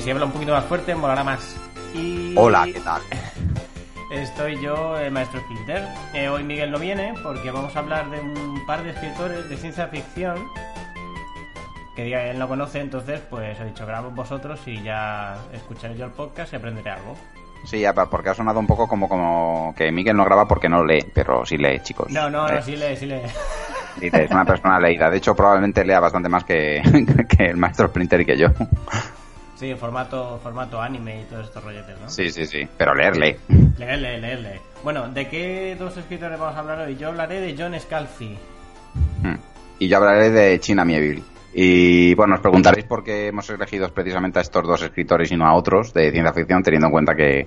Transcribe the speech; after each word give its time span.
Si 0.00 0.10
habla 0.10 0.26
un 0.26 0.32
poquito 0.32 0.52
más 0.52 0.64
fuerte, 0.64 0.94
molará 0.94 1.24
más. 1.24 1.56
Y 1.94 2.34
Hola, 2.36 2.64
¿qué 2.72 2.80
tal? 2.80 3.02
Estoy 4.12 4.60
yo, 4.62 4.98
el 4.98 5.10
maestro 5.10 5.40
Splinter. 5.40 5.86
Eh, 6.14 6.28
hoy 6.28 6.44
Miguel 6.44 6.70
no 6.70 6.78
viene 6.78 7.14
porque 7.22 7.50
vamos 7.50 7.74
a 7.74 7.78
hablar 7.78 8.10
de 8.10 8.20
un 8.20 8.64
par 8.66 8.82
de 8.82 8.90
escritores 8.90 9.48
de 9.48 9.56
ciencia 9.56 9.86
ficción 9.88 10.36
que 11.96 12.04
diga 12.04 12.24
él 12.24 12.38
no 12.38 12.48
conoce, 12.48 12.80
entonces 12.80 13.20
pues 13.28 13.58
he 13.60 13.64
dicho 13.64 13.86
grabo 13.86 14.10
vosotros 14.10 14.60
y 14.66 14.82
ya 14.82 15.36
escucharé 15.52 15.96
yo 15.96 16.06
el 16.06 16.10
podcast 16.12 16.52
y 16.52 16.56
aprenderé 16.56 16.90
algo. 16.90 17.16
Sí, 17.64 17.80
ya, 17.80 17.92
porque 17.94 18.30
ha 18.30 18.34
sonado 18.34 18.58
un 18.58 18.66
poco 18.66 18.88
como, 18.88 19.08
como 19.08 19.74
que 19.76 19.92
Miguel 19.92 20.16
no 20.16 20.24
graba 20.24 20.48
porque 20.48 20.68
no 20.68 20.84
lee, 20.84 21.04
pero 21.14 21.46
sí 21.46 21.56
lee, 21.56 21.80
chicos. 21.80 22.10
No, 22.10 22.28
no, 22.28 22.48
Eh, 22.48 22.54
no, 22.56 22.62
sí 22.62 22.76
lee, 22.76 22.96
sí 22.96 23.06
lee. 23.06 23.20
sí 24.00 24.10
es 24.12 24.30
una 24.30 24.44
persona 24.44 24.80
leída. 24.80 25.10
De 25.10 25.18
hecho, 25.18 25.34
probablemente 25.34 25.84
lea 25.84 26.00
bastante 26.00 26.28
más 26.28 26.44
que, 26.44 26.82
que 27.28 27.44
el 27.46 27.56
maestro 27.56 27.88
Splinter 27.88 28.20
y 28.22 28.24
que 28.26 28.36
yo. 28.36 28.48
Sí, 29.56 29.70
en 29.70 29.78
formato, 29.78 30.40
formato 30.42 30.80
anime 30.80 31.22
y 31.22 31.24
todos 31.24 31.46
estos 31.46 31.62
rolletes, 31.62 32.00
¿no? 32.00 32.08
Sí, 32.08 32.30
sí, 32.30 32.46
sí. 32.46 32.66
Pero 32.76 32.94
leerle. 32.94 33.38
Leerle, 33.78 34.18
leerle. 34.18 34.60
Bueno, 34.82 35.08
¿de 35.08 35.28
qué 35.28 35.76
dos 35.78 35.96
escritores 35.96 36.38
vamos 36.38 36.56
a 36.56 36.60
hablar 36.60 36.80
hoy? 36.80 36.96
Yo 36.96 37.08
hablaré 37.08 37.40
de 37.40 37.54
John 37.56 37.78
Scalzi. 37.78 38.36
Mm. 39.22 39.34
Y 39.78 39.88
yo 39.88 39.96
hablaré 39.98 40.30
de 40.30 40.58
China 40.58 40.84
Mieville. 40.84 41.22
Y 41.54 42.14
bueno, 42.14 42.36
os 42.36 42.40
preguntaréis 42.40 42.86
por 42.86 43.04
qué 43.04 43.28
hemos 43.28 43.48
elegido 43.50 43.88
precisamente 43.90 44.38
a 44.38 44.42
estos 44.42 44.66
dos 44.66 44.82
escritores 44.82 45.30
y 45.30 45.36
no 45.36 45.46
a 45.46 45.54
otros 45.54 45.92
de 45.92 46.10
ciencia 46.10 46.32
ficción, 46.32 46.62
teniendo 46.62 46.86
en 46.86 46.92
cuenta 46.92 47.14
que, 47.14 47.46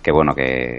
que 0.00 0.12
bueno, 0.12 0.34
que, 0.34 0.78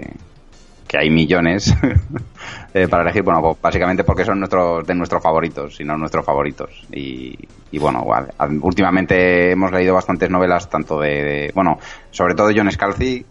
que 0.86 0.98
hay 0.98 1.10
millones 1.10 1.74
eh, 2.74 2.88
para 2.88 3.02
elegir. 3.02 3.22
Bueno, 3.22 3.40
pues 3.40 3.60
básicamente 3.60 4.04
porque 4.04 4.24
son 4.24 4.38
nuestros 4.40 4.86
de 4.86 4.94
nuestros 4.94 5.22
favoritos, 5.22 5.76
si 5.76 5.84
no 5.84 5.96
nuestros 5.96 6.24
favoritos. 6.24 6.70
Y, 6.92 7.36
y 7.70 7.78
bueno, 7.78 8.00
igual, 8.02 8.32
a- 8.38 8.46
últimamente 8.60 9.52
hemos 9.52 9.72
leído 9.72 9.94
bastantes 9.94 10.28
novelas, 10.30 10.68
tanto 10.68 11.00
de, 11.00 11.08
de- 11.22 11.52
bueno, 11.54 11.78
sobre 12.10 12.34
todo 12.34 12.48
de 12.48 12.54
John 12.58 12.70
Scalzi, 12.70 13.24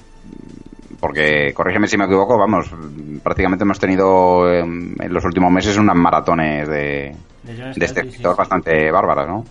porque, 1.00 1.52
corrígeme 1.54 1.88
si 1.88 1.98
me 1.98 2.06
equivoco, 2.06 2.38
vamos, 2.38 2.70
prácticamente 3.24 3.64
hemos 3.64 3.80
tenido 3.80 4.52
eh, 4.52 4.60
en 4.60 5.14
los 5.14 5.26
últimos 5.26 5.52
meses 5.52 5.78
unas 5.78 5.96
maratones 5.96 6.68
de, 6.68 7.16
De 7.44 7.52
este 7.72 7.88
Scalzi, 7.88 8.02
sí, 8.02 8.08
escritor 8.10 8.34
sí. 8.34 8.38
bastante 8.38 8.92
bárbaras, 8.92 9.28
¿no? 9.28 9.46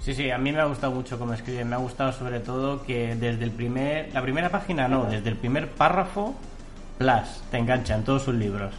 Sí, 0.00 0.14
sí, 0.14 0.30
a 0.30 0.38
mí 0.38 0.52
me 0.52 0.60
ha 0.60 0.64
gustado 0.66 0.92
mucho 0.94 1.18
cómo 1.18 1.34
escribe. 1.34 1.64
Me 1.64 1.74
ha 1.74 1.78
gustado 1.78 2.12
sobre 2.12 2.40
todo 2.40 2.82
que 2.82 3.14
desde 3.16 3.44
el 3.44 3.50
primer... 3.50 4.08
La 4.14 4.22
primera 4.22 4.48
página 4.48 4.88
no, 4.88 5.04
desde 5.04 5.28
el 5.28 5.36
primer 5.36 5.68
párrafo, 5.68 6.34
plus, 6.98 7.42
te 7.50 7.58
engancha 7.58 7.94
en 7.94 8.04
todos 8.04 8.22
sus 8.22 8.34
libros. 8.34 8.74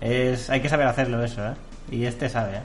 Es, 0.00 0.50
hay 0.50 0.60
que 0.60 0.68
saber 0.68 0.86
hacerlo 0.86 1.22
eso, 1.22 1.46
¿eh? 1.46 1.54
Y 1.90 2.04
este 2.04 2.28
sabe, 2.28 2.56
¿eh? 2.56 2.62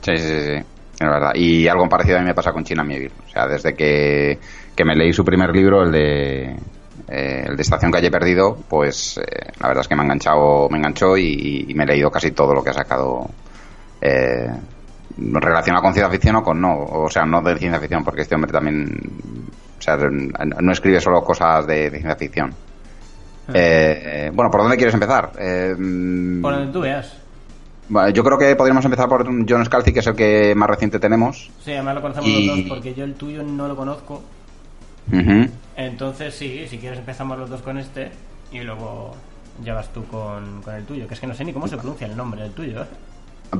Sí, 0.00 0.16
sí, 0.16 0.40
sí, 0.40 0.52
es 0.54 1.00
verdad. 1.00 1.32
Y 1.34 1.68
algo 1.68 1.88
parecido 1.88 2.18
a 2.18 2.20
mí 2.20 2.26
me 2.26 2.34
pasa 2.34 2.52
con 2.52 2.64
China 2.64 2.82
Mieville. 2.82 3.12
O 3.26 3.30
sea, 3.30 3.46
desde 3.46 3.74
que, 3.74 4.38
que 4.74 4.84
me 4.84 4.96
leí 4.96 5.12
su 5.12 5.24
primer 5.24 5.50
libro, 5.54 5.82
el 5.82 5.92
de, 5.92 6.56
eh, 7.08 7.44
el 7.46 7.56
de 7.56 7.62
Estación 7.62 7.92
Calle 7.92 8.10
Perdido, 8.10 8.56
pues 8.68 9.18
eh, 9.18 9.52
la 9.60 9.68
verdad 9.68 9.82
es 9.82 9.88
que 9.88 9.94
me 9.94 10.02
ha 10.02 10.04
enganchado, 10.04 10.68
me 10.68 10.78
enganchó 10.78 11.16
y, 11.16 11.72
me 11.74 11.84
he 11.84 11.86
leído 11.86 12.10
casi 12.10 12.32
todo 12.32 12.54
lo 12.54 12.62
que 12.62 12.70
ha 12.70 12.74
sacado 12.74 13.28
eh, 14.00 14.50
relacionado 15.16 15.82
con 15.82 15.94
ciencia 15.94 16.10
ficción 16.10 16.36
o 16.36 16.42
con 16.42 16.60
no. 16.60 16.74
O 16.76 17.08
sea, 17.08 17.24
no 17.24 17.40
de 17.40 17.56
ciencia 17.56 17.80
ficción, 17.80 18.04
porque 18.04 18.22
este 18.22 18.34
hombre 18.34 18.50
también, 18.50 18.88
o 19.78 19.82
sea, 19.82 19.96
no 19.96 20.72
escribe 20.72 21.00
solo 21.00 21.22
cosas 21.22 21.66
de 21.66 21.90
ciencia 21.90 22.16
ficción. 22.16 22.52
Eh, 23.54 24.30
bueno, 24.34 24.50
¿por 24.50 24.60
dónde 24.62 24.76
quieres 24.76 24.94
empezar? 24.94 25.32
Eh, 25.38 25.74
Por 26.42 26.52
donde 26.54 26.72
tú 26.72 26.80
veas. 26.80 27.14
bueno, 27.88 28.10
yo 28.10 28.22
creo 28.22 28.38
que 28.38 28.54
podríamos 28.56 28.84
empezar 28.84 29.08
por 29.08 29.24
John 29.48 29.64
Scalzi, 29.64 29.92
que 29.92 30.00
es 30.00 30.06
el 30.06 30.14
que 30.14 30.54
más 30.54 30.68
reciente 30.68 30.98
tenemos. 30.98 31.50
Sí, 31.64 31.72
además 31.72 31.94
lo 31.96 32.02
conocemos 32.02 32.28
Y- 32.30 32.46
los 32.46 32.56
dos 32.58 32.66
porque 32.68 32.94
yo 32.94 33.04
el 33.04 33.14
tuyo 33.14 33.42
no 33.42 33.66
lo 33.68 33.76
conozco. 33.76 34.22
Entonces 35.76 36.34
sí, 36.34 36.66
si 36.68 36.78
quieres 36.78 36.98
empezamos 36.98 37.38
los 37.38 37.48
dos 37.48 37.62
con 37.62 37.78
este 37.78 38.10
y 38.52 38.60
luego 38.60 39.14
ya 39.64 39.74
vas 39.74 39.92
tú 39.92 40.04
con, 40.06 40.60
con 40.62 40.74
el 40.74 40.84
tuyo. 40.84 41.06
Que 41.08 41.14
es 41.14 41.20
que 41.20 41.26
no 41.26 41.34
sé 41.34 41.44
ni 41.44 41.52
cómo 41.52 41.66
se 41.68 41.76
pronuncia 41.76 42.06
el 42.06 42.16
nombre 42.16 42.42
del 42.42 42.52
tuyo, 42.52 42.82
¿eh? 42.82 42.86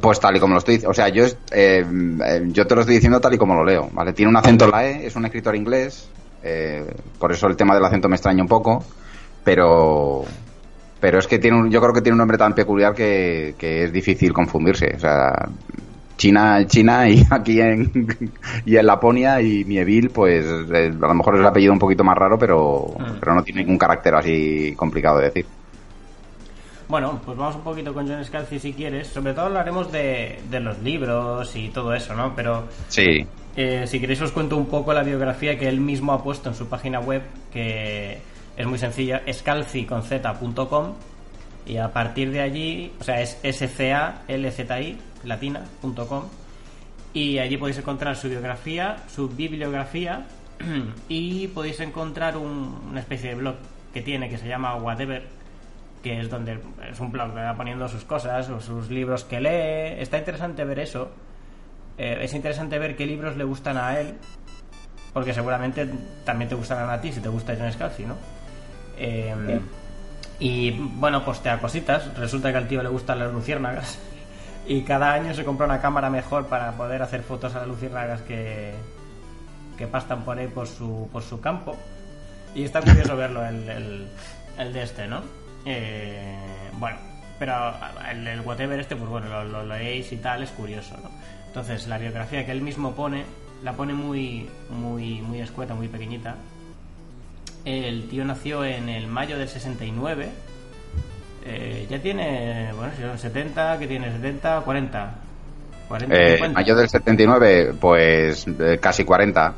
Pues 0.02 0.20
tal 0.20 0.36
y 0.36 0.40
como 0.40 0.52
lo 0.52 0.58
estoy 0.58 0.82
o 0.86 0.92
sea, 0.92 1.08
yo, 1.08 1.24
eh, 1.24 1.32
eh, 1.50 2.42
yo 2.48 2.66
te 2.66 2.74
lo 2.74 2.82
estoy 2.82 2.96
diciendo 2.96 3.20
tal 3.20 3.32
y 3.32 3.38
como 3.38 3.54
lo 3.54 3.64
leo, 3.64 3.88
¿vale? 3.92 4.12
Tiene 4.12 4.28
un 4.28 4.36
acento 4.36 4.66
en 4.66 4.70
la 4.70 4.86
E, 4.86 5.06
es 5.06 5.16
un 5.16 5.24
escritor 5.24 5.56
inglés, 5.56 6.10
eh, 6.42 6.84
por 7.18 7.32
eso 7.32 7.46
el 7.46 7.56
tema 7.56 7.74
del 7.74 7.82
acento 7.86 8.06
me 8.06 8.16
extraña 8.16 8.42
un 8.42 8.48
poco, 8.48 8.84
pero 9.44 10.24
pero 11.00 11.18
es 11.18 11.26
que 11.28 11.38
tiene 11.38 11.56
un, 11.56 11.70
yo 11.70 11.80
creo 11.80 11.92
que 11.92 12.00
tiene 12.02 12.14
un 12.14 12.18
nombre 12.18 12.38
tan 12.38 12.54
peculiar 12.54 12.92
que, 12.94 13.54
que 13.56 13.84
es 13.84 13.92
difícil 13.92 14.32
confundirse, 14.32 14.92
o 14.96 14.98
sea, 14.98 15.32
China, 16.16 16.66
China 16.66 17.08
y 17.08 17.22
aquí 17.30 17.60
en 17.60 18.08
y 18.66 18.76
en 18.76 18.86
Laponia 18.86 19.40
y 19.40 19.64
Mieville, 19.64 20.10
pues 20.10 20.44
eh, 20.44 20.92
a 21.00 21.06
lo 21.06 21.14
mejor 21.14 21.34
es 21.36 21.40
el 21.40 21.46
apellido 21.46 21.72
un 21.72 21.78
poquito 21.78 22.02
más 22.02 22.16
raro, 22.18 22.36
pero, 22.38 22.86
Mm. 22.98 23.18
pero 23.20 23.34
no 23.34 23.42
tiene 23.44 23.60
ningún 23.60 23.78
carácter 23.78 24.14
así 24.16 24.74
complicado 24.76 25.18
de 25.18 25.24
decir. 25.26 25.46
Bueno, 26.88 27.20
pues 27.24 27.36
vamos 27.36 27.54
un 27.54 27.62
poquito 27.62 27.92
con 27.92 28.08
John 28.08 28.24
Scalzi 28.24 28.58
si 28.58 28.72
quieres. 28.72 29.08
Sobre 29.08 29.34
todo 29.34 29.44
hablaremos 29.46 29.92
de, 29.92 30.40
de 30.50 30.58
los 30.60 30.78
libros 30.82 31.54
y 31.54 31.68
todo 31.68 31.92
eso, 31.94 32.14
¿no? 32.14 32.32
Pero 32.34 32.64
Sí, 32.88 33.26
eh, 33.56 33.84
si 33.86 34.00
queréis 34.00 34.22
os 34.22 34.32
cuento 34.32 34.56
un 34.56 34.66
poco 34.66 34.92
la 34.94 35.02
biografía 35.02 35.58
que 35.58 35.68
él 35.68 35.80
mismo 35.80 36.12
ha 36.14 36.24
puesto 36.24 36.48
en 36.48 36.54
su 36.54 36.66
página 36.66 36.98
web, 37.00 37.22
que 37.52 38.18
es 38.58 38.66
muy 38.66 38.78
sencilla, 38.78 39.22
scalzi.com 39.32 40.94
y 41.66 41.76
a 41.78 41.92
partir 41.92 42.30
de 42.30 42.40
allí, 42.40 42.92
o 43.00 43.04
sea, 43.04 43.20
es 43.20 43.38
scalzi 43.56 44.98
latina.com 45.24 46.24
y 47.12 47.38
allí 47.38 47.56
podéis 47.56 47.78
encontrar 47.78 48.16
su 48.16 48.28
biografía, 48.28 48.96
su 49.08 49.28
bibliografía 49.28 50.26
y 51.08 51.46
podéis 51.48 51.80
encontrar 51.80 52.36
un- 52.36 52.80
una 52.90 53.00
especie 53.00 53.30
de 53.30 53.36
blog 53.36 53.56
que 53.94 54.02
tiene 54.02 54.28
que 54.28 54.38
se 54.38 54.48
llama 54.48 54.74
Whatever, 54.76 55.24
que 56.02 56.20
es 56.20 56.28
donde 56.30 56.58
es 56.90 57.00
un 57.00 57.10
blog 57.10 57.32
que 57.34 57.40
va 57.40 57.54
poniendo 57.56 57.88
sus 57.88 58.04
cosas 58.04 58.48
o 58.50 58.60
sus 58.60 58.90
libros 58.90 59.24
que 59.24 59.40
lee. 59.40 60.00
Está 60.02 60.18
interesante 60.18 60.64
ver 60.64 60.78
eso. 60.80 61.10
Eh, 61.96 62.18
es 62.22 62.34
interesante 62.34 62.78
ver 62.78 62.94
qué 62.96 63.06
libros 63.06 63.36
le 63.36 63.44
gustan 63.44 63.76
a 63.78 63.98
él, 63.98 64.14
porque 65.12 65.32
seguramente 65.34 65.88
también 66.24 66.48
te 66.48 66.54
gustarán 66.54 66.88
a 66.90 67.00
ti 67.00 67.12
si 67.12 67.20
te 67.20 67.28
gusta 67.28 67.56
John 67.58 67.72
Scalzi, 67.72 68.04
¿no? 68.04 68.14
Eh, 68.98 69.60
y 70.38 70.70
bueno, 70.70 71.24
postea 71.24 71.60
cositas. 71.60 72.16
Resulta 72.16 72.50
que 72.50 72.58
al 72.58 72.68
tío 72.68 72.82
le 72.82 72.88
gustan 72.88 73.18
las 73.18 73.32
luciérnagas. 73.32 73.98
Y 74.70 74.82
cada 74.82 75.14
año 75.14 75.32
se 75.32 75.44
compra 75.44 75.64
una 75.64 75.80
cámara 75.80 76.10
mejor 76.10 76.48
para 76.48 76.72
poder 76.72 77.00
hacer 77.00 77.22
fotos 77.22 77.54
a 77.54 77.60
las 77.60 77.68
luciérnagas 77.68 78.20
que, 78.20 78.74
que 79.78 79.86
pastan 79.86 80.26
por 80.26 80.36
ahí 80.36 80.48
por 80.48 80.66
su, 80.66 81.08
por 81.10 81.22
su 81.22 81.40
campo. 81.40 81.74
Y 82.54 82.64
está 82.64 82.82
curioso 82.82 83.16
verlo, 83.16 83.46
el, 83.46 83.66
el, 83.66 84.08
el 84.58 84.72
de 84.74 84.82
este, 84.82 85.06
¿no? 85.06 85.22
Eh, 85.64 86.36
bueno, 86.74 86.98
pero 87.38 87.72
el, 88.10 88.26
el 88.26 88.40
whatever 88.42 88.78
este, 88.78 88.94
pues 88.94 89.08
bueno, 89.08 89.28
lo, 89.28 89.44
lo 89.44 89.64
leéis 89.64 90.12
y 90.12 90.18
tal, 90.18 90.42
es 90.42 90.50
curioso, 90.50 90.98
¿no? 91.02 91.10
Entonces, 91.46 91.86
la 91.86 91.96
biografía 91.96 92.44
que 92.44 92.52
él 92.52 92.60
mismo 92.60 92.94
pone, 92.94 93.24
la 93.62 93.72
pone 93.72 93.94
muy, 93.94 94.50
muy, 94.68 95.22
muy 95.22 95.40
escueta, 95.40 95.74
muy 95.74 95.88
pequeñita. 95.88 96.36
El 97.64 98.08
tío 98.08 98.24
nació 98.24 98.64
en 98.64 98.88
el 98.88 99.06
mayo 99.08 99.38
del 99.38 99.48
69. 99.48 100.28
Eh, 101.44 101.86
ya 101.88 101.98
tiene, 102.00 102.72
bueno, 102.74 102.92
si 102.96 103.02
son 103.02 103.18
70, 103.18 103.78
que 103.78 103.86
tiene 103.86 104.10
70, 104.12 104.60
40. 104.60 105.14
40, 105.88 106.14
Eh, 106.16 106.32
50. 106.36 106.60
mayo 106.60 106.76
del 106.76 106.88
79, 106.88 107.74
pues 107.80 108.46
eh, 108.60 108.78
casi 108.80 109.04
40. 109.04 109.54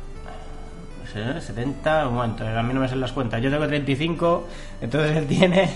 Pues, 1.01 1.15
eh, 1.15 1.41
70, 1.41 2.07
un 2.07 2.15
momento, 2.15 2.47
a 2.47 2.63
mí 2.63 2.73
no 2.73 2.79
me 2.81 2.87
salen 2.87 3.01
las 3.01 3.11
cuentas. 3.11 3.41
Yo 3.41 3.49
tengo 3.51 3.67
35, 3.67 4.47
entonces 4.81 5.17
él 5.17 5.27
tiene. 5.27 5.69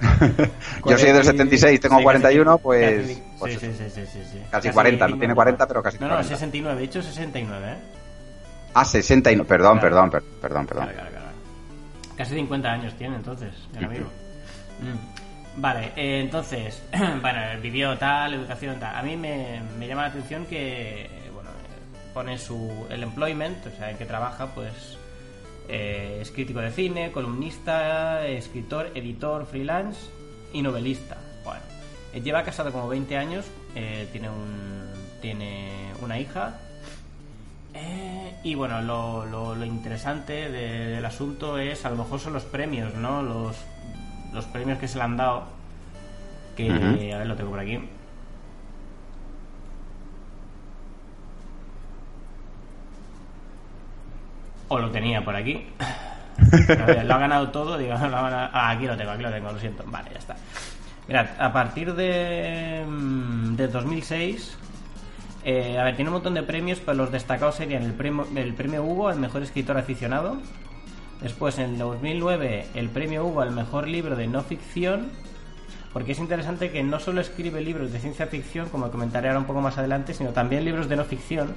Yo 0.86 0.96
soy 0.98 1.12
del 1.12 1.22
40 1.22 1.22
y- 1.22 1.24
76, 1.26 1.80
tengo 1.80 1.98
sí, 1.98 2.02
41, 2.04 2.50
casi- 2.52 2.62
pues, 2.62 3.00
casi- 3.02 3.22
pues 3.38 3.52
sí, 3.52 3.58
sí, 3.60 3.72
sí, 3.78 3.90
sí, 3.94 4.06
sí, 4.12 4.18
sí. 4.32 4.38
casi 4.50 4.70
40, 4.70 5.08
no 5.08 5.18
tiene 5.18 5.34
40, 5.34 5.66
pero 5.68 5.82
casi 5.82 5.98
No, 5.98 6.06
no, 6.06 6.14
40. 6.14 6.28
69, 6.36 6.78
he 6.78 6.82
dicho 6.82 7.02
69, 7.02 7.66
¿eh? 7.72 7.76
Ah, 8.74 8.84
69, 8.84 9.46
perdón, 9.48 9.78
Claro. 9.78 9.88
perdón, 9.88 10.10
per- 10.10 10.22
perdón, 10.40 10.66
perdón. 10.66 10.84
Claro, 10.86 10.98
claro. 10.98 11.09
Casi 12.20 12.34
50 12.34 12.70
años 12.70 12.92
tiene 12.98 13.16
entonces, 13.16 13.54
el 13.78 13.84
amigo. 13.84 14.06
Mm. 14.80 15.60
Vale, 15.60 15.92
eh, 15.94 16.20
entonces, 16.20 16.82
bueno, 17.20 17.38
vivió 17.60 17.98
tal, 17.98 18.32
educación 18.32 18.80
tal. 18.80 18.96
A 18.96 19.02
mí 19.02 19.14
me, 19.14 19.60
me 19.78 19.86
llama 19.86 20.02
la 20.02 20.08
atención 20.08 20.46
que, 20.46 21.06
bueno, 21.34 21.50
pone 22.14 22.38
su, 22.38 22.86
el 22.88 23.02
employment, 23.02 23.66
o 23.66 23.70
sea, 23.76 23.90
en 23.90 23.98
que 23.98 24.06
trabaja, 24.06 24.54
pues, 24.54 24.96
eh, 25.68 26.20
es 26.22 26.30
crítico 26.30 26.60
de 26.60 26.70
cine, 26.70 27.10
columnista, 27.12 28.26
escritor, 28.26 28.90
editor, 28.94 29.44
freelance 29.44 30.00
y 30.54 30.62
novelista. 30.62 31.18
Bueno, 31.44 31.60
eh, 32.14 32.22
lleva 32.22 32.42
casado 32.42 32.72
como 32.72 32.88
20 32.88 33.18
años, 33.18 33.44
eh, 33.74 34.08
tiene, 34.12 34.30
un, 34.30 34.88
tiene 35.20 35.92
una 36.00 36.18
hija 36.18 36.58
eh, 37.74 38.09
y 38.42 38.54
bueno, 38.54 38.80
lo, 38.82 39.26
lo, 39.26 39.54
lo 39.54 39.64
interesante 39.64 40.50
de- 40.50 40.86
del 40.86 41.04
asunto 41.04 41.58
es, 41.58 41.84
a 41.84 41.90
lo 41.90 41.96
mejor 41.96 42.18
son 42.20 42.32
los 42.32 42.44
premios, 42.44 42.94
¿no? 42.94 43.22
Los, 43.22 43.56
los 44.32 44.44
premios 44.46 44.78
que 44.78 44.88
se 44.88 44.98
le 44.98 45.04
han 45.04 45.16
dado. 45.16 45.44
Que, 46.56 47.12
a 47.14 47.18
ver, 47.18 47.26
lo 47.26 47.36
tengo 47.36 47.50
por 47.50 47.60
aquí. 47.60 47.78
O 54.68 54.78
lo 54.78 54.90
tenía 54.90 55.24
por 55.24 55.34
aquí. 55.34 55.66
Ver, 56.86 57.04
lo 57.04 57.14
ha 57.14 57.18
ganado 57.18 57.50
todo, 57.50 57.76
digo, 57.76 57.90
lo 57.90 57.96
ha 58.16 58.22
ganado- 58.30 58.50
ah, 58.52 58.70
aquí 58.70 58.86
lo 58.86 58.96
tengo, 58.96 59.10
aquí 59.10 59.22
lo 59.22 59.30
tengo, 59.32 59.52
lo 59.52 59.58
siento. 59.58 59.84
Vale, 59.86 60.10
ya 60.12 60.18
está. 60.18 60.36
Mirad, 61.08 61.26
a 61.38 61.52
partir 61.52 61.92
de, 61.94 62.84
mm, 62.86 63.56
de 63.56 63.68
2006, 63.68 64.56
eh, 65.44 65.78
a 65.78 65.84
ver, 65.84 65.96
tiene 65.96 66.10
un 66.10 66.14
montón 66.14 66.34
de 66.34 66.42
premios, 66.42 66.80
pero 66.84 66.96
los 66.96 67.12
destacados 67.12 67.56
serían 67.56 67.82
el 67.82 67.92
premio, 67.92 68.26
el 68.34 68.54
premio 68.54 68.84
Hugo 68.84 69.08
al 69.08 69.18
mejor 69.18 69.42
escritor 69.42 69.78
aficionado. 69.78 70.36
Después, 71.20 71.58
en 71.58 71.72
el 71.72 71.78
2009, 71.78 72.66
el 72.74 72.88
premio 72.88 73.26
Hugo 73.26 73.40
al 73.40 73.52
mejor 73.52 73.88
libro 73.88 74.16
de 74.16 74.26
no 74.26 74.42
ficción. 74.42 75.10
Porque 75.92 76.12
es 76.12 76.18
interesante 76.20 76.70
que 76.70 76.84
no 76.84 77.00
solo 77.00 77.20
escribe 77.20 77.60
libros 77.60 77.90
de 77.90 77.98
ciencia 77.98 78.26
ficción, 78.26 78.68
como 78.68 78.90
comentaré 78.90 79.28
ahora 79.28 79.40
un 79.40 79.46
poco 79.46 79.60
más 79.60 79.76
adelante, 79.76 80.14
sino 80.14 80.30
también 80.30 80.64
libros 80.64 80.88
de 80.88 80.94
no 80.94 81.04
ficción, 81.04 81.54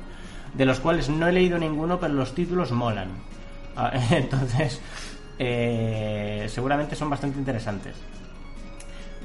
de 0.56 0.66
los 0.66 0.80
cuales 0.80 1.08
no 1.08 1.28
he 1.28 1.32
leído 1.32 1.60
ninguno, 1.60 2.00
pero 2.00 2.14
los 2.14 2.34
títulos 2.34 2.72
molan. 2.72 3.10
Ah, 3.76 3.92
Entonces, 4.12 4.82
eh, 5.38 6.48
seguramente 6.50 6.96
son 6.96 7.12
bastante 7.12 7.38
interesantes. 7.38 7.96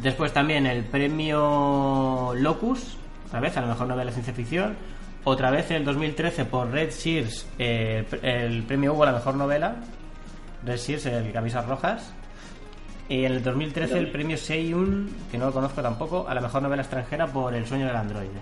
Después 0.02 0.32
también 0.32 0.66
el 0.66 0.84
premio 0.84 2.34
Locus, 2.36 2.98
otra 3.28 3.40
vez 3.40 3.56
a 3.56 3.60
la 3.60 3.66
mejor 3.68 3.86
novela 3.86 4.06
de 4.06 4.12
ciencia 4.12 4.32
ficción. 4.32 4.76
Otra 5.24 5.50
vez 5.50 5.70
en 5.70 5.78
el 5.78 5.84
2013 5.84 6.46
por 6.46 6.70
Red 6.70 6.90
Shears 6.90 7.46
eh, 7.58 8.04
el 8.22 8.62
premio 8.62 8.94
Hugo 8.94 9.02
a 9.02 9.06
la 9.06 9.12
mejor 9.12 9.34
novela. 9.34 9.76
Red 10.64 10.78
Shears, 10.78 11.06
el 11.06 11.30
Camisas 11.32 11.66
Rojas. 11.66 12.14
Y 13.08 13.24
en 13.24 13.32
el 13.32 13.42
2013 13.42 13.98
el 13.98 14.10
premio 14.10 14.36
Seiyun, 14.36 15.14
que 15.30 15.38
no 15.38 15.46
lo 15.46 15.52
conozco 15.52 15.82
tampoco, 15.82 16.26
a 16.28 16.34
la 16.34 16.40
mejor 16.40 16.62
novela 16.62 16.82
extranjera 16.82 17.26
por 17.26 17.54
El 17.54 17.66
sueño 17.66 17.86
del 17.86 17.96
androide. 17.96 18.40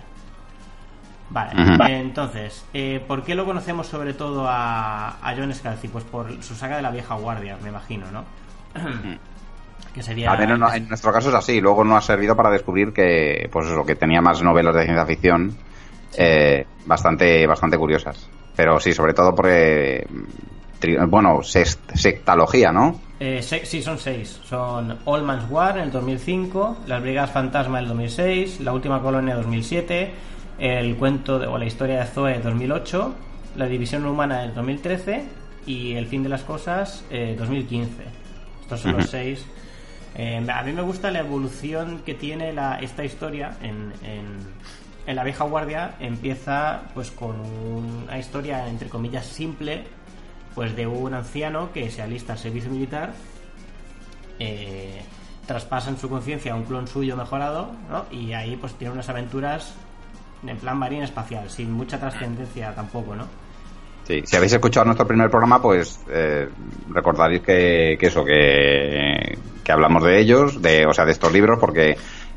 Vale, 1.31 1.99
entonces, 2.01 2.65
eh, 2.73 3.05
¿por 3.07 3.25
qué 3.25 3.35
lo 3.35 3.45
conocemos 3.45 3.89
sobre 3.89 4.15
todo 4.15 4.47
a, 4.49 5.19
a 5.21 5.35
John 5.37 5.53
Scalzi? 5.53 5.89
Pues 5.89 6.05
por 6.05 6.43
su 6.43 6.55
saga 6.55 6.77
de 6.77 6.83
la 6.83 6.91
vieja 6.93 7.17
guardia, 7.17 7.59
me 7.63 7.69
imagino, 7.69 8.07
¿no? 8.13 8.25
Que 9.97 10.03
sería... 10.03 10.31
Al 10.31 10.39
menos 10.39 10.59
no- 10.61 10.73
en 10.73 10.87
nuestro 10.89 11.13
caso 11.13 11.31
es 11.31 11.35
así. 11.35 11.61
Luego 11.61 11.83
no 11.83 11.97
ha 11.97 12.01
servido 12.01 12.37
para 12.37 12.51
descubrir 12.51 12.93
que, 12.93 13.49
pues 13.51 13.67
eso, 13.67 13.85
que 13.85 13.97
tenía 13.97 14.21
más 14.21 14.41
novelas 14.43 14.75
de 14.77 14.85
ciencia 14.85 15.05
ficción 15.07 15.57
eh, 16.17 16.65
bastante, 16.87 17.45
bastante 17.49 17.77
curiosas. 17.77 18.29
Pero 18.55 18.79
sí, 18.79 18.93
sobre 18.95 19.13
todo 19.15 19.35
porque, 19.35 20.07
tri- 20.81 21.09
bueno, 21.11 21.39
sect- 21.41 21.95
sectalogía, 21.95 22.71
¿no? 22.73 23.01
Eh, 23.19 23.41
sí, 23.43 23.83
son 23.83 23.99
seis. 23.99 24.39
Son 24.45 24.99
All 25.07 25.23
Man's 25.23 25.51
War 25.51 25.79
en 25.79 25.85
el 25.85 25.91
2005, 25.91 26.79
Las 26.87 27.03
Brigadas 27.03 27.31
Fantasma 27.33 27.79
en 27.79 27.85
el 27.85 27.89
2006, 27.89 28.61
La 28.61 28.73
Última 28.73 29.01
Colonia 29.03 29.33
en 29.35 29.41
2007, 29.43 30.11
El 30.59 30.97
Cuento 30.97 31.39
de- 31.39 31.47
o 31.47 31.57
la 31.59 31.65
Historia 31.65 32.01
de 32.01 32.05
Zoe 32.07 32.35
en 32.37 32.43
2008, 32.43 33.15
La 33.57 33.67
División 33.67 34.05
Humana 34.07 34.43
en 34.45 34.51
el 34.51 34.55
2013 34.55 35.25
y 35.67 35.95
El 35.95 36.07
Fin 36.07 36.23
de 36.23 36.29
las 36.29 36.43
Cosas 36.43 37.05
en 37.11 37.37
2015. 37.37 38.03
Estos 38.63 38.81
son 38.81 38.93
los 38.97 39.09
seis. 39.11 39.47
Eh, 40.19 40.45
a 40.51 40.63
mí 40.63 40.73
me 40.73 40.81
gusta 40.83 41.11
la 41.11 41.19
evolución 41.21 42.01
que 42.07 42.15
tiene 42.15 42.53
la, 42.53 42.79
esta 42.81 43.05
historia 43.05 43.57
en, 43.61 43.93
en- 44.03 45.15
la 45.15 45.23
vieja 45.25 45.45
guardia. 45.45 45.95
Empieza 46.01 46.83
pues 46.95 47.11
con 47.11 47.37
una 47.41 48.19
historia 48.19 48.67
entre 48.67 48.89
comillas 48.89 49.27
simple, 49.27 49.85
pues 50.55 50.75
de 50.75 50.87
un 50.87 51.13
anciano 51.15 51.71
que 51.73 51.91
se 51.91 52.01
alista 52.03 52.33
al 52.33 52.39
servicio 52.39 52.71
militar, 52.71 53.13
eh, 54.39 55.03
traspasa 55.47 55.91
en 55.91 55.99
su 55.99 56.09
conciencia 56.09 56.53
a 56.53 56.57
un 56.57 56.65
clon 56.65 56.89
suyo 56.89 57.17
mejorado, 57.17 57.71
¿no? 57.91 58.07
Y 58.11 58.33
ahí 58.33 58.57
pues 58.57 58.75
tiene 58.75 58.95
unas 58.95 59.09
aventuras 59.09 59.75
en 60.47 60.57
plan 60.57 60.77
marina 60.79 61.05
espacial, 61.05 61.49
sin 61.51 61.73
mucha 61.73 61.99
trascendencia 62.01 62.75
tampoco, 62.75 63.15
¿no? 63.15 63.27
Sí, 64.05 64.23
si 64.25 64.37
habéis 64.37 64.53
escuchado 64.53 64.87
nuestro 64.87 65.07
primer 65.07 65.29
programa, 65.31 65.61
pues 65.61 66.01
eh, 66.11 66.49
recordaréis 66.91 67.43
que 67.43 67.99
eso, 68.01 68.25
que, 68.25 69.37
que 69.67 69.73
hablamos 69.73 70.05
de 70.05 70.19
ellos, 70.21 70.63
de, 70.63 70.87
o 70.87 70.93
sea, 70.95 71.05
de 71.05 71.13
estos 71.13 71.33
libros, 71.33 71.59
porque 71.61 71.97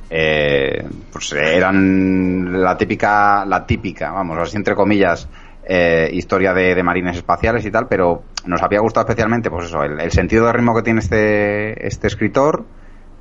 eh, 0.10 0.84
pues 1.12 1.32
eran 1.34 2.62
la 2.62 2.76
típica, 2.78 3.46
la 3.46 3.66
típica, 3.66 4.12
vamos, 4.12 4.38
así 4.40 4.58
entre 4.58 4.76
comillas, 4.76 5.30
eh, 5.62 6.10
historia 6.14 6.54
de, 6.54 6.74
de 6.74 6.84
marines 6.84 7.18
espaciales 7.18 7.66
y 7.66 7.72
tal, 7.72 7.88
pero 7.88 8.24
nos 8.46 8.62
había 8.64 8.80
gustado 8.80 9.06
especialmente, 9.06 9.50
pues 9.52 9.66
eso, 9.68 9.84
el, 9.84 10.00
el 10.00 10.12
sentido 10.12 10.46
de 10.48 10.54
ritmo 10.54 10.76
que 10.76 10.82
tiene 10.82 11.00
este, 11.02 11.86
este 11.88 12.08
escritor 12.08 12.66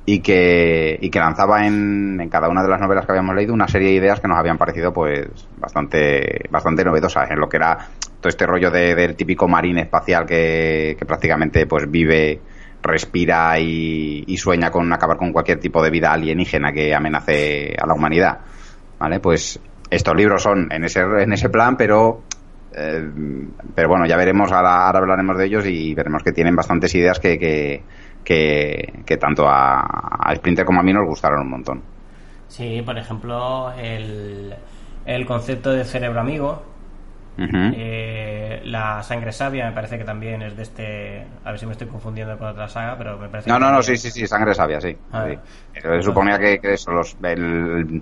y 0.05 0.21
que, 0.21 0.97
y 1.01 1.11
que 1.11 1.19
lanzaba 1.19 1.67
en, 1.67 2.19
en 2.19 2.29
cada 2.29 2.49
una 2.49 2.63
de 2.63 2.69
las 2.69 2.81
novelas 2.81 3.05
que 3.05 3.11
habíamos 3.11 3.35
leído 3.35 3.53
una 3.53 3.67
serie 3.67 3.89
de 3.89 3.93
ideas 3.95 4.19
que 4.19 4.27
nos 4.27 4.39
habían 4.39 4.57
parecido 4.57 4.91
pues 4.91 5.47
bastante 5.57 6.45
bastante 6.49 6.83
novedosas 6.83 7.29
en 7.29 7.39
lo 7.39 7.47
que 7.47 7.57
era 7.57 7.77
todo 8.19 8.29
este 8.29 8.47
rollo 8.47 8.71
de- 8.71 8.95
del 8.95 9.15
típico 9.15 9.47
marín 9.47 9.77
espacial 9.77 10.25
que, 10.25 10.95
que 10.97 11.05
prácticamente 11.05 11.67
pues 11.67 11.89
vive 11.91 12.41
respira 12.81 13.59
y, 13.59 14.37
sueña 14.37 14.71
con 14.71 14.91
acabar 14.93 15.17
con 15.17 15.33
cualquier 15.33 15.59
tipo 15.59 15.83
de 15.83 15.89
vida 15.89 16.13
alienígena 16.13 16.71
que 16.71 16.95
amenace 16.95 17.75
a 17.77 17.85
la 17.85 17.93
humanidad 17.93 18.39
vale 18.97 19.19
pues 19.19 19.59
estos 19.89 20.15
libros 20.15 20.43
son 20.43 20.71
en 20.71 20.85
ese 20.85 21.01
en 21.01 21.33
ese 21.33 21.49
plan 21.49 21.75
pero 21.75 22.21
eh, 22.73 23.11
pero 23.75 23.89
bueno 23.89 24.05
ya 24.05 24.15
veremos 24.15 24.51
ahora, 24.51 24.85
ahora 24.85 24.99
hablaremos 24.99 25.37
de 25.37 25.45
ellos 25.45 25.65
y 25.65 25.93
veremos 25.93 26.23
que 26.23 26.31
tienen 26.31 26.55
bastantes 26.55 26.95
ideas 26.95 27.19
que, 27.19 27.37
que 27.37 27.83
que, 28.23 29.01
que 29.05 29.17
tanto 29.17 29.47
a, 29.47 29.81
a 29.81 30.35
Splinter 30.35 30.65
como 30.65 30.79
a 30.79 30.83
mí 30.83 30.93
nos 30.93 31.07
gustaron 31.07 31.41
un 31.41 31.49
montón. 31.49 31.81
Sí, 32.47 32.81
por 32.85 32.97
ejemplo, 32.97 33.71
el, 33.73 34.53
el 35.05 35.25
concepto 35.25 35.71
de 35.71 35.83
cerebro 35.83 36.19
amigo, 36.19 36.63
Eh, 37.41 38.61
la 38.65 39.01
sangre 39.03 39.31
sabia 39.31 39.65
me 39.67 39.71
parece 39.73 39.97
que 39.97 40.03
también 40.03 40.41
es 40.41 40.55
de 40.55 40.63
este... 40.63 41.27
A 41.43 41.51
ver 41.51 41.59
si 41.59 41.65
me 41.65 41.71
estoy 41.73 41.87
confundiendo 41.87 42.37
con 42.37 42.47
otra 42.47 42.67
saga, 42.67 42.97
pero 42.97 43.17
me 43.17 43.29
parece 43.29 43.49
no, 43.49 43.55
que 43.57 43.61
no, 43.61 43.71
no, 43.71 43.81
sí, 43.81 43.97
sí, 43.97 44.11
sí, 44.11 44.27
sangre 44.27 44.53
sabia, 44.53 44.81
sí. 44.81 44.95
Ah. 45.11 45.27
sí. 45.27 45.37
Eh, 45.83 46.01
suponía 46.01 46.37
que, 46.39 46.59
que 46.59 46.73
eso, 46.73 46.91
los, 46.91 47.15
el- 47.23 48.01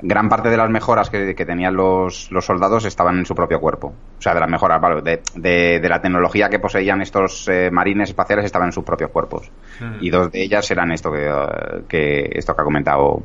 gran 0.00 0.28
parte 0.28 0.48
de 0.48 0.56
las 0.56 0.70
mejoras 0.70 1.10
que, 1.10 1.34
que 1.34 1.44
tenían 1.44 1.74
los, 1.74 2.30
los 2.30 2.44
soldados 2.44 2.84
estaban 2.84 3.18
en 3.18 3.26
su 3.26 3.34
propio 3.34 3.60
cuerpo. 3.60 3.88
O 3.88 4.22
sea, 4.22 4.32
de 4.32 4.40
las 4.40 4.48
mejoras, 4.48 4.80
vale, 4.80 5.02
de, 5.02 5.22
de, 5.34 5.80
de 5.80 5.88
la 5.88 6.00
tecnología 6.00 6.48
que 6.48 6.60
poseían 6.60 7.00
estos 7.02 7.48
eh, 7.48 7.68
marines 7.72 8.10
espaciales 8.10 8.44
estaba 8.44 8.64
en 8.64 8.72
sus 8.72 8.84
propios 8.84 9.10
cuerpos. 9.10 9.50
Mm. 9.80 10.04
Y 10.04 10.10
dos 10.10 10.30
de 10.30 10.42
ellas 10.42 10.70
eran 10.70 10.92
esto 10.92 11.10
que, 11.10 11.26
eh, 11.26 11.82
que 11.88 12.30
esto 12.32 12.54
que 12.54 12.62
ha 12.62 12.64
comentado 12.64 13.22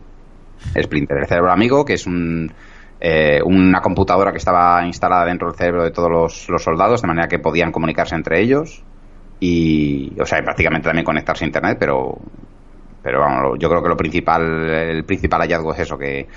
Splinter, 0.81 1.17
el 1.17 1.27
cerebro 1.27 1.51
amigo, 1.51 1.85
que 1.85 1.93
es 1.93 2.07
un, 2.07 2.51
eh, 3.05 3.41
una 3.43 3.81
computadora 3.81 4.31
que 4.31 4.37
estaba 4.37 4.85
instalada 4.85 5.25
dentro 5.25 5.49
del 5.49 5.57
cerebro 5.57 5.83
de 5.83 5.91
todos 5.91 6.09
los, 6.09 6.47
los 6.47 6.63
soldados, 6.63 7.01
de 7.01 7.07
manera 7.09 7.27
que 7.27 7.37
podían 7.37 7.69
comunicarse 7.69 8.15
entre 8.15 8.39
ellos 8.39 8.81
y, 9.41 10.13
o 10.21 10.25
sea, 10.25 10.39
y 10.39 10.41
prácticamente 10.41 10.87
también 10.87 11.03
conectarse 11.03 11.43
a 11.43 11.47
internet, 11.47 11.75
pero, 11.77 12.17
pero 13.01 13.19
vamos, 13.19 13.59
yo 13.59 13.67
creo 13.67 13.83
que 13.83 13.89
lo 13.89 13.97
principal, 13.97 14.69
el 14.69 15.03
principal 15.03 15.41
hallazgo 15.41 15.73
es 15.73 15.79
eso, 15.81 15.97
que, 15.97 16.29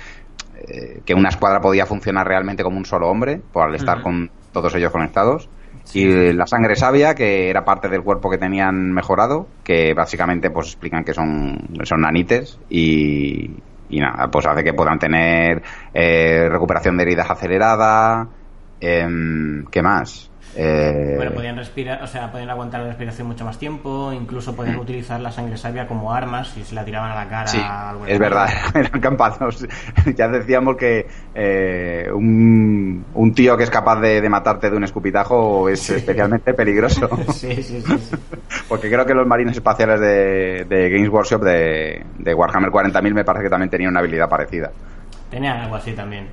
eh, 0.67 1.01
que 1.05 1.13
una 1.13 1.29
escuadra 1.29 1.61
podía 1.61 1.85
funcionar 1.85 2.27
realmente 2.27 2.63
como 2.63 2.75
un 2.75 2.83
solo 2.83 3.07
hombre, 3.07 3.39
por 3.53 3.69
al 3.69 3.75
estar 3.75 4.01
con 4.01 4.29
todos 4.51 4.75
ellos 4.75 4.91
conectados. 4.91 5.49
Sí. 5.85 6.01
Y 6.01 6.33
la 6.33 6.47
sangre 6.47 6.75
sabia, 6.75 7.15
que 7.15 7.49
era 7.49 7.63
parte 7.63 7.87
del 7.87 8.03
cuerpo 8.03 8.29
que 8.29 8.37
tenían 8.37 8.91
mejorado, 8.91 9.47
que 9.63 9.93
básicamente 9.93 10.49
pues 10.49 10.67
explican 10.67 11.05
que 11.05 11.13
son, 11.13 11.59
son 11.85 12.01
nanites 12.01 12.59
y, 12.69 13.51
y 13.89 13.99
nada, 13.99 14.29
pues 14.29 14.45
hace 14.45 14.63
que 14.63 14.73
puedan 14.73 14.99
tener 14.99 15.61
eh, 15.93 16.47
recuperación 16.49 16.97
de 16.97 17.03
heridas 17.03 17.29
acelerada. 17.29 18.27
em, 18.79 19.65
¿Qué 19.71 19.81
más? 19.81 20.31
Eh, 20.59 21.13
Bueno, 21.15 21.31
podían 21.33 21.55
respirar, 21.55 22.01
o 22.01 22.07
sea, 22.07 22.31
podían 22.31 22.49
aguantar 22.49 22.81
la 22.81 22.87
respiración 22.87 23.27
mucho 23.27 23.45
más 23.45 23.59
tiempo, 23.59 24.11
incluso 24.11 24.55
podían 24.55 24.77
utilizar 24.77 25.19
la 25.21 25.31
sangre 25.31 25.55
sabia 25.57 25.87
como 25.87 26.11
armas 26.13 26.49
si 26.49 26.63
se 26.63 26.73
la 26.73 26.83
tiraban 26.83 27.11
a 27.11 27.15
la 27.15 27.29
cara. 27.29 27.47
Sí, 27.47 27.61
es 28.07 28.17
verdad, 28.19 28.47
eran 28.73 28.99
campanos. 28.99 29.65
ya 30.15 30.27
decíamos 30.27 30.75
que 30.77 31.07
eh, 31.35 32.07
un, 32.13 33.05
un 33.13 33.33
tío 33.33 33.55
que 33.55 33.63
es 33.63 33.69
capaz 33.69 33.99
de, 33.99 34.19
de 34.19 34.29
matarte 34.29 34.69
de 34.69 34.77
un 34.77 34.83
escupitajo 34.83 35.69
es 35.69 35.89
especialmente 35.89 36.53
peligroso. 36.53 37.07
sí, 37.33 37.61
sí, 37.61 37.81
sí, 37.81 37.97
sí. 37.97 38.15
Porque 38.67 38.89
creo 38.89 39.05
que 39.05 39.13
los 39.13 39.27
marines 39.27 39.55
espaciales 39.55 39.99
de, 39.99 40.65
de 40.67 40.89
Games 40.89 41.09
Workshop 41.09 41.43
de, 41.43 42.03
de 42.17 42.33
Warhammer 42.33 42.69
40.000 42.71 43.13
me 43.13 43.23
parece 43.23 43.43
que 43.43 43.49
también 43.49 43.69
tenían 43.69 43.91
una 43.91 43.99
habilidad 43.99 44.27
parecida. 44.27 44.71
Tenían 45.29 45.57
algo 45.57 45.75
así 45.75 45.91
también. 45.93 46.27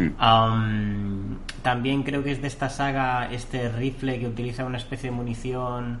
Mm. 0.00 0.14
Am, 0.18 1.38
también 1.62 2.02
creo 2.02 2.22
que 2.22 2.32
es 2.32 2.40
de 2.40 2.48
esta 2.48 2.68
saga 2.68 3.30
este 3.30 3.68
rifle 3.68 4.18
que 4.18 4.26
utiliza 4.26 4.64
una 4.64 4.78
especie 4.78 5.10
de 5.10 5.16
munición 5.16 5.98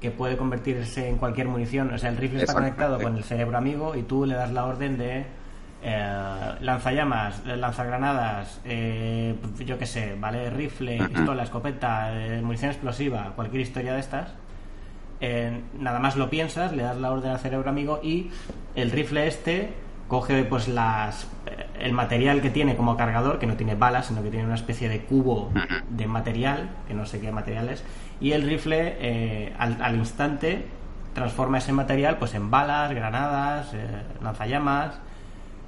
que 0.00 0.10
puede 0.10 0.36
convertirse 0.36 1.08
en 1.08 1.16
cualquier 1.16 1.48
munición. 1.48 1.92
O 1.92 1.98
sea, 1.98 2.10
el 2.10 2.16
rifle 2.16 2.40
está 2.40 2.54
conectado 2.54 3.00
con 3.00 3.16
el 3.16 3.24
cerebro 3.24 3.58
amigo 3.58 3.96
y 3.96 4.02
tú 4.02 4.26
le 4.26 4.34
das 4.34 4.52
la 4.52 4.64
orden 4.64 4.96
de 4.96 5.26
eh, 5.82 6.54
lanzallamas, 6.60 7.40
eh, 7.46 7.56
lanzagranadas, 7.56 8.60
eh, 8.64 9.36
yo 9.64 9.78
qué 9.78 9.86
sé, 9.86 10.16
¿vale? 10.18 10.50
Rifle, 10.50 10.98
pistola, 11.08 11.44
escopeta, 11.44 12.10
eh, 12.12 12.42
munición 12.42 12.70
explosiva, 12.70 13.32
cualquier 13.36 13.62
historia 13.62 13.94
de 13.94 14.00
estas. 14.00 14.34
nada 15.78 15.98
más 15.98 16.16
lo 16.16 16.30
piensas, 16.30 16.72
le 16.72 16.82
das 16.82 16.96
la 16.96 17.10
orden 17.10 17.30
al 17.30 17.38
cerebro 17.38 17.70
amigo 17.70 18.00
y 18.02 18.30
el 18.74 18.90
rifle 18.90 19.26
este 19.26 19.72
coge 20.06 20.44
pues 20.44 20.68
las 20.68 21.28
el 21.80 21.92
material 21.92 22.40
que 22.40 22.50
tiene 22.50 22.76
como 22.76 22.96
cargador, 22.96 23.38
que 23.38 23.46
no 23.46 23.54
tiene 23.54 23.74
balas, 23.74 24.06
sino 24.06 24.22
que 24.22 24.30
tiene 24.30 24.44
una 24.46 24.54
especie 24.54 24.88
de 24.88 25.00
cubo 25.02 25.50
de 25.88 26.06
material, 26.06 26.70
que 26.86 26.94
no 26.94 27.06
sé 27.06 27.20
qué 27.20 27.32
material 27.32 27.68
es, 27.68 27.82
y 28.20 28.32
el 28.32 28.42
rifle 28.42 28.96
eh, 29.00 29.52
al, 29.58 29.80
al 29.80 29.96
instante 29.96 30.64
transforma 31.14 31.58
ese 31.58 31.72
material 31.72 32.16
pues 32.18 32.34
en 32.34 32.50
balas, 32.50 32.92
granadas, 32.94 33.72
eh, 33.74 33.78
lanzallamas. 34.22 34.98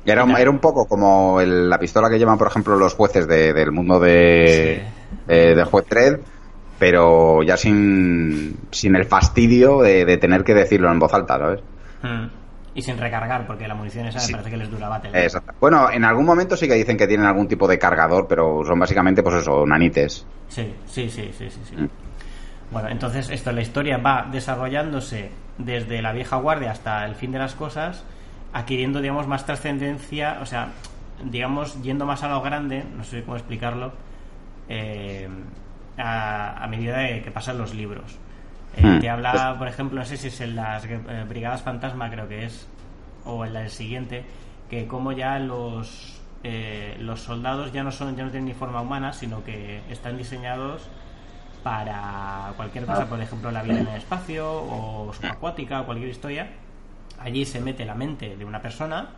Era, 0.07 0.25
un- 0.25 0.37
era 0.37 0.51
un 0.51 0.59
poco 0.61 0.87
como 0.87 1.41
el- 1.41 1.69
la 1.69 1.79
pistola 1.79 2.09
que 2.09 2.19
llevan, 2.19 2.39
por 2.39 2.47
ejemplo, 2.49 2.77
los 2.77 2.95
jueces 2.95 3.27
de- 3.27 3.53
del 3.53 3.71
mundo 3.73 3.99
de, 4.01 4.83
eh, 5.29 5.55
del 5.55 5.65
juez 5.65 5.85
Dredd, 5.89 6.21
pero 6.79 7.43
ya 7.43 7.57
sin, 7.57 8.57
sin 8.71 8.97
el 8.97 9.05
fastidio 9.05 9.81
de, 9.83 10.05
de 10.07 10.17
tener 10.17 10.45
que 10.45 10.55
decirlo 10.55 10.91
en 10.91 10.99
voz 10.99 11.13
alta, 11.13 11.39
¿sabes? 11.39 11.61
Mm. 12.03 12.40
Y 12.75 12.83
sin 12.83 12.97
recargar, 12.99 13.47
porque 13.47 13.67
la 13.67 13.75
munición 13.75 14.07
esa 14.07 14.21
Sí. 14.21 14.29
me 14.33 14.39
parece 14.39 14.51
que 14.51 14.57
les 14.57 14.71
dura 14.71 14.89
battle. 14.89 15.11
Exacto. 15.25 15.53
Bueno, 15.61 15.91
en 15.91 16.05
algún 16.05 16.25
momento 16.25 16.57
sí 16.57 16.69
que 16.69 16.75
dicen 16.75 16.97
que 16.97 17.07
tienen 17.09 17.27
algún 17.27 17.49
tipo 17.49 17.67
de 17.67 17.79
cargador, 17.79 18.27
pero 18.29 18.63
son 18.65 18.79
básicamente, 18.79 19.23
pues 19.23 19.37
eso, 19.37 19.67
nanites. 19.67 20.25
Sí, 20.49 20.73
sí, 20.87 21.11
sí, 21.11 21.31
sí, 21.37 21.51
sí. 21.51 21.61
sí. 21.65 21.77
Mm. 21.77 21.89
Bueno, 22.71 22.89
entonces 22.89 23.29
esto, 23.31 23.51
la 23.51 23.63
historia 23.63 23.99
va 23.99 24.29
desarrollándose 24.31 25.31
desde 25.59 26.01
la 26.01 26.13
vieja 26.13 26.37
guardia 26.37 26.71
hasta 26.71 27.05
el 27.05 27.17
fin 27.17 27.33
de 27.33 27.41
las 27.41 27.57
cosas, 27.57 28.05
adquiriendo, 28.53 29.01
digamos, 29.01 29.27
más 29.27 29.45
trascendencia, 29.45 30.39
o 30.41 30.47
sea, 30.47 30.69
digamos, 31.25 31.83
yendo 31.83 32.07
más 32.07 32.23
a 32.23 32.29
lo 32.29 32.41
grande, 32.41 32.85
no 32.97 33.03
sé 33.03 33.23
cómo 33.25 33.37
explicarlo, 33.37 33.93
eh, 34.69 35.29
a, 35.99 36.63
a 36.65 36.67
medida 36.69 36.99
de 36.99 37.23
que 37.23 37.31
pasan 37.33 37.59
los 37.59 37.75
libros. 37.75 38.17
Eh, 38.77 38.83
Hmm. 38.83 39.01
Te 39.01 39.11
habla, 39.11 39.57
por 39.59 39.69
ejemplo, 39.69 39.99
no 39.99 40.05
sé 40.07 40.17
si 40.17 40.29
es 40.29 40.41
en 40.41 40.57
las 40.57 40.85
eh, 40.85 41.25
Brigadas 41.29 41.63
Fantasma, 41.63 42.11
creo 42.11 42.29
que 42.29 42.45
es, 42.45 42.67
o 43.25 43.45
en 43.45 43.53
la 43.53 43.61
del 43.61 43.71
siguiente, 43.71 44.25
que 44.69 44.87
como 44.87 45.13
ya 45.13 45.39
los 45.39 46.21
eh, 46.43 46.97
los 47.01 47.21
soldados 47.21 47.73
ya 47.73 47.83
no 47.83 47.93
son 47.93 48.17
ya 48.17 48.25
no 48.25 48.31
tienen 48.31 48.47
ni 48.47 48.55
forma 48.55 48.81
humana, 48.81 49.13
sino 49.13 49.45
que 49.45 49.83
están 49.91 50.17
diseñados 50.17 50.89
para 51.63 52.53
cualquier 52.57 52.87
cosa, 52.87 53.07
por 53.07 53.21
ejemplo, 53.21 53.51
la 53.51 53.63
vida 53.63 53.81
en 53.81 53.89
el 53.89 53.97
espacio 53.97 54.51
o 54.51 55.13
subacuática 55.13 55.83
o 55.83 55.87
cualquier 55.87 56.09
historia. 56.09 56.49
Allí 57.19 57.45
se 57.45 57.61
mete 57.61 57.85
la 57.85 57.95
mente 57.95 58.37
de 58.37 58.45
una 58.47 58.63
persona, 58.63 59.11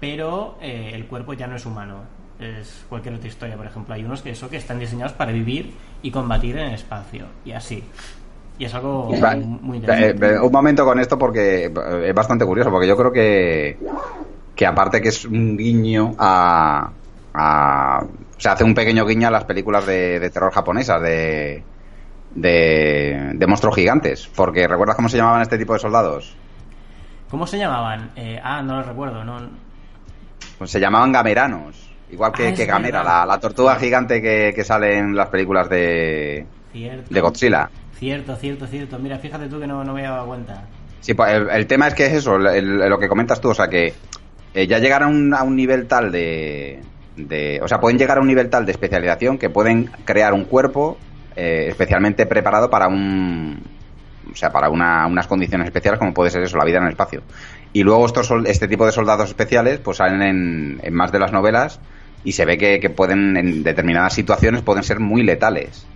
pero 0.00 0.56
eh, 0.62 0.92
el 0.94 1.06
cuerpo 1.06 1.34
ya 1.34 1.46
no 1.46 1.56
es 1.56 1.66
humano. 1.66 2.02
Es 2.38 2.86
cualquier 2.88 3.14
otra 3.14 3.28
historia, 3.28 3.56
por 3.56 3.66
ejemplo. 3.66 3.94
Hay 3.94 4.04
unos 4.04 4.22
que 4.22 4.30
eso 4.30 4.48
que 4.48 4.56
están 4.56 4.78
diseñados 4.78 5.12
para 5.12 5.32
vivir 5.32 5.74
y 6.02 6.10
combatir 6.10 6.56
en 6.56 6.68
el 6.68 6.74
espacio 6.74 7.26
y 7.44 7.52
así. 7.52 7.84
Y 8.58 8.64
es 8.66 8.74
algo 8.74 9.06
muy, 9.60 9.76
eh, 9.78 9.80
interesante. 9.80 10.26
eh, 10.34 10.40
un 10.40 10.52
momento 10.52 10.84
con 10.84 10.98
esto 11.00 11.18
porque 11.18 11.64
eh, 11.66 12.04
es 12.08 12.14
bastante 12.14 12.44
curioso, 12.44 12.70
porque 12.70 12.86
yo 12.86 12.96
creo 12.96 13.10
que, 13.12 13.76
que 14.54 14.66
aparte 14.66 15.00
que 15.00 15.08
es 15.08 15.24
un 15.24 15.56
guiño 15.56 16.14
a, 16.18 16.90
a- 17.34 18.04
Se 18.38 18.48
hace 18.48 18.62
un 18.64 18.74
pequeño 18.74 19.04
guiño 19.06 19.28
a 19.28 19.30
las 19.30 19.44
películas 19.44 19.84
de, 19.86 20.20
de 20.20 20.30
terror 20.30 20.52
japonesas, 20.52 21.00
de, 21.02 21.62
de, 22.34 23.30
de 23.34 23.46
monstruos 23.46 23.74
gigantes. 23.74 24.28
Porque 24.34 24.66
¿recuerdas 24.68 24.96
cómo 24.96 25.08
se 25.08 25.16
llamaban 25.16 25.42
este 25.42 25.58
tipo 25.58 25.72
de 25.72 25.78
soldados? 25.80 26.36
¿Cómo 27.30 27.46
se 27.46 27.58
llamaban? 27.58 28.10
Eh, 28.16 28.40
ah, 28.42 28.62
no 28.62 28.76
lo 28.76 28.82
recuerdo. 28.84 29.24
No, 29.24 29.38
Pues 30.58 30.70
se 30.70 30.78
llamaban 30.78 31.10
gameranos. 31.12 31.90
Igual 32.10 32.32
que, 32.32 32.48
Ah, 32.48 32.54
que 32.54 32.66
Gamera, 32.66 33.02
la, 33.02 33.26
la 33.26 33.40
tortuga 33.40 33.74
gigante 33.76 34.22
que, 34.22 34.52
que 34.54 34.62
sale 34.62 34.98
en 34.98 35.16
las 35.16 35.28
películas 35.28 35.68
de, 35.68 36.46
cierto. 36.70 37.12
de 37.12 37.20
Godzilla. 37.20 37.68
Cierto, 37.98 38.36
cierto, 38.36 38.66
cierto. 38.66 38.98
Mira, 38.98 39.18
fíjate 39.18 39.46
tú 39.48 39.60
que 39.60 39.66
no, 39.66 39.84
no 39.84 39.92
me 39.94 40.00
había 40.00 40.10
dado 40.12 40.26
cuenta. 40.26 40.62
Sí, 41.00 41.14
pues 41.14 41.32
el, 41.32 41.48
el 41.50 41.66
tema 41.66 41.86
es 41.88 41.94
que 41.94 42.06
es 42.06 42.12
eso, 42.14 42.36
el- 42.36 42.46
el- 42.46 42.78
lo 42.90 42.98
que 42.98 43.08
comentas 43.08 43.40
tú, 43.40 43.50
o 43.50 43.54
sea 43.54 43.68
que 43.68 43.94
eh, 44.54 44.66
ya 44.66 44.78
llegar 44.78 45.02
a 45.02 45.06
un, 45.06 45.34
a 45.34 45.42
un 45.42 45.54
nivel 45.56 45.86
tal 45.86 46.10
de, 46.12 46.80
de- 47.16 47.60
O 47.62 47.68
sea, 47.68 47.78
pueden 47.80 47.98
llegar 47.98 48.18
a 48.18 48.20
un 48.20 48.26
nivel 48.26 48.48
tal 48.50 48.64
de 48.66 48.72
especialización 48.72 49.38
que 49.38 49.50
pueden 49.50 49.86
crear 50.04 50.32
un 50.32 50.44
cuerpo 50.44 50.98
eh, 51.36 51.66
especialmente 51.68 52.26
preparado 52.26 52.70
para 52.70 52.86
un. 52.88 53.60
O 54.32 54.36
sea, 54.36 54.50
para 54.50 54.70
una- 54.70 55.06
unas 55.06 55.26
condiciones 55.26 55.66
especiales 55.66 55.98
como 55.98 56.14
puede 56.14 56.30
ser 56.30 56.42
eso, 56.42 56.56
la 56.56 56.64
vida 56.64 56.78
en 56.78 56.84
el 56.84 56.90
espacio. 56.90 57.22
Y 57.72 57.82
luego 57.82 58.06
estos 58.06 58.30
este 58.46 58.68
tipo 58.68 58.86
de 58.86 58.92
soldados 58.92 59.28
especiales 59.28 59.80
pues 59.80 59.98
salen 59.98 60.22
en, 60.22 60.80
en 60.82 60.94
más 60.94 61.12
de 61.12 61.18
las 61.18 61.32
novelas 61.32 61.80
y 62.24 62.32
se 62.32 62.44
ve 62.46 62.56
que, 62.56 62.80
que 62.80 62.88
pueden, 62.88 63.36
en 63.36 63.62
determinadas 63.62 64.14
situaciones, 64.14 64.62
pueden 64.62 64.82
ser 64.82 64.98
muy 65.00 65.22
letales. 65.22 65.86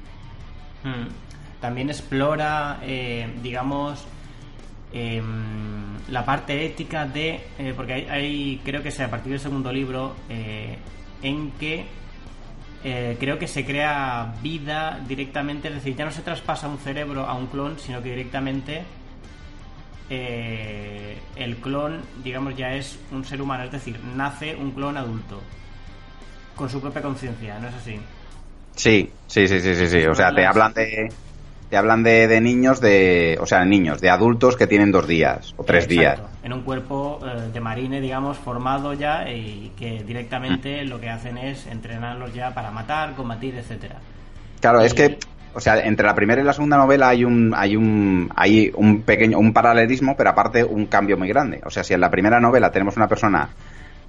Mm. 0.85 1.28
También 1.61 1.91
explora, 1.91 2.79
eh, 2.83 3.29
digamos, 3.43 4.07
em, 4.93 5.99
la 6.09 6.25
parte 6.25 6.65
ética 6.65 7.07
de. 7.07 7.41
eh, 7.59 7.73
porque 7.77 7.95
hay, 7.95 8.07
hay, 8.07 8.61
creo 8.65 8.83
que 8.83 8.89
es 8.89 9.01
a 9.01 9.11
partir 9.11 9.33
del 9.33 9.41
segundo 9.41 9.73
libro, 9.73 10.15
eh, 10.29 10.79
en 11.23 11.51
que 11.53 11.85
eh, 12.85 13.17
creo 13.19 13.39
que 13.39 13.49
se 13.49 13.65
crea 13.65 14.35
vida 14.43 15.01
directamente, 15.07 15.69
es 15.69 15.75
decir, 15.75 15.97
ya 15.97 16.05
no 16.05 16.13
se 16.13 16.23
traspasa 16.23 16.69
un 16.69 16.79
cerebro 16.79 17.27
a 17.27 17.35
un 17.35 17.49
clon, 17.49 17.79
sino 17.79 18.03
que 18.03 18.11
directamente 18.11 18.85
el 20.11 21.57
clon, 21.57 22.01
digamos, 22.25 22.57
ya 22.57 22.73
es 22.73 22.99
un 23.13 23.27
ser 23.27 23.43
humano, 23.43 23.65
es 23.65 23.73
decir, 23.73 24.01
nace 24.17 24.57
un 24.57 24.71
clon 24.71 24.97
adulto 24.97 25.43
con 26.57 26.71
su 26.71 26.81
propia 26.81 27.03
conciencia, 27.03 27.59
¿no 27.59 27.69
es 27.69 27.75
así? 27.75 28.01
Sí, 28.75 29.11
sí, 29.27 29.47
sí, 29.47 29.61
sí, 29.61 29.75
sí, 29.75 29.87
sí. 29.87 30.07
O 30.07 30.15
sea, 30.15 30.33
te 30.33 30.47
hablan 30.47 30.73
de 30.73 31.13
te 31.71 31.77
hablan 31.77 32.03
de, 32.03 32.27
de 32.27 32.41
niños 32.41 32.81
de, 32.81 33.39
o 33.41 33.47
sea, 33.47 33.65
niños, 33.65 34.01
de 34.01 34.11
adultos 34.11 34.57
que 34.57 34.67
tienen 34.67 34.91
dos 34.91 35.07
días 35.07 35.55
o 35.57 35.65
tres 35.65 35.87
días. 35.87 36.21
En 36.43 36.53
un 36.53 36.63
cuerpo 36.63 37.21
eh, 37.23 37.51
de 37.53 37.61
marine, 37.61 38.01
digamos, 38.01 38.39
formado 38.39 38.95
ya 38.95 39.31
y 39.31 39.73
que 39.77 40.03
directamente 40.05 40.69
Mm. 40.69 40.89
lo 40.89 41.01
que 41.01 41.11
hacen 41.11 41.39
es 41.39 41.67
entrenarlos 41.67 42.35
ya 42.35 42.53
para 42.53 42.71
matar, 42.71 43.15
combatir, 43.15 43.55
etcétera. 43.57 43.97
Claro, 44.61 44.81
es 44.81 44.95
que, 44.95 45.19
o 45.55 45.61
sea, 45.61 45.79
entre 45.81 46.07
la 46.07 46.15
primera 46.15 46.41
y 46.41 46.45
la 46.45 46.53
segunda 46.53 46.77
novela 46.77 47.09
hay 47.09 47.25
un, 47.25 47.53
hay 47.55 47.77
un, 47.77 48.31
hay 48.35 48.71
un 48.75 49.03
pequeño, 49.03 49.39
un 49.39 49.53
paralelismo, 49.53 50.17
pero 50.17 50.31
aparte 50.31 50.65
un 50.65 50.87
cambio 50.87 51.17
muy 51.17 51.29
grande. 51.29 51.61
O 51.65 51.71
sea, 51.71 51.85
si 51.85 51.95
en 51.95 52.01
la 52.01 52.11
primera 52.11 52.41
novela 52.41 52.71
tenemos 52.71 52.97
una 52.97 53.09
persona 53.09 53.49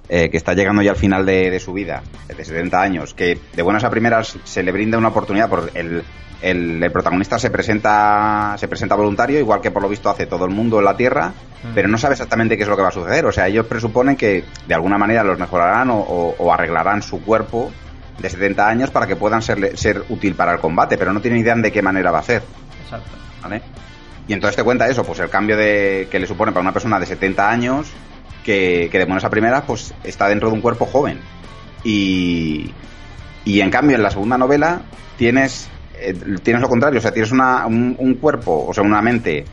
eh, 0.08 0.28
que 0.30 0.36
está 0.36 0.54
llegando 0.54 0.82
ya 0.82 0.90
al 0.92 0.96
final 0.96 1.24
de, 1.26 1.50
de 1.50 1.60
su 1.60 1.72
vida, 1.72 2.02
de 2.28 2.44
70 2.44 2.80
años, 2.80 3.14
que 3.14 3.38
de 3.54 3.62
buenas 3.62 3.84
a 3.84 3.90
primeras 3.90 4.36
se 4.44 4.62
le 4.62 4.72
brinda 4.72 4.98
una 4.98 5.08
oportunidad 5.08 5.48
por 5.48 5.70
el, 5.74 6.02
el, 6.42 6.82
el 6.82 6.90
protagonista 6.92 7.38
se 7.38 7.50
presenta, 7.50 8.56
se 8.58 8.66
presenta 8.68 8.94
voluntario, 8.94 9.38
igual 9.38 9.60
que 9.60 9.70
por 9.70 9.82
lo 9.82 9.88
visto 9.88 10.08
hace 10.10 10.26
todo 10.26 10.44
el 10.46 10.50
mundo 10.50 10.78
en 10.78 10.84
la 10.84 10.96
Tierra, 10.96 11.32
Mm. 11.62 11.74
pero 11.74 11.88
no 11.88 11.98
sabe 11.98 12.14
exactamente 12.14 12.56
qué 12.56 12.62
es 12.62 12.68
lo 12.70 12.74
que 12.74 12.80
va 12.80 12.88
a 12.88 12.90
suceder. 12.92 13.26
O 13.26 13.32
sea, 13.32 13.46
ellos 13.46 13.66
presuponen 13.66 14.16
que 14.16 14.44
de 14.66 14.74
alguna 14.74 14.96
manera 14.96 15.22
los 15.22 15.38
mejorarán 15.38 15.90
o, 15.90 15.98
o- 15.98 16.34
o 16.38 16.52
arreglarán 16.54 17.02
su 17.02 17.22
cuerpo 17.22 17.70
de 18.18 18.30
70 18.30 18.66
años 18.66 18.90
para 18.90 19.06
que 19.06 19.14
puedan 19.14 19.42
ser, 19.42 19.76
ser 19.76 20.02
útil 20.08 20.34
para 20.34 20.52
el 20.54 20.58
combate, 20.60 20.96
pero 20.96 21.12
no 21.12 21.20
tienen 21.20 21.40
idea 21.40 21.54
de 21.54 21.70
qué 21.70 21.82
manera 21.82 22.10
va 22.10 22.20
a 22.20 22.22
ser. 22.22 22.42
Exacto. 22.84 23.10
¿vale? 23.42 23.60
Y 24.26 24.32
entonces 24.32 24.56
te 24.56 24.62
cuenta 24.64 24.88
eso, 24.88 25.04
pues 25.04 25.18
el 25.20 25.28
cambio 25.28 25.54
de 25.58 26.08
que 26.10 26.18
le 26.18 26.26
supone 26.26 26.50
para 26.50 26.62
una 26.62 26.72
persona 26.72 26.98
de 26.98 27.04
70 27.04 27.50
años 27.50 27.92
que, 28.44 28.88
que 28.90 28.98
de 28.98 29.04
buenas 29.04 29.24
a 29.24 29.30
primeras 29.30 29.64
pues 29.66 29.94
está 30.04 30.28
dentro 30.28 30.48
de 30.48 30.54
un 30.54 30.60
cuerpo 30.60 30.86
joven. 30.86 31.20
Y, 31.84 32.72
y 33.44 33.60
en 33.60 33.70
cambio 33.70 33.96
en 33.96 34.02
la 34.02 34.10
segunda 34.10 34.36
novela 34.36 34.82
tienes, 35.16 35.68
eh, 35.98 36.14
tienes 36.42 36.62
lo 36.62 36.68
contrario, 36.68 36.98
o 36.98 37.02
sea, 37.02 37.12
tienes 37.12 37.32
una, 37.32 37.66
un, 37.66 38.14
cuerpo, 38.20 38.66
o 38.68 38.74
sea, 38.74 38.84
una 38.84 39.00
mente 39.00 39.44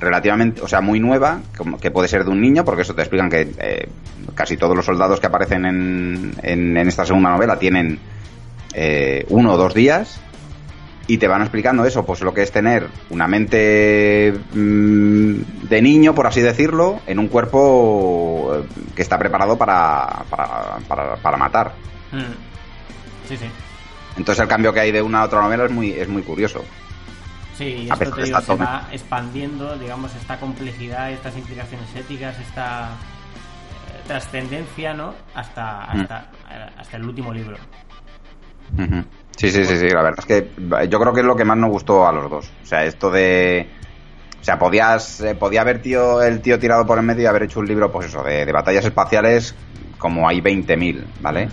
relativamente, 0.00 0.60
o 0.60 0.68
sea, 0.68 0.80
muy 0.80 1.00
nueva, 1.00 1.40
que 1.80 1.90
puede 1.90 2.08
ser 2.08 2.24
de 2.24 2.30
un 2.30 2.40
niño, 2.40 2.64
porque 2.64 2.82
eso 2.82 2.94
te 2.94 3.02
explican 3.02 3.30
que 3.30 3.48
eh, 3.58 3.88
casi 4.34 4.56
todos 4.56 4.76
los 4.76 4.84
soldados 4.84 5.20
que 5.20 5.26
aparecen 5.26 5.64
en, 5.64 6.32
en, 6.42 6.76
en 6.76 6.88
esta 6.88 7.06
segunda 7.06 7.30
novela 7.30 7.58
tienen 7.58 7.98
eh, 8.74 9.24
uno 9.30 9.54
o 9.54 9.56
dos 9.56 9.72
días 9.72 10.20
y 11.06 11.18
te 11.18 11.28
van 11.28 11.42
explicando 11.42 11.84
eso, 11.84 12.04
pues 12.04 12.20
lo 12.22 12.34
que 12.34 12.42
es 12.42 12.50
tener 12.50 12.88
una 13.10 13.28
mente 13.28 14.34
mm, 14.52 15.68
de 15.68 15.82
niño, 15.82 16.14
por 16.14 16.26
así 16.26 16.40
decirlo, 16.40 17.00
en 17.06 17.18
un 17.18 17.28
cuerpo 17.28 18.56
eh, 18.56 18.84
que 18.94 19.02
está 19.02 19.18
preparado 19.18 19.56
para, 19.56 20.24
para, 20.28 20.78
para, 20.88 21.16
para 21.16 21.36
matar. 21.36 21.72
Mm. 22.12 23.28
Sí, 23.28 23.36
sí. 23.36 23.46
Entonces 24.16 24.42
el 24.42 24.48
cambio 24.48 24.72
que 24.72 24.80
hay 24.80 24.92
de 24.92 25.02
una 25.02 25.20
a 25.20 25.24
otra 25.24 25.42
novela 25.42 25.64
es 25.66 25.70
muy, 25.70 25.92
es 25.92 26.08
muy 26.08 26.22
curioso. 26.22 26.64
Sí, 27.56 27.88
esto 27.90 28.10
te 28.10 28.22
digo, 28.24 28.40
se 28.40 28.54
va 28.54 28.88
expandiendo, 28.92 29.76
digamos, 29.78 30.14
esta 30.14 30.38
complejidad, 30.38 31.10
estas 31.10 31.36
implicaciones 31.36 31.88
éticas, 31.94 32.38
esta 32.38 32.88
eh, 32.90 34.02
trascendencia, 34.06 34.92
¿no? 34.92 35.14
Hasta, 35.34 35.84
hasta, 35.84 36.30
eh, 36.50 36.70
hasta 36.76 36.96
el 36.98 37.04
último 37.04 37.32
libro. 37.32 37.56
Ujú. 38.74 39.04
Sí, 39.36 39.50
sí, 39.50 39.64
sí, 39.64 39.76
sí, 39.76 39.88
la 39.88 40.02
verdad 40.02 40.18
es 40.18 40.26
que 40.26 40.88
yo 40.88 40.98
creo 40.98 41.12
que 41.12 41.20
es 41.20 41.26
lo 41.26 41.36
que 41.36 41.44
más 41.44 41.56
nos 41.56 41.70
gustó 41.70 42.06
a 42.06 42.12
los 42.12 42.30
dos. 42.30 42.50
O 42.62 42.66
sea, 42.66 42.84
esto 42.84 43.10
de... 43.10 43.68
O 44.40 44.44
sea, 44.46 44.58
podías, 44.58 45.20
eh, 45.20 45.34
podía 45.34 45.62
haber 45.62 45.82
tío, 45.82 46.22
el 46.22 46.40
tío 46.40 46.58
tirado 46.58 46.86
por 46.86 46.98
el 46.98 47.04
medio 47.04 47.24
y 47.24 47.26
haber 47.26 47.44
hecho 47.44 47.60
un 47.60 47.66
libro, 47.66 47.90
pues 47.90 48.06
eso, 48.06 48.22
de, 48.22 48.46
de 48.46 48.52
batallas 48.52 48.84
espaciales 48.84 49.54
como 49.98 50.28
hay 50.28 50.40
20.000, 50.40 51.04
¿vale? 51.20 51.48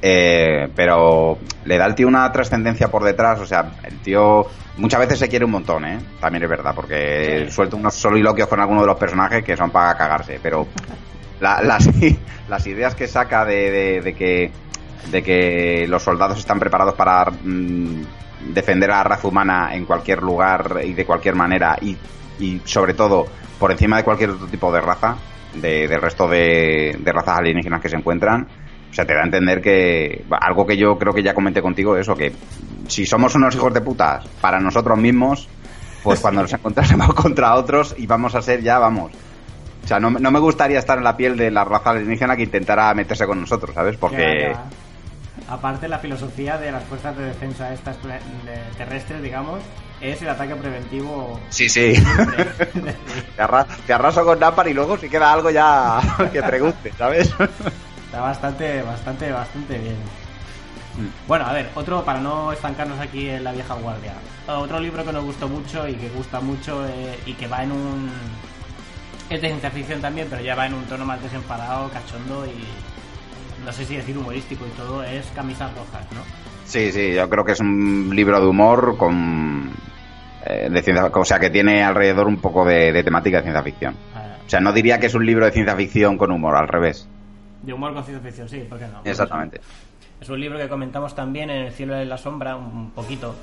eh, 0.00 0.68
pero 0.74 1.38
le 1.64 1.76
da 1.76 1.84
al 1.84 1.94
tío 1.94 2.06
una 2.06 2.30
trascendencia 2.30 2.88
por 2.88 3.02
detrás, 3.04 3.40
o 3.40 3.46
sea, 3.46 3.72
el 3.84 3.98
tío 3.98 4.46
muchas 4.76 5.00
veces 5.00 5.18
se 5.18 5.28
quiere 5.28 5.44
un 5.44 5.50
montón, 5.50 5.84
¿eh? 5.84 5.98
También 6.20 6.44
es 6.44 6.48
verdad, 6.50 6.72
porque 6.74 7.48
suelta 7.50 7.76
unos 7.76 7.94
soliloquios 7.94 8.48
con 8.48 8.60
algunos 8.60 8.82
de 8.82 8.86
los 8.86 8.98
personajes 8.98 9.44
que 9.44 9.56
son 9.56 9.70
para 9.70 9.96
cagarse, 9.96 10.38
pero 10.42 10.66
las, 11.40 11.88
las 12.48 12.66
ideas 12.66 12.94
que 12.94 13.08
saca 13.08 13.44
de, 13.44 14.14
que 14.16 14.52
de 15.10 15.22
que 15.22 15.86
los 15.88 16.02
soldados 16.02 16.38
están 16.38 16.58
preparados 16.58 16.94
para 16.94 17.30
mm, 17.30 18.02
defender 18.52 18.90
a 18.90 18.98
la 18.98 19.04
raza 19.04 19.28
humana 19.28 19.74
en 19.74 19.84
cualquier 19.84 20.22
lugar 20.22 20.80
y 20.84 20.92
de 20.92 21.04
cualquier 21.04 21.34
manera 21.34 21.76
y, 21.80 21.96
y 22.38 22.60
sobre 22.64 22.94
todo 22.94 23.26
por 23.58 23.72
encima 23.72 23.96
de 23.96 24.04
cualquier 24.04 24.30
otro 24.30 24.46
tipo 24.46 24.72
de 24.72 24.80
raza, 24.80 25.16
de, 25.54 25.88
del 25.88 26.00
resto 26.00 26.28
de, 26.28 26.96
de 26.98 27.12
razas 27.12 27.38
alienígenas 27.38 27.80
que 27.80 27.88
se 27.88 27.96
encuentran, 27.96 28.46
o 28.90 28.94
sea, 28.94 29.04
te 29.04 29.14
da 29.14 29.20
a 29.20 29.24
entender 29.24 29.60
que 29.60 30.24
algo 30.40 30.66
que 30.66 30.76
yo 30.76 30.96
creo 30.96 31.12
que 31.12 31.22
ya 31.22 31.34
comenté 31.34 31.60
contigo, 31.60 31.96
eso, 31.96 32.14
que 32.14 32.32
si 32.86 33.04
somos 33.04 33.34
unos 33.34 33.54
hijos 33.54 33.72
de 33.74 33.80
putas 33.80 34.26
para 34.40 34.58
nosotros 34.60 34.98
mismos, 34.98 35.48
pues 36.02 36.20
cuando 36.20 36.42
nos 36.42 36.52
encontrásemos 36.54 37.12
contra 37.14 37.54
otros 37.54 37.94
y 37.98 38.06
vamos 38.06 38.34
a 38.34 38.42
ser 38.42 38.62
ya, 38.62 38.78
vamos. 38.78 39.12
O 39.84 39.86
sea, 39.86 39.98
no, 39.98 40.10
no 40.10 40.30
me 40.30 40.38
gustaría 40.38 40.78
estar 40.78 40.98
en 40.98 41.04
la 41.04 41.16
piel 41.16 41.36
de 41.36 41.50
la 41.50 41.64
raza 41.64 41.90
alienígena 41.90 42.36
que 42.36 42.42
intentara 42.42 42.92
meterse 42.94 43.26
con 43.26 43.40
nosotros, 43.40 43.74
¿sabes? 43.74 43.96
Porque... 43.96 44.52
Aparte, 45.48 45.88
la 45.88 45.98
filosofía 45.98 46.58
de 46.58 46.70
las 46.70 46.84
fuerzas 46.84 47.16
de 47.16 47.24
defensa 47.24 47.72
estas 47.72 47.96
terrestres, 48.76 49.22
digamos, 49.22 49.60
es 50.00 50.20
el 50.20 50.28
ataque 50.28 50.54
preventivo. 50.54 51.40
Sí, 51.48 51.70
sí. 51.70 51.94
te, 53.86 53.92
arraso 53.92 54.24
con 54.24 54.38
Napar 54.38 54.68
y 54.68 54.74
luego 54.74 54.98
si 54.98 55.08
queda 55.08 55.32
algo 55.32 55.50
ya 55.50 56.00
que 56.32 56.42
pregunte, 56.42 56.92
¿sabes? 56.98 57.34
Está 58.04 58.20
bastante, 58.20 58.82
bastante, 58.82 59.32
bastante 59.32 59.78
bien. 59.78 59.96
Mm. 60.98 61.26
Bueno, 61.26 61.46
a 61.46 61.52
ver, 61.54 61.70
otro, 61.74 62.04
para 62.04 62.20
no 62.20 62.52
estancarnos 62.52 63.00
aquí 63.00 63.30
en 63.30 63.42
la 63.42 63.52
vieja 63.52 63.74
guardia. 63.74 64.12
Otro 64.46 64.78
libro 64.80 65.02
que 65.04 65.12
nos 65.12 65.24
gustó 65.24 65.48
mucho 65.48 65.88
y 65.88 65.94
que 65.94 66.10
gusta 66.10 66.40
mucho 66.40 66.86
eh, 66.86 67.18
y 67.24 67.32
que 67.32 67.46
va 67.46 67.62
en 67.62 67.72
un... 67.72 68.10
Es 69.30 69.40
de 69.40 69.48
ciencia 69.48 69.70
ficción 69.70 70.00
también, 70.00 70.26
pero 70.28 70.42
ya 70.42 70.54
va 70.54 70.66
en 70.66 70.74
un 70.74 70.84
tono 70.84 71.06
más 71.06 71.22
desenfadado, 71.22 71.88
cachondo 71.90 72.44
y... 72.44 72.97
No 73.68 73.74
sé 73.74 73.84
si 73.84 73.96
decir 73.96 74.16
humorístico 74.16 74.64
y 74.66 74.70
todo, 74.70 75.02
es 75.02 75.26
Camisas 75.34 75.70
Rojas, 75.74 76.10
¿no? 76.14 76.22
Sí, 76.64 76.90
sí, 76.90 77.12
yo 77.12 77.28
creo 77.28 77.44
que 77.44 77.52
es 77.52 77.60
un 77.60 78.10
libro 78.14 78.40
de 78.40 78.46
humor 78.46 78.96
con... 78.96 79.70
Eh, 80.46 80.70
de 80.70 80.82
ciencia, 80.82 81.04
o 81.12 81.24
sea, 81.26 81.38
que 81.38 81.50
tiene 81.50 81.84
alrededor 81.84 82.28
un 82.28 82.40
poco 82.40 82.64
de, 82.64 83.02
temática 83.04 83.36
de 83.36 83.42
ciencia 83.42 83.62
ficción. 83.62 83.94
Ah. 84.14 84.38
O 84.46 84.48
sea, 84.48 84.60
no 84.60 84.72
diría 84.72 84.98
que 84.98 85.04
es 85.04 85.14
un 85.14 85.26
libro 85.26 85.44
de 85.44 85.52
ciencia 85.52 85.76
ficción 85.76 86.16
con 86.16 86.32
humor, 86.32 86.56
al 86.56 86.66
revés. 86.66 87.06
De 87.60 87.74
humor 87.74 87.92
con 87.92 88.04
ciencia 88.04 88.26
ficción, 88.26 88.48
sí, 88.48 88.66
¿por 88.66 88.78
qué 88.78 88.86
no? 88.86 89.02
Exactamente. 89.04 89.60
Es 90.18 90.30
un 90.30 90.40
libro 90.40 90.58
que 90.58 90.66
comentamos 90.66 91.14
también 91.14 91.50
en 91.50 91.66
El 91.66 91.72
cielo 91.72 91.94
de 91.94 92.06
la 92.06 92.16
sombra, 92.16 92.56
un 92.56 92.92
poquito. 92.92 93.34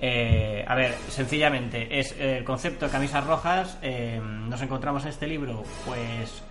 Eh, 0.00 0.64
a 0.66 0.74
ver, 0.74 0.94
sencillamente, 1.10 1.98
es 2.00 2.16
el 2.18 2.42
concepto 2.44 2.86
de 2.86 2.90
camisas 2.90 3.26
rojas. 3.26 3.78
Eh, 3.82 4.18
nos 4.48 4.62
encontramos 4.62 5.02
en 5.02 5.10
este 5.10 5.26
libro, 5.26 5.62
pues, 5.84 6.42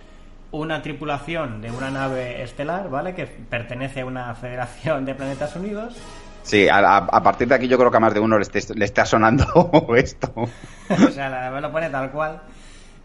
una 0.52 0.82
tripulación 0.82 1.60
de 1.60 1.70
una 1.70 1.90
nave 1.90 2.42
estelar, 2.42 2.88
¿vale? 2.88 3.14
Que 3.14 3.26
pertenece 3.26 4.02
a 4.02 4.06
una 4.06 4.34
federación 4.34 5.04
de 5.04 5.14
planetas 5.14 5.56
unidos. 5.56 5.96
Sí, 6.42 6.68
a, 6.70 7.22
partir 7.22 7.48
de 7.48 7.54
aquí 7.54 7.68
yo 7.68 7.78
creo 7.78 7.90
que 7.90 7.96
a 7.96 8.00
más 8.00 8.14
de 8.14 8.20
uno 8.20 8.38
le, 8.38 8.44
está 8.84 9.04
sonando 9.04 9.46
esto. 9.96 10.32
o 10.36 11.10
sea, 11.10 11.28
la 11.28 11.40
nave 11.42 11.60
lo 11.60 11.72
pone 11.72 11.88
tal 11.88 12.10
cual. 12.10 12.42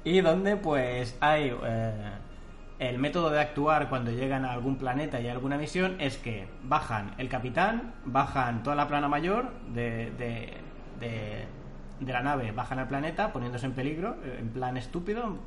Y 0.04 0.22
donde, 0.22 0.56
pues, 0.58 1.16
hay. 1.20 1.56
Eh, 1.64 2.12
el 2.80 3.00
método 3.00 3.32
de 3.32 3.40
actuar 3.40 3.90
cuando 3.90 4.12
llegan 4.12 4.46
a 4.46 4.52
algún 4.52 4.78
planeta 4.78 5.20
y 5.20 5.28
a 5.28 5.32
alguna 5.32 5.58
misión 5.58 6.00
es 6.00 6.18
que 6.18 6.48
bajan 6.64 7.16
el 7.18 7.28
capitán, 7.28 7.96
bajan 8.06 8.62
toda 8.62 8.76
la 8.76 8.88
plana 8.88 9.08
mayor 9.08 9.52
de, 9.74 10.12
de, 10.12 10.54
de, 11.00 12.14
la 12.14 12.22
nave, 12.22 12.52
bajan 12.52 12.78
al 12.78 12.88
planeta 12.88 13.34
poniéndose 13.34 13.66
en 13.66 13.72
peligro, 13.72 14.18
en 14.24 14.50
plan 14.50 14.78
estúpido. 14.78 15.38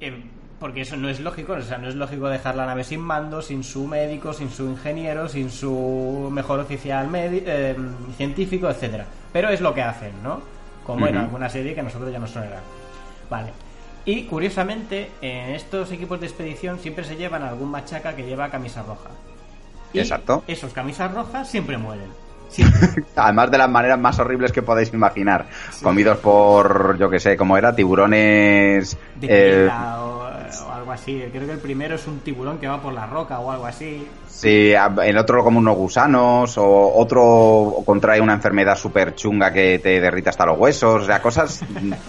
Eh, 0.00 0.24
porque 0.58 0.80
eso 0.80 0.96
no 0.96 1.08
es 1.08 1.20
lógico, 1.20 1.52
o 1.52 1.62
sea, 1.62 1.78
no 1.78 1.88
es 1.88 1.94
lógico 1.94 2.28
dejar 2.28 2.56
la 2.56 2.66
nave 2.66 2.84
sin 2.84 3.00
mando, 3.00 3.42
sin 3.42 3.62
su 3.62 3.86
médico, 3.86 4.32
sin 4.32 4.50
su 4.50 4.64
ingeniero, 4.64 5.28
sin 5.28 5.50
su 5.50 6.28
mejor 6.32 6.60
oficial 6.60 7.08
eh, 7.14 7.76
científico, 8.16 8.68
etcétera. 8.68 9.06
Pero 9.32 9.50
es 9.50 9.60
lo 9.60 9.72
que 9.72 9.82
hacen, 9.82 10.12
¿no? 10.22 10.40
Como 10.84 11.06
en 11.06 11.16
alguna 11.16 11.48
serie 11.48 11.74
que 11.74 11.80
a 11.80 11.84
nosotros 11.84 12.10
ya 12.10 12.18
nos 12.18 12.30
sonará. 12.30 12.60
Vale. 13.30 13.52
Y 14.04 14.24
curiosamente, 14.24 15.10
en 15.20 15.54
estos 15.54 15.92
equipos 15.92 16.18
de 16.18 16.26
expedición 16.26 16.78
siempre 16.78 17.04
se 17.04 17.16
llevan 17.16 17.42
algún 17.42 17.70
machaca 17.70 18.16
que 18.16 18.24
lleva 18.24 18.48
camisa 18.48 18.82
roja. 18.82 19.10
Y 19.92 20.00
Exacto. 20.00 20.42
Esos 20.46 20.72
camisas 20.72 21.12
rojas 21.12 21.48
siempre 21.48 21.76
mueren. 21.76 22.08
Además 23.16 23.50
de 23.50 23.58
las 23.58 23.68
maneras 23.68 23.98
más 23.98 24.18
horribles 24.18 24.52
que 24.52 24.62
podéis 24.62 24.92
imaginar. 24.92 25.46
Comidos 25.82 26.18
por, 26.18 26.96
yo 26.98 27.10
que 27.10 27.20
sé, 27.20 27.36
como 27.36 27.56
era, 27.56 27.74
tiburones. 27.74 28.96
De 29.16 29.66
eh, 29.66 29.68
o, 29.68 30.17
algo 30.72 30.92
así. 30.92 31.22
Creo 31.30 31.46
que 31.46 31.52
el 31.52 31.58
primero 31.58 31.94
es 31.94 32.06
un 32.06 32.20
tiburón 32.20 32.58
que 32.58 32.66
va 32.66 32.80
por 32.80 32.92
la 32.92 33.06
roca 33.06 33.38
o 33.40 33.50
algo 33.50 33.66
así. 33.66 34.06
Sí, 34.26 34.72
el 34.72 35.18
otro 35.18 35.42
como 35.42 35.58
unos 35.58 35.76
gusanos, 35.76 36.56
o 36.58 36.94
otro 36.94 37.82
contrae 37.84 38.20
una 38.20 38.34
enfermedad 38.34 38.76
súper 38.76 39.14
chunga 39.14 39.52
que 39.52 39.78
te 39.78 40.00
derrita 40.00 40.30
hasta 40.30 40.46
los 40.46 40.58
huesos, 40.58 41.02
o 41.02 41.06
sea, 41.06 41.20
cosas 41.20 41.60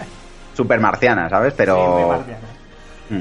super 0.54 0.80
marciana, 0.80 1.28
¿sabes? 1.28 1.54
Pero... 1.56 2.22
Mm. 3.08 3.20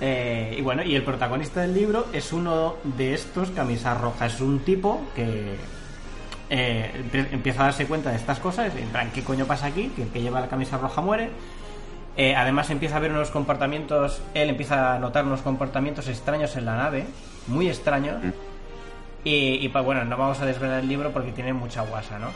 Eh, 0.00 0.54
y 0.58 0.62
bueno, 0.62 0.82
y 0.84 0.94
el 0.94 1.02
protagonista 1.02 1.60
del 1.62 1.74
libro 1.74 2.06
es 2.12 2.32
uno 2.32 2.76
de 2.84 3.14
estos 3.14 3.50
camisas 3.50 4.00
rojas. 4.00 4.34
Es 4.34 4.40
un 4.40 4.60
tipo 4.60 5.02
que 5.14 5.56
eh, 6.50 7.04
empieza 7.32 7.62
a 7.62 7.64
darse 7.66 7.86
cuenta 7.86 8.10
de 8.10 8.16
estas 8.16 8.38
cosas. 8.38 8.74
En 8.76 8.88
plan, 8.88 9.10
¿qué 9.12 9.22
coño 9.22 9.44
pasa 9.46 9.66
aquí? 9.66 9.88
Que 9.94 10.02
el 10.02 10.08
que 10.08 10.22
lleva 10.22 10.40
la 10.40 10.48
camisa 10.48 10.78
roja 10.78 11.00
muere. 11.00 11.30
Eh, 12.18 12.34
además 12.34 12.68
empieza 12.68 12.96
a 12.96 13.00
ver 13.00 13.12
unos 13.12 13.30
comportamientos, 13.30 14.20
él 14.34 14.50
empieza 14.50 14.94
a 14.94 14.98
notar 14.98 15.24
unos 15.24 15.40
comportamientos 15.40 16.08
extraños 16.08 16.54
en 16.56 16.66
la 16.66 16.76
nave, 16.76 17.06
muy 17.46 17.68
extraños. 17.68 18.22
Mm. 18.22 18.30
Y, 19.24 19.64
y 19.64 19.68
pues 19.70 19.84
bueno, 19.84 20.04
no 20.04 20.16
vamos 20.16 20.40
a 20.40 20.46
desvelar 20.46 20.80
el 20.80 20.88
libro 20.88 21.12
porque 21.12 21.32
tiene 21.32 21.52
mucha 21.52 21.82
guasa, 21.82 22.18
¿no? 22.18 22.28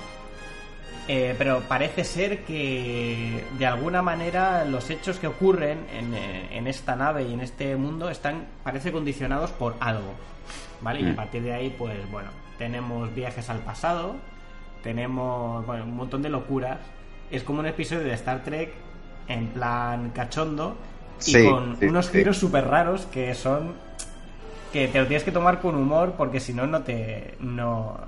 Eh, 1.09 1.35
pero 1.37 1.63
parece 1.63 2.05
ser 2.05 2.45
que 2.45 3.45
de 3.59 3.67
alguna 3.67 4.03
manera 4.03 4.65
los 4.65 4.89
hechos 4.89 5.19
que 5.19 5.27
ocurren 5.27 5.85
eh, 5.91 6.49
en, 6.53 6.69
esta 6.69 6.95
nave 6.95 7.25
y 7.25 7.35
en 7.35 7.41
este 7.41 7.75
mundo 7.75 8.09
están, 8.09 8.47
parece, 8.63 8.93
condicionados 8.93 9.51
por 9.51 9.75
algo. 9.81 10.15
¿Vale? 10.81 11.01
Y 11.01 11.07
a 11.07 11.13
mm. 11.13 11.17
partir 11.17 11.43
de 11.43 11.53
ahí, 11.53 11.75
pues 11.77 11.99
bueno, 12.11 12.31
tenemos 12.57 13.13
viajes 13.15 13.51
al 13.51 13.59
pasado, 13.59 14.17
tenemos 14.83 15.67
bueno, 15.67 15.85
un 15.85 15.97
montón 15.97 16.23
de 16.23 16.29
locuras. 16.29 16.79
Es 17.31 17.43
como 17.43 17.61
un 17.61 17.67
episodio 17.67 18.05
de 18.05 18.13
Star 18.13 18.45
Trek 18.45 18.73
en 19.29 19.49
plan 19.49 20.11
cachondo 20.11 20.77
y 21.27 21.49
con 21.49 21.77
unos 21.81 22.11
giros 22.11 22.39
súper 22.39 22.67
raros 22.67 23.07
que 23.07 23.35
son 23.35 23.75
que 24.73 24.89
te 24.89 24.99
lo 24.99 25.07
tienes 25.07 25.25
que 25.25 25.33
tomar 25.33 25.61
con 25.61 25.75
humor 25.75 26.15
porque 26.17 26.41
si 26.41 26.53
no 26.53 26.67
no 26.67 26.83
te 26.83 27.35
no, 27.41 27.99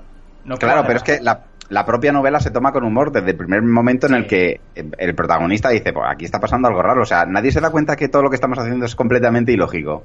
no 0.45 0.57
claro 0.57 0.83
pero 0.87 0.99
es 0.99 1.03
que 1.03 1.21
la, 1.21 1.45
la 1.69 1.85
propia 1.85 2.13
novela 2.13 2.41
se 2.41 2.51
toma 2.51 2.73
con 2.73 2.85
humor 2.85 3.13
desde 3.13 3.31
el 3.31 3.37
primer 3.37 3.63
momento 3.63 4.07
en 4.07 4.15
el 4.15 4.27
que 4.27 4.61
el 4.75 5.15
protagonista 5.15 5.71
dice, 5.71 5.93
pues 5.93 6.07
aquí 6.09 6.25
está 6.25 6.39
pasando 6.39 6.69
algo 6.69 6.83
raro. 6.83 7.03
O 7.03 7.07
sea, 7.07 7.25
nadie 7.25 7.53
se 7.53 7.61
da 7.61 7.71
cuenta 7.71 7.97
que 7.97 8.09
todo 8.09 8.23
lo 8.23 8.31
que 8.31 8.37
estamos 8.37 8.59
haciendo 8.59 8.85
es 8.85 8.95
completamente 8.95 9.53
ilógico. 9.53 10.05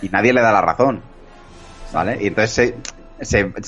Y 0.00 0.08
nadie 0.08 0.32
le 0.32 0.40
da 0.40 0.52
la 0.52 0.62
razón. 0.62 1.02
¿Vale? 1.92 2.18
Y 2.22 2.28
entonces 2.28 2.74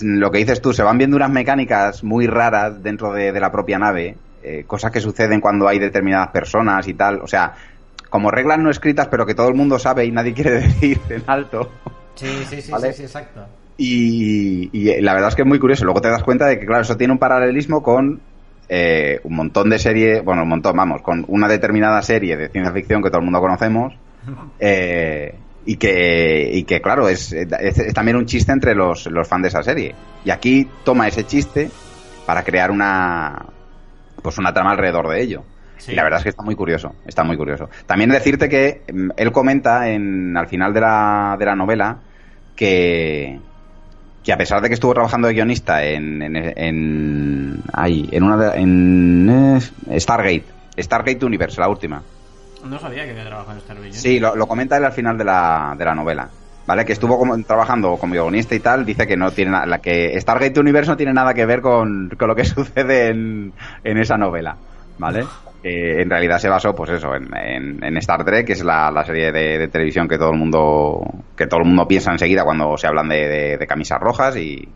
lo 0.03 0.31
que 0.31 0.39
dices 0.39 0.61
tú, 0.61 0.73
se 0.73 0.83
van 0.83 0.99
viendo 0.99 1.17
unas 1.17 1.31
mecánicas 1.31 2.03
muy 2.03 2.27
raras 2.27 2.83
dentro 2.83 3.13
de, 3.13 3.33
la 3.39 3.53
propia 3.53 3.79
nave, 3.79 4.17
eh, 4.49 4.65
cosas 4.65 4.93
que 4.93 5.01
suceden 5.01 5.41
cuando 5.41 5.67
hay 5.67 5.81
determinadas 5.81 6.29
personas 6.29 6.87
y 6.87 6.95
tal. 6.95 7.21
O 7.21 7.27
sea, 7.27 7.53
como 8.09 8.31
reglas 8.31 8.61
no 8.61 8.71
escritas, 8.71 9.09
pero 9.09 9.27
que 9.27 9.35
todo 9.35 9.49
el 9.49 9.57
mundo 9.57 9.77
sabe 9.77 10.05
y 10.05 10.13
nadie 10.13 10.33
quiere 10.35 10.61
decir 10.61 11.01
en 11.11 11.25
alto. 11.27 11.69
Sí, 12.15 12.29
sí, 12.49 12.63
sí, 12.63 12.73
sí, 12.93 13.03
exacto. 13.03 13.45
Y, 13.77 15.01
la 15.01 15.15
verdad 15.15 15.31
es 15.31 15.35
que 15.35 15.43
es 15.43 15.49
muy 15.49 15.59
curioso. 15.59 15.85
Luego 15.85 16.01
te 16.01 16.11
das 16.11 16.23
cuenta 16.23 16.47
de 16.47 16.61
que, 16.61 16.67
claro, 16.67 16.83
eso 16.83 16.97
tiene 16.97 17.13
un 17.13 17.19
paralelismo 17.19 17.83
con 17.83 18.21
eh, 18.69 19.19
un 19.25 19.35
montón 19.35 19.69
de 19.69 19.81
series, 19.81 20.25
bueno, 20.25 20.45
un 20.45 20.49
montón, 20.49 20.77
vamos, 20.77 21.03
con 21.03 21.25
una 21.27 21.49
determinada 21.49 22.01
serie 22.03 22.37
de 22.37 22.49
ciencia 22.49 22.73
ficción 22.73 23.03
que 23.03 23.09
todo 23.09 23.19
el 23.19 23.25
mundo 23.25 23.41
conocemos. 23.41 23.95
Eh, 24.59 25.35
y 25.67 25.77
que, 25.77 26.51
y 26.53 26.63
que 26.63 26.81
claro, 26.81 27.09
es, 27.09 27.33
es, 27.33 27.93
también 27.93 28.17
un 28.17 28.27
chiste 28.27 28.53
entre 28.53 28.75
los, 28.75 29.07
los 29.07 29.27
fans 29.27 29.43
de 29.43 29.49
esa 29.49 29.63
serie. 29.65 29.95
Y 30.25 30.31
aquí 30.31 30.69
toma 30.85 31.09
ese 31.09 31.25
chiste 31.25 31.69
para 32.25 32.45
crear 32.45 32.71
una, 32.71 33.47
pues 34.23 34.39
una 34.39 34.53
trama 34.53 34.73
alrededor 34.73 35.09
de 35.09 35.23
ello. 35.23 35.45
Y 35.89 35.95
la 35.95 36.03
verdad 36.03 36.19
es 36.19 36.25
que 36.25 36.31
está 36.31 36.43
muy 36.43 36.55
curioso, 36.55 36.95
está 37.07 37.23
muy 37.23 37.37
curioso. 37.37 37.69
También 37.87 38.11
decirte 38.11 38.49
que 38.49 38.83
mm, 38.93 39.11
él 39.17 39.31
comenta 39.31 39.89
en, 39.89 40.37
al 40.37 40.49
final 40.49 40.73
de 40.73 40.81
la, 40.81 41.37
de 41.39 41.45
la 41.45 41.55
novela 41.55 41.99
que, 42.57 43.39
que 44.25 44.33
a 44.33 44.37
pesar 44.37 44.61
de 44.61 44.69
que 44.69 44.75
estuvo 44.75 44.95
trabajando 44.95 45.29
de 45.29 45.35
guionista 45.35 45.85
en, 45.85 46.23
en, 46.23 47.63
ahí, 47.73 48.09
en 48.11 48.23
una 48.25 48.55
en 48.55 49.61
eh, 49.91 50.01
Stargate, 50.01 50.45
Stargate 50.79 51.25
Universe, 51.25 51.61
la 51.61 51.69
última. 51.69 52.03
No 52.65 52.79
sabía 52.81 53.05
que 53.05 53.11
había 53.11 53.27
trabajado 53.27 53.59
en 53.59 53.61
Stargate. 53.61 53.93
Sí, 53.93 54.19
lo, 54.19 54.35
comenta 54.49 54.77
él 54.79 54.85
al 54.85 54.93
final 54.93 55.17
de 55.17 55.25
la, 55.25 55.75
de 55.79 55.85
la 55.85 55.95
novela. 55.95 56.29
¿Vale? 56.67 56.85
Que 56.85 56.93
estuvo 56.93 57.19
como, 57.19 57.41
trabajando 57.43 57.97
como 57.97 58.13
guionista 58.13 58.55
y 58.55 58.61
tal, 58.61 58.85
dice 58.85 59.07
que 59.07 59.17
no 59.17 59.31
tiene 59.31 59.53
nada, 59.53 59.79
que 59.79 60.21
Stargate 60.21 60.59
Universe 60.59 60.91
no 60.91 60.97
tiene 60.97 61.13
nada 61.13 61.33
que 61.33 61.47
ver 61.47 61.61
con, 61.61 62.11
con 62.19 62.29
lo 62.29 62.35
que 62.35 62.45
sucede 62.45 63.09
en, 63.09 63.53
en 63.85 63.99
esa 63.99 64.17
novela, 64.17 64.57
¿vale? 64.99 65.25
Que 65.63 66.03
en 66.03 66.11
realidad 66.11 66.39
se 66.39 66.49
basó, 66.49 66.75
pues 66.75 66.91
eso, 66.91 67.15
en, 67.15 67.83
en, 67.83 67.97
Star 67.99 68.25
Trek, 68.25 68.47
que 68.47 68.53
es 68.53 68.65
la, 68.65 68.91
la 68.91 69.05
serie 69.05 69.33
de, 69.33 69.69
televisión 69.69 70.07
que 70.07 70.19
todo 70.19 70.31
el 70.31 70.39
mundo, 70.39 71.01
que 71.37 71.47
todo 71.47 71.61
el 71.61 71.67
mundo 71.67 71.89
piensa 71.89 72.13
enseguida 72.13 72.45
cuando 72.45 72.77
se 72.77 72.87
hablan 72.87 73.09
de, 73.09 73.57
de, 73.59 73.67
camisas 73.67 74.01
rojas 74.01 74.37
y, 74.37 74.69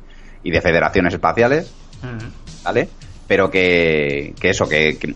y, 0.42 0.50
de 0.50 0.60
federaciones 0.60 1.14
espaciales, 1.14 1.74
¿vale? 2.64 2.88
Pero 3.28 3.50
que, 3.50 4.34
que 4.40 4.50
eso, 4.50 4.68
que, 4.68 4.98
que 4.98 5.14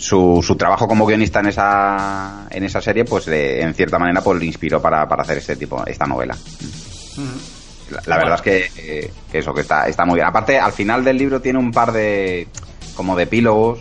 su, 0.00 0.42
su 0.42 0.56
trabajo 0.56 0.88
como 0.88 1.06
guionista 1.06 1.40
en 1.40 1.46
esa, 1.46 2.46
en 2.50 2.64
esa 2.64 2.80
serie, 2.80 3.04
pues 3.04 3.28
en 3.28 3.74
cierta 3.74 3.98
manera, 3.98 4.22
pues 4.22 4.38
le 4.38 4.46
inspiró 4.46 4.80
para, 4.80 5.08
para 5.08 5.22
hacer 5.22 5.38
este 5.38 5.56
tipo, 5.56 5.84
esta 5.86 6.06
novela. 6.06 6.36
La, 8.06 8.16
verdad 8.16 8.36
es 8.36 8.42
que, 8.42 9.12
eso, 9.32 9.52
que 9.52 9.62
está, 9.62 9.88
está 9.88 10.04
muy 10.04 10.16
bien. 10.16 10.26
Aparte, 10.26 10.58
al 10.58 10.72
final 10.72 11.04
del 11.04 11.18
libro 11.18 11.40
tiene 11.40 11.58
un 11.58 11.72
par 11.72 11.92
de, 11.92 12.48
como 12.94 13.16
de 13.16 13.24
epílogos 13.24 13.80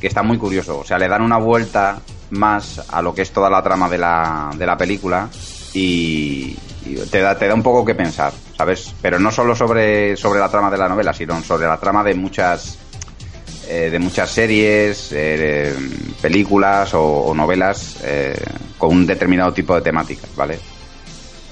que 0.00 0.06
está 0.06 0.22
muy 0.22 0.38
curioso. 0.38 0.78
O 0.78 0.84
sea, 0.84 0.98
le 0.98 1.08
dan 1.08 1.22
una 1.22 1.38
vuelta 1.38 2.00
más 2.30 2.82
a 2.88 3.02
lo 3.02 3.14
que 3.14 3.22
es 3.22 3.30
toda 3.30 3.50
la 3.50 3.62
trama 3.62 3.88
de 3.88 3.98
la, 3.98 4.50
de 4.56 4.66
la 4.66 4.76
película 4.76 5.28
y, 5.72 6.56
te, 7.10 7.20
da, 7.20 7.38
te 7.38 7.46
da 7.46 7.54
un 7.54 7.62
poco 7.62 7.84
que 7.84 7.94
pensar, 7.94 8.32
¿sabes? 8.56 8.94
Pero 9.02 9.18
no 9.18 9.30
solo 9.30 9.54
sobre, 9.54 10.16
sobre 10.16 10.40
la 10.40 10.48
trama 10.48 10.70
de 10.70 10.78
la 10.78 10.88
novela, 10.88 11.12
sino 11.12 11.40
sobre 11.42 11.66
la 11.66 11.78
trama 11.78 12.02
de 12.02 12.14
muchas 12.14 12.78
eh, 13.68 13.90
de 13.90 13.98
muchas 13.98 14.30
series, 14.30 15.10
eh, 15.12 15.74
películas 16.22 16.94
o, 16.94 17.32
novelas 17.34 17.98
eh, 18.04 18.40
con 18.78 18.90
un 18.90 19.06
determinado 19.06 19.52
tipo 19.52 19.74
de 19.74 19.82
temáticas, 19.82 20.30
¿vale? 20.36 20.58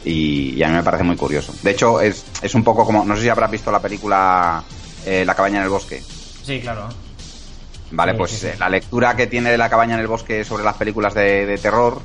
Y, 0.04 0.62
a 0.62 0.68
mí 0.68 0.74
me 0.74 0.82
parece 0.82 1.02
muy 1.02 1.16
curioso. 1.16 1.52
De 1.62 1.72
hecho, 1.72 2.00
es, 2.00 2.24
es 2.40 2.54
un 2.54 2.62
poco 2.62 2.84
como, 2.84 3.04
no 3.04 3.16
sé 3.16 3.22
si 3.22 3.28
habrás 3.28 3.50
visto 3.50 3.72
la 3.72 3.80
película 3.80 4.62
La 5.04 5.34
cabaña 5.34 5.58
en 5.58 5.64
el 5.64 5.70
bosque. 5.70 6.02
Sí, 6.42 6.60
claro. 6.60 6.88
Vale, 7.90 8.14
pues 8.14 8.58
la 8.58 8.68
lectura 8.68 9.16
que 9.16 9.26
tiene 9.26 9.50
de 9.50 9.58
La 9.58 9.68
cabaña 9.68 9.94
en 9.94 10.00
el 10.00 10.06
bosque 10.06 10.44
sobre 10.44 10.64
las 10.64 10.76
películas 10.76 11.14
de, 11.14 11.58
terror, 11.60 12.00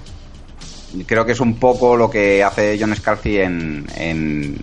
creo 1.06 1.26
que 1.26 1.34
es 1.34 1.40
un 1.40 1.56
poco 1.60 1.96
lo 1.96 2.10
que 2.10 2.44
hace 2.44 2.78
John 2.80 2.96
Scalzi 2.96 3.38
en, 3.38 3.86
en 3.96 4.58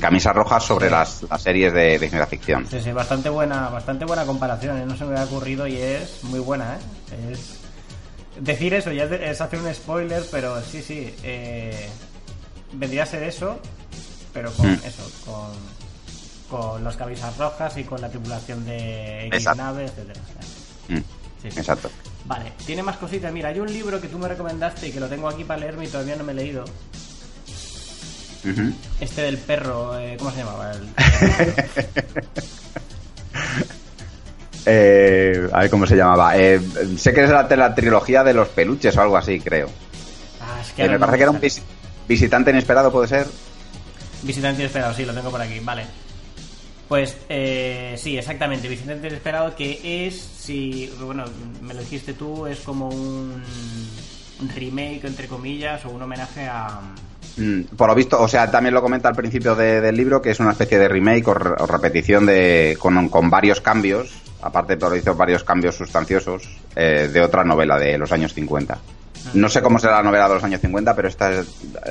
camisas 0.00 0.34
rojas 0.34 0.64
sobre 0.64 0.90
las, 0.90 1.24
series 1.38 1.72
de, 1.72 1.98
ciencia 1.98 2.26
ficción. 2.26 2.66
Sí, 2.68 2.80
sí, 2.80 2.92
bastante 2.92 3.28
buena, 3.28 3.68
bastante 3.68 4.04
buena 4.04 4.24
comparación, 4.24 4.78
¿eh? 4.78 4.86
no 4.86 4.96
se 4.96 5.04
me 5.04 5.12
había 5.12 5.24
ocurrido 5.24 5.66
y 5.66 5.76
es 5.76 6.24
muy 6.24 6.40
buena, 6.40 6.76
¿eh? 6.76 7.32
Es... 7.32 7.58
Decir 8.40 8.72
eso 8.72 8.90
ya 8.92 9.04
es 9.04 9.40
hacer 9.42 9.60
un 9.60 9.72
spoiler, 9.74 10.22
pero 10.30 10.62
sí, 10.62 10.82
sí, 10.82 11.14
eh... 11.22 11.90
vendría 12.72 13.02
a 13.02 13.06
ser 13.06 13.22
eso, 13.24 13.60
pero 14.32 14.50
con 14.52 14.70
mm. 14.72 14.80
eso, 14.84 15.10
con, 15.26 15.50
con 16.58 16.82
las 16.82 16.96
camisas 16.96 17.36
rojas 17.36 17.76
y 17.76 17.84
con 17.84 18.00
la 18.00 18.08
tripulación 18.08 18.64
de 18.64 19.26
X 19.26 19.48
nave, 19.54 19.84
etcétera. 19.84 20.20
Mm. 20.88 21.22
Exacto. 21.44 21.90
Vale, 22.24 22.52
tiene 22.64 22.82
más 22.82 22.96
cositas. 22.96 23.32
Mira, 23.32 23.48
hay 23.48 23.58
un 23.58 23.72
libro 23.72 24.00
que 24.00 24.08
tú 24.08 24.18
me 24.18 24.28
recomendaste 24.28 24.88
y 24.88 24.92
que 24.92 25.00
lo 25.00 25.08
tengo 25.08 25.28
aquí 25.28 25.44
para 25.44 25.60
leerme 25.60 25.84
y 25.84 25.88
todavía 25.88 26.16
no 26.16 26.24
me 26.24 26.32
he 26.32 26.36
leído, 26.36 26.64
este 29.00 29.22
del 29.22 29.38
perro, 29.38 29.98
eh, 29.98 30.16
¿cómo 30.18 30.30
se 30.30 30.38
llamaba? 30.38 30.72
Eh, 34.64 35.48
a 35.52 35.62
ver 35.62 35.70
cómo 35.70 35.88
se 35.88 35.96
llamaba. 35.96 36.36
Eh, 36.36 36.60
sé 36.96 37.12
que 37.12 37.24
es 37.24 37.30
la, 37.30 37.48
la, 37.48 37.74
trilogía 37.74 38.22
de 38.22 38.32
los 38.32 38.46
peluches 38.46 38.96
o 38.96 39.02
algo 39.02 39.16
así, 39.16 39.40
creo. 39.40 39.68
Ah, 40.40 40.60
es 40.60 40.70
que 40.70 40.88
me 40.88 41.00
parece 41.00 41.16
que 41.16 41.22
era 41.24 41.32
un 41.32 41.40
visitante 42.06 42.52
inesperado, 42.52 42.92
¿puede 42.92 43.08
ser? 43.08 43.26
Visitante 44.22 44.62
inesperado, 44.62 44.94
sí, 44.94 45.04
lo 45.04 45.12
tengo 45.12 45.32
por 45.32 45.40
aquí, 45.40 45.58
vale. 45.58 45.84
Pues 46.86 47.16
sí, 48.00 48.16
exactamente, 48.16 48.68
Visitante 48.68 49.08
inesperado, 49.08 49.56
que 49.56 50.06
es, 50.06 50.14
si, 50.14 50.94
bueno, 51.00 51.24
me 51.60 51.74
lo 51.74 51.80
dijiste 51.80 52.14
tú, 52.14 52.46
es 52.46 52.60
como 52.60 52.88
un 52.88 53.42
remake, 54.54 55.04
entre 55.06 55.26
comillas, 55.26 55.84
o 55.86 55.90
un 55.90 56.02
homenaje 56.02 56.46
a, 56.46 56.82
por 57.76 57.88
lo 57.88 57.94
visto, 57.94 58.20
o 58.20 58.28
sea, 58.28 58.50
también 58.50 58.74
lo 58.74 58.82
comenta 58.82 59.08
al 59.08 59.14
principio 59.14 59.54
del 59.54 59.96
libro, 59.96 60.20
que 60.20 60.30
es 60.30 60.40
una 60.40 60.52
especie 60.52 60.78
de 60.78 60.88
remake 60.88 61.26
o, 61.28 61.34
repetición 61.34 62.26
de, 62.26 62.76
con, 62.78 63.30
varios 63.30 63.60
cambios, 63.60 64.12
aparte 64.42 64.76
de 64.76 64.98
hizo 64.98 65.14
varios 65.14 65.42
cambios 65.42 65.76
sustanciosos, 65.76 66.48
eh, 66.76 67.08
de 67.12 67.20
otra 67.20 67.44
novela 67.44 67.78
de 67.78 67.96
los 67.96 68.12
años 68.12 68.34
50. 68.34 68.78
No 69.34 69.48
sé 69.48 69.62
cómo 69.62 69.78
será 69.78 69.96
la 69.96 70.02
novela 70.02 70.28
de 70.28 70.34
los 70.34 70.44
años 70.44 70.60
50, 70.60 70.94
pero 70.94 71.08
esta 71.08 71.30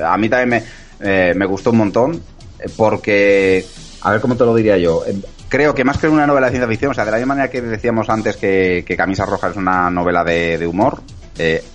a 0.04 0.16
mí 0.16 0.28
también 0.28 0.48
me, 0.48 0.64
eh, 1.00 1.34
me 1.34 1.46
gustó 1.46 1.70
un 1.70 1.78
montón, 1.78 2.22
eh, 2.60 2.68
porque, 2.76 3.66
a 4.02 4.12
ver 4.12 4.20
cómo 4.20 4.36
te 4.36 4.44
lo 4.44 4.54
diría 4.54 4.76
yo, 4.76 5.02
creo 5.48 5.74
que 5.74 5.82
más 5.82 5.98
que 5.98 6.08
una 6.08 6.26
novela 6.26 6.46
de 6.46 6.52
ciencia 6.52 6.68
ficción, 6.68 6.92
o 6.92 6.94
sea, 6.94 7.04
de 7.04 7.10
la 7.10 7.16
misma 7.16 7.34
manera 7.34 7.50
que 7.50 7.62
decíamos 7.62 8.08
antes 8.10 8.36
que, 8.36 8.84
Camisa 8.96 9.26
Roja 9.26 9.48
es 9.48 9.56
una 9.56 9.90
novela 9.90 10.22
de, 10.22 10.56
de 10.58 10.66
humor, 10.68 11.02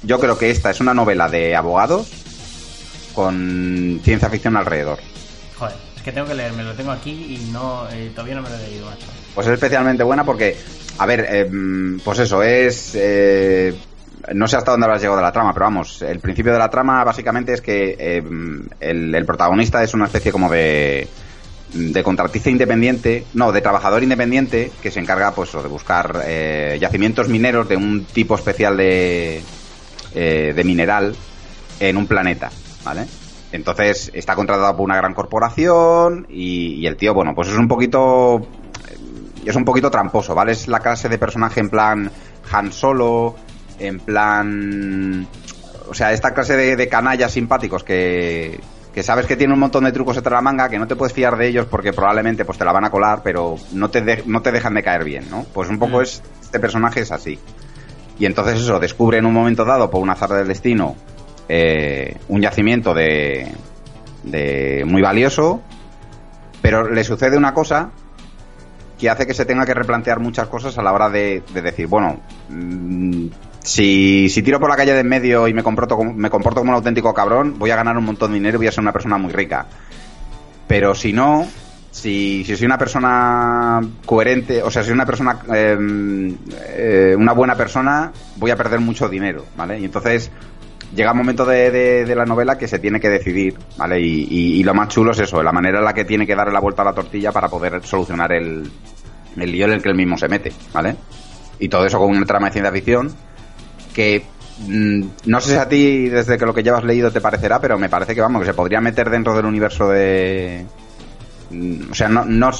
yo 0.03 0.19
creo 0.19 0.37
que 0.37 0.49
esta 0.51 0.69
es 0.69 0.79
una 0.79 0.93
novela 0.93 1.27
de 1.27 1.53
abogados 1.53 2.26
con 3.17 3.99
ciencia 4.03 4.29
ficción 4.29 4.55
alrededor. 4.55 4.99
Joder, 5.57 5.75
es 5.95 6.03
que 6.03 6.11
tengo 6.11 6.27
que 6.27 6.35
leerme, 6.35 6.63
lo 6.63 6.75
tengo 6.75 6.91
aquí 6.91 7.09
y 7.09 7.51
no 7.51 7.89
eh, 7.89 8.11
todavía 8.13 8.35
no 8.35 8.43
me 8.43 8.49
lo 8.49 8.55
he 8.57 8.67
leído, 8.69 8.85
macho. 8.85 9.07
Pues 9.33 9.47
es 9.47 9.53
especialmente 9.53 10.03
buena 10.03 10.23
porque, 10.23 10.55
a 10.99 11.05
ver, 11.07 11.25
em, 11.27 11.99
pues 12.01 12.19
eso, 12.19 12.43
es... 12.43 12.91
Eh, 12.93 13.75
no 14.35 14.47
sé 14.47 14.57
hasta 14.57 14.69
dónde 14.69 14.85
habrás 14.85 15.01
llegado 15.01 15.17
de 15.17 15.23
la 15.23 15.31
trama, 15.31 15.51
pero 15.51 15.65
vamos, 15.65 16.03
el 16.03 16.19
principio 16.19 16.53
de 16.53 16.59
la 16.59 16.69
trama 16.69 17.03
básicamente 17.03 17.53
es 17.53 17.61
que 17.61 17.95
em, 17.97 18.67
el, 18.79 19.25
protagonista 19.25 19.81
es 19.81 19.95
una 19.95 20.05
especie 20.05 20.31
como 20.31 20.47
de 20.51 21.07
de 21.73 22.03
contratista 22.03 22.51
independiente, 22.51 23.25
no, 23.33 23.51
de 23.51 23.61
trabajador 23.61 24.03
independiente 24.03 24.71
que 24.81 24.91
se 24.91 24.99
encarga 24.99 25.33
pues 25.33 25.51
de 25.51 25.67
buscar 25.67 26.21
eh, 26.25 26.77
yacimientos 26.79 27.29
mineros 27.29 27.67
de 27.67 27.77
un 27.77 28.05
tipo 28.05 28.35
especial 28.35 28.77
de, 28.77 29.41
de 30.13 30.63
mineral 30.63 31.15
en 31.79 31.97
un 31.97 32.05
planeta. 32.07 32.51
¿Vale? 32.87 33.05
Entonces 33.51 34.11
está 34.13 34.35
contratado 34.35 34.75
por 34.75 34.85
una 34.85 34.95
gran 34.95 35.13
corporación 35.13 36.25
y, 36.29 36.85
el 36.85 36.95
tío, 36.95 37.13
bueno, 37.13 37.33
pues 37.35 37.49
es 37.49 37.57
un 37.57 37.67
poquito 37.67 38.47
es 39.45 39.55
un 39.55 39.63
poquito 39.63 39.89
tramposo, 39.89 40.35
¿vale? 40.35 40.51
Es 40.51 40.67
la 40.67 40.79
clase 40.79 41.07
de 41.07 41.17
personaje 41.17 41.61
en 41.61 41.69
plan 41.69 42.11
Han 42.51 42.71
Solo, 42.71 43.35
en 43.79 43.99
plan 43.99 45.27
o 45.89 45.93
sea, 45.93 46.11
esta 46.11 46.33
clase 46.33 46.75
de, 46.75 46.89
canallas 46.89 47.31
simpáticos 47.31 47.83
que, 47.83 48.59
que 48.93 49.03
sabes 49.03 49.25
que 49.25 49.37
tiene 49.37 49.53
un 49.53 49.59
montón 49.59 49.85
de 49.85 49.93
trucos 49.93 50.17
entre 50.17 50.33
la 50.33 50.41
manga, 50.41 50.67
que 50.67 50.79
no 50.79 50.87
te 50.87 50.97
puedes 50.97 51.13
fiar 51.13 51.37
de 51.37 51.47
ellos 51.47 51.67
porque 51.69 51.93
probablemente 51.93 52.43
pues 52.43 52.57
te 52.57 52.65
la 52.65 52.73
van 52.73 52.85
a 52.85 52.89
colar, 52.89 53.21
pero 53.23 53.55
no 53.73 53.89
te, 53.89 54.23
no 54.25 54.41
te 54.41 54.51
dejan 54.51 54.73
de 54.73 54.83
caer 54.83 55.05
bien, 55.05 55.29
¿no? 55.29 55.45
Pues 55.53 55.69
un 55.69 55.79
poco 55.79 55.99
mm. 55.99 56.01
es, 56.01 56.21
este 56.41 56.59
personaje 56.59 57.01
es 57.01 57.11
así. 57.11 57.39
Y 58.19 58.25
entonces 58.25 58.59
eso, 58.59 58.79
descubre 58.79 59.17
en 59.17 59.25
un 59.25 59.33
momento 59.33 59.63
dado, 59.63 59.89
por 59.89 60.01
un 60.01 60.09
azar 60.09 60.31
del 60.31 60.47
destino, 60.47 60.97
eh, 61.49 62.17
un 62.27 62.41
yacimiento 62.41 62.93
de, 62.93 63.51
de 64.23 64.83
muy 64.85 65.01
valioso, 65.01 65.61
pero 66.61 66.89
le 66.89 67.03
sucede 67.03 67.37
una 67.37 67.53
cosa 67.53 67.91
que 68.97 69.09
hace 69.09 69.27
que 69.27 69.33
se 69.33 69.45
tenga 69.45 69.65
que 69.65 69.73
replantear 69.73 70.19
muchas 70.19 70.47
cosas 70.47 70.77
a 70.77 70.83
la 70.83 70.91
hora 70.91 71.09
de, 71.09 71.43
decir, 71.53 71.87
bueno, 71.87 72.19
mm, 72.49 73.27
si, 73.61 74.27
si, 74.29 74.41
tiro 74.41 74.59
por 74.59 74.69
la 74.69 74.75
calle 74.75 74.93
de 74.93 75.01
en 75.01 75.07
medio 75.07 75.47
y 75.47 75.53
me 75.53 75.63
comporto, 75.63 75.95
como, 75.95 76.13
me 76.13 76.29
comporto 76.29 76.61
como 76.61 76.71
un 76.71 76.75
auténtico 76.75 77.13
cabrón, 77.13 77.55
voy 77.59 77.69
a 77.69 77.75
ganar 77.75 77.97
un 77.97 78.05
montón 78.05 78.31
de 78.31 78.35
dinero 78.35 78.55
y 78.55 78.59
voy 78.59 78.67
a 78.67 78.71
ser 78.71 78.81
una 78.81 78.93
persona 78.93 79.17
muy 79.17 79.31
rica. 79.31 79.67
Pero 80.67 80.95
si 80.95 81.13
no, 81.13 81.47
si, 81.91 82.43
si 82.45 82.57
soy 82.57 82.65
una 82.65 82.77
persona 82.77 83.81
coherente, 84.05 84.63
o 84.63 84.71
sea, 84.71 84.81
si 84.81 84.87
soy 84.87 84.95
una 84.95 85.05
persona, 85.05 85.39
em, 85.53 86.35
eh, 86.75 87.15
una 87.17 87.33
buena 87.33 87.55
persona, 87.55 88.11
voy 88.37 88.51
a 88.51 88.55
perder 88.55 88.79
mucho 88.79 89.07
dinero, 89.07 89.45
¿vale? 89.55 89.79
Y 89.79 89.85
entonces 89.85 90.31
llega 90.95 91.11
un 91.11 91.17
momento 91.17 91.45
de, 91.45 92.05
de, 92.05 92.15
la 92.15 92.25
novela 92.25 92.57
que 92.57 92.67
se 92.67 92.79
tiene 92.79 92.99
que 92.99 93.09
decidir, 93.09 93.57
¿vale? 93.77 93.99
Y, 93.99 94.63
lo 94.63 94.73
más 94.73 94.89
chulo 94.89 95.11
es 95.11 95.19
eso, 95.19 95.41
la 95.43 95.51
manera 95.51 95.79
en 95.79 95.85
la 95.85 95.93
que 95.93 96.05
tiene 96.05 96.25
que 96.25 96.35
darle 96.35 96.53
la 96.53 96.59
vuelta 96.59 96.81
a 96.81 96.85
la 96.85 96.93
tortilla 96.93 97.31
para 97.31 97.49
poder 97.49 97.83
solucionar 97.85 98.31
el, 98.31 98.69
el 99.35 99.51
lío 99.51 99.65
en 99.65 99.73
el 99.73 99.81
que 99.81 99.89
él 99.89 99.95
mismo 99.95 100.17
se 100.17 100.27
mete, 100.27 100.51
¿vale? 100.73 100.95
Y 101.59 101.69
todo 101.69 101.85
eso 101.85 101.99
con 101.99 102.09
una 102.09 102.25
trama 102.25 102.47
de 102.47 102.53
ciencia 102.53 102.71
ficción 102.71 103.13
que 103.93 104.23
mm, 104.67 105.01
no 105.25 105.41
sé 105.41 105.53
si 105.53 105.57
a 105.57 105.67
ti 105.67 106.09
desde 106.09 106.37
que 106.37 106.45
lo 106.45 106.53
que 106.53 106.63
llevas 106.63 106.83
leído 106.83 107.11
te 107.11 107.21
parecerá, 107.21 107.59
pero 107.59 107.77
me 107.77 107.89
parece 107.89 108.13
que 108.13 108.21
vamos, 108.21 108.41
que 108.41 108.47
se 108.47 108.53
podría 108.53 108.79
meter 108.79 109.09
dentro 109.09 109.35
del 109.35 109.45
universo 109.45 109.89
de... 109.89 110.65
Mm, 111.49 111.91
o 111.91 111.95
sea, 111.95 112.07
no, 112.07 112.25
no 112.25 112.51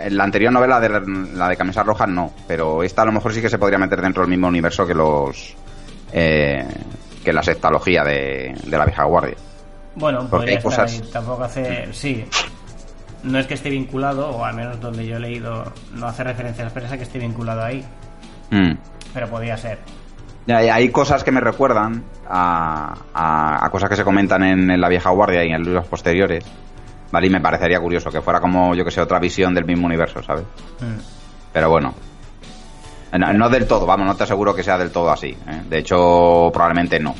en 0.00 0.16
la 0.16 0.24
anterior 0.24 0.52
novela 0.52 0.80
de 0.80 0.88
la 0.88 1.48
de 1.48 1.56
Camisa 1.56 1.82
Roja 1.82 2.06
no, 2.06 2.32
pero 2.46 2.82
esta 2.82 3.02
a 3.02 3.04
lo 3.04 3.12
mejor 3.12 3.32
sí 3.32 3.42
que 3.42 3.48
se 3.48 3.58
podría 3.58 3.78
meter 3.78 4.00
dentro 4.00 4.22
del 4.22 4.30
mismo 4.30 4.48
universo 4.48 4.86
que 4.86 4.94
los 4.94 5.54
eh, 6.12 6.66
que 7.24 7.32
la 7.32 7.42
sextalogía 7.42 8.02
de, 8.04 8.54
de 8.64 8.78
la 8.78 8.84
vieja 8.84 9.04
guardia. 9.04 9.36
Bueno, 9.94 10.26
porque 10.30 10.52
hay 10.52 10.62
cosas... 10.62 11.02
tampoco 11.10 11.44
hace... 11.44 11.92
Sí, 11.92 12.24
no 13.22 13.38
es 13.38 13.46
que 13.46 13.54
esté 13.54 13.70
vinculado, 13.70 14.30
o 14.30 14.44
al 14.44 14.54
menos 14.54 14.80
donde 14.80 15.06
yo 15.06 15.16
he 15.16 15.20
leído, 15.20 15.72
no 15.94 16.06
hace 16.06 16.24
referencia 16.24 16.62
a 16.62 16.66
la 16.66 16.70
empresa 16.70 16.96
que 16.96 17.04
esté 17.04 17.18
vinculado 17.18 17.62
ahí. 17.62 17.84
Mm. 18.50 18.72
Pero 19.14 19.28
podía 19.28 19.56
ser. 19.56 19.78
Hay 20.48 20.88
cosas 20.88 21.22
que 21.22 21.30
me 21.30 21.40
recuerdan 21.40 22.02
a, 22.28 22.94
a, 23.14 23.70
cosas 23.70 23.88
que 23.88 23.96
se 23.96 24.02
comentan 24.02 24.42
en, 24.42 24.80
la 24.80 24.88
vieja 24.88 25.10
guardia 25.10 25.44
y 25.44 25.50
en 25.50 25.62
libros 25.62 25.86
posteriores. 25.86 26.44
¿Vale? 27.12 27.26
Y 27.26 27.30
me 27.30 27.40
parecería 27.40 27.78
curioso 27.78 28.10
que 28.10 28.22
fuera 28.22 28.40
como, 28.40 28.74
yo 28.74 28.84
que 28.84 28.90
sé, 28.90 29.00
otra 29.00 29.20
visión 29.20 29.54
del 29.54 29.66
mismo 29.66 29.86
universo, 29.86 30.22
¿sabes? 30.22 30.44
Mm. 30.80 30.98
Pero 31.52 31.70
bueno. 31.70 31.94
No, 33.12 33.50
del 33.50 33.66
todo, 33.66 33.84
vamos, 33.84 34.06
no 34.06 34.16
te 34.16 34.24
aseguro 34.24 34.54
que 34.54 34.62
sea 34.62 34.78
del 34.78 34.90
todo 34.90 35.10
así. 35.10 35.28
¿eh? 35.28 35.62
De 35.68 35.78
hecho, 35.78 36.50
probablemente 36.52 36.98
no. 36.98 37.14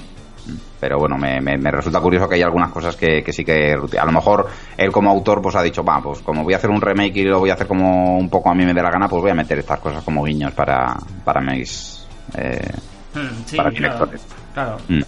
Pero 0.80 0.98
bueno, 0.98 1.16
me, 1.16 1.40
me, 1.40 1.70
resulta 1.70 2.00
curioso 2.00 2.28
que 2.28 2.34
hay 2.34 2.42
algunas 2.42 2.72
cosas 2.72 2.96
que, 2.96 3.22
que, 3.22 3.32
sí 3.32 3.44
que... 3.44 3.74
A 3.74 4.04
lo 4.04 4.12
mejor 4.12 4.48
él 4.76 4.90
como 4.90 5.10
autor 5.10 5.40
pues 5.40 5.54
ha 5.54 5.62
dicho, 5.62 5.84
va, 5.84 6.02
pues 6.02 6.20
como 6.20 6.42
voy 6.42 6.54
a 6.54 6.56
hacer 6.56 6.70
un 6.70 6.80
remake 6.80 7.18
y 7.18 7.24
lo 7.24 7.38
voy 7.38 7.50
a 7.50 7.54
hacer 7.54 7.68
como 7.68 8.18
un 8.18 8.28
poco 8.28 8.50
a 8.50 8.54
mí 8.54 8.64
me 8.64 8.74
dé 8.74 8.82
la 8.82 8.90
gana, 8.90 9.08
pues 9.08 9.22
voy 9.22 9.30
a 9.30 9.34
meter 9.34 9.60
estas 9.60 9.78
cosas 9.78 10.02
como 10.02 10.24
guiños 10.24 10.52
para, 10.52 10.96
para 11.24 11.40
mis... 11.40 12.04
Eh, 12.36 12.72
Hmm, 13.14 13.44
sí, 13.46 13.56
claro. 14.54 14.78
Hmm. 14.88 15.02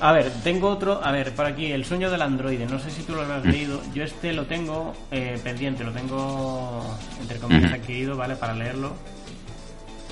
A 0.00 0.12
ver, 0.12 0.30
tengo 0.42 0.68
otro. 0.68 1.00
A 1.04 1.12
ver, 1.12 1.34
por 1.34 1.46
aquí, 1.46 1.70
El 1.70 1.84
sueño 1.84 2.10
del 2.10 2.22
androide. 2.22 2.66
No 2.66 2.78
sé 2.78 2.90
si 2.90 3.02
tú 3.02 3.14
lo 3.14 3.22
has 3.22 3.44
hmm. 3.44 3.48
leído. 3.48 3.80
Yo 3.94 4.02
este 4.02 4.32
lo 4.32 4.46
tengo 4.46 4.94
eh, 5.10 5.38
pendiente, 5.42 5.84
lo 5.84 5.92
tengo 5.92 6.82
entre 7.20 7.38
comillas 7.38 7.72
adquirido, 7.72 8.16
¿vale? 8.16 8.36
Para 8.36 8.54
leerlo. 8.54 8.94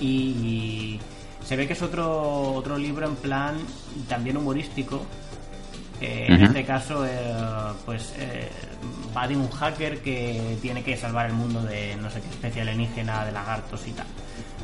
Y 0.00 0.98
se 1.44 1.56
ve 1.56 1.66
que 1.66 1.72
es 1.72 1.82
otro, 1.82 2.52
otro 2.52 2.76
libro 2.76 3.06
en 3.06 3.16
plan 3.16 3.56
también 4.08 4.36
humorístico. 4.36 5.02
en 6.00 6.42
este 6.42 6.64
caso, 6.64 7.04
eh, 7.04 7.34
pues 7.84 8.14
eh, 8.18 8.48
va 9.16 9.26
de 9.26 9.36
un 9.36 9.48
hacker 9.48 10.00
que 10.00 10.58
tiene 10.62 10.82
que 10.82 10.96
salvar 10.96 11.26
el 11.26 11.32
mundo 11.32 11.62
de 11.62 11.96
no 11.96 12.10
sé 12.10 12.20
qué 12.20 12.28
especie 12.28 12.62
alienígena, 12.62 13.24
de 13.24 13.32
lagartos 13.32 13.86
y 13.86 13.92
tal. 13.92 14.06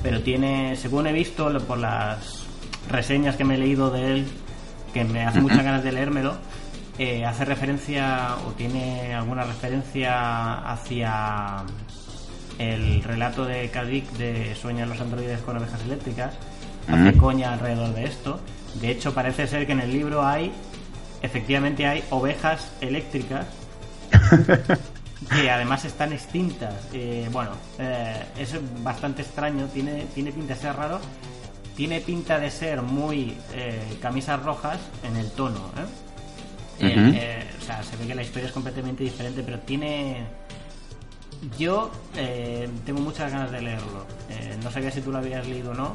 Pero 0.03 0.21
tiene, 0.21 0.77
según 0.77 1.07
he 1.07 1.13
visto 1.13 1.51
por 1.67 1.79
las 1.79 2.45
reseñas 2.91 3.37
que 3.37 3.45
me 3.45 3.55
he 3.55 3.59
leído 3.59 3.91
de 3.91 4.13
él, 4.13 4.27
que 4.93 5.05
me 5.05 5.25
hace 5.25 5.41
muchas 5.41 5.65
ganas 5.65 5.83
de 5.83 5.93
leérmelo, 5.93 6.37
eh, 6.99 7.25
hace 7.25 7.45
referencia 7.45 8.37
o 8.47 8.53
tiene 8.53 9.15
alguna 9.15 9.45
referencia 9.45 10.71
hacia 10.71 11.65
el 12.59 13.03
relato 13.03 13.45
de 13.45 13.71
Kadik 13.71 14.09
de 14.13 14.55
Sueñan 14.55 14.89
los 14.89 15.01
androides 15.01 15.41
con 15.41 15.57
ovejas 15.57 15.83
eléctricas, 15.83 16.35
hace 16.89 17.17
coña 17.17 17.53
alrededor 17.53 17.95
de 17.95 18.05
esto. 18.05 18.41
De 18.81 18.91
hecho, 18.91 19.15
parece 19.15 19.47
ser 19.47 19.67
que 19.67 19.73
en 19.73 19.81
el 19.81 19.93
libro 19.93 20.27
hay, 20.27 20.53
efectivamente 21.23 21.87
hay 21.87 22.05
ovejas 22.11 22.73
eléctricas 22.81 23.47
que 25.31 25.51
además 25.51 25.85
están 25.85 26.13
extintas. 26.13 26.75
Eh, 26.93 27.29
bueno, 27.33 27.53
eh, 27.79 28.25
es 28.39 28.55
bastante 28.83 29.23
extraño, 29.23 29.67
tiene, 29.67 30.07
tiene 30.15 30.33
pinta 30.33 30.55
de 30.55 30.61
ser 30.61 30.77
raro, 30.77 31.01
tiene 31.77 32.01
pinta 32.01 32.39
de 32.39 32.51
ser 32.51 32.83
muy 32.83 33.37
eh, 33.55 33.81
camisas 34.01 34.43
rojas 34.43 34.79
en 35.03 35.17
el 35.17 35.31
tono. 35.33 35.71
o 36.79 37.65
sea, 37.65 37.83
se 37.83 37.97
ve 37.97 38.07
que 38.07 38.15
la 38.15 38.23
historia 38.23 38.47
es 38.47 38.53
completamente 38.53 39.05
diferente, 39.05 39.43
pero 39.43 39.59
tiene... 39.61 40.44
Yo 41.59 41.91
tengo 42.85 43.01
muchas 43.01 43.33
ganas 43.33 43.51
de 43.51 43.61
leerlo. 43.61 44.07
no 44.63 44.71
sabía 44.71 44.91
si 44.91 45.01
tú 45.01 45.13
lo 45.13 45.19
habías 45.19 45.47
leído 45.47 45.73
o 45.73 45.75
no. 45.75 45.95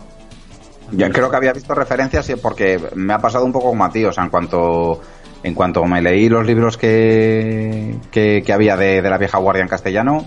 Yo 0.92 1.10
creo 1.12 1.30
que 1.30 1.36
había 1.36 1.54
visto 1.54 1.76
referencias 1.76 2.32
porque 2.42 2.80
me 2.96 3.14
ha 3.14 3.20
pasado 3.20 3.46
un 3.46 3.52
poco 3.52 3.70
como 3.70 3.86
a 3.86 3.90
o 3.90 4.12
sea, 4.12 4.24
en 4.24 4.30
cuanto 4.30 5.02
en 5.44 5.54
cuanto 5.54 5.86
me 5.86 6.02
leí 6.02 6.28
los 6.28 6.46
libros 6.46 6.78
que, 6.78 7.96
que, 8.12 8.44
había 8.52 8.76
de, 8.76 9.02
la 9.02 9.18
vieja 9.18 9.38
guardia 9.38 9.62
en 9.62 9.70
castellano, 9.70 10.26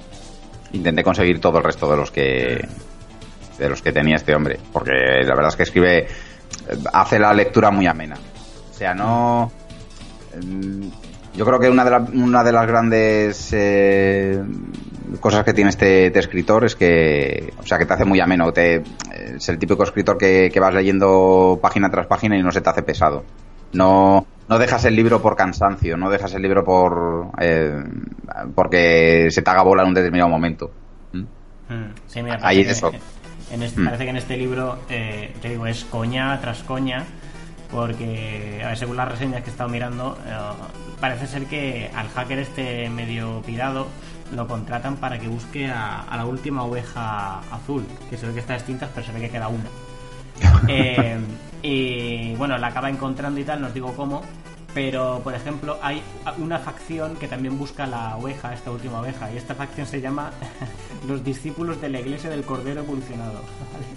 intenté 0.72 1.02
conseguir 1.02 1.40
todo 1.40 1.58
el 1.58 1.64
resto 1.64 1.90
de 1.90 1.96
los 1.96 2.11
que 2.11 2.66
de 3.58 3.68
los 3.68 3.82
que 3.82 3.92
tenía 3.92 4.16
este 4.16 4.35
hombre, 4.35 4.58
porque 4.72 4.92
la 4.92 5.35
verdad 5.35 5.48
es 5.48 5.56
que 5.56 5.62
escribe, 5.64 6.08
hace 6.92 7.18
la 7.18 7.32
lectura 7.35 7.70
muy 7.70 7.87
amena. 7.87 8.16
O 8.70 8.74
sea, 8.74 8.94
no. 8.94 9.52
Mm, 10.42 10.88
yo 11.35 11.44
creo 11.44 11.61
que 11.61 11.68
una 11.68 11.85
de, 11.85 12.18
una 12.18 12.42
de 12.42 12.52
las 12.52 12.66
grandes 12.66 13.50
eh, 13.52 14.42
cosas 15.20 15.44
que 15.44 15.53
tiene 15.53 15.70
este, 15.70 16.07
este, 16.07 16.18
escritor 16.18 16.64
es 16.64 16.77
que, 16.77 17.53
o 17.59 17.66
sea, 17.66 17.79
que 17.79 17.87
te 17.87 17.94
hace 17.94 18.05
muy 18.05 18.20
ameno. 18.20 18.53
Te, 18.53 18.83
es 19.37 19.48
el 19.48 19.59
típico 19.59 19.83
escritor 19.83 20.18
que, 20.18 20.51
que 20.53 20.61
vas 20.61 20.75
leyendo 20.75 21.59
página 21.61 21.90
tras 21.90 22.07
página 22.07 22.37
y 22.37 22.42
no 22.42 22.53
se 22.53 22.61
te 22.61 22.70
hace 22.70 22.83
pesado. 22.83 23.25
No, 23.72 24.27
no 24.48 24.59
dejas 24.59 24.85
el 24.85 24.96
libro 24.96 25.22
por 25.22 25.37
cansancio, 25.37 25.96
no 25.96 26.11
dejas 26.11 26.35
el 26.35 26.42
libro 26.42 26.64
por 26.64 27.31
eh, 27.40 27.83
porque 28.55 29.29
se 29.31 29.42
te 29.42 29.51
haga 29.51 29.62
bola 29.62 29.83
en 29.83 29.88
un 29.88 29.94
determinado 29.94 30.29
momento. 30.29 30.70
¿Mm? 31.12 31.20
Mm, 31.68 31.94
sí, 32.07 32.22
mira, 32.22 32.38
Ahí 32.42 32.61
eso. 32.61 32.92
En 33.51 33.62
este, 33.62 33.81
mm. 33.81 33.85
Parece 33.85 34.05
que 34.05 34.11
en 34.11 34.16
este 34.16 34.37
libro, 34.37 34.79
eh, 34.88 35.35
te 35.40 35.51
digo, 35.51 35.66
es 35.66 35.85
coña 35.85 36.38
tras 36.40 36.62
coña, 36.62 37.05
porque, 37.70 38.61
a 38.64 38.68
ver, 38.68 38.77
según 38.77 38.96
las 38.96 39.09
reseñas 39.09 39.42
que 39.42 39.48
he 39.48 39.53
estado 39.53 39.70
mirando, 39.70 40.18
eh, 40.27 40.37
parece 41.01 41.27
ser 41.27 41.46
que 41.46 41.90
al 41.94 42.09
hacker 42.09 42.38
este 42.38 42.88
medio 42.90 43.42
pirado 43.46 43.87
lo 44.33 44.47
contratan 44.47 44.97
para 44.97 45.18
que 45.18 45.29
busque 45.29 45.66
a, 45.68 46.07
la 46.11 46.25
última 46.25 46.64
oveja 46.64 47.40
azul, 47.51 47.85
que 48.09 48.16
se 48.16 48.27
ve 48.27 48.35
que 48.35 48.40
está 48.40 48.55
extinta, 48.55 48.88
pero 48.95 49.07
se 49.07 49.12
ve 49.12 49.21
que 49.21 49.31
queda 49.31 49.49
una. 49.49 49.64
Eh, 50.68 51.18
y 51.62 52.35
bueno, 52.37 52.57
la 52.57 52.68
acaba 52.68 52.88
encontrando 52.88 53.40
y 53.40 53.45
tal, 53.45 53.61
no 53.61 53.66
os 53.68 53.75
digo 53.75 53.92
cómo. 53.95 54.23
Pero, 54.75 55.21
por 55.23 55.35
ejemplo, 55.35 55.79
hay 55.83 56.03
una 56.38 56.59
facción 56.59 57.16
que 57.16 57.29
también 57.29 57.59
busca 57.59 57.87
la 57.87 58.16
oveja, 58.16 58.55
esta 58.55 58.71
última 58.71 59.01
oveja, 59.01 59.31
y 59.31 59.37
esta 59.37 59.55
facción 59.55 59.87
se 59.87 60.01
llama 60.01 60.31
Los 61.09 61.23
Discípulos 61.23 61.81
de 61.81 61.90
la 61.90 62.01
Iglesia 62.01 62.31
del 62.31 62.42
Cordero 62.42 62.81
Evolucionado. 62.81 63.40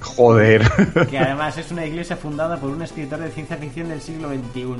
Joder. 0.01 0.69
Que 1.09 1.17
además 1.17 1.57
es 1.57 1.71
una 1.71 1.85
iglesia 1.85 2.17
fundada 2.17 2.57
por 2.57 2.71
un 2.71 2.81
escritor 2.81 3.19
de 3.19 3.29
ciencia 3.29 3.55
ficción 3.55 3.87
del 3.87 4.01
siglo 4.01 4.29
XXI. 4.29 4.75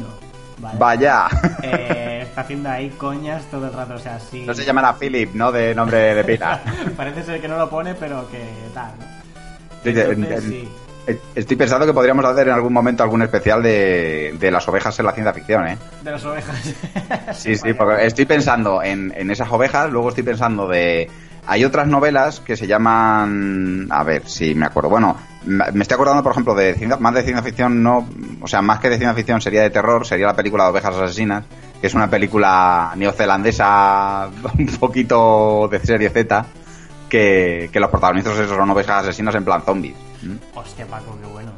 Vaya. 0.58 1.28
Eh, 1.62 2.20
está 2.28 2.42
haciendo 2.42 2.70
ahí 2.70 2.90
coñas 2.92 3.44
todo 3.52 3.68
el 3.68 3.74
rato, 3.74 3.96
o 3.96 4.00
sea, 4.00 4.20
sí. 4.20 4.46
No 4.46 4.54
se 4.54 4.66
llamará 4.66 4.94
Philip, 4.94 5.34
¿no? 5.34 5.52
De 5.52 5.74
nombre 5.76 6.16
de 6.16 6.24
pila. 6.24 6.62
Parece 6.98 7.24
ser 7.24 7.42
que 7.42 7.48
no 7.48 7.58
lo 7.58 7.70
pone, 7.70 7.96
pero 7.96 8.28
que 8.30 8.44
tal. 8.74 8.92
sí. 10.42 10.68
Estoy 11.36 11.56
pensando 11.56 11.86
que 11.86 11.94
podríamos 11.94 12.26
hacer 12.26 12.48
en 12.48 12.56
algún 12.56 12.74
momento 12.74 13.04
algún 13.04 13.22
especial 13.22 13.62
de, 13.62 14.50
las 14.52 14.68
ovejas 14.68 14.98
en 14.98 15.06
la 15.06 15.12
ciencia 15.12 15.34
ficción, 15.34 15.68
¿eh? 15.68 15.78
De 16.02 16.12
las 16.12 16.26
ovejas. 16.26 16.58
sí, 17.34 17.56
sí, 17.56 17.74
porque 17.74 18.08
estoy 18.08 18.26
pensando 18.26 18.82
en, 18.82 19.12
esas 19.30 19.52
ovejas, 19.52 19.92
luego 19.92 20.10
estoy 20.10 20.24
pensando 20.24 20.68
de... 20.68 21.10
Hay 21.48 21.64
otras 21.64 21.88
novelas 21.88 22.40
que 22.40 22.58
se 22.58 22.66
llaman... 22.66 23.88
A 23.92 24.04
ver, 24.04 24.28
si 24.28 24.56
me 24.56 24.66
acuerdo. 24.66 24.90
Bueno, 24.90 25.16
me 25.46 25.82
estoy 25.82 25.96
acordando, 25.96 26.24
por 26.24 26.32
ejemplo, 26.32 26.56
de 26.56 26.76
más 27.00 27.14
de 27.14 27.24
ciencia 27.24 27.44
ficción, 27.44 27.84
no... 27.84 28.08
O 28.42 28.48
sea, 28.48 28.62
más 28.62 28.80
que 28.80 28.90
de 28.90 28.98
ciencia 28.98 29.14
ficción 29.16 29.42
sería 29.42 29.62
de 29.62 29.70
terror, 29.70 30.06
sería 30.06 30.28
la 30.28 30.36
película 30.36 30.66
de 30.66 30.70
Ovejas 30.72 30.96
Asesinas, 30.96 31.44
que 31.80 31.88
es 31.88 31.94
una 31.94 32.10
película 32.10 32.94
neozelandesa 32.96 34.30
un 34.58 34.68
poquito 34.80 35.68
de 35.70 35.80
serie 35.80 36.10
Z, 36.10 36.46
que, 37.10 37.70
que 37.72 37.80
los 37.80 37.90
protagonistas 37.90 38.48
son 38.48 38.70
ovejas 38.70 39.04
asesinas 39.04 39.36
en 39.36 39.46
plan 39.46 39.64
zombies. 39.64 39.96
Hostia, 40.54 40.86
Paco, 40.88 41.18
qué 41.22 41.28
bueno. 41.28 41.52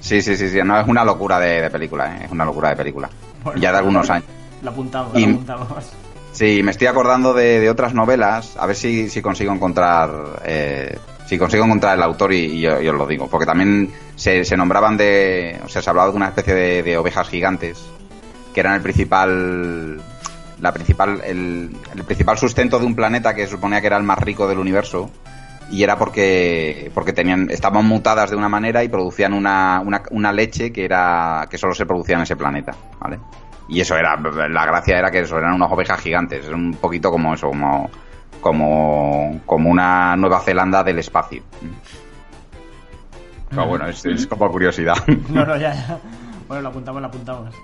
Sí, 0.00 0.20
sí, 0.20 0.36
sí, 0.36 0.48
sí, 0.48 0.58
no 0.64 0.78
es 0.80 0.88
una 0.88 1.04
locura 1.04 1.38
de, 1.38 1.70
película, 1.70 2.16
¿eh? 2.16 2.24
es 2.24 2.30
una 2.32 2.44
locura 2.44 2.70
de 2.70 2.76
película. 2.76 3.08
ya 3.56 3.70
de 3.70 3.78
algunos 3.78 4.10
años. 4.10 4.26
Lo 4.62 4.70
apuntamos, 4.70 5.14
lo 5.14 5.20
apuntamos. 5.20 5.68
Sí, 6.32 6.62
me 6.62 6.70
estoy 6.70 6.86
acordando 6.86 7.34
de, 7.34 7.68
otras 7.68 7.94
novelas, 7.94 8.56
a 8.56 8.66
ver 8.66 8.74
si, 8.74 9.10
si 9.10 9.20
consigo 9.22 9.52
encontrar 9.52 10.10
eh, 10.44 10.98
si 11.26 11.38
consigo 11.38 11.64
encontrar 11.64 11.96
el 11.96 12.02
autor 12.02 12.32
y, 12.32 12.60
yo, 12.60 12.76
os 12.76 12.98
lo 12.98 13.06
digo, 13.06 13.28
porque 13.28 13.46
también 13.46 13.90
se, 14.16 14.44
se, 14.44 14.56
nombraban 14.56 14.96
de, 14.96 15.60
o 15.64 15.68
sea, 15.68 15.82
se 15.82 15.90
hablaba 15.90 16.10
de 16.10 16.16
una 16.16 16.28
especie 16.28 16.54
de, 16.54 16.96
ovejas 16.96 17.28
gigantes 17.28 17.84
que 18.52 18.60
eran 18.60 18.74
el 18.74 18.82
principal, 18.82 20.00
la 20.60 20.72
principal, 20.72 21.22
el, 21.24 21.74
el 21.94 22.04
principal 22.04 22.36
sustento 22.38 22.78
de 22.78 22.86
un 22.86 22.94
planeta 22.94 23.34
que 23.34 23.46
suponía 23.46 23.80
que 23.80 23.86
era 23.86 23.96
el 23.96 24.02
más 24.02 24.18
rico 24.18 24.46
del 24.46 24.58
universo 24.58 25.10
y 25.72 25.82
era 25.82 25.96
porque 25.96 26.90
porque 26.94 27.12
tenían 27.12 27.48
estaban 27.50 27.86
mutadas 27.86 28.30
de 28.30 28.36
una 28.36 28.48
manera 28.48 28.84
y 28.84 28.88
producían 28.88 29.32
una, 29.32 29.80
una, 29.80 30.02
una, 30.10 30.32
leche 30.32 30.70
que 30.70 30.84
era 30.84 31.46
que 31.50 31.56
solo 31.56 31.74
se 31.74 31.86
producía 31.86 32.16
en 32.16 32.22
ese 32.22 32.36
planeta 32.36 32.72
vale 33.00 33.18
y 33.68 33.80
eso 33.80 33.96
era 33.96 34.16
la 34.16 34.66
gracia 34.66 34.98
era 34.98 35.10
que 35.10 35.20
eso 35.20 35.38
eran 35.38 35.54
unas 35.54 35.72
ovejas 35.72 35.98
gigantes 35.98 36.44
es 36.44 36.52
un 36.52 36.74
poquito 36.74 37.10
como 37.10 37.32
eso 37.32 37.48
como 37.48 37.90
como 38.42 39.40
como 39.46 39.70
una 39.70 40.14
Nueva 40.16 40.40
Zelanda 40.40 40.84
del 40.84 40.98
espacio 40.98 41.42
pero 43.48 43.66
bueno 43.66 43.86
es, 43.86 44.04
es 44.04 44.26
como 44.26 44.50
curiosidad 44.50 44.96
no 45.30 45.46
no 45.46 45.56
ya, 45.56 45.72
ya 45.72 45.98
bueno 46.46 46.60
lo 46.60 46.68
apuntamos 46.68 47.00
lo 47.00 47.08
apuntamos 47.08 47.54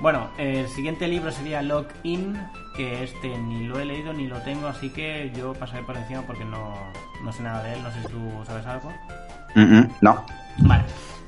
bueno, 0.00 0.28
el 0.38 0.68
siguiente 0.68 1.06
libro 1.08 1.30
sería 1.30 1.62
Lock 1.62 1.88
In, 2.02 2.38
que 2.76 3.04
este 3.04 3.38
ni 3.38 3.66
lo 3.66 3.78
he 3.78 3.84
leído 3.84 4.12
ni 4.12 4.26
lo 4.26 4.38
tengo, 4.42 4.66
así 4.66 4.90
que 4.90 5.32
yo 5.34 5.54
pasaré 5.54 5.82
por 5.84 5.96
encima 5.96 6.22
porque 6.22 6.44
no, 6.44 6.74
sé 7.32 7.42
nada 7.42 7.62
de 7.62 7.74
él, 7.74 7.82
no 7.82 7.90
sé 7.92 8.02
si 8.02 8.08
tú 8.08 8.18
sabes 8.46 8.66
algo. 8.66 8.92
no. 10.00 10.24
Vale. 10.58 10.84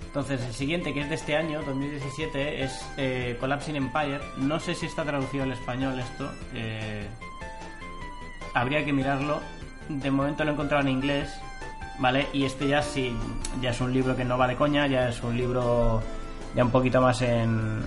Entonces, 0.07 0.43
el 0.45 0.53
siguiente, 0.55 0.95
que 0.95 1.01
es 1.01 1.09
de 1.11 1.15
este 1.15 1.37
año, 1.37 1.63
2017, 1.63 2.65
es 2.65 2.87
eh, 2.97 3.37
Collapsing 3.39 3.77
Empire. 3.77 4.21
No 4.39 4.59
sé 4.59 4.75
si 4.75 4.87
está 4.87 5.05
traducido 5.05 5.45
al 5.45 5.53
español 5.53 5.99
esto. 5.99 6.31
Eh, 6.55 7.07
habría 8.57 8.85
que 8.85 8.93
mirarlo. 8.93 9.41
De 9.89 10.11
momento 10.11 10.45
lo 10.45 10.51
he 10.51 10.53
encontrado 10.55 10.83
en 10.83 10.89
inglés. 10.89 11.41
¿vale? 11.99 12.27
Y 12.33 12.45
este 12.45 12.69
ya 12.69 12.83
sí, 12.83 13.17
ya 13.61 13.71
es 13.71 13.81
un 13.81 13.93
libro 13.93 14.17
que 14.17 14.25
no 14.25 14.39
va 14.39 14.49
de 14.49 14.57
coña, 14.57 14.87
ya 14.87 15.09
es 15.09 15.23
un 15.23 15.37
libro 15.37 16.03
ya 16.55 16.65
un 16.65 16.71
poquito 16.71 17.01
más 17.01 17.23
en 17.23 17.83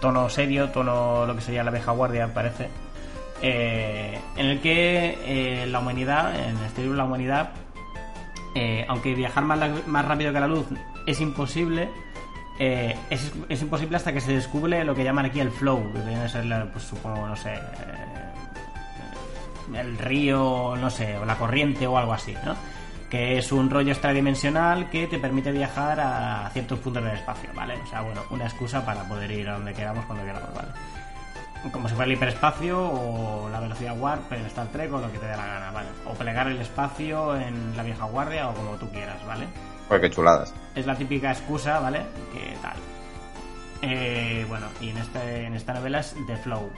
tono 0.00 0.28
serio, 0.28 0.70
tono 0.70 1.26
lo 1.26 1.34
que 1.34 1.40
sería 1.40 1.64
la 1.64 1.70
vieja 1.70 1.92
guardia, 1.92 2.32
parece. 2.32 2.68
Eh, 3.42 4.20
en 4.36 4.46
el 4.46 4.60
que 4.60 5.18
eh, 5.24 5.66
la 5.66 5.80
humanidad, 5.80 6.34
en 6.34 6.56
este 6.58 6.82
libro 6.82 6.96
la 6.96 7.04
humanidad, 7.04 7.50
eh, 8.54 8.84
aunque 8.88 9.14
viajar 9.14 9.44
más, 9.44 9.86
más 9.86 10.04
rápido 10.04 10.32
que 10.32 10.40
la 10.40 10.48
luz 10.48 10.66
es 11.06 11.20
imposible, 11.20 11.88
es, 12.58 13.32
es, 13.48 13.62
imposible 13.62 13.96
hasta 13.96 14.12
que 14.12 14.20
se 14.20 14.34
descubre 14.34 14.84
lo 14.84 14.94
que 14.94 15.02
llaman 15.02 15.24
aquí 15.24 15.40
el 15.40 15.50
flow, 15.50 15.82
que 15.94 16.00
viene 16.00 16.24
a 16.24 16.28
ser, 16.28 16.44
pues 16.70 16.84
supongo, 16.84 17.26
no 17.26 17.34
sé, 17.34 17.58
el 19.74 19.98
río, 19.98 20.74
no 20.76 20.90
sé, 20.90 21.16
o 21.18 21.24
la 21.24 21.36
corriente 21.36 21.86
o 21.86 21.98
algo 21.98 22.12
así, 22.12 22.34
¿no? 22.44 22.54
Que 23.08 23.38
es 23.38 23.50
un 23.50 23.70
rollo 23.70 23.92
extradimensional 23.92 24.88
que 24.88 25.06
te 25.06 25.18
permite 25.18 25.50
viajar 25.50 25.98
a 26.00 26.50
ciertos 26.52 26.78
puntos 26.78 27.02
del 27.02 27.14
espacio, 27.14 27.50
¿vale? 27.54 27.74
O 27.82 27.86
sea, 27.86 28.02
bueno, 28.02 28.22
una 28.30 28.44
excusa 28.44 28.84
para 28.84 29.04
poder 29.04 29.30
ir 29.30 29.48
a 29.48 29.54
donde 29.54 29.74
queramos 29.74 30.04
cuando 30.04 30.24
queramos, 30.24 30.54
¿vale? 30.54 30.68
Como 31.72 31.88
si 31.88 31.94
fuera 31.94 32.10
el 32.10 32.16
hiperespacio 32.16 32.80
o 32.80 33.50
la 33.50 33.60
velocidad 33.60 33.98
warp 33.98 34.32
en 34.32 34.46
Star 34.46 34.68
Trek 34.68 34.92
o 34.92 35.00
lo 35.00 35.12
que 35.12 35.18
te 35.18 35.26
dé 35.26 35.36
la 35.36 35.46
gana, 35.46 35.70
¿vale? 35.72 35.88
O 36.06 36.14
plegar 36.14 36.46
el 36.48 36.58
espacio 36.58 37.36
en 37.36 37.76
la 37.76 37.82
vieja 37.82 38.04
guardia 38.06 38.48
o 38.48 38.54
como 38.54 38.76
tú 38.76 38.88
quieras, 38.90 39.24
¿vale? 39.26 39.46
Pues 39.88 40.00
qué 40.00 40.10
chuladas. 40.10 40.54
Es 40.74 40.86
la 40.86 40.94
típica 40.94 41.32
excusa, 41.32 41.80
¿vale? 41.80 42.00
Que 42.32 42.56
tal. 42.62 42.76
Eh, 43.82 44.46
bueno, 44.48 44.66
y 44.80 44.90
en, 44.90 44.98
este, 44.98 45.46
en 45.46 45.54
esta 45.54 45.74
novela 45.74 46.00
es 46.00 46.14
The 46.26 46.36
Flow, 46.36 46.70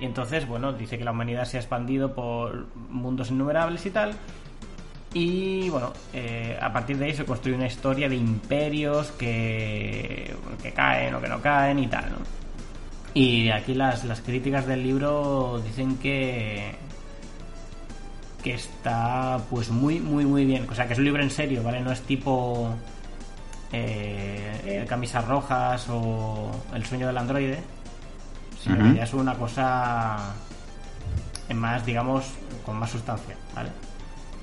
y 0.00 0.06
entonces, 0.06 0.48
bueno, 0.48 0.72
dice 0.72 0.96
que 0.96 1.04
la 1.04 1.10
humanidad 1.10 1.44
se 1.44 1.58
ha 1.58 1.60
expandido 1.60 2.14
por 2.14 2.66
mundos 2.88 3.30
innumerables 3.30 3.84
y 3.84 3.90
tal. 3.90 4.14
Y 5.12 5.68
bueno, 5.68 5.92
eh, 6.14 6.56
a 6.60 6.72
partir 6.72 6.96
de 6.96 7.06
ahí 7.06 7.14
se 7.14 7.24
construye 7.26 7.56
una 7.56 7.66
historia 7.66 8.08
de 8.08 8.16
imperios 8.16 9.10
que, 9.12 10.34
que 10.62 10.72
caen 10.72 11.14
o 11.14 11.20
que 11.20 11.28
no 11.28 11.42
caen 11.42 11.80
y 11.80 11.86
tal, 11.88 12.10
¿no? 12.12 12.18
Y 13.12 13.50
aquí 13.50 13.74
las, 13.74 14.04
las 14.04 14.20
críticas 14.20 14.66
del 14.66 14.82
libro 14.82 15.60
dicen 15.64 15.98
que 15.98 16.76
que 18.42 18.54
está 18.54 19.38
pues 19.50 19.68
muy 19.68 20.00
muy 20.00 20.24
muy 20.24 20.46
bien 20.46 20.66
o 20.70 20.74
sea 20.74 20.86
que 20.86 20.94
es 20.94 20.98
un 20.98 21.04
libro 21.04 21.22
en 21.22 21.28
serio 21.28 21.62
vale 21.62 21.78
no 21.82 21.92
es 21.92 22.00
tipo 22.00 22.70
eh, 23.70 24.86
camisas 24.88 25.28
rojas 25.28 25.86
o 25.90 26.50
el 26.74 26.82
sueño 26.86 27.06
del 27.06 27.18
androide 27.18 27.58
ya 28.64 29.04
es 29.04 29.14
una 29.14 29.34
cosa 29.34 30.34
más, 31.54 31.84
digamos, 31.84 32.24
con 32.64 32.78
más 32.78 32.90
sustancia, 32.90 33.36
¿vale? 33.54 33.70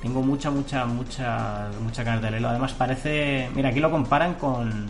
Tengo 0.01 0.21
mucha, 0.21 0.51
mucha, 0.51 0.85
mucha, 0.85 1.69
mucha 1.81 2.03
ganas 2.03 2.21
de 2.21 2.31
leerlo. 2.31 2.49
Además 2.49 2.73
parece, 2.73 3.49
mira, 3.55 3.69
aquí 3.69 3.79
lo 3.79 3.89
comparan 3.89 4.35
con, 4.35 4.87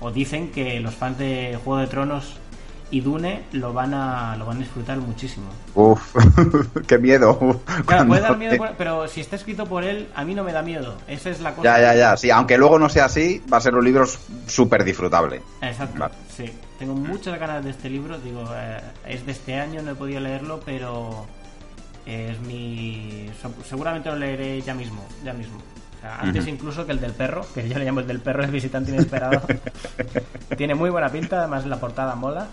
o 0.00 0.10
dicen 0.10 0.50
que 0.50 0.80
los 0.80 0.94
fans 0.94 1.18
de 1.18 1.58
Juego 1.64 1.80
de 1.80 1.86
Tronos 1.86 2.38
y 2.90 3.00
Dune 3.00 3.44
lo 3.52 3.72
van 3.72 3.94
a 3.94 4.36
lo 4.36 4.46
van 4.46 4.58
a 4.58 4.60
disfrutar 4.60 4.98
muchísimo. 4.98 5.46
Uf, 5.74 6.16
qué 6.86 6.98
miedo. 6.98 7.60
Claro, 7.84 8.06
puede 8.06 8.20
dar 8.20 8.38
miedo, 8.38 8.64
pero 8.78 9.08
si 9.08 9.20
está 9.20 9.36
escrito 9.36 9.66
por 9.66 9.84
él, 9.84 10.08
a 10.14 10.24
mí 10.24 10.34
no 10.34 10.44
me 10.44 10.52
da 10.52 10.62
miedo. 10.62 10.96
Esa 11.08 11.30
es 11.30 11.40
la 11.40 11.54
cosa. 11.54 11.64
Ya, 11.64 11.80
ya, 11.80 11.94
ya. 11.94 12.16
Sí, 12.16 12.30
aunque 12.30 12.56
luego 12.58 12.78
no 12.78 12.88
sea 12.88 13.06
así, 13.06 13.42
va 13.52 13.58
a 13.58 13.60
ser 13.60 13.74
un 13.74 13.84
libro 13.84 14.04
súper 14.46 14.84
disfrutable. 14.84 15.42
Exacto. 15.60 16.08
Sí. 16.28 16.52
Tengo 16.78 16.94
muchas 16.94 17.38
ganas 17.40 17.64
de 17.64 17.70
este 17.70 17.88
libro. 17.88 18.18
Digo, 18.18 18.44
eh, 18.54 18.80
es 19.06 19.24
de 19.24 19.32
este 19.32 19.54
año, 19.58 19.82
no 19.82 19.92
he 19.92 19.94
podido 19.94 20.20
leerlo, 20.20 20.60
pero 20.64 21.26
es 22.04 22.38
mi. 22.40 23.30
Seguramente 23.64 24.10
lo 24.10 24.16
leeré 24.16 24.60
ya 24.62 24.74
mismo, 24.74 25.04
ya 25.24 25.32
mismo. 25.32 25.58
antes 26.02 26.46
incluso 26.46 26.86
que 26.86 26.92
el 26.92 27.00
del 27.00 27.12
perro, 27.12 27.44
que 27.52 27.68
yo 27.68 27.78
le 27.78 27.84
llamo 27.84 28.00
el 28.00 28.06
del 28.06 28.20
perro, 28.20 28.44
es 28.44 28.50
visitante 28.50 28.92
inesperado. 28.92 29.42
Tiene 30.56 30.74
muy 30.74 30.90
buena 30.90 31.08
pinta, 31.08 31.40
además 31.40 31.66
la 31.66 31.80
portada 31.80 32.14
mola. 32.14 32.46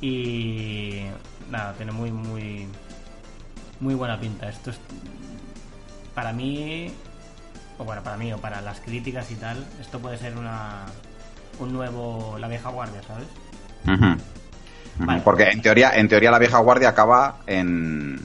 Y 0.00 1.02
nada, 1.50 1.72
tiene 1.74 1.92
muy, 1.92 2.10
muy, 2.10 2.66
muy 3.80 3.94
buena 3.94 4.18
pinta. 4.18 4.48
Esto 4.48 4.70
es, 4.70 4.80
para 6.14 6.32
mí, 6.32 6.92
o 7.78 7.84
bueno, 7.84 8.02
para 8.02 8.16
mí, 8.16 8.32
o 8.32 8.38
para 8.38 8.60
las 8.60 8.80
críticas 8.80 9.30
y 9.30 9.34
tal, 9.36 9.64
esto 9.80 9.98
puede 9.98 10.16
ser 10.16 10.36
una, 10.36 10.86
un 11.58 11.72
nuevo 11.72 12.36
La 12.38 12.48
Vieja 12.48 12.70
Guardia, 12.70 13.02
¿sabes? 13.02 13.28
Porque 15.24 15.44
en 15.44 15.62
teoría, 15.62 15.90
en 15.94 16.08
teoría 16.08 16.30
la 16.30 16.38
Vieja 16.38 16.58
Guardia 16.58 16.90
acaba 16.90 17.38
en, 17.46 18.18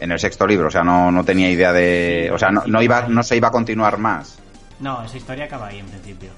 en 0.00 0.12
el 0.12 0.18
sexto 0.18 0.46
libro, 0.46 0.68
o 0.68 0.70
sea, 0.70 0.84
no, 0.84 1.10
no 1.10 1.24
tenía 1.24 1.50
idea 1.50 1.72
de... 1.72 2.30
o 2.32 2.38
sea, 2.38 2.50
no, 2.50 2.62
no, 2.66 2.82
iba, 2.82 3.08
no 3.08 3.22
se 3.22 3.36
iba 3.36 3.48
a 3.48 3.50
continuar 3.52 3.98
más. 3.98 4.38
No, 4.78 5.02
esa 5.02 5.16
historia 5.16 5.46
acaba 5.46 5.68
ahí 5.68 5.78
en 5.78 5.86
principio 5.86 6.30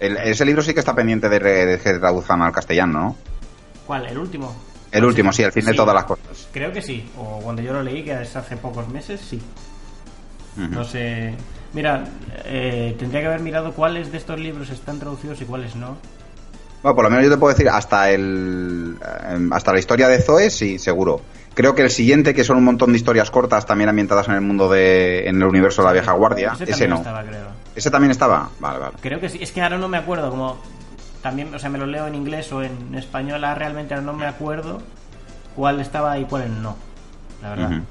ese 0.00 0.44
libro 0.44 0.62
sí 0.62 0.74
que 0.74 0.80
está 0.80 0.94
pendiente 0.94 1.28
de, 1.28 1.80
que 1.82 1.92
traduzcan 1.94 2.42
al 2.42 2.52
castellano, 2.52 3.00
¿no? 3.00 3.16
¿Cuál? 3.86 4.06
¿El 4.06 4.18
último? 4.18 4.54
El 4.90 5.04
último, 5.04 5.32
sí, 5.32 5.42
el 5.42 5.52
fin 5.52 5.64
de 5.64 5.74
todas 5.74 5.94
las 5.94 6.04
cosas. 6.04 6.48
Creo 6.52 6.72
que 6.72 6.80
sí. 6.80 7.08
O 7.18 7.40
cuando 7.42 7.62
yo 7.62 7.72
lo 7.72 7.82
leí, 7.82 8.02
que 8.02 8.20
es 8.22 8.36
hace 8.36 8.56
pocos 8.56 8.88
meses, 8.88 9.20
sí. 9.20 9.40
No 10.56 10.84
sé. 10.84 11.34
Mira, 11.72 12.04
eh, 12.44 12.96
tendría 12.98 13.20
que 13.20 13.26
haber 13.26 13.40
mirado 13.40 13.72
cuáles 13.72 14.10
de 14.10 14.18
estos 14.18 14.40
libros 14.40 14.70
están 14.70 14.98
traducidos 14.98 15.40
y 15.42 15.44
cuáles 15.44 15.76
no. 15.76 15.98
Bueno, 16.82 16.94
por 16.94 17.04
lo 17.04 17.10
menos 17.10 17.24
yo 17.24 17.30
te 17.30 17.36
puedo 17.36 17.52
decir, 17.52 17.68
hasta 17.68 18.10
el 18.10 18.96
em, 19.28 19.52
hasta 19.52 19.72
la 19.72 19.78
historia 19.78 20.08
de 20.08 20.22
Zoe, 20.22 20.50
sí, 20.50 20.78
seguro. 20.78 21.20
Creo 21.54 21.74
que 21.74 21.82
el 21.82 21.90
siguiente, 21.90 22.34
que 22.34 22.44
son 22.44 22.58
un 22.58 22.64
montón 22.64 22.92
de 22.92 22.98
historias 22.98 23.30
cortas 23.30 23.66
también 23.66 23.88
ambientadas 23.88 24.28
en 24.28 24.34
el 24.34 24.40
mundo 24.40 24.70
de. 24.70 25.26
en 25.26 25.36
el 25.36 25.44
universo 25.44 25.82
de 25.82 25.86
la 25.86 25.92
vieja 25.92 26.12
guardia, 26.12 26.56
ese, 26.66 26.86
no. 26.86 27.02
¿Ese 27.76 27.90
también 27.90 28.10
estaba? 28.10 28.50
Vale, 28.58 28.78
vale. 28.78 28.96
Creo 29.00 29.20
que 29.20 29.28
sí. 29.28 29.38
Es 29.40 29.52
que 29.52 29.62
ahora 29.62 29.78
no 29.78 29.86
me 29.86 29.98
acuerdo, 29.98 30.30
como 30.30 30.56
también, 31.22 31.54
o 31.54 31.58
sea, 31.58 31.70
me 31.70 31.78
lo 31.78 31.86
leo 31.86 32.06
en 32.06 32.14
inglés 32.14 32.50
o 32.52 32.62
en 32.62 32.94
español, 32.94 33.44
ahora 33.44 33.54
realmente 33.54 33.94
no 33.96 34.12
me 34.12 34.26
acuerdo 34.26 34.80
cuál 35.54 35.80
estaba 35.80 36.18
y 36.18 36.24
cuál 36.24 36.62
no, 36.62 36.76
la 37.42 37.50
verdad. 37.50 37.82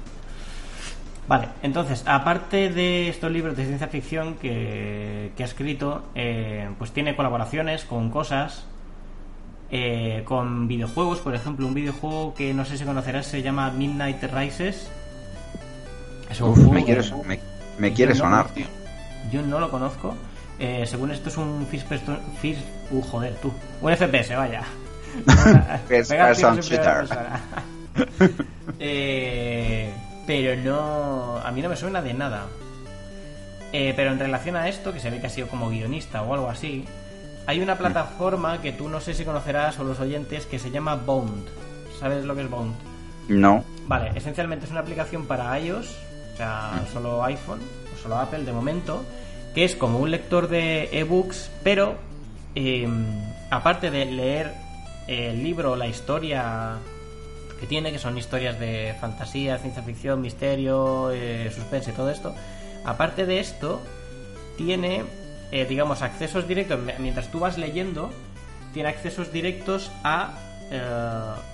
Vale, 1.28 1.48
entonces, 1.62 2.04
aparte 2.06 2.70
de 2.70 3.08
estos 3.08 3.30
libros 3.32 3.56
de 3.56 3.66
ciencia 3.66 3.88
ficción 3.88 4.36
que, 4.36 5.32
que 5.36 5.42
ha 5.42 5.46
escrito, 5.46 6.04
eh, 6.14 6.68
pues 6.78 6.92
tiene 6.92 7.16
colaboraciones 7.16 7.84
con 7.84 8.10
cosas, 8.10 8.64
eh, 9.70 10.22
con 10.24 10.68
videojuegos, 10.68 11.18
por 11.18 11.34
ejemplo, 11.34 11.66
un 11.66 11.74
videojuego 11.74 12.32
que 12.34 12.54
no 12.54 12.64
sé 12.64 12.78
si 12.78 12.84
conocerás 12.84 13.26
se 13.26 13.42
llama 13.42 13.70
Midnight 13.70 14.22
Rises. 14.32 14.88
Es 16.30 16.40
un 16.40 16.72
me 16.72 16.84
quiere, 16.84 17.02
me, 17.78 17.92
quiere 17.92 18.14
sonar, 18.14 18.48
tío. 18.50 18.66
Yo 19.30 19.42
no 19.42 19.60
lo 19.60 19.70
conozco. 19.70 20.14
Eh, 20.58 20.84
según 20.86 21.10
esto 21.10 21.28
es 21.28 21.36
un 21.36 21.66
first 21.66 21.86
person, 21.86 22.18
uh, 22.90 23.02
joder, 23.02 23.34
tú. 23.36 23.52
Un 23.80 23.94
FPS, 23.94 24.34
vaya. 24.36 24.62
eh, 28.78 29.92
pero 30.26 30.56
no, 30.62 31.38
a 31.38 31.50
mí 31.52 31.62
no 31.62 31.68
me 31.68 31.76
suena 31.76 32.02
de 32.02 32.14
nada. 32.14 32.46
Eh, 33.72 33.92
pero 33.96 34.12
en 34.12 34.18
relación 34.18 34.56
a 34.56 34.68
esto, 34.68 34.92
que 34.92 35.00
se 35.00 35.10
ve 35.10 35.20
que 35.20 35.26
ha 35.26 35.30
sido 35.30 35.48
como 35.48 35.68
guionista 35.68 36.22
o 36.22 36.32
algo 36.34 36.48
así, 36.48 36.84
hay 37.46 37.60
una 37.60 37.76
plataforma 37.76 38.60
que 38.60 38.72
tú 38.72 38.88
no 38.88 39.00
sé 39.00 39.14
si 39.14 39.24
conocerás 39.24 39.78
o 39.78 39.84
los 39.84 40.00
oyentes 40.00 40.46
que 40.46 40.58
se 40.58 40.70
llama 40.70 40.96
Bond. 40.96 41.46
¿Sabes 41.98 42.24
lo 42.24 42.34
que 42.34 42.42
es 42.42 42.50
Bond? 42.50 42.74
No. 43.28 43.64
Vale, 43.86 44.12
esencialmente 44.14 44.66
es 44.66 44.70
una 44.70 44.80
aplicación 44.80 45.26
para 45.26 45.58
iOS, 45.58 45.96
o 46.34 46.36
sea, 46.36 46.84
solo 46.92 47.22
iPhone 47.24 47.60
solo 48.06 48.20
Apple 48.20 48.44
de 48.44 48.52
momento, 48.52 49.04
que 49.52 49.64
es 49.64 49.74
como 49.74 49.98
un 49.98 50.12
lector 50.12 50.46
de 50.48 50.88
ebooks, 50.92 51.50
pero 51.64 51.96
em, 52.54 53.04
aparte 53.50 53.90
de 53.90 54.04
leer 54.04 54.54
el 55.08 55.42
libro, 55.42 55.74
la 55.74 55.88
historia 55.88 56.76
que 57.58 57.66
tiene, 57.66 57.90
que 57.90 57.98
son 57.98 58.16
historias 58.16 58.60
de 58.60 58.94
fantasía, 59.00 59.58
ciencia 59.58 59.82
ficción, 59.82 60.20
misterio, 60.20 61.10
eh, 61.10 61.50
suspense 61.52 61.92
todo 61.92 62.10
esto, 62.10 62.32
aparte 62.84 63.26
de 63.26 63.40
esto, 63.40 63.80
tiene, 64.56 65.02
eh, 65.50 65.66
digamos, 65.68 66.02
accesos 66.02 66.46
directos, 66.46 66.78
mientras 67.00 67.28
tú 67.32 67.40
vas 67.40 67.58
leyendo, 67.58 68.10
tiene 68.72 68.88
accesos 68.90 69.32
directos 69.32 69.90
a 70.04 70.32
eh, 70.70 70.80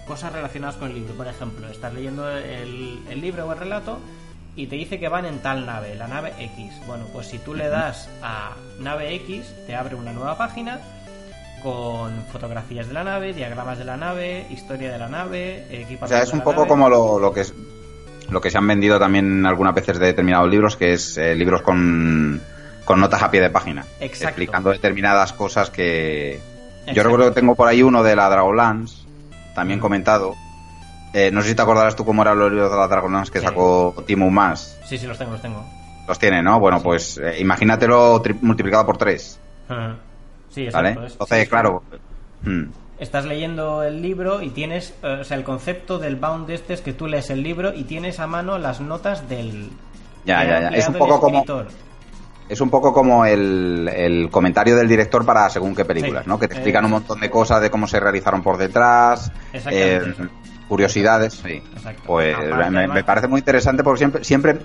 cosas 0.07 0.33
relacionadas 0.33 0.77
con 0.77 0.91
el 0.91 0.97
libro. 0.97 1.15
Por 1.15 1.29
ejemplo, 1.29 1.67
estás 1.69 1.95
leyendo 1.95 2.29
el 2.29 3.21
libro 3.21 3.47
o 3.47 3.53
el 3.53 3.59
relato 3.59 4.01
y 4.55 4.67
te 4.67 4.77
dice 4.77 4.99
que 4.99 5.09
van 5.09 5.25
en 5.25 5.39
tal 5.39 5.67
nave, 5.67 5.95
la 5.95 6.09
nave 6.09 6.33
X. 6.39 6.73
Bueno, 6.87 7.07
pues 7.13 7.29
si 7.29 7.39
tú 7.39 7.55
le 7.55 7.69
das 7.69 8.09
a 8.23 8.53
nave 8.81 9.15
X, 9.17 9.55
te 9.67 9.75
abre 9.75 9.95
una 9.95 10.13
nueva 10.13 10.37
página 10.37 10.81
con 11.63 12.25
fotografías 12.33 12.89
de 12.89 12.95
la 12.95 13.05
nave, 13.05 13.33
diagramas 13.33 13.79
de 13.79 13.85
la 13.85 13.97
nave, 13.97 14.47
historia 14.51 14.93
de 14.93 14.99
la 14.99 15.09
nave, 15.09 15.65
equipamiento. 15.71 16.05
O 16.05 16.09
sea, 16.09 16.23
es 16.23 16.33
un 16.33 16.43
poco 16.43 16.67
como 16.67 16.89
lo, 16.89 17.19
lo, 17.19 17.33
que 17.33 17.43
es 17.43 17.55
lo 18.31 18.41
que 18.41 18.51
se 18.51 18.59
han 18.59 18.67
vendido 18.67 18.99
también 18.99 19.47
algunas 19.47 19.75
veces 19.75 19.99
de 19.99 20.07
determinados 20.07 20.51
libros, 20.51 20.77
que 20.77 20.93
es 20.95 21.17
eh, 21.17 21.35
libros 21.35 21.63
con, 21.63 22.41
con 22.85 23.01
notas 23.01 23.23
a 23.23 23.31
pie 23.31 23.41
de 23.41 23.51
página, 23.51 23.87
Exacto. 24.01 24.29
explicando 24.29 24.71
determinadas 24.71 25.33
cosas 25.33 25.71
que 25.71 26.41
yo 26.93 27.03
recuerdo 27.03 27.29
que 27.29 27.41
tengo 27.41 27.55
por 27.55 27.69
ahí 27.69 27.83
uno 27.83 28.03
de 28.03 28.17
la 28.17 28.29
Dragonlance, 28.29 29.07
también 29.55 29.79
comentado, 29.79 30.35
eh, 31.13 31.31
no 31.31 31.43
sé 31.43 31.51
si 31.51 31.55
te 31.55 31.63
acordarás 31.63 31.95
tú 31.97 32.05
cómo 32.05 32.23
eran 32.23 32.39
los 32.39 32.51
libros 32.51 32.71
de 32.71 32.77
la 32.77 32.89
Dragonlance 32.89 33.31
que 33.33 33.41
sacó 33.41 33.95
Timo 34.07 34.31
Más. 34.31 34.79
Sí, 34.87 34.99
sí, 34.99 35.07
los 35.07 35.19
tengo, 35.19 35.33
los 35.33 35.43
tengo. 35.43 35.65
Los 36.09 36.19
tiene, 36.19 36.43
¿no? 36.43 36.59
Bueno, 36.59 36.81
pues 36.83 37.19
eh, 37.19 37.37
imagínatelo 37.39 38.23
multiplicado 38.41 38.87
por 38.87 38.97
tres. 38.97 39.39
Sí, 40.51 40.69
¿Vale? 40.71 40.91
exacto. 40.91 41.13
Entonces, 41.13 41.43
sí, 41.43 41.47
claro. 41.49 41.83
mm, 42.43 42.63
Estás 42.99 43.25
leyendo 43.25 43.83
el 43.83 44.01
libro 44.01 44.43
y 44.43 44.51
tienes, 44.51 44.95
eh, 45.03 45.19
o 45.21 45.25
sea, 45.25 45.37
el 45.37 45.45
concepto 45.45 45.99
del 45.99 46.17
bound 46.17 46.49
este 46.51 46.75
es 46.75 46.81
que 46.81 46.93
tú 46.93 47.07
lees 47.07 47.31
el 47.31 47.43
libro 47.43 47.73
y 47.75 47.85
tienes 47.85 48.21
a 48.21 48.27
mano 48.27 48.59
las 48.59 48.81
notas 48.81 49.29
del... 49.29 49.71
Ya, 50.25 50.45
ya, 50.45 50.61
ya. 50.61 50.69
Es 50.69 50.89
un 50.89 50.95
poco 50.95 51.21
como-. 51.21 51.45
Es 52.49 52.61
un 52.61 52.71
poco 52.71 52.93
como 52.93 53.25
el, 53.25 53.89
el 53.89 54.29
comentario 54.31 54.77
del 54.77 54.87
director 54.87 55.25
para 55.25 55.49
según 55.49 55.75
qué 55.75 55.85
películas. 55.85 56.27
¿no? 56.27 56.39
Que 56.39 56.49
te 56.49 56.55
explican 56.55 56.85
un 56.85 56.93
montón 56.93 57.19
de 57.21 57.31
cosas 57.31 57.61
de 57.61 57.71
cómo 57.71 57.87
se 57.87 57.99
realizaron 57.99 58.43
por 58.43 58.57
detrás, 58.59 59.33
Exactamente. 59.53 60.29
Curiosidades, 60.69 61.35
sí. 61.35 61.63
Exacto. 61.75 62.03
Pues 62.07 62.35
Aparte, 62.37 62.71
me, 62.89 63.05
parece 63.05 63.29
muy 63.29 63.41
interesante 63.41 63.83
porque 63.83 63.99
siempre, 63.99 64.25
siempre 64.25 64.59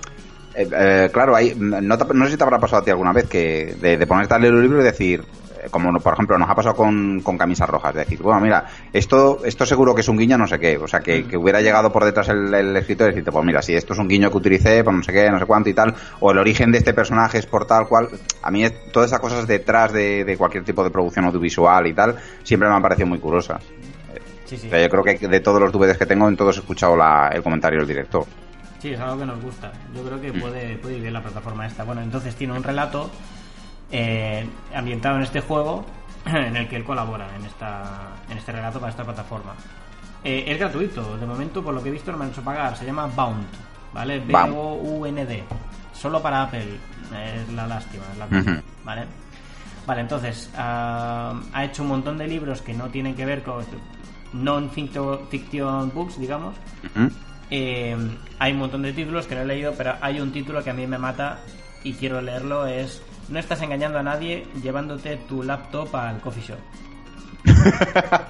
eh, 0.54 0.68
eh, 0.72 1.10
claro, 1.12 1.36
hay, 1.36 1.54
no, 1.56 1.98
te- 1.98 2.14
no 2.14 2.24
sé 2.24 2.32
si 2.32 2.36
te 2.36 2.42
habrá 2.44 2.58
pasado 2.58 2.82
a 2.82 2.84
ti 2.84 2.90
alguna 2.90 3.12
vez 3.12 3.28
que 3.28 3.76
de, 3.80 3.96
de 3.96 4.06
ponerte 4.06 4.34
a 4.34 4.38
leer 4.38 4.54
un 4.54 4.62
libro 4.62 4.80
y 4.80 4.84
decir, 4.84 5.22
eh, 5.62 5.68
como 5.70 5.92
por 6.00 6.14
ejemplo 6.14 6.38
nos 6.38 6.48
ha 6.50 6.54
pasado 6.54 6.74
con, 6.74 7.20
con 7.20 7.36
camisas 7.36 7.68
rojas, 7.68 7.92
de 7.94 8.00
decir, 8.00 8.20
bueno, 8.22 8.40
mira, 8.40 8.64
esto, 8.92 9.40
esto 9.44 9.66
seguro 9.66 9.94
que 9.94 10.00
es 10.00 10.08
un 10.08 10.16
guiño 10.16 10.38
no 10.38 10.46
sé 10.48 10.58
qué, 10.58 10.76
o 10.78 10.88
sea, 10.88 11.00
que, 11.00 11.22
Mm. 11.22 11.28
que 11.28 11.36
hubiera 11.36 11.60
llegado 11.60 11.92
por 11.92 12.04
detrás 12.04 12.28
el, 12.30 12.52
el 12.54 12.76
escritor 12.76 13.08
y 13.08 13.10
decirte, 13.10 13.30
pues 13.30 13.44
mira, 13.44 13.60
si 13.62 13.74
esto 13.74 13.92
es 13.92 13.98
un 13.98 14.08
guiño 14.08 14.30
que 14.30 14.36
utilicé, 14.38 14.82
pues 14.82 14.96
no 14.96 15.02
sé 15.02 15.12
qué, 15.12 15.30
no 15.30 15.38
sé 15.38 15.46
cuánto 15.46 15.68
y 15.68 15.74
tal, 15.74 15.94
o 16.20 16.30
el 16.32 16.38
origen 16.38 16.72
de 16.72 16.78
este 16.78 16.94
personaje 16.94 17.38
es 17.38 17.46
por 17.46 17.66
tal 17.66 17.86
cual, 17.86 18.08
a 18.42 18.50
mí 18.50 18.64
todas 18.92 19.10
esas 19.10 19.20
cosas 19.20 19.46
detrás 19.46 19.92
de, 19.92 20.24
de 20.24 20.36
cualquier 20.36 20.64
tipo 20.64 20.82
de 20.82 20.90
producción 20.90 21.24
audiovisual 21.26 21.86
y 21.86 21.92
tal, 21.92 22.16
siempre 22.42 22.68
me 22.68 22.74
han 22.74 22.82
parecido 22.82 23.06
muy 23.06 23.18
curiosas. 23.18 23.62
Sí, 24.48 24.56
sí. 24.56 24.66
O 24.66 24.70
sea, 24.70 24.80
yo 24.82 24.88
creo 24.88 25.04
que 25.04 25.28
de 25.28 25.40
todos 25.40 25.60
los 25.60 25.70
DVDs 25.70 25.98
que 25.98 26.06
tengo, 26.06 26.26
en 26.28 26.36
todos 26.36 26.56
he 26.56 26.60
escuchado 26.60 26.96
la- 26.96 27.28
el 27.28 27.42
comentario 27.42 27.78
del 27.80 27.88
director. 27.88 28.24
Sí, 28.80 28.92
es 28.92 29.00
algo 29.00 29.18
que 29.18 29.26
nos 29.26 29.42
gusta. 29.42 29.72
Yo 29.94 30.02
creo 30.04 30.20
que 30.20 30.32
puede, 30.32 30.76
puede 30.78 30.96
ir 30.96 31.02
bien 31.02 31.12
la 31.12 31.22
plataforma 31.22 31.66
esta. 31.66 31.84
Bueno, 31.84 32.00
entonces 32.00 32.34
tiene 32.36 32.52
un 32.54 32.62
relato 32.62 33.10
eh, 33.90 34.46
ambientado 34.74 35.16
en 35.16 35.22
este 35.22 35.40
juego 35.40 35.84
en 36.26 36.56
el 36.56 36.68
que 36.68 36.76
él 36.76 36.84
colabora 36.84 37.26
en 37.36 37.44
esta 37.46 37.84
en 38.30 38.38
este 38.38 38.52
relato 38.52 38.78
para 38.78 38.90
esta 38.90 39.04
plataforma. 39.04 39.54
Eh, 40.24 40.44
es 40.48 40.58
gratuito, 40.58 41.16
de 41.16 41.26
momento 41.26 41.62
por 41.62 41.74
lo 41.74 41.82
que 41.82 41.88
he 41.88 41.92
visto 41.92 42.10
no 42.12 42.18
me 42.18 42.24
han 42.26 42.30
hecho 42.30 42.42
pagar. 42.42 42.76
Se 42.76 42.84
llama 42.84 43.06
Bound, 43.06 43.46
¿vale? 43.92 44.20
Bound. 44.20 45.42
Solo 45.92 46.22
para 46.22 46.42
Apple. 46.44 46.66
Es 47.12 47.52
la 47.54 47.66
lástima, 47.66 48.04
es 48.12 48.18
la 48.18 48.26
cosa, 48.26 48.40
Ujú. 48.52 48.60
¿vale? 48.84 49.04
Vale, 49.86 50.00
entonces 50.02 50.50
ah, 50.56 51.34
ha 51.52 51.64
hecho 51.64 51.82
un 51.82 51.88
montón 51.88 52.18
de 52.18 52.26
libros 52.28 52.60
que 52.62 52.74
no 52.74 52.88
tienen 52.88 53.14
que 53.14 53.24
ver 53.24 53.42
con 53.42 53.64
non-fiction 54.32 55.90
books, 55.94 56.18
digamos. 56.18 56.54
Eh, 57.50 57.96
hay 58.38 58.52
un 58.52 58.58
montón 58.58 58.82
de 58.82 58.92
títulos 58.92 59.26
que 59.26 59.34
no 59.34 59.42
he 59.42 59.46
leído, 59.46 59.72
pero 59.76 59.94
hay 60.00 60.20
un 60.20 60.32
título 60.32 60.62
que 60.62 60.70
a 60.70 60.74
mí 60.74 60.86
me 60.86 60.98
mata 60.98 61.38
y 61.84 61.94
quiero 61.94 62.20
leerlo. 62.20 62.66
Es 62.66 63.02
No 63.28 63.38
estás 63.38 63.60
engañando 63.62 63.98
a 63.98 64.02
nadie 64.02 64.46
llevándote 64.62 65.16
tu 65.28 65.42
laptop 65.42 65.94
al 65.96 66.20
coffee 66.20 66.42
shop. 66.42 66.58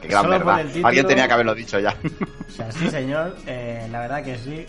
Qué 0.00 0.08
gran 0.08 0.28
verdad. 0.30 0.64
título- 0.64 0.86
Alguien 0.86 1.06
tenía 1.06 1.26
que 1.26 1.32
haberlo 1.34 1.54
dicho 1.54 1.78
ya. 1.78 1.94
O 2.48 2.50
sea, 2.50 2.70
sí, 2.72 2.88
señor, 2.90 3.36
eh, 3.46 3.86
la 3.90 4.00
verdad 4.00 4.24
que 4.24 4.38
sí. 4.38 4.64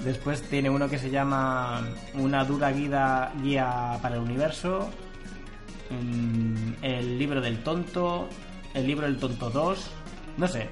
Después 0.00 0.42
tiene 0.42 0.68
uno 0.68 0.88
que 0.88 0.98
se 0.98 1.10
llama 1.10 1.80
Una 2.14 2.44
dura 2.44 2.70
guía, 2.72 3.30
guía 3.40 3.98
para 4.02 4.16
el 4.16 4.22
universo. 4.22 4.90
Mm, 5.90 6.72
El 6.82 7.18
libro 7.18 7.40
del 7.40 7.62
tonto. 7.62 8.28
El 8.74 8.86
libro 8.86 9.06
del 9.06 9.18
tonto 9.18 9.50
2. 9.50 9.90
No 10.38 10.48
sé. 10.48 10.68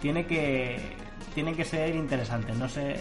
Tiene 0.00 0.26
que. 0.26 0.96
Tiene 1.34 1.54
que 1.54 1.64
ser 1.64 1.94
interesante. 1.94 2.52
No 2.52 2.68
sé. 2.68 3.00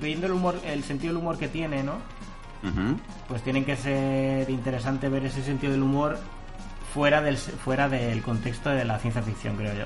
Viendo 0.00 0.26
el 0.26 0.32
humor, 0.32 0.60
el 0.64 0.84
sentido 0.84 1.12
del 1.12 1.22
humor 1.22 1.38
que 1.38 1.48
tiene, 1.48 1.82
¿no? 1.82 1.96
Pues 3.26 3.42
tiene 3.42 3.64
que 3.64 3.76
ser 3.76 4.48
interesante 4.48 5.08
ver 5.08 5.24
ese 5.26 5.42
sentido 5.42 5.72
del 5.72 5.82
humor 5.82 6.16
fuera 6.94 7.20
del, 7.20 7.36
fuera 7.36 7.88
del 7.88 8.22
contexto 8.22 8.70
de 8.70 8.84
la 8.84 8.98
ciencia 8.98 9.22
ficción, 9.22 9.56
creo 9.56 9.74
yo. 9.74 9.84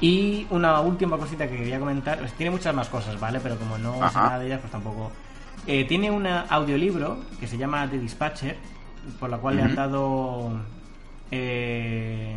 Y 0.00 0.46
una 0.50 0.80
última 0.80 1.18
cosita 1.18 1.48
que 1.48 1.56
quería 1.56 1.78
comentar, 1.78 2.18
pues 2.18 2.32
tiene 2.34 2.50
muchas 2.50 2.74
más 2.74 2.88
cosas, 2.88 3.18
¿vale? 3.18 3.40
Pero 3.40 3.56
como 3.56 3.76
no 3.76 3.94
sé 4.08 4.16
nada 4.16 4.38
de 4.38 4.46
ellas, 4.46 4.60
pues 4.60 4.72
tampoco. 4.72 5.12
Eh, 5.66 5.84
tiene 5.84 6.10
un 6.10 6.26
audiolibro 6.26 7.18
que 7.38 7.46
se 7.46 7.58
llama 7.58 7.88
The 7.88 7.98
Dispatcher, 7.98 8.56
por 9.18 9.28
la 9.28 9.38
cual 9.38 9.56
le 9.56 9.62
han 9.62 9.74
dado 9.74 10.52
eh, 11.30 12.34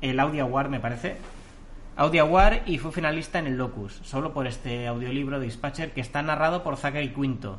el 0.00 0.20
Audio 0.20 0.44
Award, 0.44 0.68
me 0.68 0.80
parece. 0.80 1.16
Audio 1.96 2.22
Award 2.22 2.62
y 2.66 2.78
fue 2.78 2.90
finalista 2.90 3.38
en 3.38 3.46
el 3.46 3.56
Locus, 3.56 4.00
solo 4.02 4.32
por 4.32 4.46
este 4.46 4.86
audiolibro 4.86 5.38
de 5.38 5.46
Dispatcher 5.46 5.92
que 5.92 6.00
está 6.00 6.22
narrado 6.22 6.62
por 6.62 6.76
Zachary 6.76 7.10
Quinto. 7.10 7.58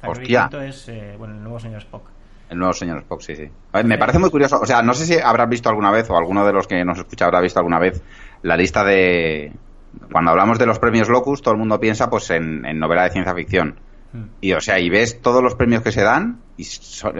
Zachary 0.00 0.22
Hostia. 0.22 0.40
Quinto 0.42 0.60
es, 0.60 0.88
eh, 0.88 1.14
bueno, 1.16 1.34
el 1.34 1.42
nuevo 1.42 1.60
señor 1.60 1.80
Spock. 1.80 2.02
El 2.48 2.58
nuevo 2.58 2.72
señor 2.72 2.98
Spock, 2.98 3.20
sí, 3.20 3.36
sí. 3.36 3.48
A 3.72 3.78
ver, 3.78 3.86
me 3.86 3.96
parece 3.96 4.18
muy 4.18 4.28
curioso. 4.30 4.58
O 4.60 4.66
sea, 4.66 4.82
no 4.82 4.92
sé 4.92 5.06
si 5.06 5.20
habrás 5.20 5.48
visto 5.48 5.68
alguna 5.68 5.92
vez, 5.92 6.10
o 6.10 6.16
alguno 6.16 6.44
de 6.44 6.52
los 6.52 6.66
que 6.66 6.84
nos 6.84 6.98
escucha 6.98 7.26
habrá 7.26 7.40
visto 7.40 7.60
alguna 7.60 7.78
vez, 7.78 8.02
la 8.42 8.56
lista 8.56 8.82
de. 8.82 9.52
Cuando 10.10 10.32
hablamos 10.32 10.58
de 10.58 10.66
los 10.66 10.80
premios 10.80 11.08
Locus, 11.08 11.42
todo 11.42 11.54
el 11.54 11.60
mundo 11.60 11.78
piensa 11.78 12.10
pues 12.10 12.30
en, 12.30 12.66
en 12.66 12.78
novela 12.78 13.04
de 13.04 13.10
ciencia 13.10 13.34
ficción. 13.34 13.76
Mm. 14.12 14.22
Y, 14.40 14.52
o 14.52 14.60
sea, 14.60 14.80
y 14.80 14.90
ves 14.90 15.20
todos 15.20 15.42
los 15.42 15.54
premios 15.54 15.82
que 15.82 15.92
se 15.92 16.02
dan, 16.02 16.40
y, 16.56 16.66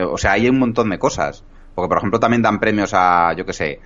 o 0.03 0.19
sea, 0.19 0.33
hay 0.33 0.49
un 0.49 0.59
montón 0.59 0.91
de 0.91 0.99
cosas. 0.99 1.45
Porque, 1.75 1.89
por 1.89 1.99
ejemplo, 1.99 2.19
también 2.21 2.43
dan 2.43 2.59
premios 2.59 2.93
a, 2.95 3.33
yo 3.35 3.45
qué 3.45 3.53
sé, 3.53 3.81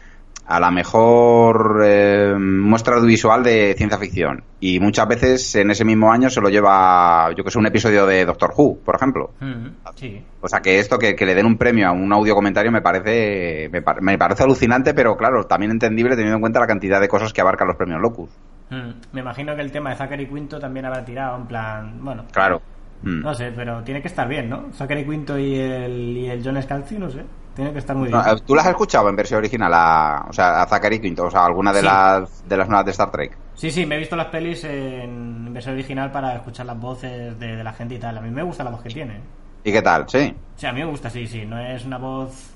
a 0.47 0.61
la 0.61 0.71
mejor 0.71 1.83
eh, 1.85 2.35
muestra 2.39 2.97
audiovisual 2.97 3.43
de 3.43 3.75
ciencia 3.77 3.99
ficción. 3.99 4.43
Y 4.61 4.79
muchas 4.79 5.09
veces 5.09 5.55
en 5.55 5.71
ese 5.71 5.85
mismo 5.85 6.13
año 6.13 6.29
se 6.29 6.41
lo 6.41 6.49
lleva, 6.51 7.31
yo 7.35 7.43
que 7.45 7.51
sé, 7.51 7.59
un 7.59 7.67
episodio 7.67 8.05
de 8.07 8.25
Doctor 8.27 8.53
Who, 8.57 8.79
por 8.85 8.97
ejemplo. 8.97 9.31
Mm, 9.41 9.69
sí. 9.95 10.23
O 10.41 10.49
sea 10.49 10.61
que 10.61 10.79
esto, 10.79 10.99
que, 10.99 11.15
que 11.15 11.25
le 11.27 11.35
den 11.35 11.47
un 11.47 11.57
premio 11.57 11.89
a 11.89 11.93
un 11.93 12.13
audio 12.13 12.35
comentario 12.35 12.71
me 12.71 12.83
parece, 12.83 13.71
me, 13.71 13.83
me 14.01 14.19
parece 14.19 14.43
alucinante, 14.43 14.93
pero 14.93 15.17
claro, 15.17 15.45
también 15.45 15.73
entendible 15.73 16.15
teniendo 16.15 16.37
en 16.37 16.41
cuenta 16.43 16.61
la 16.61 16.67
cantidad 16.67 17.01
de 17.01 17.09
cosas 17.09 17.33
que 17.33 17.41
abarcan 17.41 17.69
los 17.69 17.77
premios 17.77 18.01
Locus. 18.01 18.31
Mm. 18.71 18.91
Me 19.13 19.21
imagino 19.21 19.55
que 19.55 19.63
el 19.63 19.73
tema 19.73 19.91
de 19.91 19.97
Zachary 19.97 20.27
Quinto 20.27 20.59
también 20.59 20.85
habrá 20.87 21.05
tirado, 21.05 21.37
en 21.39 21.47
plan, 21.47 21.99
bueno, 22.03 22.25
Claro. 22.33 22.61
Mm. 23.03 23.21
no 23.21 23.35
sé, 23.35 23.53
pero 23.55 23.83
tiene 23.83 24.01
que 24.03 24.09
estar 24.09 24.29
bien, 24.29 24.49
¿no? 24.49 24.73
Zachary 24.73 25.05
Quinto 25.05 25.39
y 25.39 25.59
el, 25.59 26.17
y 26.17 26.27
el 26.29 26.43
John 26.45 26.61
Scalzi, 26.63 26.99
no 26.99 27.11
sé, 27.11 27.23
tiene 27.55 27.73
que 27.73 27.79
estar 27.79 27.95
muy 27.97 28.09
bien. 28.09 28.19
No, 28.21 28.33
eh, 28.33 28.41
¿Tú 28.47 28.55
las 28.55 28.65
has 28.67 28.71
escuchado 28.73 29.09
en 29.09 29.17
versión 29.17 29.39
original? 29.39 29.73
A, 29.75 30.27
o 30.29 30.33
sea, 30.33 30.63
a 30.63 30.67
Zachary 30.67 31.01
Quinto, 31.01 31.25
o 31.25 31.31
sea, 31.31 31.45
alguna 31.45 31.73
de, 31.73 31.81
Sí. 31.81 31.87
las, 31.87 32.49
de 32.49 32.57
las 32.57 32.69
nuevas 32.69 32.85
de 32.85 32.91
Star 32.93 33.11
Trek. 33.11 33.37
Sí, 33.55 33.71
sí, 33.71 33.87
me 33.87 33.95
he 33.95 33.99
visto 33.99 34.17
las 34.17 34.27
pelis 34.27 34.65
en 34.65 35.53
versión 35.53 35.75
original 35.75 36.11
para 36.11 36.35
escuchar 36.35 36.67
las 36.67 36.79
voces 36.81 37.39
de, 37.39 37.57
de 37.57 37.65
la 37.65 37.73
gente 37.73 37.95
y 37.95 37.99
tal. 37.99 38.19
A 38.19 38.21
mí 38.21 38.31
me 38.31 38.43
gusta 38.43 38.65
la 38.65 38.71
voz 38.71 38.83
que 38.83 38.89
tiene. 38.91 39.21
¿Y 39.63 39.73
qué 39.73 39.81
tal? 39.83 40.09
Sí. 40.09 40.35
Sea, 40.57 40.71
a 40.71 40.73
mí 40.73 40.81
me 40.81 40.87
gusta, 40.91 41.09
sí, 41.09 41.27
sí. 41.27 41.47
No 41.47 41.59
es 41.59 41.85
una 41.85 41.99
voz 41.99 42.51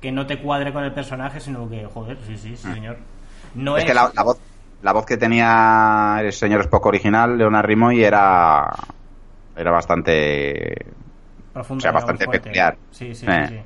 que 0.00 0.10
no 0.12 0.26
te 0.26 0.38
cuadre 0.40 0.72
con 0.72 0.82
el 0.84 0.92
personaje, 0.92 1.40
sino 1.40 1.68
que, 1.68 1.86
joder, 1.86 2.18
sí, 2.26 2.36
sí, 2.36 2.56
sí, 2.56 2.72
señor. 2.72 2.98
No 3.54 3.76
es 3.76 3.84
es, 3.84 3.88
que 3.90 3.94
la, 3.94 4.10
la 4.14 4.22
voz, 4.22 4.38
la 4.82 4.92
voz 4.92 5.06
que 5.06 5.16
tenía 5.16 6.16
el 6.20 6.32
señor 6.32 6.60
Spock 6.62 6.86
original, 6.86 7.36
Leonard 7.38 7.68
Nimoy, 7.68 8.02
era, 8.02 8.68
era 9.56 9.70
bastante... 9.70 10.74
profunda, 11.52 11.78
o 11.80 11.82
sea, 11.82 11.92
bastante 11.92 12.26
peculiar. 12.26 12.76
Sí, 12.90 13.14
sí, 13.14 13.26
Eh. 13.28 13.46
sí, 13.48 13.54
sí. 13.56 13.60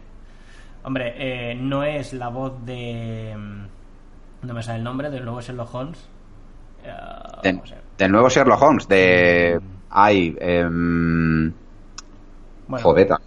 Hombre, 0.84 1.14
eh, 1.16 1.54
no 1.54 1.82
es 1.82 2.12
la 2.12 2.28
voz 2.28 2.52
de... 2.64 3.34
mm, 3.36 4.46
No 4.46 4.54
me 4.54 4.62
sale 4.62 4.78
el 4.78 4.84
nombre, 4.84 5.10
del 5.10 5.24
nuevo 5.24 5.40
Sherlock 5.40 5.74
Holmes. 5.74 6.08
Eh, 6.84 6.92
de- 7.42 7.60
del 7.98 8.12
nuevo 8.12 8.28
Sherlock 8.28 8.60
Holmes, 8.62 8.86
de... 8.88 9.60
Ay, 9.90 10.36
em, 10.40 11.52
Bueno, 12.68 12.82
Joder. 12.84 13.08
ta- 13.08 13.20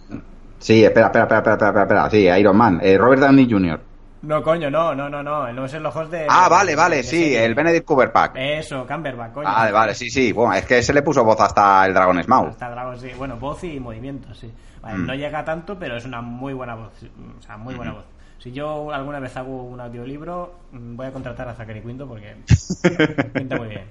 Sí, 0.60 0.84
espera, 0.84 1.06
espera, 1.06 1.24
espera, 1.24 1.38
espera, 1.40 1.54
espera, 1.68 1.82
espera. 1.82 2.10
Sí, 2.10 2.40
Iron 2.40 2.56
Man. 2.56 2.80
Eh, 2.82 2.98
Robert 2.98 3.20
Downey 3.22 3.48
Jr. 3.50 3.80
No, 4.22 4.42
coño, 4.42 4.68
no, 4.68 4.94
no, 4.94 5.08
no, 5.08 5.22
no. 5.22 5.46
El 5.46 5.54
nuevo 5.54 5.68
Sherlock 5.68 5.94
Holmes 5.94 6.10
de... 6.10 6.26
Ah, 6.28 6.48
vale, 6.48 6.74
vale, 6.74 6.96
de 6.96 7.02
sí, 7.04 7.18
serie. 7.18 7.44
el 7.44 7.54
Benedict 7.54 7.86
Cumberbatch. 7.86 8.32
Eso, 8.34 8.84
Camberback, 8.84 9.32
coño. 9.32 9.46
Vale, 9.48 9.70
vale, 9.70 9.94
sí, 9.94 10.10
sí. 10.10 10.32
Bueno, 10.32 10.54
es 10.54 10.64
que 10.66 10.82
se 10.82 10.92
le 10.92 11.02
puso 11.02 11.22
voz 11.24 11.40
hasta 11.40 11.86
el 11.86 11.94
Dragon 11.94 12.20
Smaug. 12.22 12.48
Hasta 12.48 12.68
Dragon, 12.70 12.98
sí. 12.98 13.10
Bueno, 13.16 13.36
voz 13.36 13.62
y 13.62 13.78
movimiento, 13.78 14.34
sí. 14.34 14.52
Vale, 14.82 14.98
Mm. 14.98 15.06
No 15.06 15.14
llega 15.14 15.44
tanto, 15.44 15.78
pero 15.78 15.96
es 15.96 16.04
una 16.04 16.20
muy 16.20 16.52
buena 16.52 16.74
voz. 16.74 16.92
O 17.38 17.42
sea, 17.42 17.56
muy 17.56 17.74
buena 17.74 17.92
voz. 17.92 18.04
Si 18.38 18.52
yo 18.52 18.92
alguna 18.92 19.20
vez 19.20 19.36
hago 19.36 19.64
un 19.64 19.80
audiolibro, 19.80 20.54
mm, 20.72 20.96
voy 20.96 21.06
a 21.06 21.12
contratar 21.12 21.48
a 21.48 21.54
Zachary 21.54 21.80
Quinto 21.82 22.06
porque 22.08 22.36
pinta 23.34 23.56
muy 23.56 23.68
bien. 23.68 23.84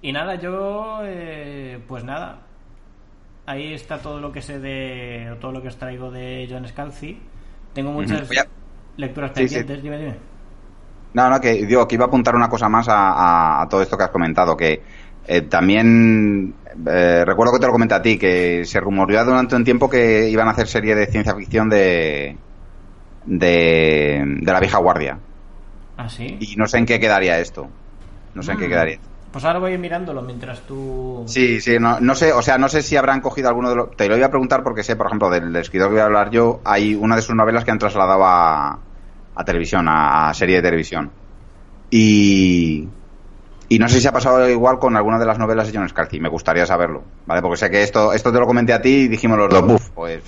Y 0.00 0.12
nada, 0.12 0.34
yo, 0.36 1.00
eh, 1.04 1.80
pues 1.86 2.04
nada. 2.04 2.38
Ahí 3.46 3.74
está 3.74 3.98
todo 3.98 4.20
lo 4.20 4.30
que 4.32 4.42
sé 4.42 4.58
de. 4.60 5.36
todo 5.40 5.52
lo 5.52 5.62
que 5.62 5.68
os 5.68 5.76
traigo 5.76 6.10
de 6.10 6.46
John 6.50 6.66
Scalzi. 6.66 7.20
Tengo 7.72 7.90
muchas 7.92 8.28
lecturas 8.96 9.32
Sí, 9.34 9.48
sí. 9.48 9.60
pendientes, 9.60 9.82
dime, 9.82 9.98
dime. 9.98 10.18
No, 11.14 11.28
no, 11.28 11.40
que 11.40 11.52
digo 11.66 11.86
que 11.86 11.96
iba 11.96 12.04
a 12.06 12.08
apuntar 12.08 12.34
una 12.34 12.48
cosa 12.48 12.68
más 12.68 12.88
a, 12.88 13.10
a- 13.12 13.62
a 13.62 13.68
todo 13.68 13.82
esto 13.82 13.96
que 13.98 14.04
has 14.04 14.10
comentado, 14.10 14.56
que 14.56 14.82
eh, 15.24 15.42
también 15.42 16.62
eh, 16.86 17.24
recuerdo 17.26 17.52
que 17.52 17.58
te 17.60 17.66
lo 17.66 17.72
comenté 17.72 17.94
a 17.94 18.02
ti, 18.02 18.18
que 18.18 18.64
se 18.64 18.80
rumoreó 18.80 19.24
durante 19.24 19.54
un 19.56 19.64
tiempo 19.64 19.88
que 19.90 20.28
iban 20.30 20.48
a 20.48 20.52
hacer 20.52 20.68
serie 20.68 20.94
de 20.94 21.06
ciencia 21.06 21.34
ficción 21.36 21.68
de 21.68 22.42
de, 23.22 24.24
de 24.42 24.52
la 24.52 24.60
vieja 24.60 24.78
guardia. 24.78 25.24
¿Ah, 25.96 26.08
sí? 26.08 26.26
Y 26.38 26.56
no 26.56 26.66
sé 26.66 26.78
en 26.78 26.86
qué 26.86 27.00
quedaría 27.00 27.38
esto. 27.40 27.78
No 28.34 28.42
sé 28.42 28.52
en 28.52 28.58
qué 28.58 28.68
Mm. 28.68 28.70
quedaría. 28.70 28.98
Pues 29.32 29.44
ahora 29.46 29.58
voy 29.60 29.70
a 29.70 29.74
ir 29.74 29.80
mirándolo 29.80 30.20
mientras 30.22 30.60
tú. 30.60 31.24
Sí, 31.26 31.60
sí, 31.60 31.78
no, 31.80 31.98
no 32.00 32.14
sé, 32.14 32.32
o 32.32 32.42
sea, 32.42 32.58
no 32.58 32.68
sé 32.68 32.82
si 32.82 32.96
habrán 32.96 33.20
cogido 33.22 33.48
alguno 33.48 33.70
de 33.70 33.76
los. 33.76 33.90
Te 33.96 34.06
lo 34.08 34.16
iba 34.16 34.26
a 34.26 34.30
preguntar 34.30 34.62
porque 34.62 34.82
sé, 34.84 34.94
por 34.94 35.06
ejemplo, 35.06 35.30
del, 35.30 35.56
escritor 35.56 35.88
que 35.88 35.92
voy 35.94 36.02
a 36.02 36.04
hablar 36.04 36.30
yo, 36.30 36.60
hay 36.64 36.94
una 36.94 37.16
de 37.16 37.22
sus 37.22 37.34
novelas 37.34 37.64
que 37.64 37.70
han 37.70 37.78
trasladado 37.78 38.24
a, 38.26 38.78
a 39.34 39.44
televisión, 39.44 39.88
a, 39.88 40.28
a 40.28 40.34
serie 40.34 40.56
de 40.56 40.62
televisión. 40.62 41.10
Y, 41.90 42.88
y 43.68 43.78
no 43.78 43.88
sé 43.88 44.00
si 44.00 44.06
ha 44.06 44.12
pasado 44.12 44.48
igual 44.48 44.78
con 44.78 44.96
alguna 44.96 45.18
de 45.18 45.24
las 45.26 45.38
novelas 45.38 45.72
de 45.72 45.78
John 45.78 45.88
Scalzi. 45.88 46.20
Me 46.20 46.28
gustaría 46.28 46.66
saberlo, 46.66 47.02
¿vale? 47.26 47.40
Porque 47.40 47.56
sé 47.56 47.70
que 47.70 47.82
esto, 47.82 48.12
esto 48.12 48.30
te 48.32 48.38
lo 48.38 48.46
comenté 48.46 48.74
a 48.74 48.82
ti 48.82 48.90
y 48.90 49.08
dijimos 49.08 49.38
los 49.38 49.48
dos, 49.48 49.62
buf, 49.62 49.90
pues 49.90 50.22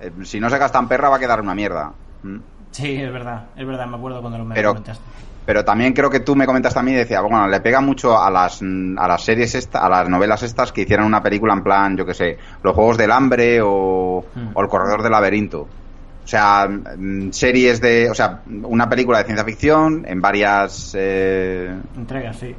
eh, 0.00 0.10
si 0.24 0.40
no 0.40 0.50
se 0.50 0.58
gastan 0.58 0.88
perra 0.88 1.08
va 1.08 1.16
a 1.16 1.20
quedar 1.20 1.40
una 1.40 1.54
mierda. 1.54 1.92
¿Mm? 2.22 2.36
Sí, 2.70 2.96
es 2.96 3.12
verdad, 3.12 3.46
es 3.56 3.66
verdad, 3.66 3.86
me 3.86 3.96
acuerdo 3.96 4.20
cuando 4.20 4.38
lo 4.38 4.44
me 4.44 4.54
Pero- 4.54 4.70
comentaste. 4.70 5.04
Pero 5.44 5.64
también 5.64 5.92
creo 5.92 6.08
que 6.08 6.20
tú 6.20 6.36
me 6.36 6.46
comentaste 6.46 6.78
a 6.78 6.82
mí 6.82 6.92
y 6.92 6.96
decía, 6.96 7.20
bueno, 7.20 7.48
le 7.48 7.60
pega 7.60 7.80
mucho 7.80 8.16
a 8.16 8.30
las, 8.30 8.62
a 8.62 9.08
las 9.08 9.24
series 9.24 9.54
esta, 9.56 9.80
a 9.80 9.88
las 9.88 10.08
novelas 10.08 10.42
estas 10.44 10.70
que 10.72 10.82
hicieran 10.82 11.06
una 11.06 11.22
película 11.22 11.52
en 11.52 11.62
plan, 11.64 11.96
yo 11.96 12.06
que 12.06 12.14
sé, 12.14 12.38
Los 12.62 12.74
Juegos 12.74 12.96
del 12.96 13.10
Hambre 13.10 13.60
o, 13.60 14.24
Hmm. 14.34 14.50
o 14.54 14.62
El 14.62 14.68
Corredor 14.68 15.02
del 15.02 15.12
Laberinto. 15.12 15.62
O 15.62 16.26
sea, 16.26 16.68
mm, 16.68 17.30
series 17.32 17.80
de, 17.80 18.08
o 18.08 18.14
sea, 18.14 18.42
una 18.46 18.88
película 18.88 19.18
de 19.18 19.24
ciencia 19.24 19.44
ficción 19.44 20.04
en 20.06 20.20
varias, 20.20 20.94
eh, 20.96 21.74
Entrega, 21.96 22.32
sí. 22.32 22.54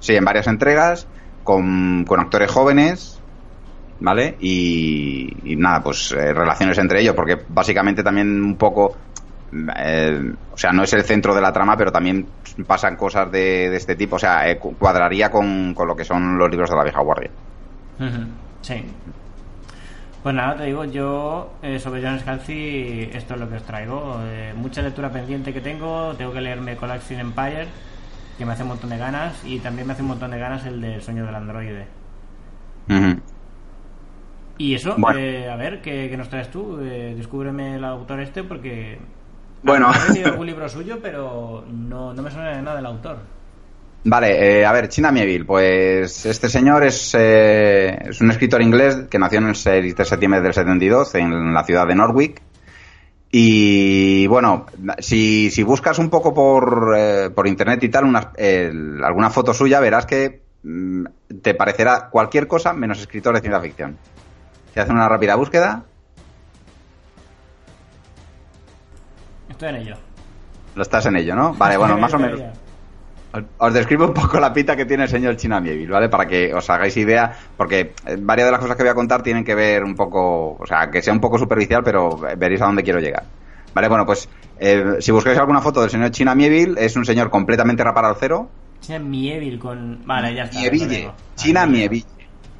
sí, 0.00 0.14
en 0.14 0.24
varias 0.24 0.46
entregas 0.46 1.06
con, 1.42 2.04
con 2.06 2.20
actores 2.20 2.50
jóvenes, 2.50 3.18
¿vale? 4.00 4.36
Y, 4.40 5.32
y 5.44 5.56
nada, 5.56 5.82
pues 5.82 6.12
eh, 6.12 6.34
relaciones 6.34 6.76
entre 6.78 7.00
ellos, 7.00 7.14
porque 7.14 7.38
básicamente 7.48 8.02
también 8.02 8.42
un 8.44 8.56
poco, 8.56 8.94
eh, 9.76 10.32
o 10.52 10.56
sea, 10.56 10.72
no 10.72 10.82
es 10.82 10.92
el 10.92 11.02
centro 11.04 11.34
de 11.34 11.40
la 11.40 11.52
trama, 11.52 11.76
pero 11.76 11.92
también 11.92 12.26
pasan 12.66 12.96
cosas 12.96 13.30
de, 13.30 13.70
de 13.70 13.76
este 13.76 13.96
tipo, 13.96 14.16
o 14.16 14.18
sea, 14.18 14.48
eh, 14.48 14.58
cu- 14.58 14.76
cuadraría 14.76 15.30
con, 15.30 15.74
con 15.74 15.86
lo 15.88 15.94
que 15.96 16.04
son 16.04 16.38
los 16.38 16.50
libros 16.50 16.70
de 16.70 16.76
la 16.76 16.82
vieja 16.84 17.00
guardia. 17.00 17.30
Sí. 18.62 18.84
Pues 20.22 20.34
nada, 20.34 20.56
te 20.56 20.64
digo, 20.64 20.84
yo 20.84 21.52
eh, 21.62 21.78
sobre 21.78 22.02
John 22.02 22.18
Scalzi, 22.18 23.08
esto 23.12 23.34
es 23.34 23.40
lo 23.40 23.48
que 23.48 23.56
os 23.56 23.62
traigo. 23.62 24.18
Mucha 24.56 24.82
lectura 24.82 25.10
pendiente 25.10 25.52
que 25.52 25.60
tengo, 25.60 26.14
tengo 26.16 26.32
que 26.32 26.40
leerme 26.40 26.76
Collapsing 26.76 27.20
Empire, 27.20 27.68
que 28.36 28.44
me 28.44 28.52
hace 28.52 28.62
un 28.64 28.70
montón 28.70 28.90
de 28.90 28.98
ganas, 28.98 29.40
y 29.44 29.60
también 29.60 29.86
me 29.86 29.92
hace 29.92 30.02
un 30.02 30.08
montón 30.08 30.32
de 30.32 30.38
ganas 30.38 30.66
el 30.66 30.80
del 30.80 31.00
sueño 31.00 31.24
del 31.24 31.34
androide. 31.34 31.86
Y 34.58 34.74
eso, 34.74 34.94
Bueno. 34.98 35.18
eh, 35.18 35.50
a 35.50 35.56
ver, 35.56 35.80
¿qué, 35.82 36.08
qué 36.10 36.16
nos 36.16 36.28
traes 36.30 36.50
tú? 36.50 36.80
Eh, 36.80 37.14
descúbreme 37.16 37.76
el 37.76 37.84
autor 37.84 38.20
este, 38.20 38.42
porque... 38.42 38.98
Bueno. 39.66 39.90
He 40.10 40.12
leído 40.12 40.28
algún 40.30 40.46
libro 40.46 40.68
suyo, 40.68 40.98
pero 41.02 41.64
no, 41.68 42.14
no 42.14 42.22
me 42.22 42.30
suena 42.30 42.50
de 42.56 42.62
nada 42.62 42.78
el 42.78 42.86
autor. 42.86 43.18
Vale, 44.04 44.60
eh, 44.60 44.64
a 44.64 44.70
ver, 44.70 44.88
China 44.88 45.10
Mieville, 45.10 45.44
pues 45.44 46.24
este 46.24 46.48
señor 46.48 46.84
es, 46.84 47.12
eh, 47.18 47.98
es 48.08 48.20
un 48.20 48.30
escritor 48.30 48.62
inglés 48.62 49.06
que 49.10 49.18
nació 49.18 49.38
en 49.40 49.48
el 49.48 49.56
6 49.56 49.96
de 49.96 50.04
septiembre 50.04 50.40
del 50.40 50.54
72 50.54 51.16
en 51.16 51.52
la 51.52 51.64
ciudad 51.64 51.86
de 51.88 51.96
Norwich. 51.96 52.40
Y 53.32 54.26
bueno, 54.28 54.66
si, 54.98 55.50
si 55.50 55.62
buscas 55.64 55.98
un 55.98 56.08
poco 56.08 56.32
por, 56.32 56.94
eh, 56.96 57.30
por 57.34 57.48
internet 57.48 57.82
y 57.82 57.88
tal, 57.88 58.04
unas- 58.04 58.28
el- 58.36 59.02
alguna 59.02 59.30
foto 59.30 59.52
suya, 59.52 59.80
verás 59.80 60.06
que 60.06 60.42
mm, 60.62 61.04
te 61.42 61.54
parecerá 61.54 62.08
cualquier 62.08 62.46
cosa 62.46 62.72
menos 62.72 63.00
escritor 63.00 63.34
de 63.34 63.40
ciencia 63.40 63.60
ficción. 63.60 63.96
Si 64.72 64.78
haces 64.78 64.92
una 64.92 65.08
rápida 65.08 65.34
búsqueda, 65.34 65.82
Estoy 69.56 69.68
en 69.70 69.76
ello. 69.76 69.94
lo 70.74 70.82
estás 70.82 71.06
en 71.06 71.16
ello, 71.16 71.34
¿no? 71.34 71.54
Vale, 71.54 71.76
bueno, 71.76 71.96
más 71.98 72.12
o 72.14 72.18
menos. 72.18 72.40
Os- 73.58 73.72
describo 73.74 74.06
un 74.06 74.14
poco 74.14 74.38
la 74.40 74.52
pita 74.52 74.76
que 74.76 74.84
tiene 74.86 75.02
el 75.04 75.08
señor 75.10 75.36
China 75.36 75.60
Mieville, 75.60 75.90
¿vale? 75.92 76.08
Para 76.08 76.26
que 76.26 76.54
os 76.54 76.68
hagáis 76.70 76.96
idea, 76.96 77.32
porque 77.56 77.92
eh, 78.06 78.16
varias 78.18 78.46
de 78.48 78.52
las 78.52 78.60
cosas 78.60 78.76
que 78.76 78.82
voy 78.82 78.90
a 78.90 78.94
contar 78.94 79.22
tienen 79.22 79.44
que 79.44 79.54
ver 79.54 79.82
un 79.84 79.94
poco, 79.94 80.56
o 80.58 80.66
sea, 80.66 80.90
que 80.90 81.02
sea 81.02 81.12
un 81.12 81.20
poco 81.20 81.38
superficial, 81.38 81.82
pero 81.84 82.16
veréis 82.36 82.62
a 82.62 82.66
dónde 82.66 82.82
quiero 82.82 82.98
llegar. 83.00 83.24
Vale, 83.74 83.88
bueno, 83.88 84.06
pues 84.06 84.28
eh, 84.58 84.96
si 85.00 85.12
buscáis 85.12 85.38
alguna 85.38 85.60
foto 85.60 85.80
del 85.82 85.90
señor 85.90 86.10
China 86.12 86.34
Mieville, 86.34 86.74
es 86.82 86.96
un 86.96 87.04
señor 87.04 87.28
completamente 87.28 87.84
rapado 87.84 88.08
al 88.08 88.16
cero. 88.18 88.48
China 88.80 88.98
Mieville 89.00 89.58
con... 89.58 90.00
Vale, 90.06 90.34
ya 90.34 90.44
está. 90.44 90.58
Mieville, 90.58 90.86
tengo. 90.88 91.14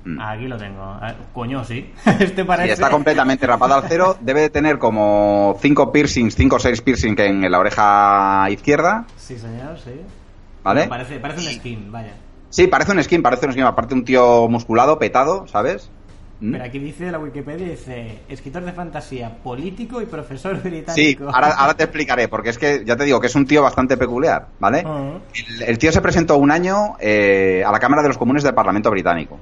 Mm. 0.07 0.21
Aquí 0.21 0.47
lo 0.47 0.57
tengo. 0.57 0.83
Ah, 0.83 1.15
Coño, 1.35 1.65
sí. 1.65 1.93
este 2.21 2.45
parece... 2.45 2.73
está 2.73 2.89
completamente 2.91 3.47
rapado 3.47 3.75
al 3.75 3.85
cero. 3.89 4.17
Debe 4.21 4.43
de 4.43 4.51
tener 4.51 4.79
como 4.79 5.57
5 5.61 5.93
piercings, 5.93 6.35
5 6.37 6.57
o 6.57 6.59
6 6.61 6.81
piercings 6.83 7.19
en 7.21 7.51
la 7.51 7.59
oreja 7.59 8.47
izquierda, 8.51 9.05
Sí, 9.17 9.37
señor, 9.37 9.79
sí. 9.79 10.01
¿vale? 10.63 10.87
Parece, 10.87 11.19
parece 11.19 11.41
un 11.41 11.53
skin, 11.55 11.91
vaya. 11.93 12.15
Sí, 12.51 12.69
parece 12.69 12.93
un 12.93 13.03
skin, 13.03 13.23
parece 13.23 13.47
un 13.47 13.53
skin. 13.53 13.65
Aparte 13.65 13.95
un 13.95 14.05
tío 14.05 14.49
musculado, 14.49 14.99
petado, 14.99 15.47
¿sabes? 15.49 15.91
¿Mm? 16.39 16.53
Pero 16.53 16.65
aquí 16.65 16.79
dice 16.79 17.11
la 17.11 17.19
Wikipedia, 17.19 17.67
dice, 17.67 18.21
escritor 18.29 18.63
de 18.63 18.73
fantasía, 18.73 19.39
político 19.43 20.01
y 20.03 20.07
profesor 20.07 20.57
Sí, 20.63 20.69
británico. 20.69 21.25
ahora, 21.33 21.49
ahora 21.55 21.75
te 21.75 21.85
explicaré, 21.85 22.29
porque 22.29 22.51
es 22.51 22.59
que 22.59 22.85
ya 22.85 22.95
te 22.95 23.05
digo 23.05 23.19
que 23.21 23.27
es 23.27 23.35
un 23.35 23.47
tío 23.47 23.63
bastante 23.63 23.97
peculiar, 23.97 24.47
¿vale? 24.61 24.85
Ah. 24.87 25.15
El, 25.35 25.63
el 25.63 25.79
tío 25.79 25.91
se 25.91 26.01
presentó 26.01 26.37
un 26.37 26.51
año 26.51 26.97
eh, 27.01 27.65
a 27.67 27.73
la 27.73 27.81
Cámara 27.81 28.03
de 28.03 28.09
los 28.09 28.19
Comunes 28.19 28.43
del 28.45 28.55
Parlamento 28.55 28.91
Británico 28.91 29.39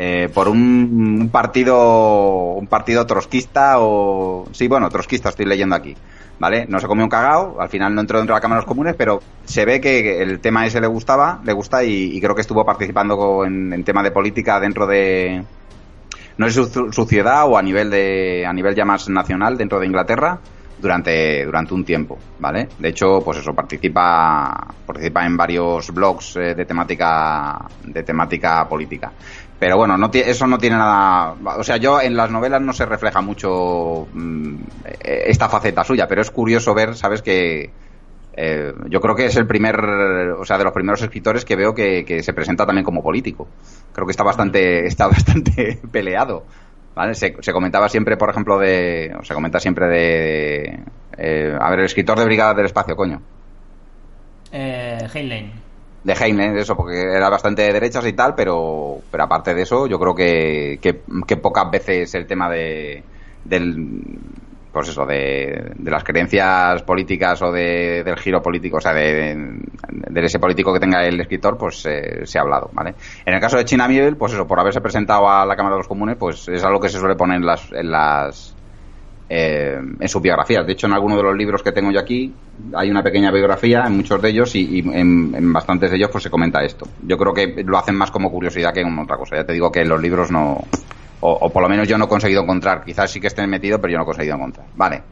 eh, 0.00 0.28
por 0.32 0.48
un, 0.48 1.28
partido 1.32 2.52
un 2.52 2.68
partido 2.68 3.04
trotskista 3.04 3.80
o 3.80 4.46
sí, 4.52 4.68
bueno, 4.68 4.88
trotskista 4.88 5.30
estoy 5.30 5.44
leyendo 5.44 5.74
aquí, 5.74 5.96
¿vale? 6.38 6.66
No 6.68 6.78
se 6.78 6.86
comió 6.86 7.02
un 7.02 7.10
cagao, 7.10 7.60
al 7.60 7.68
final 7.68 7.96
no 7.96 8.02
entró 8.02 8.18
dentro 8.18 8.32
de 8.32 8.36
la 8.36 8.40
Cámara 8.40 8.60
de 8.60 8.62
los 8.64 8.68
Comunes, 8.68 8.94
pero 8.96 9.20
se 9.44 9.64
ve 9.64 9.80
que 9.80 10.22
el 10.22 10.38
tema 10.38 10.64
ese 10.64 10.80
le 10.80 10.86
gustaba, 10.86 11.40
le 11.44 11.52
gusta 11.52 11.82
y, 11.82 12.20
creo 12.20 12.36
que 12.36 12.42
estuvo 12.42 12.64
participando 12.64 13.44
en, 13.44 13.72
en 13.72 13.82
tema 13.82 14.04
de 14.04 14.12
política 14.12 14.60
dentro 14.60 14.86
de 14.86 15.42
no 16.36 16.48
sé 16.48 16.52
su, 16.52 16.92
su 16.92 17.04
ciudad 17.04 17.48
o 17.48 17.58
a 17.58 17.62
nivel 17.62 17.90
de 17.90 18.46
a 18.46 18.52
nivel 18.52 18.76
ya 18.76 18.84
más 18.84 19.08
nacional 19.08 19.56
dentro 19.56 19.80
de 19.80 19.86
Inglaterra 19.86 20.38
durante 20.80 21.44
durante 21.44 21.74
un 21.74 21.84
tiempo 21.84 22.16
vale 22.38 22.68
de 22.78 22.88
hecho 22.88 23.20
pues 23.24 23.38
eso 23.38 23.52
participa 23.52 24.74
participa 24.86 25.26
en 25.26 25.36
varios 25.36 25.92
blogs 25.92 26.36
eh, 26.36 26.54
de 26.54 26.64
temática 26.64 27.66
de 27.84 28.02
temática 28.04 28.68
política 28.68 29.12
pero 29.58 29.76
bueno 29.76 29.96
no 29.96 30.10
eso 30.12 30.46
no 30.46 30.58
tiene 30.58 30.76
nada 30.76 31.34
o 31.56 31.62
sea 31.64 31.76
yo 31.76 32.00
en 32.00 32.16
las 32.16 32.30
novelas 32.30 32.60
no 32.60 32.72
se 32.72 32.86
refleja 32.86 33.20
mucho 33.20 34.06
mm, 34.12 34.56
esta 35.00 35.48
faceta 35.48 35.84
suya 35.84 36.06
pero 36.06 36.22
es 36.22 36.30
curioso 36.30 36.74
ver 36.74 36.94
sabes 36.94 37.22
que 37.22 37.70
eh, 38.40 38.72
yo 38.88 39.00
creo 39.00 39.16
que 39.16 39.26
es 39.26 39.36
el 39.36 39.48
primer, 39.48 39.80
o 39.80 40.44
sea, 40.44 40.58
de 40.58 40.62
los 40.62 40.72
primeros 40.72 41.02
escritores 41.02 41.44
que 41.44 41.56
veo 41.56 41.74
que, 41.74 42.04
que 42.04 42.22
se 42.22 42.32
presenta 42.32 42.64
también 42.64 42.84
como 42.84 43.02
político. 43.02 43.48
Creo 43.92 44.06
que 44.06 44.12
está 44.12 44.22
bastante, 44.22 44.86
está 44.86 45.08
bastante 45.08 45.80
peleado. 45.90 46.44
¿vale? 46.94 47.14
Se, 47.14 47.34
se 47.40 47.52
comentaba 47.52 47.88
siempre, 47.88 48.16
por 48.16 48.30
ejemplo, 48.30 48.56
de, 48.56 49.12
o 49.18 49.24
se 49.24 49.34
comenta 49.34 49.58
siempre 49.58 49.88
de, 49.88 50.80
eh, 51.16 51.56
a 51.60 51.70
ver, 51.70 51.80
el 51.80 51.86
escritor 51.86 52.16
de 52.16 52.26
Brigada 52.26 52.54
del 52.54 52.66
Espacio, 52.66 52.94
coño, 52.94 53.20
Eh, 54.52 55.08
Heinlein. 55.12 55.52
De 56.04 56.12
Heinlein, 56.12 56.56
eso, 56.56 56.76
porque 56.76 57.00
era 57.00 57.28
bastante 57.28 57.62
de 57.62 57.72
derechas 57.72 58.06
y 58.06 58.12
tal, 58.12 58.34
pero, 58.34 58.98
pero 59.10 59.24
aparte 59.24 59.54
de 59.54 59.62
eso, 59.62 59.86
yo 59.86 59.98
creo 59.98 60.14
que, 60.14 60.78
que, 60.80 61.02
que 61.26 61.36
pocas 61.36 61.70
veces 61.70 62.14
el 62.14 62.26
tema 62.26 62.48
de, 62.48 63.02
del, 63.44 64.18
pues 64.72 64.88
eso, 64.88 65.04
de, 65.04 65.72
de 65.74 65.90
las 65.90 66.04
creencias 66.04 66.82
políticas 66.82 67.42
o 67.42 67.50
de, 67.50 68.02
del 68.04 68.16
giro 68.16 68.40
político, 68.40 68.76
o 68.76 68.80
sea, 68.80 68.92
de, 68.92 69.34
de 69.88 70.24
ese 70.24 70.38
político 70.38 70.72
que 70.72 70.80
tenga 70.80 71.04
el 71.04 71.20
escritor, 71.20 71.58
pues 71.58 71.84
eh, 71.86 72.20
se 72.24 72.38
ha 72.38 72.42
hablado, 72.42 72.70
¿vale? 72.72 72.94
En 73.26 73.34
el 73.34 73.40
caso 73.40 73.56
de 73.56 73.64
China 73.64 73.88
Miel, 73.88 74.16
pues 74.16 74.32
eso, 74.32 74.46
por 74.46 74.60
haberse 74.60 74.80
presentado 74.80 75.28
a 75.28 75.44
la 75.44 75.56
Cámara 75.56 75.74
de 75.74 75.80
los 75.80 75.88
Comunes, 75.88 76.16
pues 76.16 76.48
es 76.48 76.62
algo 76.64 76.80
que 76.80 76.88
se 76.88 76.98
suele 76.98 77.16
poner 77.16 77.38
en 77.38 77.46
las, 77.46 77.72
en 77.72 77.90
las, 77.90 78.54
eh, 79.28 79.78
en 80.00 80.08
sus 80.08 80.22
biografías. 80.22 80.66
De 80.66 80.72
hecho, 80.72 80.86
en 80.86 80.92
alguno 80.92 81.16
de 81.16 81.22
los 81.22 81.36
libros 81.36 81.62
que 81.62 81.72
tengo 81.72 81.90
yo 81.90 82.00
aquí 82.00 82.32
hay 82.74 82.90
una 82.90 83.02
pequeña 83.02 83.30
biografía, 83.30 83.84
en 83.86 83.96
muchos 83.96 84.20
de 84.22 84.30
ellos, 84.30 84.54
y, 84.54 84.78
y 84.78 84.78
en, 84.80 85.34
en 85.34 85.52
bastantes 85.52 85.90
de 85.90 85.96
ellos 85.96 86.10
pues 86.10 86.24
se 86.24 86.30
comenta 86.30 86.62
esto. 86.62 86.86
Yo 87.06 87.16
creo 87.18 87.34
que 87.34 87.62
lo 87.64 87.78
hacen 87.78 87.94
más 87.94 88.10
como 88.10 88.30
curiosidad 88.30 88.72
que 88.72 88.82
como 88.82 89.02
otra 89.02 89.16
cosa. 89.16 89.36
Ya 89.36 89.44
te 89.44 89.52
digo 89.52 89.70
que 89.70 89.80
en 89.80 89.88
los 89.88 90.00
libros 90.00 90.30
no, 90.30 90.64
o, 91.20 91.32
o 91.32 91.50
por 91.50 91.62
lo 91.62 91.68
menos 91.68 91.88
yo 91.88 91.98
no 91.98 92.06
he 92.06 92.08
conseguido 92.08 92.42
encontrar. 92.42 92.84
Quizás 92.84 93.10
sí 93.10 93.20
que 93.20 93.26
estén 93.26 93.50
metido, 93.50 93.80
pero 93.80 93.92
yo 93.92 93.98
no 93.98 94.04
he 94.04 94.06
conseguido 94.06 94.36
encontrar. 94.36 94.66
Vale. 94.76 95.02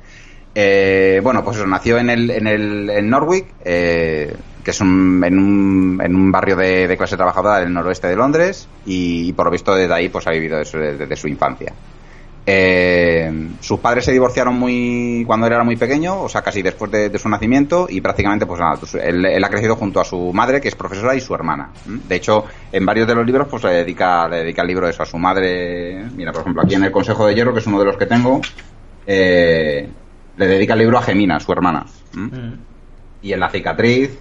Eh, 0.59 1.21
bueno, 1.23 1.45
pues 1.45 1.59
eso, 1.59 1.67
nació 1.67 1.99
en 1.99 2.09
el, 2.09 2.31
en 2.31 2.47
el 2.47 2.89
en 2.89 3.11
Norwich, 3.11 3.45
eh, 3.63 4.35
que 4.65 4.71
es 4.71 4.81
un, 4.81 5.23
en, 5.23 5.39
un, 5.39 6.01
en 6.03 6.17
un 6.17 6.33
barrio 6.33 6.57
de, 6.57 6.97
clase 6.97 7.15
trabajadora 7.15 7.61
del 7.61 7.71
noroeste 7.71 8.09
de 8.09 8.17
Londres, 8.17 8.67
y, 8.87 9.35
por 9.35 9.45
lo 9.45 9.51
visto 9.51 9.75
desde 9.75 9.93
ahí 9.93 10.09
pues 10.09 10.27
ha 10.27 10.31
vivido 10.31 10.57
desde, 10.57 10.97
desde 10.97 11.15
su 11.15 11.29
infancia. 11.29 11.75
Eh, 12.49 13.49
sus 13.59 13.81
padres 13.81 14.05
se 14.05 14.13
divorciaron 14.13 14.55
muy 14.55 15.25
cuando 15.27 15.49
él 15.49 15.53
era 15.53 15.65
muy 15.65 15.77
pequeño, 15.77 16.21
o 16.23 16.29
sea, 16.29 16.43
casi 16.43 16.63
después 16.63 16.93
de, 16.93 17.09
de 17.09 17.19
su 17.19 17.29
nacimiento, 17.29 17.89
y 17.91 18.01
prácticamente, 18.01 18.47
pues 18.47 18.61
nada, 18.61 18.77
pues, 18.79 18.95
él, 18.95 19.25
él 19.25 19.43
ha 19.43 19.49
crecido 19.49 19.75
junto 19.75 20.01
a 20.01 20.05
su 20.05 20.33
madre, 20.33 20.61
que 20.61 20.69
es 20.69 20.77
profesora, 20.77 21.17
y 21.17 21.21
su 21.21 21.35
hermana. 21.35 21.71
De 21.85 22.15
hecho, 22.15 22.45
en 22.71 22.87
varios 22.87 23.09
de 23.09 23.17
los 23.17 23.27
libros, 23.27 23.49
pues 23.51 23.65
le 23.65 23.73
dedica, 23.73 24.29
le 24.29 24.39
dedica 24.39 24.63
el 24.63 24.69
libro 24.69 24.89
eso 24.89 25.03
a 25.03 25.07
su 25.07 25.19
madre. 25.19 26.05
Mira, 26.15 26.31
por 26.31 26.43
ejemplo, 26.43 26.63
aquí 26.63 26.77
en 26.77 26.85
el 26.85 26.93
Consejo 26.93 27.27
de 27.27 27.35
Hierro, 27.35 27.53
que 27.53 27.59
es 27.59 27.67
uno 27.67 27.81
de 27.81 27.85
los 27.85 27.97
que 27.97 28.07
tengo, 28.07 28.41
eh, 29.07 29.89
le 30.37 30.47
dedica 30.47 30.75
el 30.75 30.79
libro 30.79 30.99
a 30.99 31.03
Gemina, 31.03 31.41
su 31.41 31.51
hermana. 31.51 31.85
Mm. 32.15 32.53
Y 33.23 33.33
en 33.33 33.41
La 33.41 33.51
cicatriz, 33.51 34.21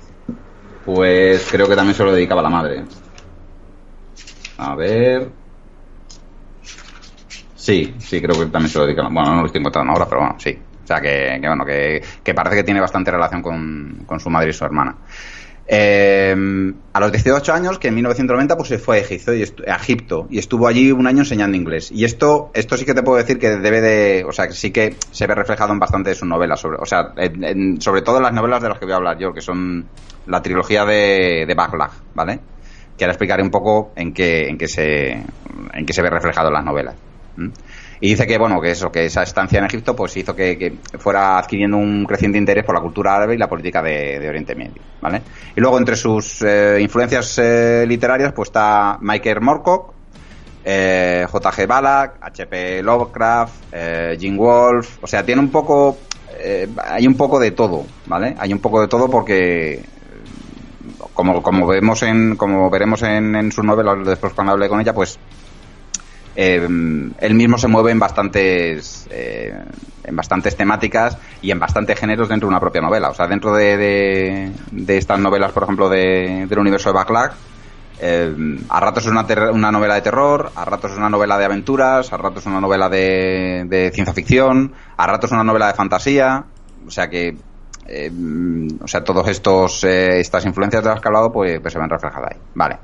pues 0.84 1.47
creo 1.51 1.69
que 1.69 1.76
también 1.76 1.95
se 1.95 2.03
lo 2.03 2.11
dedicaba 2.11 2.41
a 2.41 2.43
la 2.43 2.49
madre. 2.49 2.84
A 4.57 4.76
ver. 4.76 5.44
Sí, 7.66 7.95
sí, 7.97 8.22
creo 8.22 8.38
que 8.38 8.45
también 8.51 8.70
se 8.70 8.78
lo 8.78 8.86
dedican. 8.86 9.11
Bueno, 9.11 9.34
no 9.34 9.39
lo 9.39 9.47
estoy 9.47 9.59
encontrando 9.59 9.91
ahora, 9.91 10.05
pero 10.05 10.22
bueno, 10.22 10.36
sí. 10.38 10.55
O 10.84 10.86
sea, 10.86 11.01
que, 11.01 11.39
que 11.41 11.47
bueno, 11.47 11.66
que, 11.66 11.99
que, 12.24 12.34
parece 12.36 12.57
que 12.57 12.63
tiene 12.63 12.80
bastante 12.80 13.09
relación 13.09 13.41
con, 13.41 14.03
con 14.05 14.20
su 14.20 14.30
madre 14.30 14.51
y 14.51 14.53
su 14.53 14.63
hermana. 14.66 14.95
Eh, 15.68 16.36
a 16.93 16.99
los 16.99 17.11
18 17.11 17.51
años, 17.51 17.80
que 17.80 17.88
en 17.88 17.95
1990 17.95 18.55
pues 18.55 18.70
se 18.70 18.78
fue 18.78 18.97
a 18.97 18.99
Egipto, 18.99 19.34
y 19.34 19.41
a 19.68 19.78
Egipto 19.78 20.28
y 20.30 20.38
estuvo 20.38 20.68
allí 20.68 20.91
un 20.91 21.07
año 21.07 21.22
enseñando 21.22 21.57
inglés. 21.57 21.91
Y 21.91 22.05
esto, 22.05 22.51
esto 22.53 22.78
sí 22.78 22.86
que 22.86 22.93
te 22.93 23.01
puedo 23.01 23.18
decir 23.18 23.39
que 23.39 23.57
debe 23.57 23.82
de, 23.82 24.24
o 24.26 24.32
sea, 24.32 24.47
que 24.47 24.53
sí 24.53 24.70
que 24.70 24.95
se 25.09 25.26
ve 25.26 25.34
reflejado 25.34 25.74
en 25.74 25.80
bastante 25.80 26.11
de 26.11 26.16
sus 26.16 26.28
novelas, 26.28 26.59
sobre, 26.59 26.78
o 26.80 26.86
sea, 26.86 27.13
en, 27.18 27.82
sobre 27.82 28.03
todo 28.03 28.18
en 28.18 28.24
las 28.26 28.34
novelas 28.34 28.61
de 28.61 28.70
las 28.70 28.78
que 28.78 28.86
voy 28.86 28.93
a 28.93 28.97
hablar 28.97 29.18
yo, 29.18 29.34
que 29.34 29.41
son 29.41 29.88
la 30.28 30.39
trilogía 30.43 30.86
de, 30.86 31.47
de 31.47 31.55
¿vale? 32.13 32.39
Que 32.95 33.05
ahora 33.05 33.13
explicaré 33.13 33.41
un 33.41 33.49
poco 33.49 33.91
en 33.95 34.13
qué, 34.13 34.47
en 34.47 34.59
qué 34.59 34.68
se, 34.68 35.13
en 35.13 35.86
qué 35.88 35.93
se 35.93 36.03
ve 36.03 36.11
reflejado 36.11 36.49
en 36.49 36.53
las 36.53 36.63
novelas. 36.63 36.95
Y 37.99 38.09
dice 38.09 38.27
que, 38.27 38.38
bueno, 38.38 38.61
que 38.61 38.71
eso, 38.71 38.91
que 38.91 39.05
esa 39.05 39.23
estancia 39.23 39.59
en 39.59 39.65
Egipto 39.65 39.95
pues 39.95 40.15
hizo 40.17 40.36
que, 40.36 40.77
fuera 40.99 41.38
adquiriendo 41.38 41.77
un 41.77 42.05
creciente 42.05 42.38
interés 42.38 42.63
por 42.63 42.75
la 42.75 42.81
cultura 42.81 43.15
árabe 43.15 43.36
y 43.36 43.38
la 43.38 43.47
política 43.47 43.81
de, 43.81 44.27
Oriente 44.27 44.55
Medio, 44.55 44.81
¿vale? 45.01 45.21
Y 45.55 45.61
luego 45.61 45.77
entre 45.77 45.95
sus 45.95 46.41
eh, 46.41 46.77
influencias 46.81 47.39
eh, 47.39 47.86
literarias 47.88 48.33
pues 48.33 48.49
está 48.49 48.97
Michael 49.01 49.41
Moorcock, 49.41 49.93
eh, 50.63 51.25
J.G. 51.29 51.67
Ballack, 51.67 52.17
H.P. 52.21 52.83
Lovecraft, 52.83 53.75
Jim 54.19 54.36
Wolf, 54.36 54.97
o 55.01 55.07
sea, 55.07 55.23
tiene 55.25 55.41
un 55.41 55.49
poco, 55.49 55.97
hay 56.83 57.07
un 57.07 57.15
poco 57.15 57.39
de 57.39 57.51
todo, 57.51 57.86
¿vale? 58.07 58.36
Hay 58.39 58.51
un 58.51 58.59
poco 58.59 58.81
de 58.81 58.88
todo 58.88 59.09
porque 59.09 59.83
como, 61.13 61.41
como 61.41 61.67
vemos 61.67 62.03
en, 62.03 62.36
como 62.36 62.69
veremos 62.69 63.03
en, 63.03 63.36
en 63.36 63.51
sus 63.51 63.63
novelas 63.63 64.05
después 64.05 64.33
cuando 64.33 64.53
hable 64.53 64.67
con 64.67 64.81
ella, 64.81 64.93
pues 64.93 65.19
eh, 66.36 66.67
él 67.19 67.33
mismo 67.33 67.57
se 67.57 67.67
mueve 67.67 67.91
en 67.91 67.99
bastantes 67.99 69.07
eh, 69.09 69.53
en 70.03 70.15
bastantes 70.15 70.55
temáticas 70.55 71.17
y 71.41 71.51
en 71.51 71.59
bastantes 71.59 71.97
géneros 71.99 72.29
dentro 72.29 72.47
de 72.47 72.51
una 72.51 72.59
propia 72.59 72.81
novela. 72.81 73.09
O 73.09 73.13
sea, 73.13 73.27
dentro 73.27 73.53
de, 73.53 74.51
de, 74.71 74.97
estas 74.97 75.19
novelas, 75.19 75.51
por 75.51 75.63
ejemplo, 75.63 75.89
de, 75.89 76.45
del 76.47 76.59
universo 76.59 76.89
de 76.89 76.93
Backlash, 76.93 77.31
eh, 77.99 78.36
a 78.69 78.79
ratos 78.81 79.05
es 79.05 79.11
una, 79.11 79.25
una, 79.51 79.71
novela 79.71 79.95
de 79.95 80.01
terror, 80.01 80.51
a 80.55 80.65
ratos 80.65 80.91
es 80.91 80.97
una 80.97 81.09
novela 81.09 81.38
de 81.38 81.45
aventuras, 81.45 82.11
a 82.11 82.17
ratos 82.17 82.43
es 82.43 82.47
una 82.47 82.59
novela 82.59 82.89
de, 82.89 83.63
de 83.67 83.91
ciencia 83.91 84.13
ficción, 84.13 84.73
a 84.97 85.07
ratos 85.07 85.29
es 85.29 85.33
una 85.33 85.43
novela 85.43 85.67
de 85.67 85.73
fantasía. 85.73 86.43
O 86.86 86.91
sea 86.91 87.09
que, 87.09 87.36
eh, 87.88 88.11
o 88.81 88.88
sea, 88.88 89.03
todos 89.03 89.27
estos 89.27 89.83
estas 89.86 90.45
influencias 90.45 90.83
de 90.83 90.89
las 90.89 90.99
que 90.99 91.07
he 91.07 91.09
hablado, 91.09 91.31
pues, 91.31 91.59
pues 91.61 91.73
se 91.73 91.79
ven 91.79 91.89
reflejadas 91.89 92.31
ahí. 92.31 92.41
Vale. 92.53 92.77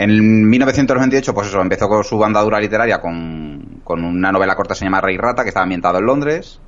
En 0.00 0.48
1928, 0.48 1.34
pues 1.34 1.48
eso, 1.48 1.60
empezó 1.60 1.86
con 1.86 2.02
su 2.02 2.24
andadura 2.24 2.58
literaria 2.58 3.02
con, 3.02 3.82
una 3.84 4.32
novela 4.32 4.56
corta 4.56 4.74
se 4.74 4.86
llama 4.86 5.02
Rey 5.02 5.18
Rata, 5.18 5.42
que 5.42 5.48
estaba 5.48 5.64
ambientado 5.64 5.98
en 5.98 6.06
Londres. 6.06 6.58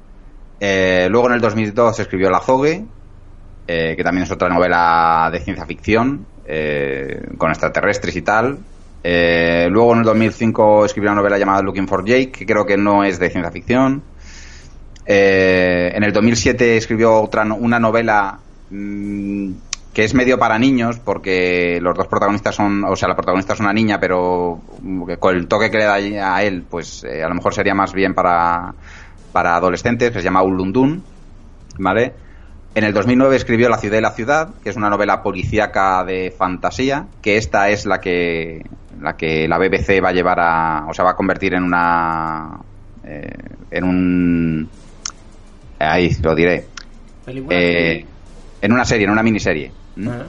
Eh, 0.61 1.07
luego 1.11 1.29
en 1.29 1.37
el 1.37 1.41
2002 1.41 1.99
escribió 1.99 2.29
La 2.29 2.41
Zogue, 2.41 2.85
eh, 3.67 3.95
que 3.97 4.05
también 4.05 4.25
es 4.25 4.31
otra 4.31 4.51
novela 4.51 5.31
de 5.33 5.41
ciencia 5.41 5.65
ficción, 5.65 6.27
eh, 6.45 7.23
con 7.39 7.49
extraterrestres 7.49 8.15
y 8.17 8.21
tal. 8.21 8.59
Luego 9.03 9.95
en 9.95 10.01
el 10.01 10.05
2005 10.05 10.85
escribió 10.85 11.11
una 11.11 11.23
novela 11.23 11.39
llamada 11.39 11.63
Looking 11.63 11.89
for 11.89 12.05
Jake, 12.05 12.33
que 12.33 12.45
creo 12.45 12.67
que 12.67 12.77
no 12.77 13.03
es 13.03 13.19
de 13.19 13.31
ciencia 13.31 13.51
ficción. 13.51 14.03
En 15.07 16.05
el 16.05 16.13
2007 16.13 16.77
escribió 16.77 17.15
otra, 17.15 17.45
una 17.45 17.79
novela 17.79 18.39
mmm, 18.69 19.53
que 19.93 20.05
es 20.05 20.15
medio 20.15 20.39
para 20.39 20.59
niños 20.59 20.99
porque 20.99 21.79
los 21.81 21.97
dos 21.97 22.07
protagonistas 22.07 22.55
son, 22.55 22.85
o 22.85 22.97
sea, 22.97 23.09
la 23.09 23.15
protagonista 23.15 23.53
es 23.53 23.61
una 23.61 23.73
niña, 23.73 24.01
pero 24.01 24.61
con 25.19 25.37
el 25.37 25.47
toque 25.47 25.71
que 25.71 25.79
le 25.79 25.85
da 25.85 25.95
a 26.35 26.43
él, 26.43 26.65
pues 26.69 27.05
eh, 27.05 27.23
a 27.23 27.29
lo 27.29 27.35
mejor 27.35 27.53
sería 27.55 27.75
más 27.75 27.93
bien 27.93 28.15
para, 28.15 28.75
para 29.33 29.57
adolescentes, 29.57 30.11
que 30.11 30.19
se 30.19 30.25
llama 30.25 30.43
Ulundun, 30.43 31.03
¿vale? 31.79 32.15
En 32.75 32.85
el 32.85 32.95
2009 32.95 33.37
escribió 33.37 33.69
La 33.69 33.77
ciudad 33.77 33.99
y 33.99 34.01
la 34.01 34.13
ciudad, 34.13 34.55
que 34.63 34.71
es 34.71 34.77
una 34.77 34.89
novela 34.89 35.23
policíaca 35.23 36.05
de 36.05 36.35
fantasía, 36.37 37.07
que 37.21 37.37
esta 37.37 37.69
es 37.69 37.85
la 37.85 38.01
que 38.01 38.65
la 38.99 39.17
que 39.17 39.47
la 39.49 39.59
BBC 39.59 40.03
va 40.03 40.11
a 40.11 40.13
llevar 40.13 40.39
a, 40.41 40.87
o 40.89 40.95
sea, 40.95 41.05
va 41.05 41.11
a 41.11 41.17
convertir 41.17 41.55
en 41.55 41.65
una 41.65 42.61
eh, 43.05 43.31
en 43.71 43.85
un 43.85 44.69
ahí 45.79 46.11
lo 46.23 46.35
diré. 46.35 46.67
Eh, 47.27 48.07
en 48.63 48.73
una 48.73 48.85
serie, 48.85 49.05
en 49.05 49.11
una 49.11 49.23
miniserie. 49.23 49.82
¿Mm? 49.97 50.07
Uh 50.07 50.11
-huh. 50.11 50.25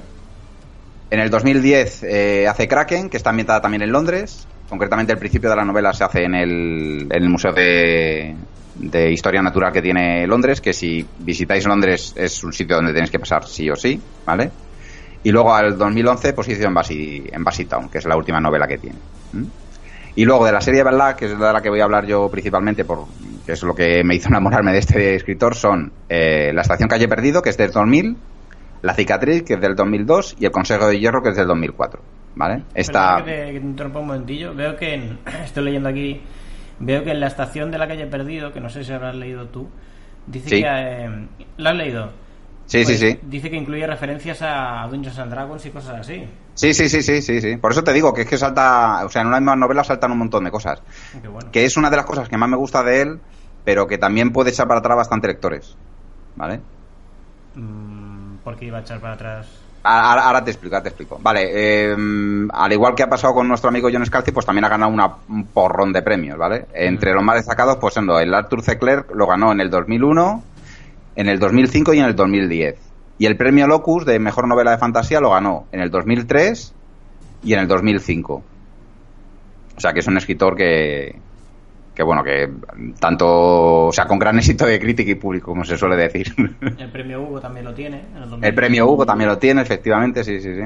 En 1.14 1.20
el 1.20 1.30
2010 1.30 2.04
eh, 2.04 2.48
hace 2.48 2.68
Kraken, 2.68 3.08
que 3.08 3.18
está 3.18 3.30
ambientada 3.30 3.62
también 3.62 3.84
en 3.84 3.92
Londres. 3.92 4.48
Concretamente, 4.68 5.14
el 5.14 5.20
principio 5.20 5.50
de 5.50 5.56
la 5.56 5.64
novela 5.64 5.94
se 5.94 6.04
hace 6.04 6.24
en 6.24 6.34
el, 6.34 7.08
en 7.12 7.24
el 7.24 7.30
Museo 7.30 7.54
de, 7.54 8.36
de, 8.76 9.12
Historia 9.12 9.44
Natural 9.44 9.72
que 9.72 9.84
tiene 9.84 10.26
Londres, 10.26 10.60
que 10.60 10.74
si 10.74 11.06
visitáis 11.20 11.68
Londres 11.68 12.16
es 12.18 12.44
un 12.44 12.52
sitio 12.52 12.78
donde 12.78 12.94
tenéis 12.94 13.12
que 13.12 13.20
pasar 13.20 13.46
sí 13.46 13.70
o 13.70 13.76
sí, 13.76 14.02
¿vale? 14.26 14.50
Y 15.24 15.32
luego 15.32 15.54
al 15.54 15.78
2011 15.78 16.34
pues 16.34 16.50
hizo 16.50 16.64
en 16.64 16.76
en 16.76 17.44
Bassy 17.44 17.66
Town, 17.66 17.90
que 17.90 18.00
es 18.00 18.06
la 18.06 18.18
última 18.18 18.40
novela 18.40 18.68
que 18.68 18.80
tiene. 18.80 18.98
¿Mm? 19.34 19.44
Y 20.16 20.26
luego 20.26 20.46
de 20.46 20.52
la 20.52 20.62
serie 20.62 20.84
Bella, 20.84 21.16
que 21.16 21.26
es 21.26 21.32
de 21.32 21.38
la 21.38 21.62
que 21.62 21.70
voy 21.70 21.80
a 21.80 21.86
hablar 21.86 22.06
yo 22.06 22.30
principalmente, 22.30 22.86
por, 22.86 23.06
que 23.46 23.54
es 23.54 23.64
lo 23.64 23.74
que 23.74 24.04
me 24.04 24.16
hizo 24.16 24.30
enamorarme 24.30 24.72
de 24.72 24.80
este 24.80 25.16
escritor, 25.16 25.56
son 25.56 25.92
eh, 26.10 26.52
La 26.54 26.62
Estación 26.62 26.90
Calle 26.90 27.08
Perdido, 27.08 27.42
que 27.42 27.50
es 27.50 27.58
del 27.58 27.72
2000, 27.72 28.18
la 28.84 28.94
cicatriz, 28.94 29.44
que 29.44 29.54
es 29.54 29.62
del 29.62 29.76
2002, 29.76 30.36
y 30.40 30.46
el 30.46 30.52
Consejo 30.52 30.88
de 30.88 31.00
Hierro, 31.00 31.24
que 31.24 31.30
es 31.30 31.36
del 31.36 31.48
2004. 31.48 32.02
¿Vale? 32.36 32.64
Esta... 32.76 33.24
Que 33.24 33.32
te, 33.32 33.54
que 33.54 33.60
te 33.60 33.66
interrumpa 33.66 34.00
un 34.00 34.08
momentillo. 34.08 34.54
Veo 34.54 34.76
que, 34.76 34.94
en, 34.94 35.20
estoy 35.44 35.64
leyendo 35.64 35.90
aquí, 35.90 36.22
veo 36.80 37.04
que 37.04 37.12
en 37.12 37.20
la 37.22 37.28
estación 37.28 37.72
de 37.72 37.78
la 37.78 37.88
calle 37.88 38.06
Perdido, 38.08 38.52
que 38.52 38.60
no 38.60 38.70
sé 38.70 38.84
si 38.84 38.92
habrás 38.92 39.16
leído 39.16 39.48
tú, 39.48 39.70
dice 40.28 40.50
sí. 40.50 40.62
que... 40.62 40.68
Eh, 40.68 41.28
¿La 41.58 41.70
has 41.70 41.76
leído? 41.78 42.10
Sí, 42.66 42.84
pues 42.84 43.00
sí, 43.00 43.12
sí. 43.12 43.20
Dice 43.24 43.50
que 43.50 43.56
incluye 43.56 43.88
referencias 43.88 44.42
a 44.42 44.86
Dungeons 44.90 45.20
and 45.20 45.32
Dragons 45.32 45.66
y 45.66 45.70
cosas 45.70 46.00
así. 46.00 46.28
Sí, 46.54 46.74
sí, 46.74 46.90
sí, 46.90 47.02
sí, 47.04 47.22
sí, 47.22 47.40
sí. 47.40 47.58
Por 47.58 47.72
eso 47.72 47.84
te 47.84 47.94
digo 47.94 48.14
que 48.14 48.22
es 48.22 48.28
que 48.28 48.38
salta, 48.38 49.06
o 49.06 49.10
sea, 49.10 49.22
en 49.22 49.28
una 49.30 49.40
misma 49.40 49.56
novela 49.56 49.84
saltan 49.84 50.12
un 50.12 50.20
montón 50.20 50.44
de 50.44 50.52
cosas. 50.52 50.82
Bueno. 51.22 51.52
Que 51.52 51.66
es 51.66 51.78
una 51.78 51.90
de 51.90 51.98
las 51.98 52.06
cosas 52.06 52.28
que 52.28 52.38
más 52.38 52.50
me 52.50 52.58
gusta 52.58 52.84
de 52.84 53.02
él, 53.02 53.20
pero 53.64 53.88
que 53.88 53.98
también 53.98 54.32
puede 54.32 54.52
echar 54.52 54.68
para 54.68 54.80
atrás 54.80 54.98
bastante 54.98 55.28
lectores. 55.28 55.78
¿Vale? 56.36 56.62
Mm, 57.56 58.03
¿Por 58.44 58.56
qué 58.58 58.66
iba 58.66 58.80
a 58.80 58.82
echar 58.82 59.00
para 59.00 59.14
atrás? 59.14 59.48
Ahora, 59.86 60.24
ahora, 60.24 60.44
te 60.44 60.52
explico, 60.52 60.76
ahora 60.76 60.84
te 60.84 60.90
explico. 60.90 61.20
Vale, 61.22 61.50
eh, 61.52 61.96
al 62.54 62.72
igual 62.72 62.96
que 62.96 63.04
ha 63.04 63.10
pasado 63.10 63.34
con 63.34 63.48
nuestro 63.48 63.70
amigo 63.70 63.90
John 63.92 64.06
Scalzi, 64.06 64.32
pues 64.32 64.46
también 64.46 64.64
ha 64.64 64.70
ganado 64.70 64.92
una, 64.92 65.12
un 65.28 65.46
porrón 65.48 65.92
de 65.92 66.02
premios, 66.02 66.38
¿vale? 66.38 66.68
Entre 66.74 67.12
mm. 67.12 67.16
los 67.16 67.24
más 67.24 67.36
destacados, 67.36 67.78
pues 67.78 67.94
siendo 67.94 68.18
el 68.18 68.34
Arthur 68.34 68.62
C. 68.62 68.78
Clarke 68.78 69.14
lo 69.14 69.28
ganó 69.28 69.52
en 69.52 69.60
el 69.60 69.70
2001, 69.70 70.44
en 71.18 71.28
el 71.28 71.38
2005 71.38 71.94
y 71.94 72.00
en 72.00 72.06
el 72.06 72.16
2010. 72.16 72.78
Y 73.18 73.26
el 73.26 73.36
premio 73.36 73.68
Locus 73.68 74.06
de 74.06 74.20
mejor 74.20 74.48
novela 74.48 74.72
de 74.72 74.78
fantasía 74.78 75.20
lo 75.20 75.32
ganó 75.32 75.68
en 75.72 75.82
el 75.82 75.92
2003 75.92 76.74
y 77.44 77.54
en 77.54 77.60
el 77.60 77.68
2005. 77.68 78.44
O 79.76 79.80
sea 79.80 79.92
que 79.92 80.00
es 80.00 80.08
un 80.08 80.18
escritor 80.18 80.56
que, 80.56 81.20
que 81.94 82.04
bueno, 82.04 82.24
que 82.24 82.50
tanto, 83.00 83.88
o 83.88 83.92
sea, 83.92 84.06
con 84.06 84.18
gran 84.18 84.38
éxito 84.38 84.66
de 84.66 84.80
crítica 84.80 85.12
y 85.12 85.16
público, 85.16 85.52
como 85.52 85.64
se 85.64 85.78
suele 85.78 85.96
decir. 85.96 86.34
El 86.78 86.90
premio 86.90 87.22
Hugo 87.22 87.40
también 87.40 87.66
lo 87.66 87.74
tiene. 87.74 88.02
El, 88.16 88.44
el, 88.44 88.56
premio 88.56 88.88
Hugo 88.88 89.06
también 89.06 89.30
lo 89.30 89.38
tiene, 89.38 89.62
efectivamente, 89.62 90.24
sí, 90.24 90.40
sí, 90.42 90.56
sí. 90.56 90.64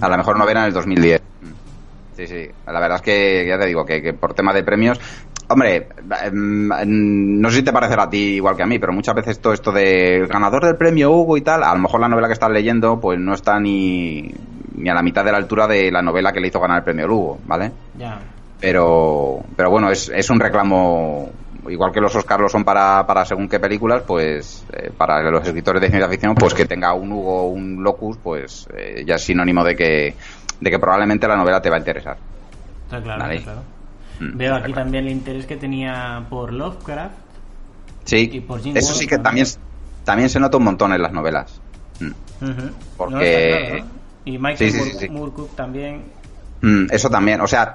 A 0.00 0.08
la 0.08 0.16
mejor 0.16 0.38
novela 0.38 0.60
en 0.60 0.66
el 0.66 0.72
2010. 0.72 1.22
Sí, 2.16 2.26
sí. 2.26 2.48
La 2.66 2.80
verdad 2.80 2.96
es 2.96 3.02
que, 3.02 3.46
ya 3.46 3.58
te 3.58 3.66
digo, 3.66 3.84
que, 3.84 4.00
que 4.00 4.14
por 4.14 4.32
tema 4.32 4.52
de 4.54 4.64
premios, 4.64 4.98
hombre, 5.48 5.88
no 6.32 7.50
sé 7.50 7.56
si 7.56 7.62
te 7.62 7.72
parecerá 7.72 8.04
a 8.04 8.10
ti 8.10 8.36
igual 8.36 8.56
que 8.56 8.62
a 8.62 8.66
mí, 8.66 8.78
pero 8.78 8.92
muchas 8.92 9.14
veces 9.14 9.40
todo 9.40 9.52
esto 9.52 9.72
de 9.72 10.26
ganador 10.28 10.64
del 10.64 10.76
premio 10.76 11.10
Hugo 11.10 11.36
y 11.36 11.42
tal, 11.42 11.62
a 11.62 11.74
lo 11.74 11.80
mejor 11.80 12.00
la 12.00 12.08
novela 12.08 12.28
que 12.28 12.32
estás 12.32 12.50
leyendo, 12.50 12.98
pues 12.98 13.20
no 13.20 13.34
está 13.34 13.60
ni, 13.60 14.32
ni 14.74 14.88
a 14.88 14.94
la 14.94 15.02
mitad 15.02 15.24
de 15.24 15.32
la 15.32 15.38
altura 15.38 15.66
de 15.66 15.92
la 15.92 16.02
novela 16.02 16.32
que 16.32 16.40
le 16.40 16.48
hizo 16.48 16.60
ganar 16.60 16.78
el 16.78 16.84
premio 16.84 17.06
Hugo, 17.06 17.38
¿vale? 17.46 17.70
Ya 17.98 18.18
pero 18.60 19.42
pero 19.56 19.70
bueno 19.70 19.90
es, 19.90 20.08
es 20.08 20.30
un 20.30 20.40
reclamo 20.40 21.30
igual 21.70 21.92
que 21.92 22.00
los 22.00 22.14
Oscars 22.14 22.42
lo 22.42 22.48
son 22.48 22.64
para, 22.64 23.06
para 23.06 23.24
según 23.24 23.48
qué 23.48 23.58
películas 23.58 24.02
pues 24.06 24.64
eh, 24.72 24.90
para 24.96 25.22
los 25.30 25.46
escritores 25.46 25.80
de 25.80 25.88
ciencia 25.88 26.08
ficción 26.08 26.34
pues 26.34 26.54
que 26.54 26.66
tenga 26.66 26.92
un 26.94 27.12
Hugo 27.12 27.44
o 27.44 27.48
un 27.48 27.82
Locus 27.82 28.18
pues 28.22 28.68
eh, 28.76 29.04
ya 29.06 29.16
es 29.16 29.24
sinónimo 29.24 29.64
de 29.64 29.76
que 29.76 30.14
de 30.60 30.70
que 30.70 30.78
probablemente 30.78 31.26
la 31.26 31.36
novela 31.36 31.60
te 31.60 31.70
va 31.70 31.76
a 31.76 31.78
interesar 31.78 32.16
está 32.84 33.02
claro, 33.02 33.20
¿Vale? 33.20 33.36
está 33.36 33.52
claro. 33.52 33.66
Mm, 34.20 34.36
veo 34.36 34.54
aquí 34.54 34.72
claro. 34.72 34.82
también 34.82 35.06
el 35.06 35.12
interés 35.12 35.46
que 35.46 35.56
tenía 35.56 36.24
por 36.28 36.52
Lovecraft 36.52 37.14
sí 38.04 38.30
y 38.32 38.40
por 38.40 38.60
Jim 38.60 38.76
eso 38.76 38.94
sí 38.94 39.06
que 39.06 39.18
también 39.18 39.46
también 40.04 40.28
se 40.28 40.38
nota 40.38 40.56
un 40.58 40.64
montón 40.64 40.92
en 40.92 41.02
las 41.02 41.12
novelas 41.12 41.60
mm. 42.00 42.06
uh 42.06 42.46
-huh. 42.46 42.72
porque 42.96 43.14
no, 43.14 43.20
claro, 43.20 43.84
¿no? 43.84 43.90
y 44.26 44.38
Michael 44.38 44.70
sí, 44.70 44.70
sí, 44.70 44.98
sí, 44.98 45.08
Moorcook 45.08 45.54
también 45.56 46.04
mm, 46.60 46.86
eso 46.90 47.10
también 47.10 47.40
o 47.40 47.46
sea 47.46 47.74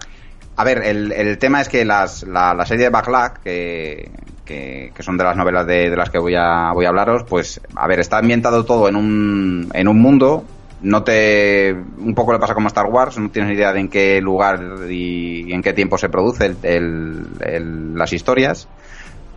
a 0.60 0.64
ver, 0.66 0.84
el, 0.84 1.14
el 1.14 1.38
tema 1.38 1.62
es 1.62 1.70
que 1.70 1.86
las, 1.86 2.24
la, 2.24 2.54
la, 2.54 2.66
serie 2.66 2.84
de 2.84 2.90
Backlash, 2.90 3.32
que, 3.42 4.12
que, 4.44 4.92
que, 4.94 5.04
son 5.04 5.16
de 5.16 5.24
las 5.24 5.38
novelas 5.38 5.66
de, 5.66 5.90
de, 5.90 5.96
las 5.96 6.10
que 6.10 6.20
voy 6.20 6.36
a, 6.36 6.74
voy 6.74 6.84
a 6.84 6.90
hablaros, 6.90 7.24
pues, 7.24 7.62
a 7.76 7.88
ver, 7.88 8.02
está 8.02 8.18
ambientado 8.18 8.66
todo 8.66 8.90
en 8.90 8.98
un, 8.98 9.70
en 9.74 9.88
un 9.88 10.02
mundo. 10.02 10.44
No 10.82 11.02
te 11.04 11.74
un 12.00 12.14
poco 12.14 12.34
le 12.34 12.40
pasa 12.40 12.54
como 12.56 12.68
Star 12.68 12.88
Wars 12.88 13.18
no 13.18 13.30
tienes 13.30 13.54
idea 13.54 13.72
de 13.72 13.80
en 13.80 13.88
qué 13.88 14.20
lugar 14.20 14.60
y, 14.90 15.50
en 15.54 15.62
qué 15.62 15.72
tiempo 15.72 15.98
se 15.98 16.10
produce 16.10 16.54
las 16.62 18.12
historias. 18.12 18.68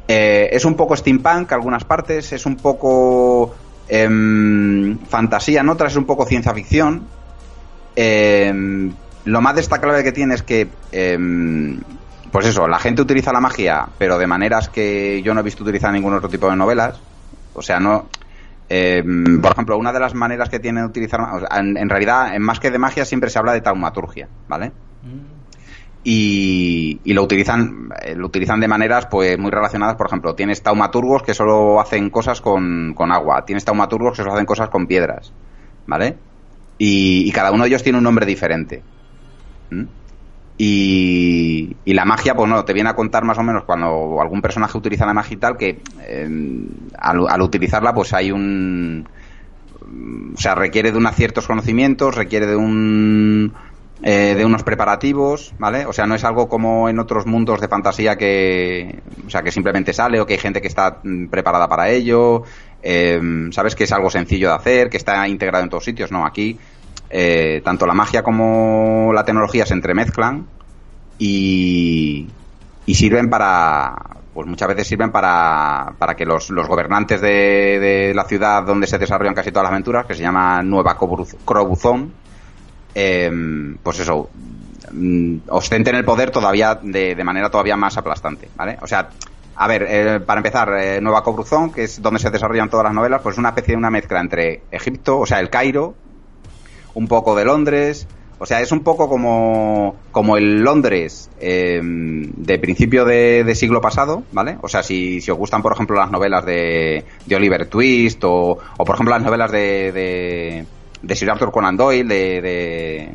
Eh, 0.09 0.49
es 0.51 0.65
un 0.65 0.75
poco 0.75 0.97
steampunk 0.97 1.53
algunas 1.53 1.85
partes 1.85 2.33
es 2.33 2.47
un 2.47 2.57
poco 2.57 3.55
em, 3.89 4.99
fantasía 5.07 5.61
en 5.61 5.69
otras 5.69 5.93
es 5.93 5.99
un 5.99 6.05
poco 6.05 6.27
ciencia 6.27 6.53
ficción. 6.53 7.07
Em, 7.95 8.93
lo 9.25 9.41
más 9.41 9.55
destacable 9.55 10.03
que 10.03 10.13
tiene 10.13 10.35
es 10.35 10.43
que 10.43 10.69
em, 10.91 11.81
pues 12.31 12.47
eso 12.47 12.67
la 12.67 12.79
gente 12.79 13.03
utiliza 13.03 13.33
la 13.33 13.41
magia 13.41 13.89
pero 13.99 14.19
de 14.19 14.27
maneras 14.27 14.69
que 14.69 15.23
yo 15.23 15.35
no 15.35 15.41
he 15.41 15.45
visto 15.45 15.63
utilizar 15.63 15.93
ningún 15.93 16.15
otro 16.15 16.29
tipo 16.29 16.49
de 16.49 16.57
novelas. 16.57 17.01
O 17.55 17.63
sea 17.63 17.79
no 17.79 18.07
eh, 18.75 19.03
por 19.43 19.53
ejemplo, 19.53 19.77
una 19.77 19.93
de 19.93 20.01
las 20.01 20.15
maneras 20.15 20.49
que 20.49 20.59
tiene 20.59 20.81
de 20.81 20.87
utilizar, 20.87 21.21
en, 21.51 21.91
realidad, 21.91 22.35
en 22.35 22.41
más 22.41 22.59
que 22.59 22.71
de 22.71 22.79
magia, 22.79 23.05
siempre 23.05 23.29
se 23.29 23.39
habla 23.39 23.53
de 23.53 23.61
taumaturgia, 23.61 24.29
¿vale? 24.49 24.73
Y, 26.05 26.99
lo 27.05 27.23
utilizan 27.23 27.91
eh, 28.01 28.15
lo 28.17 28.27
utilizan 28.27 28.61
de 28.61 28.69
maneras 28.69 29.07
pues 29.11 29.39
muy 29.39 29.51
relacionadas. 29.51 29.97
Por 29.97 30.07
ejemplo 30.07 30.35
tienes 30.35 30.63
taumaturgos 30.63 31.23
que 31.23 31.35
solo 31.35 31.81
hacen 31.81 32.09
cosas 32.09 32.41
con, 32.41 32.95
agua. 33.13 33.45
Tienes 33.45 33.65
taumaturgos 33.65 34.17
que 34.17 34.23
solo 34.23 34.33
hacen 34.33 34.47
cosas 34.47 34.71
con 34.71 34.87
piedras 34.87 35.33
vale 35.87 36.17
y, 36.79 37.31
cada 37.33 37.53
uno 37.53 37.65
de 37.65 37.69
ellos 37.69 37.83
tiene 37.83 37.99
un 37.99 38.05
nombre 38.05 38.25
diferente 38.25 38.83
Y, 40.59 41.75
la 41.87 42.05
magia, 42.05 42.35
pues 42.35 42.49
no, 42.49 42.65
te 42.65 42.73
viene 42.73 42.91
a 42.91 42.95
contar 42.95 43.25
más 43.25 43.39
o 43.39 43.43
menos 43.43 43.65
cuando 43.65 44.21
algún 44.21 44.41
personaje 44.41 44.79
utiliza 44.79 45.07
la 45.07 45.15
magia 45.15 45.35
y 45.35 45.39
tal, 45.39 45.57
que 45.57 45.81
em, 46.07 46.69
al, 46.97 47.43
utilizarla, 47.43 47.93
pues 47.93 48.13
hay 48.13 48.31
un. 48.31 49.09
O 50.35 50.41
sea, 50.41 50.55
requiere 50.55 50.93
de 50.93 50.99
unos 50.99 51.17
ciertos 51.17 51.47
conocimientos, 51.47 52.15
requiere 52.15 52.47
de 52.47 52.57
un. 52.57 53.53
Eh, 54.05 54.35
de 54.37 54.45
unos 54.45 54.65
preparativos, 54.65 55.55
¿vale? 55.59 55.87
O 55.87 55.93
sea, 55.93 56.07
no 56.07 56.17
es 56.17 56.25
algo 56.25 56.49
como 56.49 56.89
en 56.89 56.99
otros 56.99 57.25
mundos 57.25 57.61
de 57.61 57.69
fantasía 57.69 58.17
que, 58.17 59.01
o 59.25 59.31
sea, 59.31 59.43
que 59.43 59.53
simplemente 59.53 59.93
sale 59.93 60.21
o 60.21 60.27
que 60.27 60.33
hay 60.33 60.41
gente 60.41 60.61
que 60.61 60.67
está 60.67 60.99
mm, 61.05 61.27
preparada 61.27 61.69
para 61.69 61.89
ello, 61.89 62.43
em, 62.83 63.53
sabes 63.53 63.77
que 63.77 63.85
es 63.85 63.93
algo 63.93 64.11
sencillo 64.11 64.49
de 64.49 64.55
hacer, 64.55 64.91
que 64.91 64.97
está 64.97 65.29
integrado 65.29 65.63
en 65.63 65.71
todos 65.71 65.85
sitios, 65.85 66.11
no, 66.11 66.27
aquí 66.27 66.59
eh, 67.15 67.61
tanto 67.63 67.87
la 67.87 67.93
magia 67.93 68.23
como 68.23 69.13
la 69.13 69.23
tecnología 69.23 69.67
se 69.67 69.75
entremezclan 69.75 70.47
y, 71.19 72.27
sirven 72.87 73.29
para, 73.29 73.95
pues 74.33 74.47
muchas 74.47 74.69
veces 74.69 74.89
sirven 74.89 75.13
para, 75.13 75.93
para 75.99 76.17
que 76.17 76.25
los, 76.25 76.51
gobernantes 76.51 77.21
de, 77.21 78.13
la 78.15 78.25
ciudad 78.25 78.63
donde 78.63 78.87
se 78.87 78.97
desarrollan 78.97 79.35
casi 79.35 79.51
todas 79.51 79.65
las 79.65 79.73
aventuras, 79.73 80.07
que 80.07 80.15
se 80.15 80.23
llama 80.23 80.63
Nueva 80.63 80.97
Crobuzón, 80.97 82.15
em, 82.95 83.77
pues 83.83 84.01
eso, 84.01 84.31
mm, 84.91 85.37
ostenten 85.49 85.97
el 85.97 86.07
poder 86.07 86.31
todavía 86.31 86.79
de, 86.83 87.15
manera 87.23 87.51
todavía 87.51 87.77
más 87.77 87.95
aplastante, 87.99 88.49
¿vale? 88.57 88.79
O 88.81 88.87
sea, 88.87 89.11
a 89.55 89.69
ver, 89.69 89.87
eh, 89.87 90.21
para 90.21 90.39
empezar, 90.39 90.73
eh, 90.79 91.01
Nueva 91.03 91.23
Cobruzón, 91.23 91.73
que 91.73 91.85
es 91.85 92.01
donde 92.01 92.21
se 92.21 92.31
desarrollan 92.31 92.71
todas 92.71 92.85
las 92.85 92.95
novelas, 92.95 93.21
pues 93.21 93.35
es 93.35 93.39
una 93.39 93.51
especie 93.51 93.73
de 93.73 93.79
una 93.79 93.91
mezcla 93.91 94.19
entre 94.19 94.63
Egipto, 94.71 95.19
o 95.19 95.27
sea, 95.27 95.41
el 95.41 95.51
Cairo, 95.51 95.95
un 96.95 97.09
poco 97.09 97.35
de 97.35 97.45
Londres. 97.45 98.07
O 98.39 98.47
sea, 98.47 98.61
es 98.61 98.73
un 98.73 98.81
poco 98.81 99.09
como, 99.09 99.95
como 100.11 100.37
el 100.37 100.63
Londres 100.63 101.31
em, 101.39 102.33
de 102.35 102.59
principio 102.59 103.05
de, 103.05 103.55
siglo 103.55 103.81
pasado, 103.81 104.25
¿vale? 104.33 104.59
O 104.63 104.69
sea, 104.69 104.83
si, 104.83 105.21
si 105.21 105.31
os 105.31 105.39
gustan, 105.39 105.63
por 105.63 105.73
ejemplo, 105.73 105.97
las 105.97 106.11
novelas 106.11 106.45
de, 106.45 107.05
de 107.25 107.37
Oliver 107.37 107.67
Twist 107.69 108.25
o, 108.25 108.59
o, 108.77 108.85
por 108.85 108.97
ejemplo, 108.97 109.15
las 109.15 109.23
novelas 109.23 109.53
de, 109.53 110.67
de, 111.03 111.15
Sir 111.15 111.31
Arthur 111.31 111.53
Conan 111.53 111.77
Doyle, 111.77 112.09
de... 112.09 112.41
de 112.41 113.11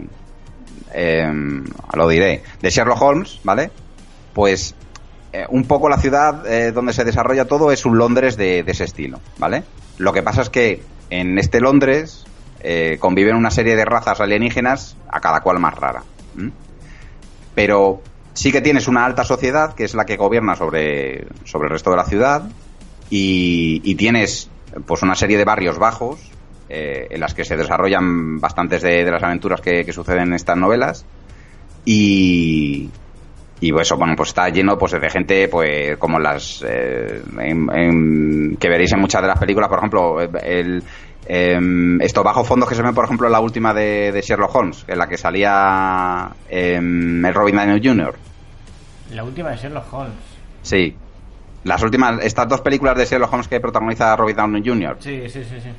em, 0.93 1.65
lo 1.93 2.07
diré, 2.07 2.43
de 2.61 2.69
Sherlock 2.69 3.01
Holmes, 3.01 3.41
¿vale? 3.43 3.69
Pues 4.33 4.75
eh, 5.33 5.45
un 5.49 5.65
poco 5.65 5.89
la 5.89 5.97
ciudad 5.97 6.49
eh, 6.49 6.71
donde 6.71 6.93
se 6.93 7.03
desarrolla 7.03 7.43
todo 7.43 7.73
es 7.73 7.85
un 7.85 7.97
Londres 7.97 8.37
de, 8.37 8.63
de, 8.63 8.71
ese 8.71 8.85
estilo, 8.85 9.19
¿vale? 9.37 9.65
Lo 9.97 10.13
que 10.13 10.23
pasa 10.23 10.41
es 10.41 10.49
que 10.49 10.81
en 11.09 11.37
este 11.37 11.59
Londres 11.59 12.26
eh, 12.61 12.97
conviven 12.99 13.35
una 13.35 13.51
serie 13.51 13.75
de 13.75 13.85
razas 13.85 14.19
alienígenas, 14.19 14.97
a 15.09 15.19
cada 15.19 15.41
cual 15.41 15.59
más 15.59 15.75
rara. 15.75 16.03
Pero 17.55 18.01
sí 18.33 18.51
que 18.51 18.61
tienes 18.61 18.87
una 18.87 19.05
alta 19.05 19.23
sociedad, 19.23 19.73
que 19.73 19.83
es 19.83 19.95
la 19.95 20.05
que 20.05 20.17
gobierna 20.17 20.55
sobre, 20.55 21.27
sobre 21.43 21.67
el 21.67 21.71
resto 21.71 21.91
de 21.91 21.97
la 21.97 22.05
ciudad, 22.05 22.49
y, 23.09 23.95
tienes 23.95 24.49
pues 24.85 25.01
una 25.01 25.15
serie 25.15 25.37
de 25.37 25.45
barrios 25.45 25.79
bajos, 25.79 26.19
eh, 26.69 27.07
en 27.09 27.19
las 27.19 27.33
que 27.33 27.45
se 27.45 27.55
desarrollan 27.55 28.39
bastantes 28.39 28.81
de, 28.81 29.09
las 29.09 29.23
aventuras 29.23 29.61
que, 29.61 29.91
suceden 29.91 30.27
en 30.27 30.33
estas 30.33 30.57
novelas, 30.57 31.05
y, 31.85 32.89
y 33.59 33.71
pues 33.71 33.87
eso 33.87 33.97
bueno 33.97 34.13
pues 34.15 34.29
está 34.29 34.49
lleno 34.49 34.77
pues 34.77 34.91
de 34.91 35.09
gente 35.09 35.47
pues 35.47 35.97
como 35.97 36.19
las 36.19 36.63
eh, 36.67 37.21
que 38.59 38.69
veréis 38.69 38.93
en 38.93 38.99
muchas 38.99 39.21
de 39.21 39.27
las 39.27 39.39
películas 39.39 39.69
por 39.69 39.79
ejemplo 39.79 40.21
el, 40.21 40.83
eh, 41.29 41.59
estos 41.99 42.23
bajos 42.23 42.47
fondos 42.47 42.69
que 42.69 42.75
se 42.75 42.81
ven, 42.81 42.95
por 42.95 43.03
ejemplo, 43.03 43.27
en 43.27 43.33
la 43.33 43.41
última 43.41 43.73
de, 43.73 44.23
Sherlock 44.25 44.55
Holmes, 44.55 44.85
en 44.87 44.97
la 44.97 45.07
que 45.09 45.17
salía 45.17 46.29
em, 46.47 47.25
el 47.25 47.33
Robin 47.33 47.55
Downey 47.57 47.81
Jr. 47.83 48.15
La 49.11 49.23
última 49.25 49.49
de 49.49 49.57
Sherlock 49.57 49.93
Holmes. 49.93 50.15
Sí. 50.61 50.95
Las 51.65 51.83
últimas, 51.83 52.23
estas 52.23 52.47
dos 52.47 52.61
películas 52.61 52.97
de 52.97 53.05
Sherlock 53.05 53.33
Holmes 53.33 53.49
que 53.49 53.59
protagoniza 53.59 54.15
Robin 54.15 54.37
Downey 54.37 54.63
Jr. 54.65 54.97
Sí, 54.99 55.23
sí, 55.27 55.43
sí, 55.43 55.59
sí. 55.61 55.69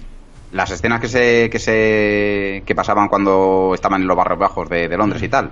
Las 0.52 0.70
escenas 0.70 1.00
que 1.00 1.08
se, 1.08 1.48
que 1.48 1.58
se 1.58 2.62
que 2.66 2.74
pasaban 2.74 3.08
cuando 3.08 3.72
estaban 3.74 4.02
en 4.02 4.08
los 4.08 4.16
barrios 4.16 4.38
bajos 4.38 4.68
de, 4.68 4.88
Londres 4.96 5.22
y 5.22 5.28
tal. 5.28 5.50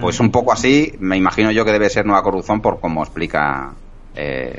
Pues 0.00 0.20
un 0.20 0.30
poco 0.30 0.52
así, 0.52 0.94
me 1.00 1.18
imagino 1.18 1.50
yo 1.50 1.66
que 1.66 1.72
debe 1.72 1.90
ser 1.90 2.06
Nueva 2.06 2.22
Corrupción 2.22 2.62
por 2.62 2.80
cómo 2.80 3.02
explica 3.02 3.74
eh, 4.14 4.58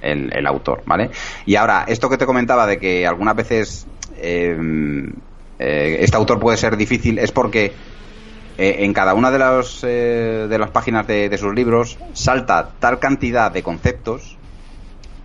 el, 0.00 0.36
el, 0.36 0.44
autor, 0.44 0.82
¿vale? 0.86 1.10
Y 1.46 1.54
ahora, 1.54 1.84
esto 1.86 2.10
que 2.10 2.18
te 2.18 2.26
comentaba 2.26 2.66
de 2.66 2.78
que 2.78 3.06
algunas 3.06 3.36
veces 3.36 3.86
eh, 4.16 4.56
eh, 5.58 5.96
este 6.00 6.16
autor 6.16 6.38
puede 6.38 6.56
ser 6.56 6.76
difícil 6.76 7.18
es 7.18 7.32
porque 7.32 7.72
eh, 8.58 8.76
en 8.80 8.92
cada 8.92 9.14
una 9.14 9.30
de, 9.30 9.38
las 9.38 9.80
de 9.82 10.56
las 10.58 10.70
páginas 10.70 11.06
de, 11.06 11.36
sus 11.38 11.54
libros 11.54 11.98
salta 12.12 12.70
tal 12.78 12.98
cantidad 12.98 13.50
de 13.50 13.62
conceptos 13.62 14.36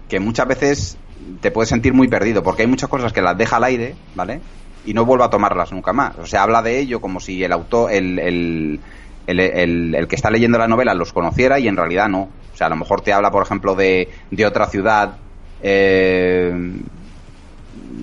que 0.08 0.20
muchas 0.20 0.48
veces 0.48 0.98
te 1.42 1.52
puedes 1.52 1.70
sentir 1.70 1.94
muy 1.94 2.08
perdido, 2.08 2.42
porque 2.42 2.62
hay 2.62 2.68
muchas 2.68 2.90
cosas 2.90 3.12
que 3.12 3.22
las 3.22 3.38
deja 3.38 3.58
al 3.58 3.66
aire, 3.66 3.96
¿vale? 4.16 4.40
Y 4.86 4.94
no 4.94 5.04
vuelve 5.04 5.26
a 5.26 5.30
tomarlas 5.30 5.74
nunca 5.74 5.92
más. 5.92 6.18
O 6.18 6.26
sea, 6.26 6.44
habla 6.44 6.62
de 6.62 6.80
ello 6.80 7.02
como 7.02 7.20
si 7.20 7.44
el 7.44 7.52
autor, 7.52 7.92
el, 7.92 8.18
el, 8.18 8.80
el, 9.28 9.96
el, 9.96 10.08
que 10.08 10.16
está 10.16 10.32
leyendo 10.32 10.58
la 10.58 10.70
novela 10.70 10.94
los 10.94 11.12
conociera 11.12 11.60
y 11.60 11.68
en 11.68 11.76
realidad 11.76 12.08
no. 12.08 12.30
O 12.54 12.58
sea, 12.58 12.68
a 12.68 12.70
lo 12.70 12.78
mejor 12.78 13.02
te 13.02 13.12
habla, 13.12 13.32
por 13.32 13.44
ejemplo, 13.44 13.76
de, 13.76 14.08
de 14.32 14.46
otra 14.46 14.68
ciudad 14.68 15.18
eh, 15.62 16.54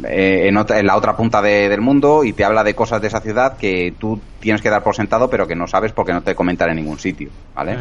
eh, 0.07 0.49
en, 0.49 0.87
la 0.87 0.97
otra 0.97 1.17
punta 1.17 1.41
del 1.43 1.81
mundo 1.81 2.25
y 2.25 2.33
te 2.33 2.45
habla 2.45 2.65
de 2.65 2.75
cosas 2.75 3.01
de 3.01 3.09
esa 3.09 3.21
ciudad 3.21 3.57
que 3.57 3.95
tú 3.99 4.21
tienes 4.41 4.61
que 4.61 4.71
dar 4.71 4.83
por 4.83 4.95
sentado 4.95 5.31
pero 5.31 5.47
que 5.47 5.55
no 5.55 5.67
sabes 5.67 5.93
porque 5.93 6.13
no 6.13 6.23
te 6.23 6.35
comentan 6.35 6.71
en 6.71 6.77
ningún 6.77 6.99
sitio, 6.99 7.31
¿vale? 7.55 7.77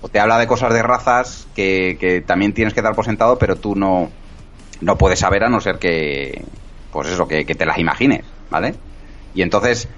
O 0.00 0.08
te 0.08 0.20
habla 0.20 0.38
de 0.38 0.46
cosas 0.46 0.72
de 0.72 0.82
razas 0.82 1.46
que, 1.54 2.22
también 2.26 2.52
tienes 2.52 2.74
que 2.74 2.82
dar 2.82 2.94
por 2.94 3.04
sentado 3.04 3.38
pero 3.38 3.56
tú 3.56 3.74
no, 3.74 4.10
no 4.80 4.96
puedes 4.96 5.18
saber 5.18 5.44
a 5.44 5.48
no 5.48 5.60
ser 5.60 5.78
que, 5.78 6.44
pues 6.92 7.08
eso, 7.08 7.26
que, 7.26 7.44
te 7.44 7.66
las 7.66 7.78
imagines, 7.78 8.24
¿vale? 8.50 8.74
Y 9.34 9.42
entonces, 9.42 9.88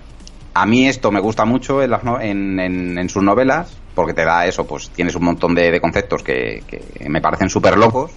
a 0.55 0.67
mí 0.67 0.89
esto 0.89 1.11
me 1.11 1.21
gusta 1.21 1.45
mucho 1.45 1.83
en, 1.83 1.91
las 1.91 2.03
en, 2.21 3.09
sus 3.09 3.23
novelas 3.23 3.77
porque 3.95 4.15
te 4.15 4.25
da 4.25 4.47
eso, 4.47 4.67
pues 4.67 4.91
tienes 4.91 5.15
un 5.15 5.25
montón 5.25 5.55
de, 5.55 5.71
de 5.71 5.81
conceptos 5.81 6.23
que, 6.23 6.63
que 6.67 7.09
me 7.09 7.21
parecen 7.21 7.49
súper 7.49 7.77
locos 7.77 8.13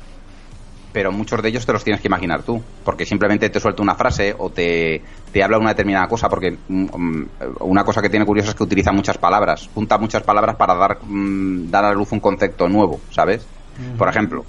pero 0.91 1.11
muchos 1.11 1.41
de 1.41 1.49
ellos 1.49 1.65
te 1.65 1.73
los 1.73 1.83
tienes 1.83 2.01
que 2.01 2.07
imaginar 2.07 2.43
tú, 2.43 2.61
porque 2.83 3.05
simplemente 3.05 3.49
te 3.49 3.59
suelta 3.59 3.81
una 3.83 3.95
frase 3.95 4.35
o 4.37 4.49
te, 4.49 5.01
te 5.31 5.43
habla 5.43 5.57
una 5.57 5.69
determinada 5.69 6.07
cosa, 6.07 6.29
porque 6.29 6.57
mm, 6.67 7.23
una 7.61 7.83
cosa 7.83 8.01
que 8.01 8.09
tiene 8.09 8.25
curioso 8.25 8.49
es 8.49 8.55
que 8.55 8.63
utiliza 8.63 8.91
muchas 8.91 9.17
palabras, 9.17 9.69
junta 9.73 9.97
muchas 9.97 10.23
palabras 10.23 10.55
para 10.55 10.75
dar, 10.75 10.99
mm, 11.03 11.69
dar 11.69 11.85
a 11.85 11.89
la 11.89 11.93
luz 11.93 12.11
un 12.11 12.19
concepto 12.19 12.67
nuevo, 12.67 12.99
¿sabes? 13.11 13.45
Por 13.97 14.09
ejemplo, 14.09 14.43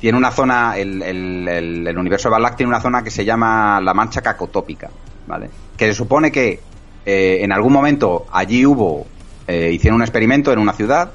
tiene 0.00 0.16
una 0.16 0.30
zona, 0.30 0.78
el, 0.78 1.02
el, 1.02 1.98
universo 1.98 2.28
de 2.28 2.32
Balak 2.32 2.56
tiene 2.56 2.70
una 2.70 2.80
zona 2.80 3.02
que 3.02 3.10
se 3.10 3.24
llama 3.24 3.80
la 3.82 3.92
mancha 3.92 4.22
cacotópica, 4.22 4.88
¿vale? 5.26 5.50
Que 5.76 5.86
se 5.86 5.94
supone 5.94 6.30
que 6.32 6.60
eh, 7.04 7.38
en 7.42 7.52
algún 7.52 7.72
momento 7.72 8.26
allí 8.32 8.64
hubo, 8.64 9.06
eh, 9.46 9.70
hicieron 9.72 9.96
un 9.96 10.02
experimento 10.02 10.52
en 10.52 10.60
una 10.60 10.72
ciudad, 10.72 11.10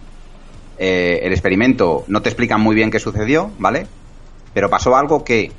eh, 0.77 1.21
el 1.23 1.31
experimento 1.31 2.03
no 2.07 2.21
te 2.21 2.29
explican 2.29 2.61
muy 2.61 2.75
bien 2.75 2.91
qué 2.91 2.99
sucedió, 2.99 3.51
¿vale? 3.57 3.87
Pero 4.53 4.69
pasó 4.69 4.95
algo 4.95 5.23
que 5.23 5.51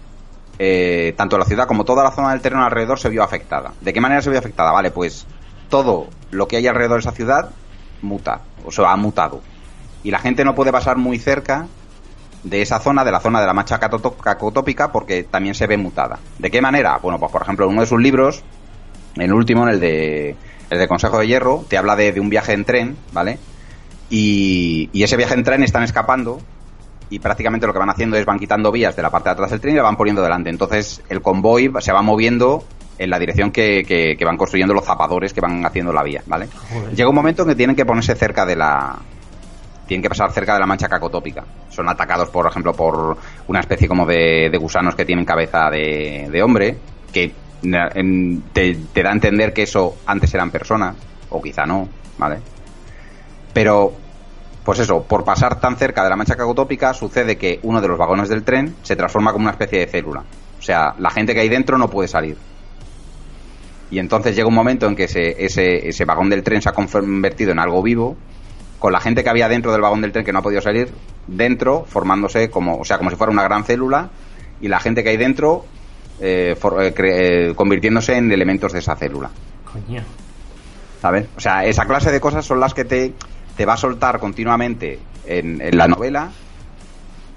eh, 0.59 1.15
tanto 1.17 1.37
la 1.37 1.45
ciudad 1.45 1.67
como 1.67 1.85
toda 1.85 2.05
la 2.05 2.13
zona 2.13 2.31
del 2.31 2.41
terreno 2.41 2.65
alrededor 2.65 2.99
se 2.99 3.09
vio 3.09 3.23
afectada. 3.23 3.73
¿De 3.81 3.93
qué 3.93 4.01
manera 4.01 4.23
se 4.23 4.31
vio 4.31 4.39
afectada? 4.39 4.73
Vale, 4.73 4.91
pues 4.91 5.27
todo 5.69 6.09
lo 6.31 6.47
que 6.47 6.57
hay 6.57 6.67
alrededor 6.67 6.99
de 6.99 7.09
esa 7.09 7.13
ciudad 7.13 7.51
muta, 8.03 8.43
o 8.65 8.71
sea, 8.71 8.93
ha 8.93 8.97
mutado. 8.97 9.41
Y 10.03 10.11
la 10.11 10.19
gente 10.19 10.45
no 10.45 10.55
puede 10.55 10.71
pasar 10.71 10.97
muy 10.97 11.19
cerca 11.19 11.67
de 12.45 12.61
esa 12.61 12.79
zona, 12.79 13.05
de 13.05 13.11
la 13.11 13.21
zona 13.21 13.41
de 13.41 13.47
la 13.47 13.55
mancha 13.55 13.79
cacotópica, 13.79 14.93
porque 14.93 15.25
también 15.25 15.55
se 15.55 15.67
ve 15.67 15.79
mutada. 15.79 16.19
¿De 16.39 16.51
qué 16.51 16.61
manera? 16.61 16.99
Bueno, 17.03 17.19
pues 17.19 17.33
por 17.33 17.43
ejemplo, 17.43 17.65
en 17.65 17.73
uno 17.73 17.81
de 17.81 17.87
sus 17.87 18.01
libros 18.01 18.45
el 19.17 19.33
último, 19.33 19.63
en 19.65 19.75
el 19.75 19.81
de, 19.81 20.37
el 20.71 20.79
de 20.79 20.89
Consejo 20.89 21.19
de 21.19 21.27
Hierro, 21.27 21.65
te 21.69 21.79
habla 21.79 21.97
de, 21.97 22.13
de 22.13 22.21
un 22.21 22.29
viaje 22.29 22.53
en 22.53 22.65
tren, 22.65 22.97
¿vale? 23.13 23.39
Y, 24.11 24.91
y 24.93 25.03
ese 25.03 25.17
viaje 25.17 25.35
en 25.35 25.45
tren 25.45 25.63
están 25.63 25.83
escapando 25.83 26.41
y 27.15 27.21
prácticamente 27.21 27.67
lo 27.67 27.73
que 27.73 27.79
van 27.79 27.91
haciendo 27.91 28.17
es 28.17 28.27
van 28.27 28.41
quitando 28.41 28.73
vías 28.73 28.97
de 28.97 29.03
la 29.03 29.11
parte 29.11 29.29
de 29.29 29.35
atrás 29.35 29.51
del 29.53 29.61
tren 29.61 29.75
y 29.75 29.77
la 29.77 29.85
van 29.85 29.97
poniendo 29.97 30.21
delante. 30.21 30.51
Entonces 30.51 31.01
el 31.09 31.23
convoy 31.23 31.71
se 31.79 31.93
va 31.93 32.03
moviendo 32.03 32.65
en 32.99 33.09
la 33.09 33.21
dirección 33.21 33.53
que, 33.53 33.85
que, 33.87 34.17
que 34.17 34.25
van 34.25 34.37
construyendo 34.37 34.75
los 34.75 34.85
zapadores 34.85 35.33
que 35.33 35.41
van 35.41 35.65
haciendo 35.65 35.93
la 35.93 36.03
vía, 36.03 36.23
¿vale? 36.27 36.49
Joder. 36.73 36.95
Llega 36.95 37.09
un 37.09 37.15
momento 37.15 37.43
en 37.43 37.49
que 37.49 37.55
tienen 37.55 37.77
que 37.77 37.85
ponerse 37.85 38.17
cerca 38.17 38.45
de 38.45 38.57
la... 38.57 38.97
Tienen 39.87 40.03
que 40.03 40.09
pasar 40.09 40.33
cerca 40.33 40.55
de 40.55 40.61
la 40.61 40.67
mancha 40.67 40.89
cacotópica. 40.89 41.45
Son 41.69 41.89
atacados, 41.89 42.31
por 42.31 42.47
ejemplo, 42.47 42.73
por 42.73 43.17
una 43.47 43.61
especie 43.61 43.87
como 43.87 44.07
de, 44.07 44.49
de 44.51 44.59
gusanos 44.59 44.97
que 44.97 45.05
tienen 45.05 45.25
cabeza 45.25 45.71
de, 45.71 46.29
de 46.33 46.43
hombre, 46.43 46.79
que 47.13 47.33
te, 47.63 48.77
te 48.93 49.03
da 49.03 49.11
a 49.11 49.13
entender 49.13 49.53
que 49.53 49.63
eso 49.63 49.99
antes 50.07 50.33
eran 50.35 50.51
personas, 50.51 50.97
o 51.31 51.41
quizá 51.41 51.65
no, 51.65 51.89
¿vale? 52.19 52.39
Pero, 53.53 53.93
pues 54.65 54.79
eso, 54.79 55.03
por 55.03 55.25
pasar 55.25 55.61
tan 55.61 55.77
cerca 55.77 56.03
de 56.03 56.11
la 56.11 56.17
mancha 56.17 56.37
cacotópica, 56.37 56.95
sucede 56.95 57.37
que 57.37 57.61
uno 57.63 57.81
de 57.81 57.89
los 57.89 57.99
vagones 57.99 58.29
del 58.29 58.43
tren 58.45 58.75
se 58.83 58.97
transforma 58.97 59.33
como 59.33 59.43
una 59.45 59.53
especie 59.53 59.81
de 59.81 59.87
célula. 59.87 60.25
O 60.59 60.63
sea, 60.63 60.95
la 60.99 61.11
gente 61.11 61.35
que 61.35 61.41
hay 61.41 61.49
dentro 61.49 61.77
no 61.77 61.91
puede 61.91 62.09
salir. 62.09 62.37
Y 63.91 63.99
entonces 63.99 64.35
llega 64.35 64.49
un 64.49 64.55
momento 64.55 64.87
en 64.87 64.97
que 64.97 65.05
ese, 65.05 65.45
ese, 65.45 65.89
ese 65.89 66.05
vagón 66.05 66.31
del 66.31 66.43
tren 66.43 66.63
se 66.63 66.69
ha 66.71 66.73
convertido 66.73 67.53
en 67.53 67.59
algo 67.59 67.83
vivo, 67.83 68.17
con 68.79 68.93
la 68.93 69.01
gente 69.01 69.23
que 69.23 69.31
había 69.31 69.49
dentro 69.49 69.73
del 69.73 69.83
vagón 69.83 70.01
del 70.01 70.13
tren 70.13 70.25
que 70.25 70.33
no 70.33 70.39
ha 70.41 70.43
podido 70.43 70.61
salir, 70.63 70.91
dentro, 71.27 71.85
formándose 71.87 72.51
como, 72.51 72.79
o 72.79 72.85
sea, 72.85 72.99
como 72.99 73.11
si 73.11 73.17
fuera 73.17 73.33
una 73.33 73.43
gran 73.45 73.65
célula, 73.65 74.11
y 74.61 74.69
la 74.69 74.81
gente 74.81 75.03
que 75.05 75.11
hay 75.11 75.17
dentro 75.17 75.65
eh, 76.21 76.57
for- 76.59 76.83
eh, 76.83 76.95
eh, 76.97 77.53
convirtiéndose 77.55 78.17
en 78.17 78.33
elementos 78.33 78.73
de 78.73 78.79
esa 78.79 78.97
célula. 78.97 79.31
Coño. 79.71 80.03
¿Sabes? 81.01 81.27
O 81.37 81.41
sea, 81.41 81.65
esa 81.67 81.85
clase 81.87 82.11
de 82.11 82.21
cosas 82.21 82.45
son 82.47 82.61
las 82.61 82.73
que 82.73 82.85
te, 82.85 83.13
te 83.57 83.65
va 83.67 83.75
a 83.75 83.77
soltar 83.77 84.19
continuamente 84.19 84.99
en, 85.27 85.61
en 85.61 85.77
la 85.79 85.87
novela, 85.89 86.31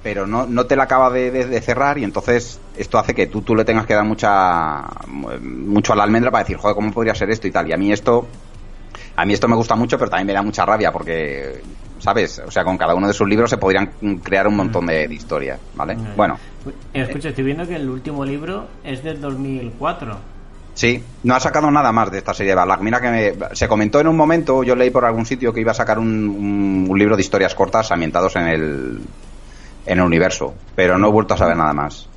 pero 0.04 0.26
no, 0.28 0.46
no 0.46 0.66
te 0.66 0.76
la 0.76 0.84
acaba 0.84 1.10
de, 1.10 1.32
de- 1.32 1.46
de 1.48 1.62
cerrar 1.62 1.98
y 1.98 2.04
entonces 2.04 2.60
esto 2.78 2.98
hace 2.98 3.14
que 3.14 3.28
tú, 3.28 3.42
tú 3.42 3.56
le 3.56 3.66
tengas 3.66 3.86
que 3.86 3.94
dar 3.94 4.06
mucha 4.06 4.84
mucho 5.42 5.94
a 5.94 5.96
la 5.96 6.04
almendra 6.04 6.32
para 6.32 6.44
decir, 6.44 6.58
joder, 6.58 6.76
¿cómo 6.76 6.92
podría 6.92 7.14
ser 7.16 7.30
esto 7.30 7.48
y 7.48 7.52
tal? 7.52 7.68
Y 7.70 7.74
a 7.74 7.78
mí 7.78 7.92
esto 7.92 8.28
a 9.16 9.26
mí 9.26 9.34
esto 9.34 9.48
me 9.48 9.56
gusta 9.56 9.76
mucho, 9.76 9.98
pero 9.98 10.10
también 10.12 10.28
me 10.28 10.34
da 10.34 10.42
mucha 10.44 10.64
rabia 10.66 10.92
porque, 10.92 11.62
¿sabes? 12.00 12.40
O 12.46 12.52
sea, 12.52 12.64
con 12.64 12.78
cada 12.78 12.94
uno 12.94 13.08
de 13.08 13.14
sus 13.14 13.28
libros 13.28 13.50
se 13.50 13.58
podrían 13.58 13.88
crear 14.24 14.48
un 14.48 14.56
montón 14.56 14.86
de, 14.86 15.08
de 15.08 15.14
historias, 15.14 15.60
¿vale? 15.76 15.98
Bueno, 16.16 16.38
Escucha, 16.94 17.30
estoy 17.30 17.44
viendo 17.46 17.66
que 17.68 17.76
el 17.78 17.90
último 17.90 18.24
libro 18.26 18.68
es 18.84 19.04
del 19.04 19.20
2004. 19.22 20.18
Sí, 20.78 21.04
no 21.24 21.34
ha 21.34 21.40
sacado 21.40 21.72
nada 21.72 21.92
más 21.92 22.12
de 22.12 22.20
esta 22.20 22.36
serie 22.36 22.52
de 22.52 22.56
Balak. 22.56 22.82
Mira 22.82 23.02
que 23.02 23.10
me- 23.10 23.56
se 23.56 23.68
comentó 23.68 24.00
en 24.00 24.08
un 24.10 24.16
momento, 24.16 24.62
yo 24.64 24.76
leí 24.76 24.92
por 24.92 25.06
algún 25.06 25.26
sitio 25.26 25.52
que 25.52 25.60
iba 25.62 25.72
a 25.72 25.74
sacar 25.74 25.98
un, 25.98 26.08
un- 26.30 26.86
un 26.88 27.00
libro 27.00 27.16
de 27.16 27.24
historias 27.24 27.56
cortas 27.56 27.92
ambientados 27.92 28.36
en 28.36 28.44
el, 28.48 29.00
en 29.88 29.98
el 29.98 30.06
universo, 30.06 30.54
pero 30.76 31.00
no 31.00 31.08
he 31.08 31.12
vuelto 31.12 31.34
a 31.34 31.38
saber 31.38 31.58
nada 31.58 31.74
más. 31.74 32.08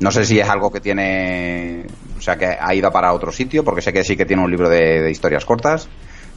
No 0.00 0.10
sé 0.10 0.24
si 0.24 0.40
es 0.40 0.48
algo 0.48 0.72
que 0.72 0.80
tiene, 0.80 1.84
o 2.16 2.22
sea, 2.22 2.36
que 2.36 2.46
ha 2.58 2.74
ido 2.74 2.90
para 2.90 3.12
otro 3.12 3.30
sitio, 3.30 3.62
porque 3.62 3.82
sé 3.82 3.92
que 3.92 4.02
sí 4.02 4.16
que 4.16 4.24
tiene 4.24 4.42
un 4.42 4.50
libro 4.50 4.70
de, 4.70 5.02
de 5.02 5.10
historias 5.10 5.44
cortas, 5.44 5.86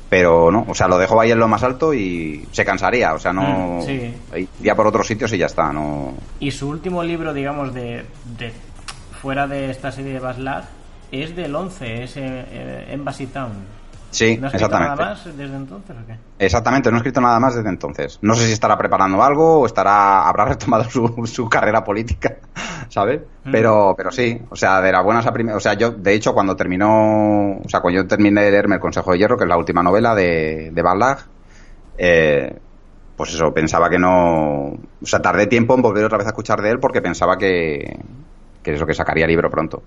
pero 0.09 0.51
no, 0.51 0.65
o 0.67 0.75
sea, 0.75 0.89
lo 0.89 0.97
dejó 0.97 1.21
ahí 1.21 1.31
en 1.31 1.39
lo 1.39 1.47
más 1.47 1.63
alto 1.63 1.93
y 1.93 2.45
se 2.51 2.65
cansaría, 2.65 3.13
o 3.13 3.19
sea, 3.19 3.31
no, 3.31 3.77
Mm, 3.77 3.81
sí. 3.83 4.13
iría 4.59 4.75
por 4.75 4.85
otros 4.87 5.07
sitios 5.07 5.31
y 5.31 5.37
ya 5.37 5.45
está, 5.45 5.71
no. 5.71 6.13
Y 6.41 6.51
su 6.51 6.67
último 6.67 7.01
libro, 7.03 7.33
digamos, 7.33 7.73
de, 7.73 8.03
de 8.37 8.51
fuera 9.21 9.47
de 9.47 9.71
esta 9.71 9.93
serie 9.93 10.11
de 10.13 10.19
Baslag, 10.19 10.65
es 11.11 11.35
del 11.35 11.55
11, 11.55 12.03
es 12.03 12.17
eh, 12.17 12.21
eh, 12.23 12.85
Embassy 12.89 13.27
Town. 13.27 13.77
Sí, 14.09 14.37
¿No 14.37 14.47
has 14.47 14.53
escrito 14.53 14.75
exactamente. 14.75 15.01
nada 15.01 15.13
más 15.13 15.37
desde 15.37 15.55
entonces 15.55 15.95
o 16.01 16.07
qué? 16.07 16.17
Exactamente, 16.39 16.89
no 16.89 16.97
he 16.97 16.99
escrito 16.99 17.21
nada 17.21 17.39
más 17.39 17.55
desde 17.55 17.69
entonces. 17.69 18.19
No 18.21 18.35
sé 18.35 18.45
si 18.45 18.53
estará 18.53 18.77
preparando 18.77 19.21
algo 19.21 19.59
o 19.59 19.65
estará 19.65 20.27
habrá 20.27 20.45
retomado 20.49 20.85
su, 20.85 21.27
su 21.27 21.49
carrera 21.49 21.83
política, 21.83 22.37
¿sabes? 22.89 23.21
Mm. 23.43 23.51
Pero, 23.51 23.93
pero 23.97 24.11
sí, 24.11 24.41
o 24.49 24.55
sea, 24.55 24.81
de 24.81 24.91
las 24.91 25.03
buenas 25.03 25.25
a 25.27 25.33
primeras. 25.33 25.57
O 25.57 25.59
sea, 25.59 25.73
yo, 25.73 25.91
de 25.91 26.13
hecho, 26.13 26.33
cuando 26.33 26.55
terminó. 26.55 27.57
O 27.57 27.69
sea, 27.69 27.81
cuando 27.81 28.01
yo 28.01 28.07
terminé 28.07 28.43
de 28.43 28.51
leerme 28.51 28.75
El 28.75 28.81
Consejo 28.81 29.11
de 29.11 29.17
Hierro, 29.17 29.37
que 29.37 29.43
es 29.43 29.49
la 29.49 29.57
última 29.57 29.83
novela 29.83 30.15
de, 30.15 30.71
de 30.71 30.83
eh, 31.99 32.59
pues 33.15 33.33
eso, 33.33 33.53
pensaba 33.53 33.89
que 33.89 33.99
no. 33.99 34.69
O 35.01 35.05
sea, 35.05 35.21
tardé 35.21 35.47
tiempo 35.47 35.75
en 35.75 35.81
volver 35.81 36.05
otra 36.05 36.19
vez 36.19 36.27
a 36.27 36.29
escuchar 36.29 36.61
de 36.61 36.71
él 36.71 36.79
porque 36.79 37.01
pensaba 37.01 37.37
que. 37.37 37.99
que 38.63 38.73
eso, 38.73 38.85
que 38.85 38.93
sacaría 38.93 39.27
libro 39.27 39.49
pronto. 39.49 39.83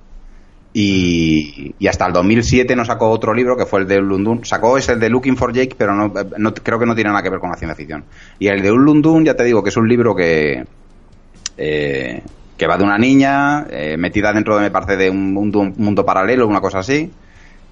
Y, 0.73 1.75
y 1.79 1.87
hasta 1.89 2.07
el 2.07 2.12
2007 2.12 2.77
no 2.77 2.85
sacó 2.85 3.11
otro 3.11 3.35
libro 3.35 3.57
que 3.57 3.66
fue 3.66 3.81
el 3.81 3.89
de 3.89 4.01
Lundun. 4.01 4.45
Sacó 4.45 4.79
es 4.79 4.89
el 4.89 5.01
de 5.01 5.09
Looking 5.09 5.37
for 5.37 5.53
Jake, 5.53 5.75
pero 5.77 5.95
no, 5.95 6.12
creo 6.55 6.79
que 6.79 6.87
no 6.87 6.95
tiene 6.95 7.11
nada 7.11 7.23
que 7.23 7.31
ver 7.31 7.41
con 7.41 7.51
la 7.51 7.57
ciencia 7.57 7.75
ficción. 7.75 8.05
Y 8.39 8.49
el 8.49 8.62
de 8.62 8.71
Lundun, 8.71 9.25
ya 9.25 9.35
te 9.35 9.45
digo 9.45 9.62
que 9.62 9.71
es 9.71 9.77
un 9.77 9.89
libro 9.89 10.14
que 10.14 10.64
eh, 11.57 12.23
que 12.57 12.66
va 12.66 12.77
de 12.77 12.85
una 12.85 12.99
niña 12.99 13.66
eh, 13.71 13.97
metida 13.97 14.33
dentro 14.33 14.57
de 14.57 14.62
me 14.62 14.71
parece 14.71 14.97
de 14.97 15.11
un 15.11 15.33
mundo, 15.33 15.61
un 15.61 15.75
mundo 15.79 16.05
paralelo, 16.05 16.47
una 16.47 16.61
cosa 16.61 16.81
así. 16.81 17.11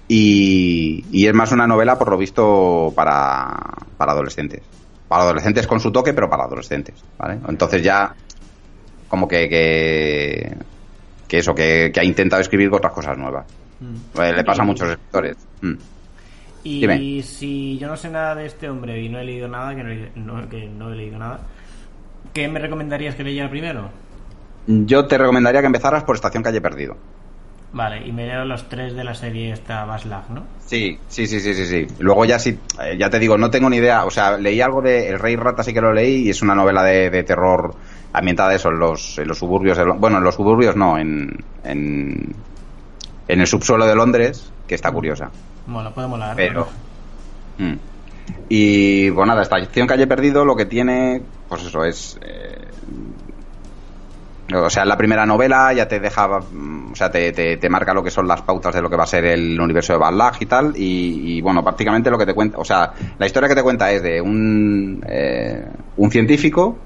Y, 0.07 1.05
y 1.11 1.27
es 1.27 1.33
más 1.33 1.51
una 1.51 1.67
novela 1.67 1.97
por 1.97 2.09
lo 2.09 2.17
visto 2.17 2.91
para, 2.95 3.55
para 3.97 4.11
adolescentes. 4.11 4.61
Para 5.07 5.23
adolescentes 5.23 5.67
con 5.67 5.79
su 5.79 5.91
toque, 5.91 6.13
pero 6.13 6.29
para 6.29 6.45
adolescentes, 6.45 6.95
¿vale? 7.17 7.37
Entonces 7.47 7.83
ya 7.83 8.15
como 9.07 9.27
que, 9.27 9.47
que, 9.47 10.55
que 11.29 11.37
eso, 11.37 11.53
que, 11.55 11.91
que 11.93 11.99
ha 12.01 12.03
intentado 12.03 12.41
escribir 12.41 12.69
otras 12.73 12.91
cosas 12.91 13.17
nuevas. 13.17 13.45
Eh, 14.19 14.33
le 14.35 14.43
pasa 14.43 14.63
a 14.63 14.65
muchos 14.65 14.89
escritores. 14.89 15.37
Mm. 15.61 15.73
Y 16.65 16.81
Dime. 16.81 17.23
si 17.23 17.77
yo 17.77 17.87
no 17.87 17.95
sé 17.95 18.09
nada 18.09 18.35
de 18.35 18.47
este 18.47 18.69
hombre 18.69 19.01
y 19.01 19.07
no 19.07 19.19
he 19.19 19.23
leído 19.23 19.47
nada, 19.47 19.73
que 19.73 20.11
no- 20.15 20.49
que 20.49 20.67
no 20.67 20.91
he 20.91 20.95
leído 20.97 21.17
nada, 21.17 21.39
¿qué 22.33 22.49
me 22.49 22.59
recomendarías 22.59 23.15
que 23.15 23.23
leyera 23.23 23.49
primero? 23.49 23.89
Yo 24.67 25.05
te 25.05 25.17
recomendaría 25.17 25.61
que 25.61 25.67
empezaras 25.67 26.03
por 26.03 26.15
Estación 26.15 26.43
Calle 26.43 26.59
Perdido. 26.59 26.97
Vale, 27.71 28.07
y 28.07 28.11
me 28.11 28.25
leo 28.25 28.45
los 28.45 28.67
tres 28.67 28.95
de 28.95 29.03
la 29.03 29.13
serie 29.13 29.51
esta 29.51 29.85
Baslag, 29.85 30.29
¿no? 30.31 30.43
Sí, 30.65 30.97
sí, 31.07 31.27
sí, 31.27 31.39
sí, 31.39 31.53
sí, 31.53 31.65
sí. 31.67 31.87
Luego 31.99 32.25
ya 32.25 32.39
sí, 32.39 32.57
eh, 32.81 32.97
ya 32.97 33.11
te 33.11 33.19
digo, 33.19 33.37
no 33.37 33.51
tengo 33.51 33.69
ni 33.69 33.77
idea. 33.77 34.05
O 34.05 34.09
sea, 34.09 34.37
leí 34.37 34.59
algo 34.59 34.81
de 34.81 35.09
El 35.09 35.19
Rey 35.19 35.35
Rata, 35.35 35.61
sí 35.61 35.71
que 35.71 35.81
lo 35.81 35.93
leí, 35.93 36.23
y 36.25 36.29
es 36.31 36.41
una 36.41 36.55
novela 36.55 36.81
de, 36.83 37.11
de 37.11 37.23
terror 37.23 37.75
ambientada 38.11 38.55
eso, 38.55 38.69
en 38.69 38.79
los, 38.79 39.19
en 39.19 39.27
los 39.27 39.37
suburbios. 39.37 39.77
de 39.77 39.83
bueno, 39.83 40.17
en 40.17 40.23
los 40.23 40.33
suburbios 40.33 40.75
no, 40.75 40.97
en, 40.97 41.43
en, 41.63 42.33
en 43.27 43.39
el 43.41 43.45
subsuelo 43.47 43.85
de 43.85 43.93
Londres, 43.95 44.51
que 44.67 44.73
está 44.73 44.91
curiosa. 44.91 45.29
Bueno, 45.67 45.93
puede 45.93 46.07
molar. 46.07 46.35
Pero. 46.35 46.67
Mm. 47.59 47.73
Y 48.49 49.11
pues 49.11 49.27
nada, 49.27 49.43
Estación 49.43 49.85
Calle 49.85 50.07
Perdido 50.07 50.43
lo 50.43 50.55
que 50.55 50.65
tiene, 50.65 51.21
pues 51.47 51.63
eso, 51.65 51.85
es. 51.85 52.17
eh, 52.23 52.67
o 54.53 54.69
sea, 54.69 54.83
la 54.85 54.97
primera 54.97 55.25
novela 55.25 55.71
ya 55.73 55.87
te 55.87 55.99
deja, 55.99 56.27
mm, 56.39 56.91
o 56.91 56.95
sea, 56.95 57.09
te, 57.11 57.31
te, 57.31 57.57
te 57.57 57.69
marca 57.69 57.93
lo 57.93 58.03
que 58.03 58.11
son 58.11 58.27
las 58.27 58.41
pautas 58.41 58.73
de 58.73 58.81
lo 58.81 58.89
que 58.89 58.95
va 58.95 59.03
a 59.03 59.07
ser 59.07 59.25
el 59.25 59.59
universo 59.59 59.93
de 59.93 59.99
Ballag 59.99 60.35
y 60.39 60.45
tal. 60.45 60.73
Y, 60.75 61.37
y, 61.37 61.41
bueno, 61.41 61.63
prácticamente 61.63 62.09
lo 62.09 62.17
que 62.17 62.25
te 62.25 62.33
cuenta, 62.33 62.57
o 62.57 62.65
sea, 62.65 62.91
la 63.17 63.25
historia 63.25 63.47
que 63.49 63.55
te 63.55 63.63
cuenta 63.63 63.91
es 63.91 64.01
de 64.01 64.21
un, 64.21 65.03
eh, 65.07 65.65
un 65.97 66.11
científico 66.11 66.77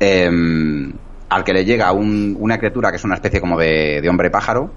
eh, 0.00 0.30
al 1.28 1.44
que 1.44 1.52
le 1.52 1.64
llega 1.64 1.92
un- 1.92 2.36
una 2.38 2.58
criatura 2.58 2.90
que 2.90 2.96
es 2.96 3.04
una 3.04 3.14
especie 3.14 3.40
como 3.40 3.58
de, 3.58 4.00
de 4.02 4.08
hombre 4.08 4.30
pájaro, 4.30 4.70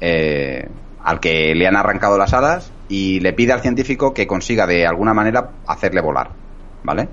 eh, 0.00 0.66
al 1.04 1.20
que 1.20 1.54
le 1.54 1.66
han 1.66 1.76
arrancado 1.76 2.18
las 2.18 2.32
alas 2.34 2.72
y 2.88 3.20
le 3.20 3.32
pide 3.32 3.52
al 3.52 3.60
científico 3.60 4.12
que 4.12 4.26
consiga 4.26 4.66
de 4.66 4.86
alguna 4.86 5.14
manera 5.14 5.50
hacerle 5.66 6.00
volar. 6.00 6.30
¿Vale? 6.82 7.08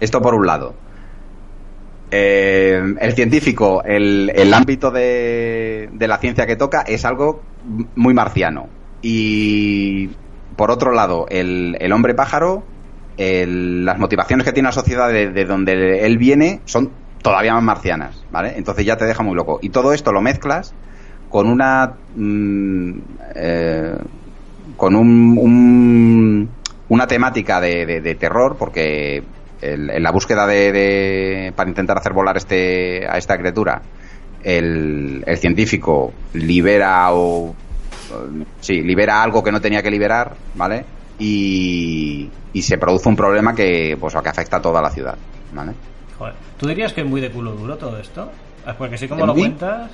Esto 0.00 0.20
por 0.22 0.34
un 0.34 0.46
lado. 0.46 0.74
Eh, 2.10 2.80
el 3.00 3.12
científico, 3.14 3.82
el, 3.84 4.32
el 4.34 4.54
ámbito 4.54 4.90
de, 4.90 5.90
de 5.92 6.08
la 6.08 6.18
ciencia 6.18 6.46
que 6.46 6.56
toca 6.56 6.82
es 6.82 7.04
algo 7.04 7.50
muy 7.94 8.14
marciano. 8.14 8.70
Y 9.02 10.08
por 10.56 10.70
otro 10.70 10.92
lado, 10.92 11.26
el, 11.28 11.76
el 11.80 11.92
hombre 11.92 12.14
pájaro, 12.14 12.70
las 13.16 13.98
motivaciones 13.98 14.46
que 14.46 14.52
tiene 14.52 14.68
la 14.68 14.72
sociedad 14.72 15.08
de, 15.08 15.30
de 15.30 15.44
donde 15.44 16.06
él 16.06 16.18
viene 16.18 16.62
son 16.66 17.00
todavía 17.22 17.52
más 17.54 17.62
marcianas, 17.64 18.26
¿vale? 18.30 18.54
Entonces 18.56 18.86
ya 18.86 18.96
te 18.96 19.04
deja 19.04 19.22
muy 19.22 19.34
loco. 19.34 19.58
Y 19.62 19.70
todo 19.70 19.92
esto 19.92 20.12
lo 20.12 20.20
mezclas 20.22 20.76
con 21.28 21.48
una. 21.48 22.00
mm, 22.08 22.98
eh, 23.34 23.96
con 24.76 24.94
un, 24.96 25.36
un- 25.38 26.58
una 26.88 27.06
temática 27.06 27.60
de- 27.60 28.00
de 28.00 28.14
terror, 28.14 28.56
porque 28.58 29.28
el- 29.60 29.90
en 29.90 30.02
la 30.02 30.10
búsqueda 30.10 30.46
de, 30.46 30.72
de- 30.72 31.52
para 31.56 31.68
intentar 31.70 31.98
hacer 31.98 32.12
volar 32.12 32.36
este 32.36 33.06
a 33.08 33.18
esta 33.18 33.36
criatura, 33.38 33.80
el, 34.42 35.22
el 35.26 35.36
científico 35.38 36.12
libera 36.34 37.12
o 37.12 37.54
sí 38.60 38.80
libera 38.82 39.22
algo 39.22 39.42
que 39.42 39.52
no 39.52 39.60
tenía 39.60 39.82
que 39.82 39.90
liberar, 39.90 40.32
¿vale? 40.54 40.84
Y, 41.18 42.30
y 42.52 42.62
se 42.62 42.78
produce 42.78 43.08
un 43.08 43.16
problema 43.16 43.54
que 43.54 43.96
pues 44.00 44.14
que 44.14 44.28
afecta 44.28 44.58
a 44.58 44.62
toda 44.62 44.80
la 44.80 44.90
ciudad, 44.90 45.16
¿vale? 45.52 45.72
Joder. 46.18 46.34
¿Tú 46.58 46.66
dirías 46.68 46.92
que 46.92 47.02
es 47.02 47.06
muy 47.06 47.20
de 47.20 47.30
culo 47.30 47.52
duro 47.52 47.76
todo 47.76 47.98
esto? 47.98 48.30
Ah, 48.66 48.74
Porque 48.76 48.94
así 48.96 49.08
como 49.08 49.20
¿De 49.22 49.26
lo 49.26 49.34
cuentas... 49.34 49.90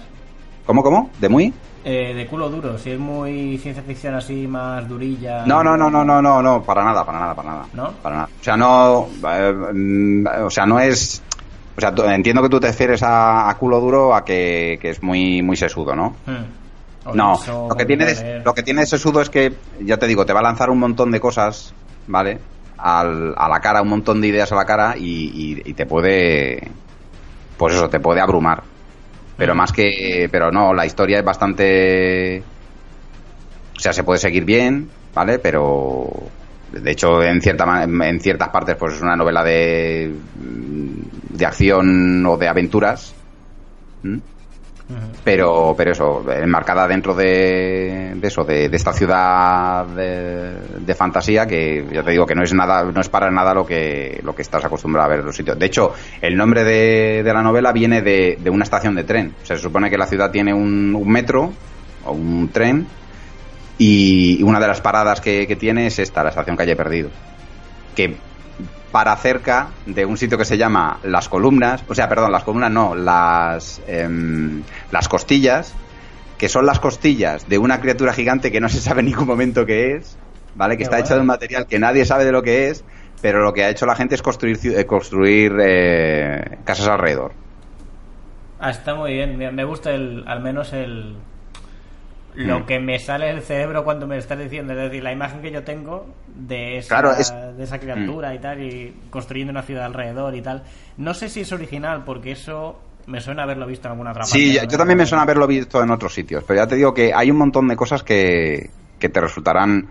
¿Cómo, 0.66 0.82
cómo? 0.82 1.10
¿De 1.20 1.28
muy? 1.28 1.52
Eh, 1.86 2.14
de 2.14 2.26
culo 2.26 2.48
duro, 2.48 2.78
si 2.78 2.92
es 2.92 2.98
muy 2.98 3.58
ciencia 3.58 3.82
ficción 3.82 4.14
así 4.14 4.46
más 4.46 4.88
durilla. 4.88 5.44
No, 5.44 5.62
no, 5.62 5.76
no, 5.76 5.90
no, 5.90 6.02
no, 6.02 6.22
no, 6.22 6.40
no, 6.42 6.62
para 6.62 6.82
nada, 6.82 7.04
para 7.04 7.20
nada, 7.20 7.34
para 7.34 7.48
nada. 7.50 7.66
¿No? 7.74 7.90
Para 8.02 8.16
nada. 8.16 8.28
O 8.40 8.42
sea, 8.44 8.56
no. 8.56 9.06
eh, 9.30 9.52
mm, 9.74 10.26
o 10.46 10.50
sea, 10.50 10.64
no 10.64 10.80
es. 10.80 11.22
O 11.76 11.80
sea, 11.80 11.92
entiendo 12.14 12.40
que 12.40 12.48
tú 12.48 12.58
te 12.60 12.68
refieres 12.68 13.02
a, 13.02 13.50
a 13.50 13.58
culo 13.58 13.80
duro 13.80 14.14
a 14.14 14.24
que, 14.24 14.78
que 14.80 14.90
es 14.90 15.02
muy, 15.02 15.42
muy 15.42 15.56
sesudo, 15.56 15.94
¿no? 15.94 16.14
Hmm. 16.26 16.44
No, 17.14 17.34
lo 17.68 17.76
que, 17.76 17.84
tiene 17.84 18.06
de 18.06 18.40
lo 18.42 18.54
que 18.54 18.62
tiene 18.62 18.80
de 18.80 18.86
sesudo 18.86 19.20
es 19.20 19.28
que, 19.28 19.52
ya 19.80 19.98
te 19.98 20.06
digo, 20.06 20.24
te 20.24 20.32
va 20.32 20.40
a 20.40 20.44
lanzar 20.44 20.70
un 20.70 20.78
montón 20.78 21.10
de 21.10 21.20
cosas, 21.20 21.74
¿vale? 22.06 22.38
Al- 22.78 23.34
a 23.36 23.46
la 23.48 23.60
cara, 23.60 23.82
un 23.82 23.88
montón 23.90 24.22
de 24.22 24.28
ideas 24.28 24.50
a 24.52 24.56
la 24.56 24.64
cara 24.64 24.94
y, 24.96 25.04
y- 25.34 25.62
y 25.70 25.74
te 25.74 25.84
puede. 25.84 26.66
Pues 27.58 27.74
eso, 27.74 27.90
te 27.90 28.00
puede 28.00 28.20
abrumar. 28.22 28.62
Pero 29.36 29.54
más 29.54 29.72
que. 29.72 30.28
Pero 30.30 30.50
no, 30.50 30.72
la 30.74 30.86
historia 30.86 31.18
es 31.18 31.24
bastante. 31.24 32.42
O 33.76 33.80
sea, 33.80 33.92
se 33.92 34.04
puede 34.04 34.18
seguir 34.18 34.44
bien, 34.44 34.88
¿vale? 35.14 35.38
Pero. 35.38 36.08
De 36.72 36.90
hecho, 36.90 37.22
en, 37.22 37.40
cierta, 37.40 37.84
en 37.84 38.20
ciertas 38.20 38.48
partes, 38.48 38.76
pues 38.76 38.94
es 38.94 39.02
una 39.02 39.16
novela 39.16 39.42
de. 39.42 40.12
de 40.34 41.46
acción 41.46 42.24
o 42.26 42.36
de 42.36 42.48
aventuras. 42.48 43.14
Pero 45.24 45.74
pero 45.76 45.92
eso 45.92 46.24
enmarcada 46.30 46.86
dentro 46.86 47.14
de, 47.14 48.18
eso 48.22 48.44
de, 48.44 48.66
esta 48.66 48.92
ciudad 48.92 49.86
de, 49.86 50.94
fantasía 50.94 51.46
que 51.46 51.86
ya 51.90 52.02
te 52.02 52.10
digo 52.10 52.26
que 52.26 52.34
no 52.34 52.42
es 52.42 52.52
nada 52.52 52.84
no 52.84 53.00
es 53.00 53.08
para 53.08 53.30
nada 53.30 53.54
lo 53.54 53.64
que 53.64 54.20
lo 54.22 54.34
que 54.34 54.42
estás 54.42 54.64
acostumbrado 54.64 55.06
a 55.06 55.10
ver 55.10 55.20
en 55.20 55.26
los 55.26 55.36
sitios. 55.36 55.58
De 55.58 55.66
hecho 55.66 55.94
el 56.20 56.36
nombre 56.36 56.64
de, 56.64 57.22
la 57.24 57.42
novela 57.42 57.72
viene 57.72 58.02
de, 58.02 58.38
una 58.50 58.64
estación 58.64 58.94
de 58.94 59.04
tren. 59.04 59.34
O 59.42 59.46
se 59.46 59.56
supone 59.56 59.88
que 59.88 59.96
la 59.96 60.06
ciudad 60.06 60.30
tiene 60.30 60.52
un, 60.52 60.94
un 60.94 61.08
metro 61.08 61.52
o 62.04 62.12
un 62.12 62.50
tren 62.50 62.86
y 63.78 64.42
una 64.42 64.60
de 64.60 64.68
las 64.68 64.80
paradas 64.80 65.20
que, 65.20 65.46
que 65.46 65.56
tiene 65.56 65.86
es 65.86 65.98
esta 65.98 66.22
la 66.22 66.28
estación 66.28 66.56
calle 66.56 66.76
perdido 66.76 67.10
que 67.94 68.16
para 68.92 69.16
cerca 69.16 69.68
de 69.86 70.04
un 70.04 70.16
sitio 70.16 70.38
que 70.38 70.44
se 70.44 70.56
llama 70.56 70.98
Las 71.02 71.28
Columnas, 71.28 71.82
o 71.88 71.94
sea, 71.94 72.08
perdón, 72.08 72.30
las 72.32 72.44
columnas 72.44 72.70
no, 72.70 72.94
las, 72.94 73.82
em, 73.88 74.62
las 74.92 75.08
costillas, 75.08 75.74
que 76.38 76.48
son 76.48 76.64
las 76.66 76.78
costillas 76.80 77.48
de 77.48 77.58
una 77.58 77.80
criatura 77.80 78.12
gigante 78.12 78.52
que 78.52 78.60
no 78.60 78.68
se 78.68 78.80
sabe 78.80 79.00
en 79.00 79.06
ningún 79.06 79.26
momento 79.26 79.66
qué 79.66 79.96
es, 79.96 80.16
¿vale? 80.54 80.74
Que 80.74 80.78
Qué 80.78 80.84
está 80.84 80.96
guay. 80.96 81.04
hecha 81.06 81.14
de 81.14 81.20
un 81.20 81.26
material 81.26 81.66
que 81.66 81.78
nadie 81.78 82.04
sabe 82.04 82.24
de 82.24 82.32
lo 82.32 82.42
que 82.42 82.68
es, 82.68 82.84
pero 83.20 83.42
lo 83.42 83.52
que 83.52 83.64
ha 83.64 83.70
hecho 83.70 83.86
la 83.86 83.96
gente 83.96 84.14
es 84.14 84.22
construir, 84.22 84.58
eh, 84.64 84.84
construir 84.86 85.52
eh, 85.60 86.58
casas 86.64 86.86
alrededor. 86.88 87.32
Ah, 88.60 88.70
está 88.70 88.94
muy 88.94 89.12
bien. 89.14 89.36
Me- 89.36 89.50
Me 89.50 89.64
gusta 89.64 89.90
el, 89.92 90.24
al 90.26 90.40
menos 90.40 90.72
el 90.72 91.16
lo 92.34 92.60
Mm. 92.60 92.66
que 92.66 92.80
me 92.80 92.98
sale 92.98 93.26
del 93.26 93.42
cerebro 93.42 93.84
cuando 93.84 94.06
me 94.06 94.16
estás 94.18 94.38
diciendo, 94.38 94.72
es 94.72 94.78
decir, 94.78 95.02
la 95.02 95.12
imagen 95.12 95.40
que 95.40 95.50
yo 95.52 95.62
tengo 95.62 96.06
de 96.34 96.78
esa, 96.78 96.88
Claro, 97.00 97.12
es- 97.12 97.32
de 97.56 97.62
esa 97.62 97.78
criatura 97.78 98.34
y 98.34 98.38
tal, 98.40 98.60
y 98.62 98.94
construyendo 99.10 99.50
una 99.52 99.62
ciudad 99.62 99.84
alrededor 99.84 100.34
y 100.34 100.42
tal. 100.42 100.64
No 100.96 101.14
sé 101.14 101.28
si 101.28 101.40
es 101.42 101.52
original, 101.52 102.02
porque 102.04 102.32
eso 102.32 102.80
me 103.06 103.20
suena 103.20 103.42
haberlo 103.44 103.66
visto 103.66 103.86
en 103.86 103.92
alguna 103.92 104.10
otra 104.12 104.24
Sí, 104.24 104.54
yo 104.54 104.62
¿no? 104.62 104.68
también 104.78 104.98
me 104.98 105.06
suena 105.06 105.22
haberlo 105.22 105.46
visto 105.46 105.82
en 105.82 105.90
otros 105.90 106.12
sitios, 106.14 106.42
pero 106.44 106.60
ya 106.60 106.66
te 106.66 106.74
digo 106.76 106.92
que 106.94 107.12
hay 107.14 107.30
un 107.30 107.36
montón 107.36 107.68
de 107.68 107.76
cosas 107.76 108.02
que, 108.02 108.70
que 108.98 109.08
te 109.08 109.20
resultarán, 109.20 109.90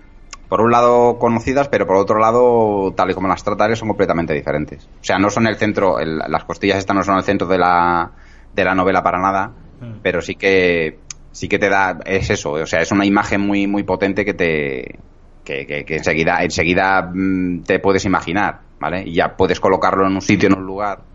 por 0.50 0.62
un 0.62 0.72
lado, 0.72 1.18
conocidas, 1.20 1.68
pero 1.70 1.88
por 1.88 1.96
otro 1.96 2.20
lado, 2.20 2.92
tal 2.96 3.10
y 3.12 3.14
como 3.14 3.28
las 3.28 3.44
trataré, 3.44 3.76
son 3.76 3.88
completamente 3.88 4.34
diferentes. 4.34 4.84
O 4.86 5.04
sea, 5.04 5.18
no 5.18 5.30
son 5.30 5.48
el 5.48 5.56
centro, 5.56 6.00
el- 6.00 6.18
las 6.18 6.44
costillas 6.44 6.78
estas 6.80 6.96
no 6.96 7.04
son 7.04 7.18
el 7.18 7.24
centro 7.24 7.48
de 7.48 7.58
la, 7.58 8.12
de 8.54 8.64
la 8.66 8.76
novela 8.76 9.02
para 9.04 9.20
nada, 9.20 9.52
Mm. 9.80 10.00
pero 10.02 10.22
sí 10.22 10.36
que 10.36 11.00
sí 11.34 11.50
que 11.50 11.60
te 11.60 11.70
da, 11.70 12.00
es 12.06 12.30
eso, 12.30 12.54
o 12.54 12.66
sea, 12.68 12.82
es 12.82 12.92
una 12.94 13.06
imagen 13.06 13.42
muy, 13.42 13.68
muy 13.68 13.84
potente 13.84 14.26
que 14.26 14.34
te, 14.36 15.00
que, 15.44 15.68
que- 15.68 15.86
que 15.86 15.96
enseguida, 15.98 16.44
enseguida 16.44 17.12
mm, 17.14 17.64
te 17.64 17.80
puedes 17.80 18.06
imaginar, 18.06 18.62
¿vale? 18.80 19.04
Y 19.06 19.16
ya 19.16 19.36
puedes 19.38 19.60
colocarlo 19.60 20.08
en 20.08 20.14
un 20.16 20.22
sitio, 20.22 20.48
en 20.50 20.58
un 20.60 20.66
lugar, 20.66 21.06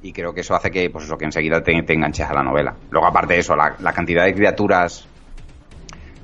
y 0.00 0.12
creo 0.12 0.34
que 0.34 0.42
eso 0.42 0.54
hace 0.54 0.70
que, 0.70 0.90
pues 0.90 1.04
eso, 1.04 1.18
que 1.18 1.26
enseguida 1.26 1.62
te, 1.62 1.82
te 1.82 1.94
enganches 1.94 2.28
a 2.28 2.34
la 2.34 2.42
novela. 2.42 2.78
Luego, 2.90 3.08
aparte 3.08 3.34
de 3.34 3.40
eso, 3.40 3.56
la, 3.56 3.76
la 3.80 3.92
cantidad 3.92 4.24
de 4.24 4.34
criaturas 4.34 5.10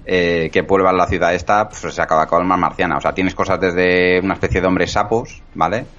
eh, 0.05 0.51
que 0.53 0.65
pueblan 0.65 0.97
la 0.97 1.07
ciudad 1.07 1.35
esta, 1.35 1.69
pues 1.69 1.95
se 1.95 2.03
acaba 2.03 2.27
con 2.27 2.47
más 2.47 2.59
marciana. 2.59 2.97
O 2.97 3.01
sea, 3.01 3.13
tienes 3.15 3.35
cosas 3.35 3.61
desde 3.61 4.21
una 4.21 4.35
especie 4.35 4.61
de 4.61 4.67
hombres 4.67 4.93
sapos, 4.93 5.45
¿vale? 5.55 5.93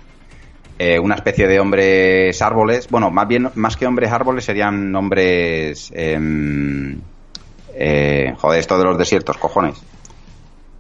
Eh, 0.80 1.00
una 1.00 1.16
especie 1.16 1.48
de 1.48 1.60
hombres 1.60 2.42
árboles. 2.42 2.88
Bueno, 2.90 3.12
más 3.12 3.28
bien, 3.28 3.52
más 3.56 3.78
que 3.78 3.88
hombres 3.88 4.12
árboles, 4.12 4.46
serían 4.46 4.96
hombres. 4.96 5.92
em, 5.96 7.11
eh, 7.76 8.34
joder, 8.38 8.60
esto 8.60 8.78
de 8.78 8.84
los 8.86 8.98
desiertos, 8.98 9.38
cojones. 9.38 9.82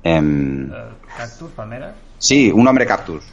Em, 0.03 0.71
Eh, 0.71 0.75
¿Cactus, 1.17 1.51
palmeras? 1.51 1.93
sí, 2.17 2.51
un 2.51 2.67
hombre 2.67 2.85
cactus. 2.85 3.23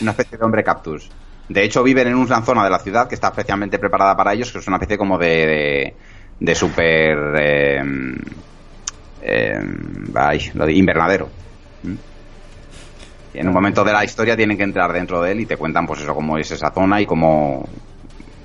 Una 0.00 0.10
especie 0.12 0.38
de 0.38 0.44
hombre 0.44 0.62
cactus. 0.62 1.10
De 1.48 1.62
hecho, 1.62 1.82
viven 1.82 2.08
en 2.08 2.14
una 2.14 2.42
zona 2.42 2.64
de 2.64 2.70
la 2.70 2.78
ciudad 2.78 3.08
que 3.08 3.14
está 3.14 3.28
especialmente 3.28 3.78
preparada 3.78 4.16
para 4.16 4.32
ellos, 4.32 4.50
que 4.52 4.58
es 4.58 4.66
una 4.66 4.76
especie 4.76 4.96
como 4.98 5.18
de. 5.18 5.26
de, 5.28 5.94
de 6.40 6.54
super. 6.54 7.18
ay, 10.14 10.50
lo 10.54 10.66
de 10.66 10.72
invernadero. 10.72 11.28
¿Mm? 11.82 11.94
Y 13.34 13.38
en 13.38 13.48
un 13.48 13.54
momento 13.54 13.82
de 13.84 13.92
la 13.92 14.04
historia 14.04 14.36
tienen 14.36 14.56
que 14.56 14.62
entrar 14.62 14.92
dentro 14.92 15.20
de 15.20 15.32
él 15.32 15.40
y 15.40 15.46
te 15.46 15.56
cuentan, 15.56 15.86
pues 15.86 16.00
eso, 16.00 16.14
cómo 16.14 16.38
es 16.38 16.50
esa 16.50 16.70
zona 16.70 17.00
y 17.00 17.06
cómo. 17.06 17.66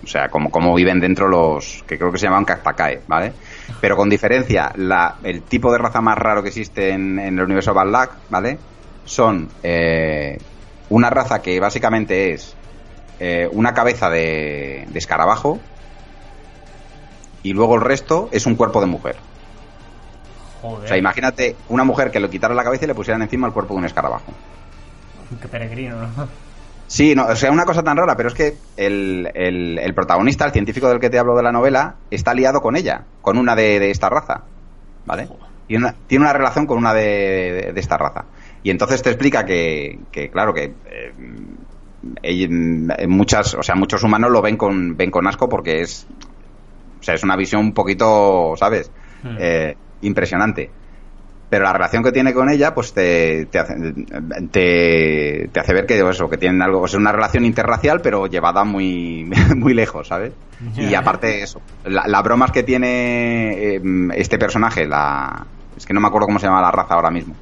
O 0.04 0.08
sea, 0.08 0.30
cómo, 0.30 0.50
cómo 0.50 0.74
viven 0.74 1.00
dentro 1.00 1.28
los. 1.28 1.84
que 1.88 1.98
creo 1.98 2.12
que 2.12 2.18
se 2.18 2.26
llaman 2.26 2.46
Cactacae, 2.46 3.02
¿vale? 3.08 3.34
Pero 3.82 3.96
con 3.96 4.10
diferencia, 4.10 4.72
la, 4.76 5.16
el 5.24 5.42
tipo 5.44 5.72
de 5.72 5.78
raza 5.78 6.02
más 6.02 6.18
raro 6.18 6.42
que 6.44 6.50
existe 6.50 6.90
en, 6.90 7.20
en 7.20 7.38
el 7.38 7.46
universo 7.46 7.74
Balak, 7.74 8.12
¿vale? 8.30 8.58
Son 9.06 9.50
eh, 9.64 10.38
una 10.90 11.10
raza 11.10 11.42
que 11.42 11.60
básicamente 11.60 12.34
es 12.34 12.56
eh, 13.20 13.48
una 13.52 13.74
cabeza 13.74 14.10
de, 14.10 14.86
de 14.90 15.00
escarabajo 15.00 15.60
y 17.44 17.54
luego 17.54 17.76
el 17.76 17.82
resto 17.82 18.30
es 18.32 18.46
un 18.46 18.56
cuerpo 18.56 18.82
de 18.82 18.88
mujer. 18.88 19.16
Joder, 20.62 20.86
O 20.86 20.88
sea, 20.88 20.98
imagínate 20.98 21.56
una 21.70 21.84
mujer 21.84 22.12
que 22.12 22.20
le 22.20 22.30
quitara 22.30 22.54
la 22.54 22.64
cabeza 22.64 22.84
y 22.84 22.88
le 22.88 22.96
pusieran 22.96 23.22
encima 23.22 23.48
el 23.48 23.54
cuerpo 23.54 23.74
de 23.74 23.80
un 23.80 23.86
escarabajo. 23.86 24.34
qué 25.42 25.48
peregrino, 25.48 25.96
¿no? 25.96 26.28
Sí, 26.90 27.14
no, 27.14 27.26
o 27.28 27.36
sea, 27.36 27.52
una 27.52 27.66
cosa 27.66 27.84
tan 27.84 27.96
rara, 27.98 28.16
pero 28.18 28.30
es 28.30 28.34
que 28.36 28.58
el, 28.76 29.30
el- 29.36 29.78
el 29.78 29.94
protagonista, 29.94 30.46
el 30.46 30.52
científico 30.52 30.90
del 30.90 31.00
que 31.00 31.10
te 31.12 31.20
hablo 31.20 31.36
de 31.36 31.44
la 31.44 31.52
novela, 31.52 31.98
está 32.10 32.34
liado 32.34 32.62
con 32.62 32.76
ella, 32.76 33.06
con 33.22 33.38
una 33.38 33.56
de, 33.56 33.80
de 33.80 33.92
esta 33.92 34.10
raza, 34.10 34.46
¿vale? 35.06 35.28
Tiene 35.68 35.86
una, 35.86 35.96
tiene 36.08 36.24
una 36.26 36.34
relación 36.34 36.66
con 36.66 36.80
una 36.80 36.94
de, 36.96 37.04
de- 37.68 37.74
de 37.74 37.80
esta 37.80 37.96
raza. 37.98 38.26
Y 38.64 38.72
entonces 38.72 39.04
te 39.04 39.12
explica 39.12 39.46
que, 39.46 40.00
que, 40.12 40.32
claro, 40.32 40.52
que 40.54 40.64
eh, 40.64 41.14
eh, 42.24 43.08
muchas, 43.08 43.54
o 43.54 43.62
sea, 43.62 43.76
muchos 43.76 44.02
humanos 44.04 44.32
lo 44.32 44.42
ven 44.42 44.58
con, 44.58 44.98
ven 44.98 45.12
con 45.12 45.28
asco 45.28 45.48
porque 45.48 45.82
es, 45.82 46.08
o 47.00 47.04
sea, 47.04 47.14
es 47.14 47.24
una 47.24 47.36
visión 47.36 47.62
un 47.62 47.74
poquito, 47.74 48.56
¿sabes? 48.58 48.92
Hmm. 49.22 49.36
Eh, 49.40 49.76
impresionante. 50.02 50.72
Pero 51.50 51.64
la 51.64 51.74
relación 51.74 52.04
que 52.04 52.12
tiene 52.12 52.34
con 52.34 52.50
ella, 52.50 52.76
pues 52.76 52.94
te, 52.94 53.48
te, 53.48 53.58
hace, 53.58 53.74
te, 54.52 55.50
te 55.52 55.60
hace 55.60 55.74
ver 55.74 55.88
que 55.88 56.00
eso, 56.00 56.30
que 56.30 56.38
tienen 56.38 56.62
algo, 56.62 56.86
es 56.86 56.94
una 56.94 57.12
relación 57.12 57.44
interracial, 57.44 58.02
pero 58.02 58.28
llevada 58.28 58.64
muy, 58.64 59.28
muy 59.56 59.74
lejos, 59.74 60.08
¿sabes? 60.08 60.34
Y 60.78 60.94
aparte 60.94 61.42
eso, 61.42 61.62
la, 61.86 62.04
las 62.06 62.24
bromas 62.24 62.52
que 62.52 62.64
tiene 62.64 63.76
eh, 63.76 63.82
este 64.16 64.38
personaje, 64.38 64.86
la, 64.86 65.46
es 65.76 65.86
que 65.86 65.94
no 65.94 66.02
me 66.02 66.08
acuerdo 66.08 66.28
cómo 66.28 66.38
se 66.38 66.46
llama 66.46 66.62
la 66.62 66.72
raza 66.72 66.94
ahora 66.94 67.10
mismo. 67.10 67.34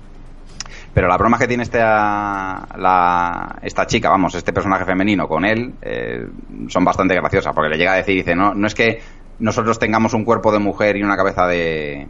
Pero 0.93 1.07
las 1.07 1.17
bromas 1.17 1.39
que 1.39 1.47
tiene 1.47 1.63
esta, 1.63 2.67
la, 2.77 3.59
esta 3.61 3.85
chica, 3.87 4.09
vamos, 4.09 4.35
este 4.35 4.53
personaje 4.53 4.85
femenino 4.85 5.27
con 5.27 5.45
él, 5.45 5.73
eh, 5.81 6.27
son 6.69 6.85
bastante 6.85 7.13
graciosas, 7.13 7.53
porque 7.53 7.69
le 7.69 7.77
llega 7.77 7.93
a 7.93 7.97
decir, 7.97 8.15
dice, 8.15 8.35
no, 8.35 8.53
no 8.53 8.67
es 8.67 8.73
que 8.73 9.01
nosotros 9.39 9.77
tengamos 9.79 10.13
un 10.13 10.23
cuerpo 10.23 10.51
de 10.51 10.59
mujer 10.59 10.95
y 10.95 11.03
una 11.03 11.17
cabeza 11.17 11.45
de, 11.45 12.07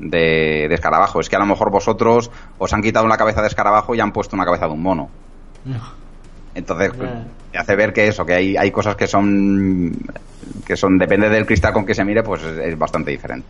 de, 0.00 0.66
de 0.68 0.74
escarabajo, 0.74 1.20
es 1.20 1.28
que 1.28 1.36
a 1.36 1.38
lo 1.38 1.46
mejor 1.46 1.70
vosotros 1.70 2.30
os 2.58 2.72
han 2.72 2.82
quitado 2.82 3.04
una 3.06 3.16
cabeza 3.16 3.40
de 3.42 3.48
escarabajo 3.48 3.94
y 3.94 4.00
han 4.00 4.12
puesto 4.12 4.36
una 4.36 4.44
cabeza 4.44 4.66
de 4.66 4.72
un 4.72 4.82
mono. 4.82 5.08
Entonces, 6.54 6.92
te 7.52 7.58
hace 7.58 7.76
ver 7.76 7.92
que 7.92 8.08
eso, 8.08 8.24
que 8.24 8.34
hay, 8.34 8.56
hay 8.56 8.70
cosas 8.70 8.96
que 8.96 9.06
son, 9.06 9.92
que 10.66 10.76
son, 10.76 10.98
depende 10.98 11.28
del 11.28 11.44
cristal 11.46 11.72
con 11.72 11.84
que 11.84 11.94
se 11.94 12.04
mire, 12.04 12.22
pues 12.22 12.42
es, 12.42 12.58
es 12.58 12.78
bastante 12.78 13.10
diferente. 13.10 13.46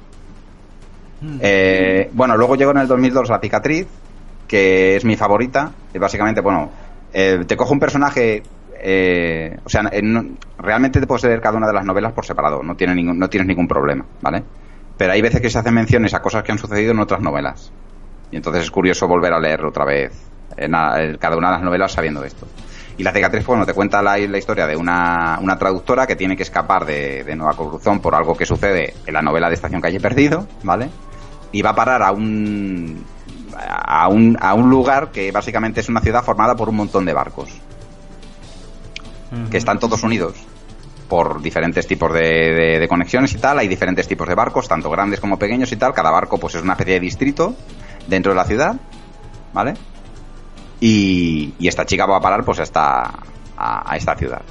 Eh, 1.41 2.11
bueno, 2.13 2.37
luego 2.37 2.57
llegó 2.57 2.73
en 2.73 2.79
el 2.79 2.89
2002 2.89 3.29
La 3.31 3.39
Cicatriz, 3.41 3.87
que 4.47 4.97
es 4.97 5.05
mi 5.05 5.17
favorita. 5.17 5.71
Y 5.95 5.99
básicamente, 5.99 6.41
bueno, 6.41 6.71
eh, 7.13 7.45
te 7.47 7.57
cojo 7.57 7.73
un 7.73 7.81
personaje. 7.81 8.43
eh, 8.89 9.57
o 9.65 9.69
sea, 9.69 9.89
en- 9.91 10.37
realmente 10.59 11.01
te 11.01 11.07
puedes 11.07 11.25
leer 11.25 11.41
cada 11.41 11.57
una 11.57 11.67
de 11.67 11.73
las 11.73 11.85
novelas 11.85 12.13
por 12.13 12.27
separado, 12.27 12.63
no, 12.63 12.75
tiene 12.77 12.95
ningún, 12.95 13.19
no 13.19 13.29
tienes 13.29 13.47
ningún 13.49 13.67
problema, 13.67 14.05
¿vale? 14.21 14.43
Pero 14.97 15.13
hay 15.13 15.21
veces 15.21 15.41
que 15.41 15.51
se 15.51 15.59
hacen 15.59 15.75
menciones 15.75 16.15
a 16.15 16.23
cosas 16.23 16.43
que 16.43 16.53
han 16.53 16.59
sucedido 16.59 16.93
en 16.93 17.01
otras 17.01 17.21
novelas. 17.21 17.71
Y 18.31 18.37
entonces 18.37 18.65
es 18.65 18.71
curioso 18.71 19.07
volver 19.07 19.33
a 19.33 19.41
leer 19.41 19.65
otra 19.65 19.85
vez 19.85 20.13
en 20.57 20.73
cada 21.19 21.37
una 21.37 21.49
de 21.49 21.55
las 21.55 21.63
novelas 21.63 21.93
sabiendo 21.93 22.25
esto. 22.25 22.47
Y 22.99 23.03
la 23.03 23.13
cicatriz, 23.13 23.45
bueno, 23.45 23.67
te 23.67 23.75
cuenta 23.75 24.03
la, 24.03 24.17
la 24.17 24.39
historia 24.39 24.67
de 24.67 24.75
una, 24.75 25.39
una, 25.43 25.59
traductora 25.59 26.07
que 26.07 26.17
tiene 26.17 26.35
que 26.35 26.45
escapar 26.45 26.87
de, 26.87 27.25
de 27.25 27.37
Nueva 27.37 27.55
Corrupción 27.55 28.01
por 28.01 28.15
algo 28.15 28.35
que 28.35 28.47
sucede 28.47 28.95
en 29.05 29.13
la 29.13 29.21
novela 29.21 29.49
de 29.49 29.55
Estación 29.55 29.83
Calle 29.83 30.01
Perdido, 30.01 30.49
¿vale? 30.63 30.89
Y 31.53 31.61
va 31.61 31.71
a 31.71 31.75
parar 31.75 32.03
a 32.03 32.13
un, 32.13 33.05
a 33.55 34.09
un, 34.09 34.39
a 34.41 34.55
un 34.55 34.71
lugar 34.71 35.11
que 35.11 35.31
básicamente 35.31 35.81
es 35.81 35.91
una 35.91 36.01
ciudad 36.01 36.25
formada 36.25 36.57
por 36.57 36.71
un 36.71 36.77
montón 36.77 37.05
de 37.05 37.13
barcos. 37.13 37.51
Que 39.51 39.59
están 39.59 39.79
todos 39.79 40.03
unidos 40.03 40.37
por 41.09 41.41
diferentes 41.41 41.87
tipos 41.87 42.13
de, 42.13 42.85
conexiones 42.89 43.33
y 43.35 43.39
tal. 43.39 43.59
Hay 43.59 43.69
diferentes 43.69 44.07
tipos 44.09 44.29
de 44.29 44.35
barcos, 44.35 44.69
tanto 44.69 44.91
grandes 44.91 45.21
como 45.21 45.39
pequeños 45.39 45.71
y 45.73 45.77
tal. 45.77 45.93
Cada 45.93 46.11
barco 46.11 46.39
pues 46.39 46.55
es 46.55 46.63
una 46.63 46.73
especie 46.73 46.95
de 46.95 47.01
distrito 47.01 47.55
dentro 48.07 48.33
de 48.33 48.37
la 48.37 48.45
ciudad, 48.45 48.77
¿vale? 49.53 49.75
Y, 50.81 51.55
y 51.59 51.69
esta 51.69 51.87
chica 51.87 52.07
va 52.07 52.17
a 52.17 52.21
parar 52.21 52.45
pues 52.45 52.61
hasta 52.61 53.03
a, 53.57 53.93
a, 53.93 53.97
esta 53.97 54.15
ciudad. 54.17 54.43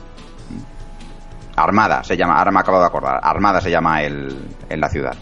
Armada 1.56 2.04
se 2.04 2.18
llama, 2.18 2.38
ahora 2.38 2.52
me 2.52 2.60
acabo 2.60 2.80
de 2.80 2.86
acordar, 2.86 3.20
Armada 3.22 3.62
se 3.62 3.72
llama 3.72 4.02
el, 4.02 4.48
en 4.70 4.80
la 4.80 4.90
ciudad. 4.90 5.16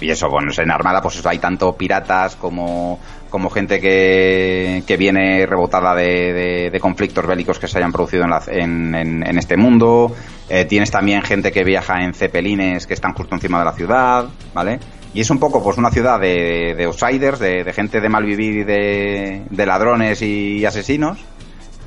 Y 0.00 0.10
eso, 0.10 0.28
bueno, 0.30 0.50
en 0.56 0.70
Armada 0.70 1.02
pues 1.02 1.24
hay 1.26 1.38
tanto 1.38 1.76
piratas 1.76 2.36
como, 2.36 2.98
como 3.28 3.50
gente 3.50 3.80
que, 3.80 4.82
que 4.86 4.96
viene 4.96 5.44
rebotada 5.46 5.94
de, 5.94 6.32
de, 6.32 6.70
de, 6.70 6.80
conflictos 6.80 7.26
bélicos 7.26 7.58
que 7.58 7.68
se 7.68 7.78
hayan 7.78 7.92
producido 7.92 8.24
en, 8.24 8.30
la, 8.30 8.42
en, 8.48 8.94
en, 8.94 9.26
en 9.26 9.38
este 9.38 9.56
mundo. 9.56 10.14
Eh, 10.48 10.64
tienes 10.64 10.90
también 10.90 11.22
gente 11.22 11.52
que 11.52 11.64
viaja 11.64 12.02
en 12.02 12.14
cepelines 12.14 12.86
que 12.86 12.94
están 12.94 13.12
justo 13.12 13.34
encima 13.34 13.58
de 13.58 13.64
la 13.64 13.72
ciudad, 13.72 14.26
¿vale? 14.54 14.80
Y 15.12 15.20
es 15.20 15.30
un 15.30 15.38
poco 15.38 15.62
pues 15.62 15.76
una 15.76 15.90
ciudad 15.90 16.20
de, 16.20 16.74
de 16.76 16.84
outsiders, 16.84 17.38
de, 17.38 17.64
de, 17.64 17.72
gente 17.72 18.00
de 18.00 18.08
malvivir 18.08 18.56
y 18.58 18.64
de, 18.64 19.42
de 19.50 19.66
ladrones 19.66 20.22
y 20.22 20.64
asesinos. 20.64 21.18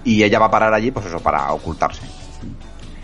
Y 0.04 0.24
ella 0.24 0.40
va 0.40 0.48
a 0.48 0.52
parar 0.52 0.74
allí, 0.74 0.92
pues 0.92 1.06
eso, 1.06 1.20
para 1.20 1.52
ocultarse. 1.54 2.02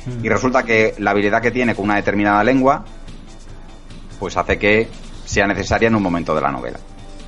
Mm. 0.06 0.26
Y 0.26 0.30
resulta 0.30 0.64
que 0.64 0.96
la 1.00 1.12
habilidad 1.12 1.42
que 1.42 1.52
tiene 1.52 1.74
con 1.74 1.86
una 1.86 1.96
determinada 1.96 2.44
lengua, 2.44 2.84
pues 4.20 4.36
hace 4.36 4.60
que 4.60 4.90
sea 5.30 5.46
necesaria 5.46 5.88
en 5.88 5.96
un 5.96 6.02
momento 6.02 6.34
de 6.34 6.42
la 6.42 6.52
novela. 6.52 6.80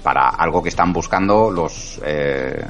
Para 0.01 0.29
algo 0.29 0.63
que 0.63 0.69
están 0.69 0.91
buscando 0.91 1.51
los, 1.51 2.01
eh, 2.03 2.65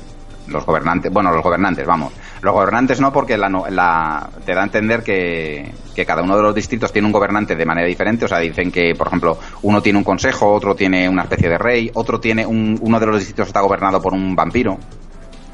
los 0.47 0.65
gobernantes, 0.65 1.09
bueno, 1.09 1.32
los 1.32 1.41
gobernantes, 1.41 1.88
vamos. 1.88 2.11
Los 2.41 2.53
gobernantes 2.53 2.99
no, 2.99 3.13
porque 3.13 3.38
la, 3.38 3.47
la, 3.69 4.29
te 4.45 4.53
da 4.53 4.61
a 4.61 4.63
entender 4.65 5.03
que, 5.03 5.71
que, 5.95 6.05
cada 6.05 6.21
uno 6.21 6.36
de 6.36 6.43
los 6.43 6.53
distritos 6.53 6.91
tiene 6.91 7.05
un 7.05 7.13
gobernante 7.13 7.55
de 7.55 7.65
manera 7.65 7.88
diferente. 7.88 8.25
O 8.25 8.27
sea, 8.27 8.39
dicen 8.39 8.73
que, 8.73 8.93
por 8.93 9.07
ejemplo, 9.07 9.39
uno 9.61 9.82
tiene 9.82 9.99
un 9.99 10.03
consejo, 10.03 10.51
otro 10.51 10.75
tiene 10.75 11.07
una 11.07 11.23
especie 11.23 11.47
de 11.47 11.57
rey, 11.57 11.89
otro 11.93 12.19
tiene 12.19 12.45
un, 12.45 12.77
uno 12.82 12.99
de 12.99 13.05
los 13.05 13.19
distritos 13.19 13.47
está 13.47 13.61
gobernado 13.61 14.01
por 14.01 14.13
un 14.13 14.36
vampiro. 14.36 14.77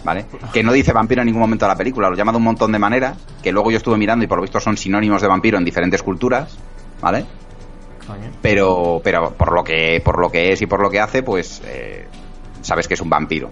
¿Vale? 0.04 0.26
Que 0.54 0.64
no 0.64 0.72
dice 0.72 0.94
vampiro 0.94 1.22
en 1.22 1.26
ningún 1.26 1.42
momento 1.42 1.66
de 1.66 1.70
la 1.70 1.76
película, 1.76 2.10
lo 2.10 2.16
llama 2.16 2.32
de 2.32 2.38
un 2.38 2.44
montón 2.46 2.72
de 2.72 2.80
maneras, 2.80 3.18
que 3.44 3.52
luego 3.52 3.70
yo 3.72 3.78
estuve 3.78 3.98
mirando 3.98 4.24
y 4.24 4.28
por 4.28 4.38
lo 4.38 4.42
visto 4.42 4.60
son 4.60 4.78
sinónimos 4.78 5.22
de 5.22 5.28
vampiro 5.28 5.58
en 5.58 5.66
diferentes 5.66 6.02
culturas, 6.02 6.58
¿vale? 7.02 7.26
Pero, 8.42 9.02
pero 9.04 9.32
por 9.34 9.54
lo 9.54 9.64
que, 9.64 10.02
por 10.04 10.20
lo 10.20 10.30
que 10.30 10.54
es 10.54 10.62
y 10.62 10.66
por 10.66 10.82
lo 10.82 10.90
que 10.90 11.00
hace, 11.00 11.24
pues 11.24 11.62
eh, 11.66 12.08
sabes 12.62 12.88
que 12.88 12.94
es 12.94 13.02
un 13.02 13.10
vampiro. 13.10 13.50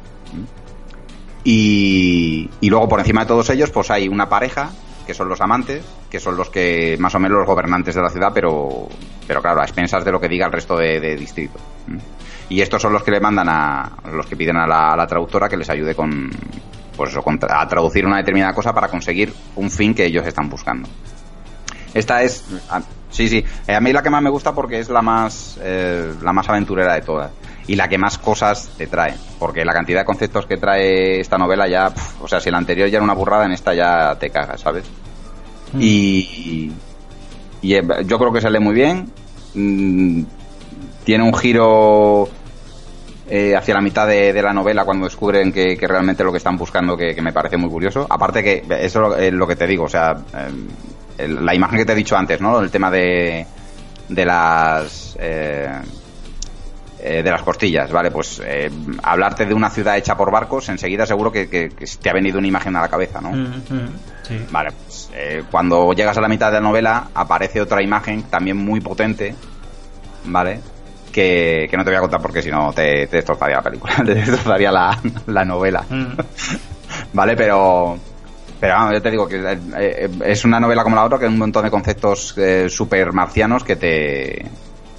Y, 1.44 2.50
y 2.62 2.70
luego 2.70 2.88
por 2.88 3.00
encima 3.00 3.22
de 3.22 3.28
todos 3.28 3.50
ellos, 3.50 3.70
pues 3.72 3.92
hay 3.92 4.08
una 4.08 4.30
pareja 4.30 4.72
que 5.06 5.14
son 5.14 5.30
los 5.30 5.40
amantes, 5.42 5.86
que 6.10 6.20
son 6.20 6.36
los 6.36 6.50
que 6.50 6.98
más 7.00 7.14
o 7.16 7.20
menos 7.20 7.38
los 7.38 7.48
gobernantes 7.48 7.96
de 7.96 8.02
la 8.02 8.10
ciudad, 8.10 8.32
pero, 8.34 8.88
pero 9.28 9.42
claro, 9.42 9.62
a 9.62 9.64
expensas 9.64 10.04
de 10.04 10.12
lo 10.12 10.20
que 10.20 10.28
diga 10.28 10.48
el 10.48 10.52
resto 10.52 10.76
de, 10.76 11.16
distrito. 11.16 11.60
Y 12.50 12.62
estos 12.62 12.82
son 12.82 12.94
los 12.94 13.04
que 13.04 13.12
le 13.12 13.20
mandan 13.20 13.48
a 13.50 13.92
los 14.12 14.26
que 14.26 14.36
piden 14.36 14.58
a 14.58 14.68
la, 14.68 15.06
traductora 15.08 15.48
que 15.48 15.58
les 15.58 15.70
ayude 15.70 15.96
con, 15.96 16.30
pues 16.96 17.12
eso, 17.12 17.24
a 17.50 17.68
traducir 17.68 18.06
una 18.06 18.18
determinada 18.18 18.54
cosa 18.54 18.74
para 18.74 18.88
conseguir 18.88 19.34
un 19.56 19.70
fin 19.70 19.94
que 19.94 20.06
ellos 20.06 20.26
están 20.26 20.50
buscando. 20.50 20.90
Esta 21.96 22.22
es, 22.24 22.44
sí, 23.10 23.30
sí, 23.30 23.44
a 23.70 23.80
mí 23.80 23.94
la 23.94 24.04
que 24.04 24.10
más 24.10 24.22
me 24.22 24.30
gusta 24.30 24.54
porque 24.54 24.80
es 24.80 24.90
la 24.90 25.02
más, 25.02 25.58
eh, 25.62 26.14
la 26.22 26.34
más 26.34 26.50
aventurera 26.50 26.94
de 26.94 27.02
todas 27.02 27.32
y 27.68 27.78
la 27.78 27.88
que 27.88 27.98
más 27.98 28.18
cosas 28.18 28.70
te 28.78 28.88
trae, 28.88 29.16
porque 29.40 29.64
la 29.64 29.72
cantidad 29.72 30.02
de 30.02 30.06
conceptos 30.06 30.46
que 30.46 30.58
trae 30.58 31.22
esta 31.22 31.38
novela 31.38 31.70
ya, 31.70 31.94
o 32.22 32.28
sea, 32.28 32.42
si 32.42 32.52
la 32.52 32.58
anterior 32.58 32.90
ya 32.90 32.98
era 32.98 33.04
una 33.04 33.14
burrada, 33.14 33.46
en 33.46 33.54
esta 33.54 33.74
ya 33.74 34.14
te 34.20 34.30
cagas, 34.30 34.60
¿sabes? 34.60 34.84
Mm. 35.72 35.82
Y, 35.82 36.72
y, 37.62 37.72
yo 38.06 38.20
creo 38.20 38.34
que 38.34 38.42
sale 38.42 38.60
muy 38.60 38.76
bien, 38.76 39.10
mm, 39.54 40.24
tiene 41.06 41.24
un 41.24 41.34
giro 41.34 42.28
eh, 43.30 43.56
hacia 43.56 43.74
la 43.74 43.82
mitad 43.82 44.06
de, 44.06 44.34
de, 44.34 44.42
la 44.42 44.52
novela 44.52 44.84
cuando 44.84 45.06
descubren 45.06 45.54
que, 45.54 45.78
que, 45.78 45.88
realmente 45.88 46.26
lo 46.26 46.32
que 46.34 46.40
están 46.40 46.58
buscando 46.58 46.98
que, 46.98 47.16
que, 47.16 47.22
me 47.22 47.32
parece 47.32 47.56
muy 47.56 47.70
curioso, 47.70 48.06
aparte 48.08 48.44
que 48.44 48.64
eso 48.82 49.16
es 49.16 49.32
lo 49.32 49.48
que 49.48 49.56
te 49.56 49.66
digo, 49.66 49.86
o 49.86 49.90
sea... 49.90 50.12
Eh, 50.12 50.52
el, 51.18 51.46
la 51.46 51.54
imagen 51.56 51.80
que 51.80 51.86
te 51.86 51.94
he 51.94 51.96
dicho 51.96 52.16
antes, 52.16 52.42
¿no? 52.42 52.60
El 52.60 52.72
tema 52.72 52.90
de, 52.92 53.46
de 54.10 54.26
las... 54.26 55.18
Eh, 55.20 55.70
eh, 57.08 57.22
de 57.22 57.30
las 57.30 57.44
costillas, 57.44 57.92
¿vale? 57.92 58.10
Pues 58.10 58.42
eh, 58.44 58.72
hablarte 59.04 59.46
de 59.46 59.54
una 59.54 59.70
ciudad 59.70 59.96
hecha 59.96 60.18
por 60.18 60.32
barcos, 60.32 60.70
enseguida 60.70 61.06
seguro 61.06 61.32
que, 61.32 61.48
que, 61.48 61.70
que, 61.70 61.86
te 62.02 62.10
ha 62.10 62.14
venido 62.14 62.40
una 62.40 62.48
imagen 62.48 62.76
a 62.78 62.82
la 62.82 62.88
cabeza, 62.88 63.22
¿no? 63.22 63.30
Mm 63.30 63.54
-hmm. 63.54 63.90
sí. 64.24 64.46
Vale, 64.50 64.72
pues 64.72 65.12
eh, 65.14 65.44
cuando 65.52 65.94
llegas 65.94 66.18
a 66.18 66.22
la 66.22 66.28
mitad 66.28 66.48
de 66.48 66.54
la 66.54 66.62
novela 66.62 67.10
aparece 67.14 67.62
otra 67.62 67.84
imagen 67.84 68.24
también 68.24 68.58
muy 68.58 68.80
potente, 68.80 69.36
¿vale? 70.24 70.62
Que, 71.12 71.68
que 71.70 71.78
no 71.78 71.84
te 71.84 71.92
voy 71.92 71.98
a 71.98 72.02
contar 72.02 72.22
porque 72.22 72.42
si 72.42 72.50
no 72.50 72.74
te, 72.74 73.06
te, 73.06 73.18
destrozaría 73.18 73.58
la 73.58 73.62
película, 73.62 73.94
te 74.04 74.16
destrozaría 74.16 74.72
la, 74.72 75.00
la 75.28 75.46
novela. 75.46 75.86
Mm. 75.88 76.18
¿Vale? 77.14 77.36
Pero 77.36 78.00
pero 78.60 78.74
vamos, 78.74 78.94
yo 78.94 79.02
te 79.02 79.12
digo 79.12 79.28
que 79.28 79.60
eh, 79.78 80.10
es 80.26 80.46
una 80.46 80.60
novela 80.60 80.84
como 80.84 80.96
la 80.96 81.04
otra 81.04 81.20
que 81.20 81.26
hay 81.26 81.32
un 81.32 81.40
montón 81.40 81.64
de 81.64 81.72
conceptos 81.72 82.38
eh, 82.38 82.70
super 82.70 83.12
marcianos 83.12 83.64
que 83.64 83.76
te 83.76 84.46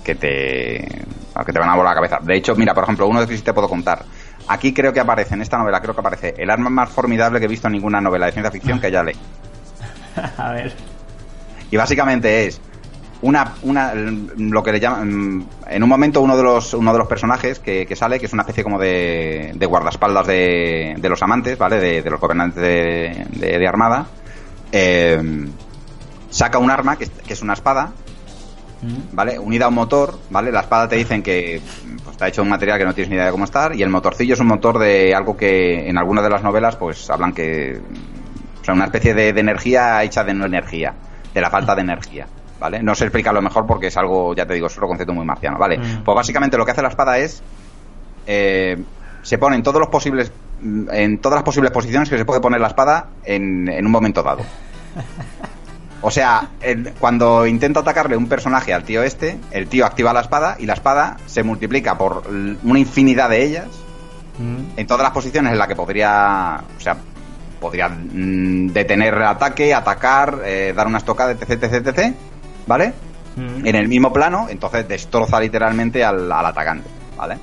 que 0.05 0.15
te 0.15 1.07
que 1.45 1.53
te 1.53 1.59
van 1.59 1.69
a 1.69 1.77
volar 1.77 1.95
la 1.95 2.01
cabeza. 2.01 2.19
De 2.23 2.37
hecho, 2.37 2.55
mira, 2.55 2.73
por 2.73 2.85
ejemplo, 2.85 3.07
uno 3.07 3.21
de 3.21 3.27
que 3.27 3.37
sí 3.37 3.43
te 3.43 3.53
puedo 3.53 3.69
contar. 3.69 4.05
Aquí 4.49 4.73
creo 4.73 4.93
que 4.93 5.01
aparece 5.01 5.35
en 5.35 5.43
esta 5.43 5.59
novela, 5.59 5.81
creo 5.81 5.95
que 5.95 6.01
aparece 6.01 6.35
el 6.39 6.49
arma 6.49 6.71
más 6.71 6.91
formidable 6.91 7.39
que 7.39 7.47
he 7.47 7.49
visto 7.49 7.67
en 7.67 7.75
ninguna 7.75 8.01
novela 8.01 8.27
de 8.27 8.33
ciencia 8.33 8.51
ficción 8.51 8.81
que 8.81 8.91
ya 8.91 9.03
leí. 9.03 9.17
a 10.39 10.53
ver. 10.53 10.73
Y 11.71 11.77
básicamente 11.77 12.47
es 12.47 12.61
una, 13.23 13.55
una 13.63 13.93
lo 13.95 14.63
que 14.63 14.73
le 14.73 14.81
llaman 14.81 15.47
en 15.67 15.83
un 15.83 15.89
momento 15.89 16.21
uno 16.21 16.37
de 16.37 16.43
los 16.43 16.75
uno 16.75 16.93
de 16.93 16.99
los 16.99 17.09
personajes 17.09 17.59
que, 17.59 17.87
que 17.87 17.97
sale 17.97 18.19
que 18.19 18.27
es 18.27 18.33
una 18.33 18.43
especie 18.43 18.63
como 18.63 18.79
de, 18.79 19.53
de 19.55 19.67
guardaespaldas 19.67 20.27
de, 20.27 20.97
de, 20.99 21.09
los 21.09 21.23
amantes 21.23 21.57
vale 21.57 21.81
de, 21.81 22.03
de 22.03 22.11
los 22.11 22.21
gobernantes 22.21 22.63
de, 22.63 23.27
de 23.31 23.69
armada 23.69 24.07
eh, 24.71 25.49
saca 26.31 26.59
un 26.59 26.71
arma 26.71 26.97
que, 26.97 27.07
que, 27.07 27.33
es 27.33 27.43
una 27.43 27.55
espada 27.55 27.93
vale 29.13 29.39
unida 29.39 29.65
a 29.65 29.69
un 29.69 29.75
motor 29.75 30.19
vale 30.29 30.53
la 30.53 30.61
espada 30.61 30.89
te 30.89 30.97
dicen 30.97 31.23
que 31.23 31.63
pues, 32.05 32.11
está 32.13 32.29
hecho 32.29 32.43
de 32.43 32.45
un 32.45 32.51
material 32.51 32.79
que 32.79 32.85
no 32.85 32.95
tienes 32.95 33.09
ni 33.09 33.17
idea 33.17 33.27
de 33.27 33.33
cómo 33.33 33.45
estar 33.45 33.75
y 33.75 33.83
el 33.83 33.89
motorcillo 33.89 34.35
es 34.35 34.41
un 34.41 34.49
motor 34.49 34.79
de 34.79 35.15
algo 35.15 35.37
que 35.37 35.89
en 35.89 35.97
algunas 35.97 36.23
de 36.23 36.31
las 36.31 36.43
novelas 36.43 36.77
pues 36.77 37.09
hablan 37.09 37.33
que 37.33 37.81
o 38.61 38.65
sea 38.65 38.75
una 38.75 38.85
especie 38.85 39.15
de, 39.15 39.33
de 39.33 39.41
energía 39.41 40.03
hecha 40.05 40.23
de 40.23 40.35
no 40.35 40.45
energía 40.45 40.95
de 41.33 41.41
la 41.41 41.49
falta 41.49 41.75
de 41.75 41.81
energía 41.81 42.27
¿vale? 42.59 42.83
No 42.83 42.95
sé 42.95 43.05
explicarlo 43.05 43.43
mejor 43.43 43.67
porque 43.67 43.89
es 43.89 43.97
algo, 43.97 44.35
ya 44.35 44.47
te 44.47 44.55
digo, 44.55 44.67
es 44.67 44.77
otro 44.77 44.89
concepto 44.89 45.13
muy 45.13 45.25
marciano, 45.25 45.59
¿vale? 45.59 45.79
Mm. 45.79 46.05
Pues 46.05 46.15
básicamente 46.15 46.57
lo 46.57 46.65
que 46.65 46.73
hace 46.73 46.83
la 46.83 46.89
espada 46.89 47.19
es 47.19 47.43
eh, 48.27 48.77
se 49.23 49.39
pone 49.39 49.57
en 49.57 49.63
todos 49.63 49.81
los 49.81 49.89
posibles 49.89 50.33
en 50.63 51.19
todas 51.19 51.37
las 51.37 51.45
posibles 51.45 51.71
posiciones 51.71 52.09
que 52.09 52.17
se 52.17 52.25
puede 52.25 52.41
poner 52.41 52.61
la 52.61 52.69
espada 52.69 53.09
en, 53.25 53.69
en 53.69 53.85
un 53.85 53.93
momento 53.93 54.23
dado. 54.23 54.43
O 56.03 56.11
sea, 56.11 56.51
el, 56.61 56.93
cuando 56.99 57.47
intenta 57.47 57.81
atacarle 57.81 58.17
un 58.17 58.29
personaje 58.29 58.73
al 58.73 58.85
tío 58.85 59.03
este, 59.03 59.39
el 59.51 59.67
tío 59.67 59.87
activa 59.87 60.13
la 60.13 60.21
espada 60.21 60.57
y 60.59 60.67
la 60.67 60.75
espada 60.75 61.17
se 61.27 61.43
multiplica 61.43 61.97
por 61.99 62.25
una 62.29 62.79
infinidad 62.79 63.31
de 63.31 63.43
ellas 63.43 63.67
mm. 64.39 64.79
en 64.79 64.87
todas 64.87 65.03
las 65.03 65.13
posiciones 65.13 65.53
en 65.53 65.59
las 65.59 65.67
que 65.67 65.75
podría, 65.75 66.63
o 66.77 66.81
sea, 66.81 66.97
podría 67.61 67.89
mm, 67.89 68.69
detener 68.69 69.15
el 69.15 69.23
ataque, 69.23 69.75
atacar, 69.75 70.43
eh, 70.45 70.73
dar 70.77 70.87
una 70.87 70.99
estocada, 70.99 71.33
etc, 71.33 71.51
etc, 71.51 71.87
etc. 71.87 72.15
¿vale? 72.67 72.93
Mm. 73.37 73.67
En 73.67 73.75
el 73.75 73.89
mismo 73.89 74.13
plano, 74.13 74.47
entonces 74.49 74.89
destroza 74.89 75.41
literalmente 75.41 76.05
al, 76.05 76.31
al, 76.31 76.47
atacante, 76.47 76.89
¿vale? 77.17 77.39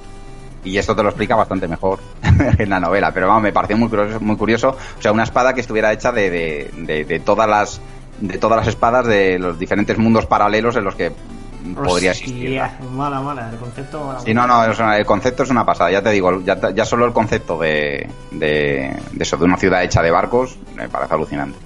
Y 0.64 0.78
esto 0.78 0.95
te 0.95 1.04
lo 1.04 1.10
explica 1.10 1.36
bastante 1.36 1.68
mejor 1.68 2.00
en 2.58 2.70
la 2.70 2.80
novela, 2.80 3.14
pero 3.14 3.28
vamos, 3.28 3.44
me 3.44 3.52
pareció 3.52 3.78
muy 3.78 3.90
curioso, 3.90 4.20
muy 4.20 4.38
curioso, 4.38 4.70
o 4.98 5.02
sea, 5.02 5.12
una 5.12 5.24
espada 5.24 5.54
que 5.54 5.62
estuviera 5.62 5.91
hecha 5.91 6.12
de, 6.12 6.30
de, 6.30 6.72
de, 6.78 7.06
de 7.06 7.20
todas 7.20 7.50
las 7.50 7.82
de 8.20 8.38
todas 8.38 8.58
las 8.58 8.68
espadas 8.68 9.06
de 9.06 9.38
los 9.40 9.60
diferentes 9.60 9.98
mundos 9.98 10.26
paralelos 10.26 10.76
en 10.76 10.84
los 10.86 10.95
que 10.95 11.12
podría 11.76 12.12
existir. 12.12 12.62
Mala, 12.91 13.20
mala, 13.22 13.50
el 13.50 13.58
concepto. 13.58 14.06
Mala, 14.06 14.20
sí, 14.20 14.34
no, 14.34 14.48
no, 14.48 14.64
el 14.94 15.06
concepto 15.06 15.44
es 15.44 15.50
una 15.50 15.66
pasada, 15.66 15.91
ya 15.91 16.02
te 16.02 16.12
digo, 16.12 16.41
ya, 16.41 16.72
ya 16.74 16.86
solo 16.86 17.06
el 17.06 17.14
concepto 17.14 17.60
de, 17.60 18.10
de, 18.32 18.95
de, 19.12 19.24
eso, 19.24 19.38
de 19.38 19.45
una 19.45 19.58
ciudad 19.58 19.84
hecha 19.84 20.02
de 20.02 20.12
barcos, 20.12 20.58
me 20.76 20.88
parece 20.90 21.14
alucinante. 21.14 21.58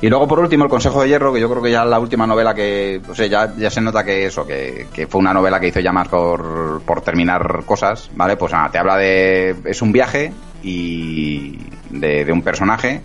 Y 0.00 0.08
luego, 0.08 0.28
por 0.28 0.38
último, 0.38 0.64
El 0.64 0.70
Consejo 0.70 1.02
de 1.02 1.08
Hierro, 1.08 1.32
que 1.32 1.40
yo 1.40 1.50
creo 1.50 1.62
que 1.62 1.72
ya 1.72 1.82
es 1.82 1.88
la 1.88 1.98
última 1.98 2.26
novela 2.26 2.54
que, 2.54 3.00
o 3.08 3.14
sea, 3.14 3.26
ya, 3.26 3.52
ya 3.56 3.68
se 3.68 3.80
nota 3.80 4.04
que 4.04 4.26
eso, 4.26 4.46
que, 4.46 4.86
que 4.92 5.08
fue 5.08 5.20
una 5.20 5.34
novela 5.34 5.58
que 5.58 5.68
hizo 5.68 5.80
ya 5.80 5.90
más 5.90 6.06
por, 6.06 6.82
por 6.82 7.00
terminar 7.00 7.64
cosas, 7.66 8.08
¿vale? 8.14 8.36
Pues 8.36 8.52
nada, 8.52 8.70
te 8.70 8.78
habla 8.78 8.96
de, 8.96 9.56
es 9.64 9.82
un 9.82 9.90
viaje 9.90 10.32
y 10.62 11.58
de, 11.90 12.24
de 12.24 12.32
un 12.32 12.42
personaje 12.42 13.02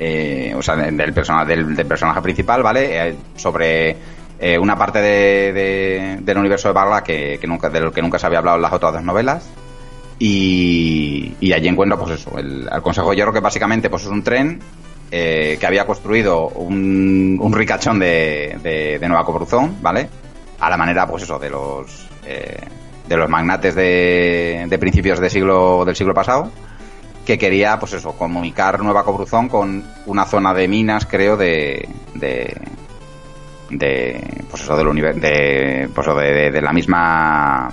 eh, 0.00 0.54
o 0.56 0.62
sea, 0.62 0.76
del, 0.76 1.12
persona, 1.12 1.44
del, 1.44 1.74
personaje 1.86 2.22
principal, 2.22 2.62
¿vale? 2.62 3.08
Eh, 3.08 3.16
sobre 3.34 3.96
eh, 4.38 4.56
una 4.58 4.76
parte 4.76 5.00
de, 5.00 6.18
del 6.20 6.38
universo 6.38 6.68
de 6.68 6.74
Barla 6.74 7.02
que, 7.02 7.38
que, 7.40 7.46
nunca, 7.48 7.68
de 7.68 7.80
lo 7.80 7.92
que 7.92 8.00
nunca 8.00 8.18
se 8.18 8.26
había 8.26 8.38
hablado 8.38 8.56
en 8.56 8.62
las 8.62 8.72
otras 8.72 8.92
dos 8.92 9.02
novelas. 9.02 9.48
Y, 10.20 11.34
y 11.40 11.52
allí 11.52 11.68
encuentro, 11.68 11.98
pues 11.98 12.20
eso, 12.20 12.38
el, 12.38 12.68
Consejo 12.82 13.10
de 13.10 13.16
Hierro, 13.16 13.32
que 13.32 13.40
básicamente 13.40 13.90
pues 13.90 14.02
es 14.02 14.08
un 14.08 14.22
tren 14.22 14.60
que 15.10 15.66
había 15.66 15.86
construido 15.86 16.48
un, 16.48 17.38
un 17.40 17.52
ricachón 17.52 17.98
de, 17.98 18.58
de, 19.00 19.08
Nueva 19.08 19.24
Cobruzón, 19.24 19.76
¿vale? 19.80 20.08
A 20.60 20.68
la 20.68 20.76
manera, 20.76 21.06
pues 21.06 21.22
eso, 21.22 21.38
de 21.38 21.50
los 21.50 22.08
de 22.24 23.16
los 23.16 23.30
magnates 23.30 23.74
de, 23.74 24.66
de 24.68 24.78
principios 24.78 25.18
de 25.18 25.30
siglo, 25.30 25.84
del 25.86 25.96
siglo 25.96 26.12
pasado 26.12 26.50
que 27.28 27.36
quería, 27.36 27.78
pues 27.78 27.92
eso, 27.92 28.12
comunicar 28.12 28.82
Nueva 28.82 29.04
Cobruzón 29.04 29.50
con 29.50 29.84
una 30.06 30.24
zona 30.24 30.54
de 30.54 30.66
minas, 30.66 31.04
creo, 31.04 31.36
de. 31.36 31.86
de. 32.14 32.56
de 33.68 34.44
pues 34.48 34.62
eso, 34.62 34.74
del 34.74 34.86
universo. 34.86 35.20
de, 35.20 35.90
pues 35.94 36.06
de, 36.06 36.50
de, 36.50 36.62
la 36.62 36.72
misma. 36.72 37.68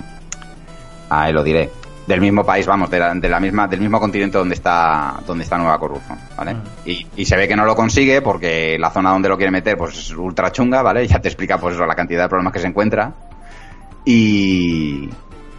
Ahí 1.08 1.32
lo 1.32 1.42
diré. 1.42 1.70
Del 2.06 2.20
mismo 2.20 2.44
país, 2.44 2.66
vamos, 2.66 2.88
de 2.88 3.00
la, 3.00 3.14
de 3.14 3.28
la 3.28 3.40
misma, 3.40 3.66
del 3.66 3.80
mismo 3.80 3.98
continente 3.98 4.38
donde 4.38 4.54
está, 4.54 5.16
donde 5.26 5.42
está 5.42 5.58
Nueva 5.58 5.78
Cobruzón, 5.78 6.18
¿vale? 6.36 6.54
Mm. 6.54 6.62
Y, 6.84 7.06
y, 7.16 7.24
se 7.24 7.36
ve 7.36 7.48
que 7.48 7.56
no 7.56 7.64
lo 7.64 7.74
consigue 7.74 8.22
porque 8.22 8.78
la 8.78 8.90
zona 8.90 9.10
donde 9.10 9.28
lo 9.28 9.36
quiere 9.36 9.50
meter, 9.50 9.76
pues 9.76 9.98
es 9.98 10.10
ultra 10.12 10.52
chunga, 10.52 10.82
¿vale? 10.82 11.06
Ya 11.08 11.20
te 11.20 11.28
explica, 11.28 11.58
pues 11.58 11.74
eso, 11.74 11.84
la 11.84 11.96
cantidad 11.96 12.22
de 12.22 12.28
problemas 12.28 12.52
que 12.52 12.60
se 12.60 12.68
encuentra. 12.68 13.12
Y, 14.04 15.10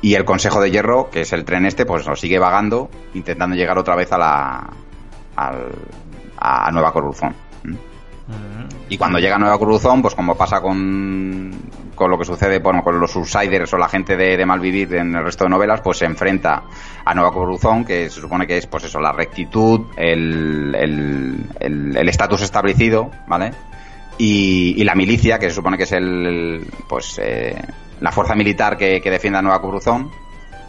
y 0.02 0.14
el 0.14 0.24
Consejo 0.24 0.62
de 0.62 0.72
Hierro, 0.72 1.10
que 1.10 1.22
es 1.22 1.34
el 1.34 1.44
tren 1.44 1.66
este, 1.66 1.86
pues 1.86 2.06
lo 2.06 2.16
sigue 2.16 2.40
vagando, 2.40 2.90
intentando 3.14 3.56
llegar 3.56 3.78
otra 3.78 3.96
vez 3.96 4.12
a 4.14 4.18
la 4.18 4.70
a 6.40 6.72
Nueva 6.72 6.92
Coruzón. 6.94 7.47
Y 8.90 8.98
cuando 8.98 9.20
llega 9.20 9.38
Nueva 9.38 9.58
Coruzón, 9.58 10.02
pues 10.02 10.16
como 10.16 10.36
pasa 10.36 10.62
con, 10.62 11.52
con 11.94 12.10
lo 12.10 12.18
que 12.18 12.24
sucede 12.24 12.60
bueno, 12.60 12.84
con 12.84 13.00
los 13.00 13.12
subsiders 13.12 13.74
o 13.74 13.78
la 13.78 13.90
gente 13.90 14.16
de, 14.16 14.38
de, 14.38 14.46
Malvivir 14.46 14.96
en 14.96 15.14
el 15.14 15.26
resto 15.26 15.44
de 15.44 15.50
novelas, 15.50 15.82
pues 15.82 15.98
se 15.98 16.06
enfrenta 16.06 16.64
a 17.04 17.14
Nueva 17.14 17.32
Coruzón, 17.32 17.84
que 17.84 18.10
se 18.10 18.22
supone 18.22 18.48
que 18.48 18.58
es 18.58 18.68
pues 18.68 18.86
eso, 18.86 19.02
la 19.02 19.12
rectitud, 19.12 19.88
el 19.98 20.74
estatus 22.08 22.40
el, 22.40 22.46
establecido, 22.46 23.12
¿vale? 23.28 23.52
Y, 24.18 24.84
la 24.84 24.96
milicia, 24.96 25.38
que 25.38 25.50
se 25.50 25.56
supone 25.56 25.78
que 25.78 25.84
es 25.84 25.92
el, 25.92 26.66
pues 26.88 27.20
eh, 27.22 27.56
la 28.00 28.12
fuerza 28.12 28.36
militar 28.36 28.78
que, 28.78 29.02
que 29.02 29.12
defiende 29.12 29.40
a 29.40 29.42
Nueva 29.42 29.62
Cruzón, 29.62 30.10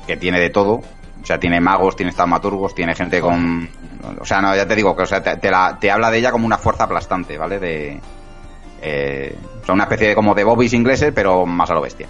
que 0.07 0.17
tiene 0.17 0.41
de 0.41 0.51
todo, 0.51 0.81
sea, 1.29 1.39
tiene 1.39 1.61
magos, 1.61 1.95
tiene 1.95 2.13
taumaturgos, 2.13 2.75
tiene 2.75 2.95
gente 2.95 3.21
con... 3.21 3.69
O 4.19 4.25
sea, 4.25 4.41
no, 4.41 4.57
ya 4.57 4.67
te 4.67 4.75
digo, 4.75 4.97
que 4.97 5.03
o 5.03 5.07
sea, 5.07 5.23
te, 5.23 5.37
te, 5.37 5.51
la, 5.51 5.77
te 5.79 5.91
habla 5.91 6.11
de 6.11 6.19
ella 6.19 6.33
como 6.33 6.47
una 6.47 6.59
fuerza 6.59 6.85
aplastante, 6.85 7.37
¿vale? 7.37 7.59
De... 7.59 8.01
Eh, 8.81 9.37
una 9.69 9.85
especie 9.85 10.09
de 10.09 10.15
como 10.15 10.35
de 10.35 10.45
bobbies 10.45 10.73
ingleses, 10.73 11.13
pero 11.15 11.45
más 11.45 11.71
a 11.71 11.75
lo 11.75 11.83
bestia. 11.83 12.09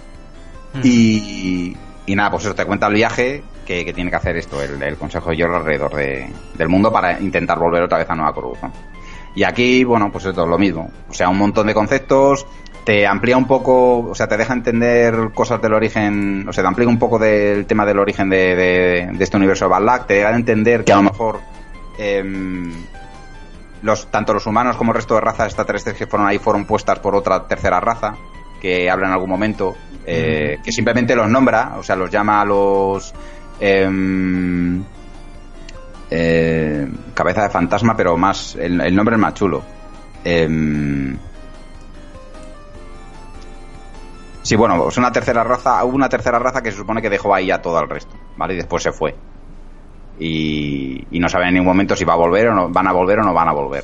Mm. 0.73 0.81
Y, 0.83 1.77
y 2.05 2.15
nada, 2.15 2.31
pues 2.31 2.45
eso, 2.45 2.55
te 2.55 2.65
cuenta 2.65 2.87
el 2.87 2.93
viaje 2.93 3.43
que, 3.65 3.83
que 3.83 3.93
tiene 3.93 4.09
que 4.09 4.15
hacer 4.15 4.37
esto, 4.37 4.61
el, 4.61 4.81
el 4.81 4.97
Consejo 4.97 5.29
de 5.29 5.35
Hierro 5.35 5.57
alrededor 5.57 5.93
de, 5.93 6.31
del 6.55 6.69
mundo 6.69 6.91
para 6.91 7.19
intentar 7.19 7.59
volver 7.59 7.83
otra 7.83 7.97
vez 7.97 8.09
a 8.09 8.15
Nueva 8.15 8.33
Cruz. 8.33 8.57
Y 9.35 9.43
aquí, 9.43 9.83
bueno, 9.83 10.11
pues 10.11 10.25
esto 10.25 10.43
es 10.43 10.49
lo 10.49 10.57
mismo. 10.57 10.89
O 11.09 11.13
sea, 11.13 11.29
un 11.29 11.37
montón 11.37 11.67
de 11.67 11.73
conceptos, 11.73 12.47
te 12.83 13.05
amplía 13.05 13.37
un 13.37 13.45
poco, 13.45 13.99
o 13.99 14.15
sea, 14.15 14.27
te 14.27 14.37
deja 14.37 14.53
entender 14.53 15.31
cosas 15.33 15.61
del 15.61 15.73
origen, 15.73 16.47
o 16.47 16.53
sea, 16.53 16.63
te 16.63 16.67
amplía 16.67 16.87
un 16.87 16.99
poco 16.99 17.19
del 17.19 17.65
tema 17.65 17.85
del 17.85 17.99
origen 17.99 18.29
de, 18.29 18.55
de, 18.55 19.09
de 19.13 19.23
este 19.23 19.37
universo 19.37 19.65
de 19.65 19.69
Balak, 19.69 20.07
te 20.07 20.15
deja 20.15 20.35
entender 20.35 20.83
que 20.83 20.93
a 20.93 20.97
lo 20.97 21.03
mejor 21.03 21.39
eh, 21.97 22.23
los, 23.81 24.07
tanto 24.07 24.33
los 24.33 24.45
humanos 24.45 24.75
como 24.75 24.91
el 24.91 24.95
resto 24.95 25.15
de 25.15 25.21
razas 25.21 25.47
extraterrestres 25.47 25.95
que 25.95 26.07
fueron 26.07 26.27
ahí 26.27 26.39
fueron 26.39 26.65
puestas 26.65 26.99
por 26.99 27.15
otra 27.15 27.47
tercera 27.47 27.79
raza 27.79 28.15
que 28.61 28.89
habla 28.89 29.07
en 29.07 29.13
algún 29.13 29.29
momento, 29.29 29.75
eh, 30.05 30.57
que 30.63 30.71
simplemente 30.71 31.15
los 31.15 31.29
nombra, 31.29 31.75
o 31.77 31.83
sea, 31.83 31.95
los 31.95 32.09
llama 32.09 32.41
a 32.41 32.45
los... 32.45 33.13
Eh, 33.59 34.81
eh, 36.11 36.87
cabeza 37.13 37.43
de 37.43 37.49
fantasma, 37.49 37.95
pero 37.95 38.17
más 38.17 38.55
el, 38.55 38.81
el 38.81 38.95
nombre 38.95 39.15
es 39.15 39.21
más 39.21 39.33
chulo. 39.33 39.63
Eh, 40.23 41.15
Sí, 44.49 44.55
bueno, 44.55 44.89
es 44.89 44.97
una 44.97 45.11
tercera 45.11 45.43
raza, 45.43 45.83
hubo 45.83 45.95
una 45.95 46.09
tercera 46.09 46.39
raza 46.39 46.63
que 46.63 46.71
se 46.71 46.77
supone 46.77 47.03
que 47.03 47.09
dejó 47.11 47.35
ahí 47.35 47.51
a 47.51 47.61
todo 47.61 47.79
el 47.81 47.87
resto, 47.87 48.15
¿vale? 48.35 48.55
Y 48.55 48.57
después 48.57 48.81
se 48.81 48.91
fue. 48.91 49.13
Y, 50.19 51.05
y 51.11 51.19
no 51.19 51.29
saben 51.29 51.49
en 51.49 51.53
ningún 51.53 51.67
momento 51.67 51.95
si 51.95 52.03
va 52.03 52.13
a 52.13 52.15
volver 52.15 52.47
o 52.47 52.55
no, 52.55 52.67
van 52.67 52.87
a 52.87 52.91
volver 52.91 53.19
o 53.19 53.21
no 53.21 53.31
van 53.31 53.47
a 53.47 53.51
volver. 53.51 53.83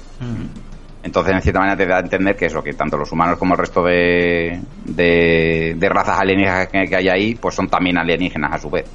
Entonces, 1.03 1.35
en 1.35 1.41
cierta 1.43 1.59
manera, 1.59 1.77
te 1.77 1.85
da 1.85 1.97
a 1.97 1.99
entender 1.99 2.35
que 2.35 2.47
eso, 2.47 2.63
que 2.63 2.73
tanto 2.73 2.97
los 2.97 3.11
humanos 3.11 3.37
como 3.37 3.53
el 3.53 3.59
resto 3.59 3.83
de, 3.83 4.59
de, 4.85 5.75
de 5.77 5.89
razas 5.89 6.19
alienígenas 6.19 6.67
que, 6.69 6.87
que, 6.87 6.95
hay 6.95 7.09
ahí, 7.09 7.35
pues 7.35 7.53
son 7.53 7.67
también 7.67 7.99
alienígenas 7.99 8.53
a 8.53 8.57
su 8.57 8.71
vez, 8.71 8.85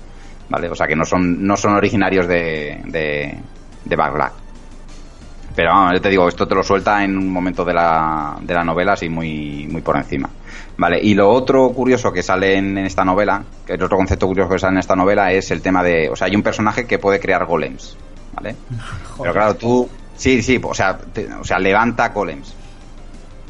¿vale? 0.48 0.68
O 0.70 0.74
sea, 0.74 0.88
que 0.88 0.96
no 0.96 1.04
son, 1.04 1.46
no 1.46 1.56
son 1.56 1.74
originarios 1.74 2.26
de, 2.26 2.82
de. 2.86 3.38
Pero 5.54 5.70
vamos, 5.70 5.92
yo 5.92 6.00
te 6.00 6.08
digo, 6.08 6.28
esto 6.28 6.48
te 6.48 6.54
lo 6.56 6.64
suelta 6.64 7.04
en 7.04 7.16
un 7.16 7.32
momento 7.32 7.64
de 7.64 7.74
la, 7.74 8.36
de 8.40 8.54
la 8.54 8.64
novela 8.64 8.94
así 8.94 9.08
muy, 9.08 9.68
muy 9.70 9.82
por 9.82 9.96
encima. 9.96 10.28
Vale, 10.80 10.98
y 10.98 11.12
lo 11.12 11.28
otro 11.28 11.68
curioso 11.72 12.10
que 12.10 12.22
sale 12.22 12.56
en, 12.56 12.78
en, 12.78 12.86
esta 12.86 13.04
novela, 13.04 13.44
que 13.66 13.74
el 13.74 13.82
otro 13.82 13.98
concepto 13.98 14.26
curioso 14.26 14.48
que 14.48 14.58
sale 14.58 14.72
en 14.72 14.78
esta 14.78 14.96
novela 14.96 15.30
es 15.30 15.50
el 15.50 15.60
tema 15.60 15.82
de, 15.82 16.08
o 16.08 16.16
sea, 16.16 16.26
hay 16.26 16.34
un 16.34 16.42
personaje 16.42 16.86
que 16.86 16.98
puede 16.98 17.20
crear 17.20 17.44
golems, 17.44 17.98
¿vale? 18.32 18.56
Pero 19.20 19.30
claro, 19.34 19.56
tú, 19.56 19.86
sí, 20.16 20.42
sí, 20.42 20.58
o 20.62 20.72
sea, 20.72 20.96
te, 20.96 21.30
o 21.34 21.44
sea, 21.44 21.58
levanta 21.58 22.08
golems, 22.08 22.54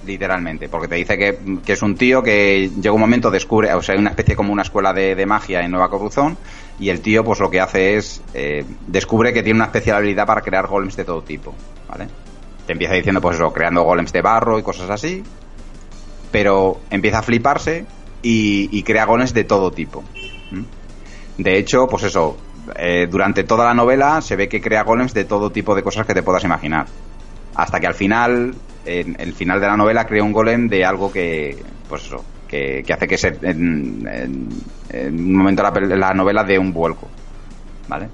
literalmente, 0.04 0.68
porque 0.68 0.88
te 0.88 0.96
dice 0.96 1.16
que, 1.16 1.38
que, 1.64 1.74
es 1.74 1.82
un 1.82 1.94
tío 1.94 2.20
que 2.20 2.68
llega 2.68 2.92
un 2.92 3.00
momento, 3.00 3.30
descubre, 3.30 3.72
o 3.74 3.80
sea, 3.80 3.94
hay 3.94 4.00
una 4.00 4.10
especie 4.10 4.34
como 4.34 4.52
una 4.52 4.62
escuela 4.62 4.92
de, 4.92 5.14
de 5.14 5.24
magia 5.24 5.60
en 5.60 5.70
Nueva 5.70 5.88
Corruzón, 5.88 6.36
y 6.80 6.88
el 6.88 7.00
tío, 7.00 7.22
pues 7.22 7.38
lo 7.38 7.48
que 7.48 7.60
hace 7.60 7.96
es, 7.96 8.22
eh, 8.34 8.64
descubre 8.88 9.32
que 9.32 9.44
tiene 9.44 9.58
una 9.58 9.66
especial 9.66 9.98
habilidad 9.98 10.26
para 10.26 10.40
crear 10.40 10.66
golems 10.66 10.96
de 10.96 11.04
todo 11.04 11.22
tipo, 11.22 11.54
¿vale? 11.88 12.08
Te 12.66 12.72
empieza 12.72 12.94
diciendo, 12.94 13.20
pues 13.20 13.36
eso, 13.36 13.52
creando 13.52 13.84
golems 13.84 14.12
de 14.12 14.20
barro 14.20 14.58
y 14.58 14.64
cosas 14.64 14.90
así, 14.90 15.22
pero 16.30 16.80
empieza 16.90 17.18
a 17.18 17.22
fliparse 17.22 17.86
y, 18.22 18.82
crea 18.82 19.06
golems 19.06 19.34
de 19.34 19.44
todo 19.44 19.70
tipo. 19.70 20.04
De 21.38 21.58
hecho, 21.58 21.86
pues 21.88 22.04
eso, 22.04 22.36
eh, 22.76 23.06
durante 23.10 23.44
toda 23.44 23.64
la 23.64 23.74
novela 23.74 24.20
se 24.20 24.36
ve 24.36 24.48
que 24.48 24.60
crea 24.60 24.82
golems 24.82 25.14
de 25.14 25.24
todo 25.24 25.50
tipo 25.50 25.74
de 25.74 25.82
cosas 25.82 26.06
que 26.06 26.14
te 26.14 26.22
puedas 26.22 26.44
imaginar. 26.44 26.86
Hasta 27.54 27.80
que 27.80 27.86
al 27.86 27.94
final, 27.94 28.54
en 28.84 29.16
el 29.18 29.32
final 29.32 29.60
de 29.60 29.66
la 29.66 29.76
novela, 29.76 30.06
crea 30.06 30.22
un 30.22 30.32
golem 30.32 30.68
de 30.68 30.84
algo 30.84 31.10
que, 31.10 31.56
pues 31.88 32.04
eso, 32.04 32.24
que, 32.46 32.82
que 32.86 32.92
hace 32.92 33.08
que 33.08 33.18
se, 33.18 33.38
en 33.42 34.06
un 34.92 35.36
momento 35.36 35.62
la, 35.62 35.72
la 35.96 36.12
novela 36.12 36.44
de 36.44 36.58
un 36.58 36.72
vuelco. 36.72 37.08
¿Vale? 37.88 38.08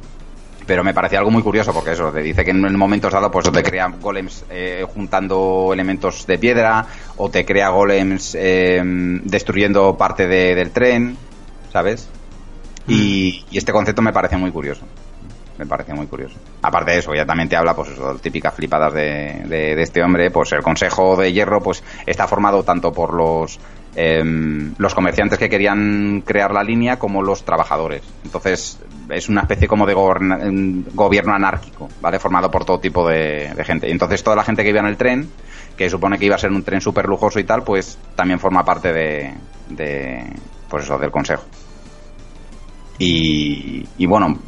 Pero 0.66 0.82
me 0.82 0.92
parecía 0.92 1.18
algo 1.18 1.30
muy 1.30 1.42
curioso 1.42 1.72
porque 1.72 1.92
eso 1.92 2.10
te 2.10 2.20
dice 2.20 2.44
que 2.44 2.50
en 2.50 2.76
momentos 2.76 3.12
dado 3.12 3.30
pues 3.30 3.48
o 3.48 3.52
te 3.52 3.62
crea 3.62 3.86
golems 3.88 4.44
eh, 4.50 4.84
juntando 4.92 5.70
elementos 5.72 6.26
de 6.26 6.38
piedra 6.38 6.84
o 7.16 7.30
te 7.30 7.44
crea 7.44 7.68
golems 7.68 8.34
eh, 8.38 8.82
destruyendo 9.24 9.96
parte 9.96 10.26
de, 10.26 10.54
del 10.54 10.70
tren 10.72 11.16
sabes 11.72 12.08
mm. 12.86 12.92
y, 12.92 13.44
y, 13.50 13.58
este 13.58 13.72
concepto 13.72 14.02
me 14.02 14.12
parece 14.12 14.36
muy 14.36 14.50
curioso. 14.50 14.84
Me 15.58 15.64
parece 15.64 15.94
muy 15.94 16.06
curioso. 16.06 16.36
Aparte 16.60 16.90
de 16.90 16.98
eso 16.98 17.14
ya 17.14 17.24
también 17.24 17.48
te 17.48 17.56
habla 17.56 17.74
pues 17.74 17.88
eso 17.88 18.14
típicas 18.16 18.52
flipadas 18.52 18.92
de, 18.92 19.42
de, 19.46 19.74
de 19.74 19.82
este 19.82 20.02
hombre 20.02 20.30
pues 20.30 20.52
el 20.52 20.62
consejo 20.62 21.16
de 21.16 21.32
hierro 21.32 21.62
pues 21.62 21.82
está 22.04 22.28
formado 22.28 22.62
tanto 22.62 22.92
por 22.92 23.14
los 23.14 23.58
eh, 23.98 24.22
los 24.76 24.94
comerciantes 24.94 25.38
que 25.38 25.48
querían 25.48 26.20
crear 26.20 26.52
la 26.52 26.62
línea 26.62 26.98
como 26.98 27.22
los 27.22 27.46
trabajadores. 27.46 28.02
Entonces 28.24 28.78
es 29.08 29.28
una 29.30 29.40
especie 29.40 29.66
como 29.66 29.86
de 29.86 29.94
gobierno 29.94 31.32
anárquico, 31.32 31.88
¿vale? 32.02 32.18
Formado 32.18 32.50
por 32.50 32.66
todo 32.66 32.78
tipo 32.78 33.08
de, 33.08 33.54
gente. 33.64 33.88
Y 33.88 33.92
entonces 33.92 34.22
toda 34.22 34.36
la 34.36 34.44
gente 34.44 34.62
que 34.62 34.68
iba 34.68 34.80
en 34.80 34.86
el 34.86 34.98
tren, 34.98 35.30
que 35.78 35.88
supone 35.88 36.18
que 36.18 36.26
iba 36.26 36.34
a 36.34 36.38
ser 36.38 36.50
un 36.50 36.62
tren 36.62 36.82
súper 36.82 37.06
lujoso 37.06 37.40
y 37.40 37.44
tal, 37.44 37.62
pues 37.62 37.98
también 38.14 38.38
forma 38.38 38.66
parte 38.66 38.92
de, 38.92 39.32
de 39.70 40.26
pues 40.68 40.84
eso, 40.84 40.98
del 40.98 41.10
consejo. 41.10 41.44
Y, 42.98 43.86
y, 43.96 44.06
bueno, 44.06 44.38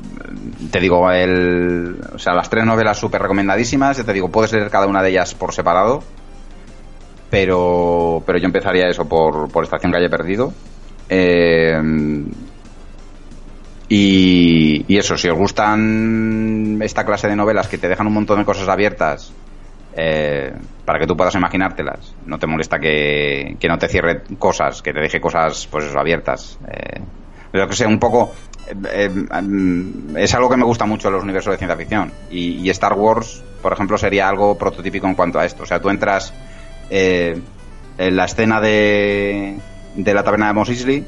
te 0.70 0.78
digo, 0.78 1.10
el, 1.10 1.98
o 2.14 2.18
sea, 2.18 2.34
las 2.34 2.50
tres 2.50 2.66
novelas 2.66 2.98
súper 2.98 3.22
recomendadísimas, 3.22 3.96
ya 3.96 4.04
te 4.04 4.12
digo, 4.12 4.30
puedes 4.30 4.52
leer 4.52 4.70
cada 4.70 4.86
una 4.86 5.02
de 5.02 5.10
ellas 5.10 5.34
por 5.34 5.54
separado, 5.54 6.02
pero, 7.30 8.22
pero 8.24 8.38
yo 8.38 8.46
empezaría 8.46 8.88
eso 8.88 9.08
por, 9.08 9.50
por 9.50 9.64
Estación 9.64 9.92
Calle 9.92 10.08
Perdido. 10.08 10.52
Eh, 11.08 11.80
y, 13.88 14.84
y, 14.86 14.98
eso, 14.98 15.16
si 15.16 15.28
os 15.28 15.38
gustan 15.38 16.78
esta 16.82 17.04
clase 17.04 17.28
de 17.28 17.36
novelas 17.36 17.68
que 17.68 17.78
te 17.78 17.88
dejan 17.88 18.06
un 18.06 18.12
montón 18.12 18.38
de 18.38 18.44
cosas 18.44 18.68
abiertas 18.68 19.32
eh, 19.96 20.52
para 20.84 20.98
que 20.98 21.06
tú 21.06 21.16
puedas 21.16 21.34
imaginártelas, 21.34 22.14
no 22.26 22.38
te 22.38 22.46
molesta 22.46 22.78
que, 22.78 23.56
que, 23.58 23.68
no 23.68 23.78
te 23.78 23.88
cierre 23.88 24.22
cosas, 24.38 24.82
que 24.82 24.92
te 24.92 25.00
deje 25.00 25.20
cosas 25.20 25.66
pues 25.70 25.86
eso, 25.86 25.98
abiertas. 25.98 26.58
Eh, 26.68 27.00
pero 27.50 27.66
que 27.66 27.74
sea 27.74 27.88
un 27.88 27.98
poco... 27.98 28.32
Eh, 28.92 29.10
eh, 29.10 29.92
es 30.16 30.34
algo 30.34 30.50
que 30.50 30.58
me 30.58 30.64
gusta 30.64 30.84
mucho 30.84 31.08
en 31.08 31.14
los 31.14 31.22
universos 31.22 31.52
de 31.52 31.58
ciencia 31.58 31.76
ficción. 31.76 32.12
Y, 32.30 32.58
y 32.60 32.68
Star 32.68 32.92
Wars 32.92 33.42
por 33.60 33.72
ejemplo, 33.72 33.98
sería 33.98 34.28
algo 34.28 34.56
prototípico 34.56 35.06
en 35.06 35.14
cuanto 35.14 35.38
a 35.38 35.44
esto. 35.44 35.64
O 35.64 35.66
sea, 35.66 35.80
tú 35.80 35.90
entras 35.90 36.32
eh, 36.90 37.40
en 37.98 38.16
la 38.16 38.24
escena 38.26 38.60
de, 38.60 39.56
de 39.96 40.14
la 40.14 40.22
taberna 40.24 40.46
de 40.48 40.52
Mos 40.52 40.68
Eisley, 40.68 41.04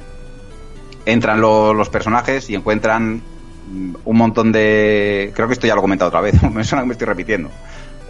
entran 1.06 1.40
lo- 1.40 1.74
los 1.74 1.88
personajes 1.88 2.50
y 2.50 2.54
encuentran 2.54 3.22
mm, 3.70 3.94
un 4.04 4.16
montón 4.16 4.52
de... 4.52 5.32
Creo 5.34 5.46
que 5.48 5.54
esto 5.54 5.66
ya 5.66 5.74
lo 5.74 5.80
he 5.80 5.82
comentado 5.82 6.08
otra 6.08 6.20
vez, 6.20 6.40
me 6.52 6.64
suena 6.64 6.82
que 6.82 6.88
me 6.88 6.92
estoy 6.92 7.06
repitiendo. 7.06 7.50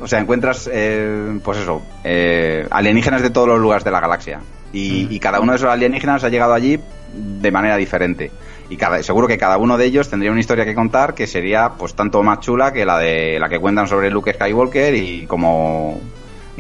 O 0.02 0.08
sea, 0.08 0.18
encuentras, 0.18 0.68
eh, 0.72 1.38
pues 1.44 1.58
eso, 1.58 1.82
eh, 2.04 2.66
alienígenas 2.70 3.20
de 3.22 3.28
todos 3.30 3.48
los 3.48 3.60
lugares 3.60 3.84
de 3.84 3.90
la 3.90 4.00
galaxia. 4.00 4.40
Y, 4.72 5.08
y 5.10 5.18
cada 5.20 5.40
uno 5.40 5.52
de 5.52 5.56
esos 5.56 5.68
alienígenas 5.68 6.24
ha 6.24 6.28
llegado 6.30 6.54
allí 6.54 6.80
de 7.12 7.50
manera 7.50 7.76
diferente. 7.76 8.30
Y 8.70 8.76
cada, 8.76 9.02
seguro 9.02 9.26
que 9.26 9.36
cada 9.36 9.58
uno 9.58 9.76
de 9.76 9.84
ellos 9.84 10.08
tendría 10.08 10.30
una 10.30 10.40
historia 10.40 10.64
que 10.64 10.74
contar 10.76 11.12
que 11.14 11.26
sería 11.26 11.70
pues 11.76 11.94
tanto 11.94 12.22
más 12.22 12.38
chula 12.40 12.72
que 12.72 12.86
la 12.86 12.98
de 12.98 13.38
la 13.40 13.48
que 13.48 13.58
cuentan 13.58 13.88
sobre 13.88 14.10
Luke 14.10 14.32
Skywalker 14.32 14.94
y 14.94 15.26
como 15.26 16.00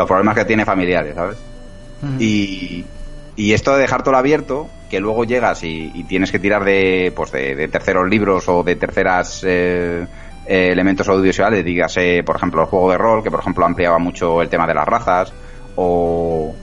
los 0.00 0.08
problemas 0.08 0.34
que 0.36 0.44
tiene 0.44 0.64
familiares, 0.64 1.14
¿sabes? 1.14 1.36
Y, 2.18 2.84
y 3.36 3.52
esto 3.52 3.74
de 3.74 3.82
dejar 3.82 4.02
todo 4.02 4.16
abierto, 4.16 4.68
que 4.88 4.98
luego 5.00 5.24
llegas 5.24 5.62
y, 5.62 5.90
y 5.94 6.04
tienes 6.04 6.32
que 6.32 6.38
tirar 6.38 6.64
de, 6.64 7.12
pues 7.14 7.30
de, 7.32 7.54
de 7.54 7.68
terceros 7.68 8.08
libros 8.08 8.48
o 8.48 8.62
de 8.62 8.76
terceras 8.76 9.44
eh, 9.46 10.06
eh, 10.46 10.68
elementos 10.72 11.08
audiovisuales, 11.08 11.64
dígase, 11.64 12.22
por 12.24 12.36
ejemplo, 12.36 12.62
el 12.62 12.66
juego 12.68 12.90
de 12.90 12.98
rol, 12.98 13.22
que 13.22 13.30
por 13.30 13.40
ejemplo 13.40 13.64
ampliaba 13.66 13.98
mucho 13.98 14.42
el 14.42 14.48
tema 14.48 14.66
de 14.66 14.74
las 14.74 14.86
razas, 14.86 15.32
o, 15.76 16.54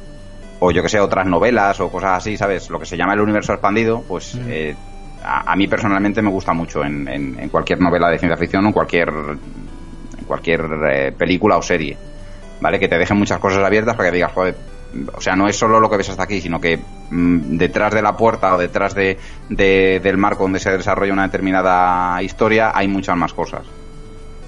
o 0.59 0.71
yo 0.71 0.81
que 0.81 0.89
sé, 0.89 0.99
otras 0.99 1.25
novelas 1.27 1.79
o 1.79 1.89
cosas 1.89 2.17
así, 2.17 2.35
¿sabes? 2.37 2.69
Lo 2.69 2.79
que 2.79 2.85
se 2.85 2.97
llama 2.97 3.13
el 3.13 3.21
universo 3.21 3.53
expandido, 3.53 4.03
pues 4.07 4.33
eh, 4.49 4.75
a, 5.23 5.51
a 5.53 5.55
mí 5.55 5.67
personalmente 5.67 6.21
me 6.21 6.29
gusta 6.31 6.53
mucho 6.53 6.83
en, 6.83 7.07
en- 7.07 7.39
en 7.39 7.49
cualquier 7.49 7.79
novela 7.79 8.09
de 8.09 8.17
ciencia 8.19 8.37
ficción 8.37 8.65
o 8.65 8.67
en 8.67 8.73
cualquier, 8.73 9.09
en 9.09 10.25
cualquier 10.25 10.61
eh, 10.91 11.11
película 11.11 11.57
o 11.57 11.61
serie. 11.61 11.97
¿Vale? 12.59 12.79
Que 12.79 12.87
te 12.87 12.97
dejen 12.97 13.17
muchas 13.17 13.39
cosas 13.39 13.63
abiertas 13.63 13.95
para 13.95 14.09
que 14.09 14.15
digas, 14.15 14.31
joder, 14.33 14.55
o 15.15 15.21
sea, 15.21 15.35
no 15.35 15.47
es 15.47 15.57
solo 15.57 15.79
lo 15.79 15.89
que 15.89 15.97
ves 15.97 16.09
hasta 16.09 16.23
aquí, 16.23 16.39
sino 16.41 16.59
que 16.61 16.77
mm, 17.09 17.57
detrás 17.57 17.93
de 17.93 18.01
la 18.01 18.15
puerta 18.15 18.55
o 18.55 18.57
detrás 18.57 18.95
de, 18.95 19.17
de- 19.49 19.99
del 20.01 20.17
marco 20.17 20.43
donde 20.43 20.59
se 20.59 20.71
desarrolla 20.71 21.13
una 21.13 21.23
determinada 21.27 22.21
historia 22.23 22.71
hay 22.73 22.87
muchas 22.87 23.17
más 23.17 23.33
cosas 23.33 23.65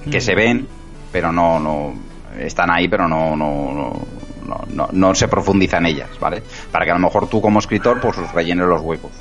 que 0.10 0.22
se 0.22 0.34
ven, 0.36 0.68
pero 1.12 1.32
no, 1.32 1.60
no 1.60 1.94
están 2.40 2.70
ahí, 2.72 2.88
pero 2.88 3.08
no, 3.08 3.36
no, 3.36 3.74
no, 3.74 4.08
no, 4.46 4.66
no- 4.74 4.90
no 4.92 5.14
se 5.16 5.28
profundiza 5.28 5.78
en 5.78 5.88
ellas, 5.88 6.10
¿vale? 6.20 6.42
Para 6.72 6.86
que 6.86 6.92
a 6.92 6.96
lo 6.96 7.02
mejor 7.02 7.28
tú 7.28 7.42
como 7.42 7.60
escritor 7.60 8.00
pues 8.00 8.16
rellenes 8.32 8.66
los 8.66 8.82
huecos. 8.82 9.12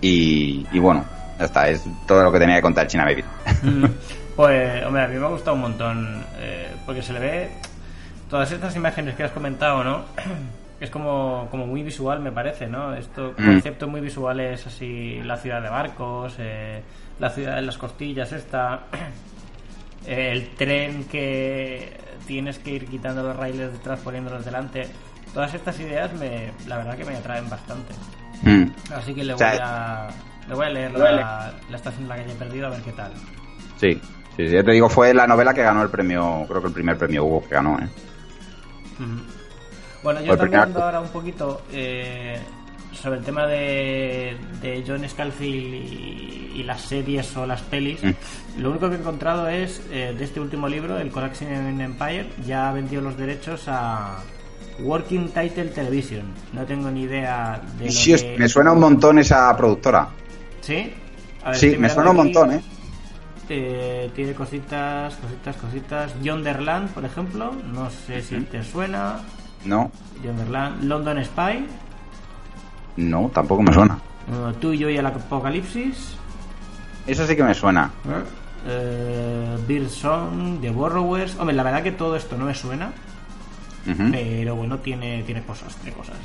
Y, 0.00 0.66
y 0.70 0.78
bueno, 0.78 1.04
ya 1.38 1.44
está, 1.46 1.68
es 1.68 1.84
todo 2.06 2.22
lo 2.24 2.32
que 2.32 2.38
tenía 2.38 2.56
que 2.56 2.62
contar 2.62 2.86
China 2.86 3.04
Baby. 3.04 3.24
Mm, 3.62 3.84
Pues, 4.36 4.84
hombre, 4.84 5.02
a 5.02 5.08
mí 5.08 5.16
me 5.16 5.26
ha 5.26 5.28
gustado 5.28 5.54
un 5.54 5.60
montón, 5.62 6.24
eh, 6.38 6.68
porque 6.84 7.02
se 7.02 7.12
le 7.12 7.20
ve 7.20 7.50
todas 8.28 8.50
estas 8.50 8.74
imágenes 8.74 9.14
que 9.14 9.22
has 9.24 9.30
comentado, 9.32 9.84
¿no? 9.84 10.04
Es 10.80 10.90
como, 10.90 11.46
como 11.52 11.66
muy 11.66 11.82
visual, 11.84 12.18
me 12.20 12.32
parece, 12.32 12.66
¿no? 12.66 12.94
Esto, 12.94 13.32
Mm. 13.38 13.44
concepto 13.46 13.86
muy 13.88 14.00
visual 14.00 14.40
es 14.40 14.66
así, 14.66 15.20
la 15.24 15.36
ciudad 15.36 15.62
de 15.62 15.68
barcos, 15.70 16.34
eh, 16.38 16.82
la 17.20 17.30
ciudad 17.30 17.54
de 17.56 17.62
las 17.62 17.78
costillas 17.78 18.32
esta, 18.32 18.80
eh, 20.06 20.30
el 20.32 20.48
tren 20.56 21.04
que 21.04 21.96
tienes 22.26 22.58
que 22.58 22.72
ir 22.72 22.86
quitando 22.86 23.22
los 23.22 23.36
raíles 23.36 23.72
detrás, 23.72 24.00
poniéndolos 24.00 24.44
delante. 24.44 24.88
Todas 25.32 25.54
estas 25.54 25.78
ideas, 25.80 26.12
me, 26.14 26.50
la 26.66 26.78
verdad 26.78 26.96
que 26.96 27.04
me 27.04 27.14
atraen 27.16 27.48
bastante. 27.48 27.94
Mm. 28.42 28.64
Así 28.94 29.14
que 29.14 29.24
le 29.24 29.34
voy 29.34 29.42
a, 29.62 30.08
le 30.48 30.54
voy 30.54 30.66
a 30.66 30.70
leer 30.70 30.92
la, 30.92 31.52
la 31.70 31.76
estación 31.76 32.02
de 32.02 32.08
la 32.08 32.16
calle 32.16 32.34
perdida 32.34 32.66
a 32.66 32.70
ver 32.70 32.80
qué 32.82 32.92
tal. 32.92 33.12
Sí, 33.80 34.00
sí, 34.36 34.46
sí, 34.48 34.54
ya 34.54 34.62
te 34.62 34.72
digo, 34.72 34.88
fue 34.88 35.12
la 35.14 35.26
novela 35.26 35.52
que 35.54 35.62
ganó 35.62 35.82
el 35.82 35.90
premio, 35.90 36.44
creo 36.48 36.60
que 36.60 36.68
el 36.68 36.74
primer 36.74 36.96
premio 36.98 37.24
Hugo 37.24 37.42
que 37.48 37.54
ganó, 37.54 37.78
¿eh? 37.78 37.88
Bueno, 40.02 40.20
yo 40.20 40.36
también 40.36 40.62
primer 40.62 40.82
ahora 40.82 41.00
un 41.00 41.08
poquito 41.08 41.62
eh, 41.72 42.38
sobre 42.92 43.18
el 43.18 43.24
tema 43.24 43.46
de, 43.46 44.36
de 44.60 44.84
John 44.86 45.08
Scalfield 45.08 45.74
y, 45.74 46.52
y 46.56 46.62
las 46.62 46.82
series 46.82 47.34
o 47.36 47.46
las 47.46 47.62
pelis. 47.62 48.02
Mm. 48.04 48.60
Lo 48.60 48.70
único 48.70 48.88
que 48.88 48.96
he 48.96 48.98
encontrado 48.98 49.48
es 49.48 49.82
eh, 49.90 50.14
de 50.16 50.24
este 50.24 50.40
último 50.40 50.68
libro, 50.68 50.98
el 50.98 51.10
Collapsing 51.10 51.80
Empire, 51.80 52.28
ya 52.46 52.70
vendió 52.72 53.00
los 53.00 53.16
derechos 53.16 53.64
a 53.66 54.18
Working 54.80 55.28
Title 55.28 55.66
Television. 55.66 56.22
No 56.52 56.64
tengo 56.66 56.90
ni 56.90 57.02
idea 57.02 57.60
de 57.78 57.86
lo 57.86 57.90
Sí, 57.90 58.12
es- 58.12 58.22
que... 58.22 58.36
me 58.38 58.48
suena 58.48 58.72
un 58.72 58.80
montón 58.80 59.18
esa 59.18 59.56
productora. 59.56 60.08
¿Sí? 60.60 60.92
A 61.42 61.50
ver, 61.50 61.58
Sí, 61.58 61.76
me 61.78 61.88
suena 61.88 62.10
un 62.10 62.16
montón, 62.16 62.52
¿eh? 62.52 62.62
Eh, 63.48 64.10
tiene 64.14 64.32
cositas, 64.32 65.14
cositas, 65.16 65.56
cositas. 65.56 66.22
Yonderland, 66.22 66.88
por 66.90 67.04
ejemplo, 67.04 67.52
no 67.72 67.90
sé 67.90 68.22
si 68.22 68.36
te 68.40 68.62
suena. 68.62 69.20
No, 69.64 69.90
Yonderland, 70.22 70.84
London 70.84 71.24
Spy, 71.24 71.66
no, 72.96 73.30
tampoco 73.32 73.62
me 73.62 73.72
suena. 73.72 73.98
eh, 74.28 74.52
Tú 74.60 74.72
y 74.72 74.78
yo 74.78 74.88
y 74.90 74.96
el 74.96 75.06
Apocalipsis, 75.06 76.16
Eso 77.06 77.26
sí 77.26 77.34
que 77.36 77.42
me 77.44 77.54
suena. 77.54 77.90
eh, 78.66 79.56
Bird 79.66 79.88
Song, 79.88 80.60
The 80.60 80.70
Borrowers. 80.70 81.36
Hombre, 81.38 81.54
la 81.56 81.62
verdad 81.62 81.82
que 81.82 81.92
todo 81.92 82.16
esto 82.16 82.36
no 82.38 82.46
me 82.46 82.54
suena, 82.54 82.92
pero 84.10 84.56
bueno, 84.56 84.78
tiene, 84.78 85.22
tiene 85.24 85.42
cosas, 85.42 85.76
tiene 85.76 85.96
cosas. 85.96 86.16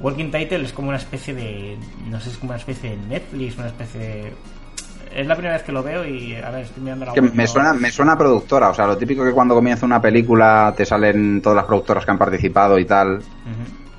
Working 0.00 0.30
Title 0.32 0.62
es 0.64 0.72
como 0.72 0.88
una 0.88 0.96
especie 0.96 1.34
de. 1.34 1.76
No 2.08 2.18
sé, 2.20 2.30
es 2.30 2.38
como 2.38 2.50
una 2.50 2.58
especie 2.58 2.90
de 2.90 2.96
Netflix, 2.96 3.56
una 3.58 3.66
especie 3.68 4.00
de. 4.00 4.32
Es 5.14 5.26
la 5.26 5.34
primera 5.34 5.54
vez 5.56 5.64
que 5.64 5.72
lo 5.72 5.82
veo 5.82 6.04
y 6.06 6.34
a 6.36 6.50
ver, 6.50 6.62
estoy 6.64 6.82
mirando 6.82 7.06
la 7.06 7.12
Que 7.12 7.20
web, 7.20 7.32
me 7.34 7.42
no- 7.44 7.48
suena, 7.48 7.72
me 7.72 7.90
suena 7.90 8.12
a 8.12 8.18
productora, 8.18 8.70
o 8.70 8.74
sea, 8.74 8.86
lo 8.86 8.96
típico 8.96 9.24
que 9.24 9.32
cuando 9.32 9.54
comienza 9.54 9.84
una 9.84 10.00
película 10.00 10.72
te 10.76 10.84
salen 10.86 11.42
todas 11.42 11.56
las 11.56 11.64
productoras 11.64 12.04
que 12.04 12.10
han 12.12 12.18
participado 12.18 12.78
y 12.78 12.84
tal. 12.84 13.20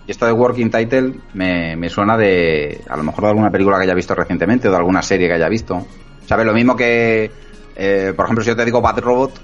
Y 0.07 0.11
esto 0.11 0.25
de 0.25 0.31
Working 0.31 0.71
Title 0.71 1.13
me, 1.33 1.75
me 1.75 1.89
suena 1.89 2.17
de, 2.17 2.81
a 2.89 2.95
lo 2.97 3.03
mejor 3.03 3.23
de 3.25 3.29
alguna 3.29 3.51
película 3.51 3.77
que 3.77 3.83
haya 3.83 3.93
visto 3.93 4.15
recientemente 4.15 4.67
o 4.67 4.71
de 4.71 4.77
alguna 4.77 5.01
serie 5.01 5.27
que 5.27 5.33
haya 5.33 5.49
visto. 5.49 5.85
¿Sabes? 6.25 6.45
Lo 6.45 6.53
mismo 6.53 6.75
que, 6.75 7.29
eh, 7.75 8.13
por 8.15 8.25
ejemplo, 8.25 8.43
si 8.43 8.49
yo 8.49 8.55
te 8.55 8.65
digo 8.65 8.81
Bad 8.81 8.99
Robot, 8.99 9.41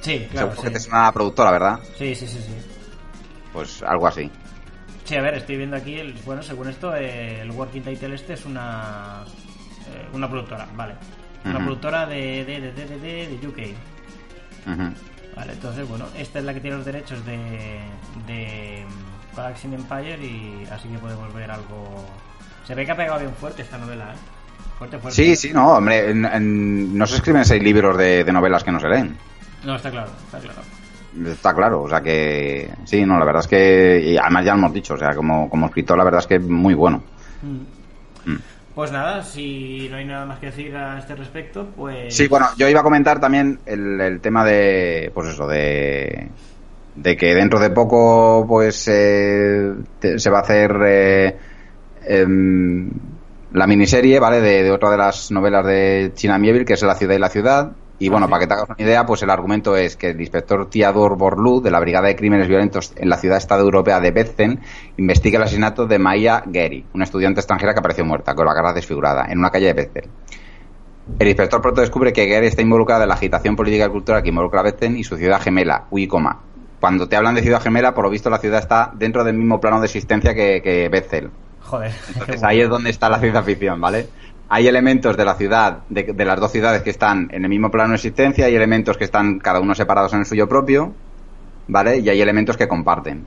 Sí, 0.00 0.26
claro. 0.30 0.48
seguro 0.48 0.62
Sí. 0.62 0.66
que 0.68 0.72
te 0.74 0.80
suena 0.80 1.02
a 1.02 1.06
la 1.06 1.12
productora, 1.12 1.50
¿verdad? 1.50 1.78
sí, 1.98 2.14
sí, 2.14 2.26
sí, 2.26 2.38
sí. 2.38 2.54
Pues 3.52 3.82
algo 3.82 4.06
así. 4.06 4.30
Sí, 5.04 5.16
a 5.16 5.20
ver, 5.22 5.34
estoy 5.34 5.56
viendo 5.56 5.76
aquí, 5.76 5.96
el, 5.96 6.14
bueno, 6.24 6.42
según 6.42 6.68
esto, 6.68 6.94
eh, 6.94 7.40
el 7.42 7.50
Working 7.50 7.82
Title 7.82 8.14
este 8.14 8.34
es 8.34 8.46
una 8.46 9.24
una 10.12 10.28
productora, 10.28 10.66
vale. 10.76 10.94
Una 11.44 11.58
productora 11.58 12.06
de, 12.06 12.44
de, 12.44 12.60
de, 12.60 12.72
de, 12.72 13.38
de, 13.38 13.48
UK. 13.48 13.58
Vale, 15.34 15.52
entonces, 15.54 15.88
bueno, 15.88 16.04
esta 16.16 16.38
es 16.38 16.44
la 16.44 16.52
que 16.54 16.60
tiene 16.60 16.76
los 16.76 16.84
derechos 16.84 17.24
de, 17.24 17.80
de 18.26 18.84
mm, 18.86 19.36
Galaxy 19.36 19.66
Empire 19.74 20.18
y 20.24 20.66
así 20.70 20.88
que 20.88 20.98
podemos 20.98 21.32
ver 21.34 21.50
algo... 21.50 22.04
Se 22.66 22.74
ve 22.74 22.84
que 22.84 22.92
ha 22.92 22.96
pegado 22.96 23.18
bien 23.20 23.32
fuerte 23.34 23.62
esta 23.62 23.78
novela, 23.78 24.12
¿eh? 24.12 24.16
Fuerte, 24.78 24.98
fuerte. 24.98 25.16
Sí, 25.24 25.34
sí, 25.36 25.50
no, 25.52 25.72
hombre, 25.72 26.10
en- 26.10 26.24
en- 26.26 26.96
no 26.98 27.06
se 27.06 27.16
escriben 27.16 27.44
seis 27.44 27.62
libros 27.62 27.96
de, 27.96 28.24
de 28.24 28.32
novelas 28.32 28.62
que 28.62 28.70
no 28.72 28.78
se 28.78 28.88
leen. 28.88 29.16
No, 29.64 29.74
está 29.76 29.90
claro, 29.90 30.10
está 30.26 30.38
claro. 30.38 30.60
Está 31.26 31.54
claro, 31.54 31.82
o 31.82 31.88
sea 31.88 32.00
que 32.00 32.70
sí, 32.84 33.04
no, 33.04 33.18
la 33.18 33.24
verdad 33.24 33.40
es 33.42 33.48
que, 33.48 34.02
y 34.12 34.16
además 34.16 34.44
ya 34.44 34.52
lo 34.52 34.58
hemos 34.60 34.72
dicho, 34.72 34.94
o 34.94 34.98
sea, 34.98 35.14
como, 35.14 35.48
como 35.50 35.66
escritor 35.66 35.96
la 35.98 36.04
verdad 36.04 36.20
es 36.20 36.26
que 36.26 36.36
es 36.36 36.42
muy 36.42 36.74
bueno. 36.74 37.02
Mm. 37.42 38.30
Mm. 38.32 38.38
Pues 38.74 38.90
nada, 38.90 39.22
si 39.22 39.86
no 39.90 39.96
hay 39.98 40.06
nada 40.06 40.24
más 40.24 40.38
que 40.38 40.46
decir 40.46 40.74
a 40.74 40.98
este 40.98 41.14
respecto, 41.14 41.68
pues... 41.76 42.14
Sí, 42.14 42.26
bueno, 42.26 42.46
yo 42.56 42.68
iba 42.68 42.80
a 42.80 42.82
comentar 42.82 43.20
también 43.20 43.58
el, 43.66 44.20
tema 44.22 44.44
de, 44.46 45.10
pues 45.12 45.28
eso, 45.28 45.46
de, 45.46 46.28
de 46.96 47.16
que 47.16 47.34
dentro 47.34 47.60
de 47.60 47.68
poco, 47.68 48.46
pues, 48.48 48.88
eh, 48.88 49.74
se 50.16 50.30
va 50.30 50.38
a 50.38 50.42
hacer 50.42 50.74
eh, 50.86 51.36
em, 52.06 52.88
la 53.52 53.66
miniserie, 53.66 54.18
¿vale? 54.18 54.40
De, 54.40 54.62
de 54.62 54.70
otra 54.70 54.90
de 54.90 54.96
las 54.96 55.30
novelas 55.30 55.66
de 55.66 56.12
China 56.14 56.38
Mieville, 56.38 56.64
que 56.64 56.72
es 56.72 56.82
La 56.82 56.94
ciudad 56.94 57.14
y 57.14 57.18
la 57.18 57.28
ciudad. 57.28 57.72
Y 58.02 58.08
bueno, 58.08 58.26
Ah, 58.26 58.30
para 58.30 58.40
que 58.40 58.46
te 58.48 58.54
hagas 58.54 58.68
una 58.68 58.84
idea, 58.84 59.06
pues 59.06 59.22
el 59.22 59.30
argumento 59.30 59.76
es 59.76 59.96
que 59.96 60.08
el 60.08 60.20
inspector 60.20 60.68
Theodor 60.68 61.16
Borlu, 61.16 61.60
de 61.60 61.70
la 61.70 61.78
Brigada 61.78 62.08
de 62.08 62.16
Crímenes 62.16 62.48
Violentos 62.48 62.92
en 62.96 63.08
la 63.08 63.16
ciudad-estado 63.16 63.62
europea 63.62 64.00
de 64.00 64.10
Bethlen, 64.10 64.58
investiga 64.96 65.36
el 65.36 65.44
asesinato 65.44 65.86
de 65.86 66.00
Maya 66.00 66.42
Gary, 66.44 66.84
una 66.94 67.04
estudiante 67.04 67.38
extranjera 67.38 67.74
que 67.74 67.78
apareció 67.78 68.04
muerta, 68.04 68.34
con 68.34 68.44
la 68.44 68.54
cara 68.54 68.72
desfigurada, 68.72 69.26
en 69.30 69.38
una 69.38 69.50
calle 69.50 69.66
de 69.66 69.74
Bethel. 69.74 70.08
El 71.16 71.28
inspector 71.28 71.62
pronto 71.62 71.80
descubre 71.80 72.12
que 72.12 72.26
Gary 72.26 72.48
está 72.48 72.60
involucrada 72.60 73.04
en 73.04 73.08
la 73.08 73.14
agitación 73.14 73.54
política 73.54 73.86
y 73.86 73.90
cultural 73.90 74.20
que 74.20 74.30
involucra 74.30 74.58
a 74.58 74.64
Bethlen 74.64 74.96
y 74.96 75.04
su 75.04 75.16
ciudad 75.16 75.40
gemela, 75.40 75.84
Uicoma. 75.92 76.40
Cuando 76.80 77.08
te 77.08 77.14
hablan 77.14 77.36
de 77.36 77.42
ciudad 77.42 77.62
gemela, 77.62 77.94
por 77.94 78.02
lo 78.02 78.10
visto 78.10 78.28
la 78.30 78.38
ciudad 78.38 78.58
está 78.58 78.90
dentro 78.94 79.22
del 79.22 79.36
mismo 79.36 79.60
plano 79.60 79.78
de 79.78 79.86
existencia 79.86 80.34
que, 80.34 80.60
que 80.60 80.88
Bethel. 80.88 81.30
Joder. 81.60 81.92
Entonces 82.08 82.42
ahí 82.42 82.62
es 82.62 82.68
donde 82.68 82.90
está 82.90 83.08
la 83.08 83.20
ciencia 83.20 83.44
ficción, 83.44 83.80
¿vale? 83.80 84.08
Hay 84.54 84.68
elementos 84.68 85.16
de 85.16 85.24
la 85.24 85.34
ciudad, 85.34 85.78
de, 85.88 86.02
de 86.02 86.24
las 86.26 86.38
dos 86.38 86.52
ciudades 86.52 86.82
que 86.82 86.90
están 86.90 87.30
en 87.32 87.44
el 87.44 87.48
mismo 87.48 87.70
plano 87.70 87.88
de 87.90 87.94
existencia, 87.94 88.44
hay 88.44 88.54
elementos 88.54 88.98
que 88.98 89.04
están 89.04 89.38
cada 89.38 89.60
uno 89.60 89.74
separados 89.74 90.12
en 90.12 90.18
el 90.18 90.26
suyo 90.26 90.46
propio, 90.46 90.92
¿vale? 91.68 92.00
Y 92.00 92.10
hay 92.10 92.20
elementos 92.20 92.58
que 92.58 92.68
comparten. 92.68 93.24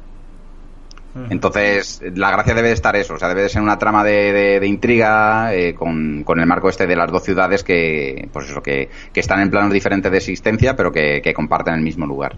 Entonces, 1.32 2.04
la 2.14 2.30
gracia 2.30 2.54
debe 2.54 2.68
de 2.68 2.74
estar 2.76 2.96
eso, 2.96 3.16
o 3.16 3.18
sea, 3.18 3.30
debe 3.30 3.42
de 3.42 3.50
ser 3.50 3.64
una 3.64 3.80
trama 3.80 4.04
de, 4.04 4.60
de, 4.60 4.68
intriga 4.68 5.52
eh, 5.52 5.74
con, 5.74 6.24
con, 6.24 6.40
el 6.40 6.46
marco 6.46 6.70
este 6.70 6.86
de 6.86 6.96
las 6.96 7.10
dos 7.10 7.24
ciudades 7.24 7.64
que, 7.64 8.30
pues 8.32 8.50
eso, 8.50 8.62
que, 8.62 8.90
que 9.12 9.20
están 9.22 9.40
en 9.40 9.50
planos 9.50 9.74
diferentes 9.74 10.12
de 10.12 10.18
existencia, 10.20 10.76
pero 10.76 10.92
que, 10.92 11.22
que 11.24 11.34
comparten 11.34 11.74
el 11.74 11.82
mismo 11.82 12.06
lugar. 12.06 12.36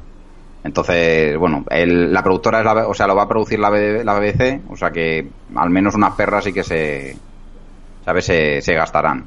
Entonces, 0.64 1.36
bueno, 1.38 1.66
el, 1.70 2.14
la 2.14 2.24
productora 2.24 2.60
es 2.60 2.66
la, 2.66 2.88
o 2.88 2.94
sea, 2.94 3.08
lo 3.08 3.16
va 3.16 3.24
a 3.24 3.28
producir 3.28 3.60
la, 3.60 3.70
la 3.70 4.20
BBC, 4.20 4.62
o 4.70 4.78
sea 4.78 4.92
que 4.92 5.28
al 5.56 5.70
menos 5.72 5.96
unas 5.96 6.14
perras 6.14 6.46
sí 6.46 6.54
que 6.54 6.64
se, 6.64 7.18
¿sabes? 8.08 8.24
Se, 8.24 8.62
se 8.62 8.74
gastarán. 8.74 9.26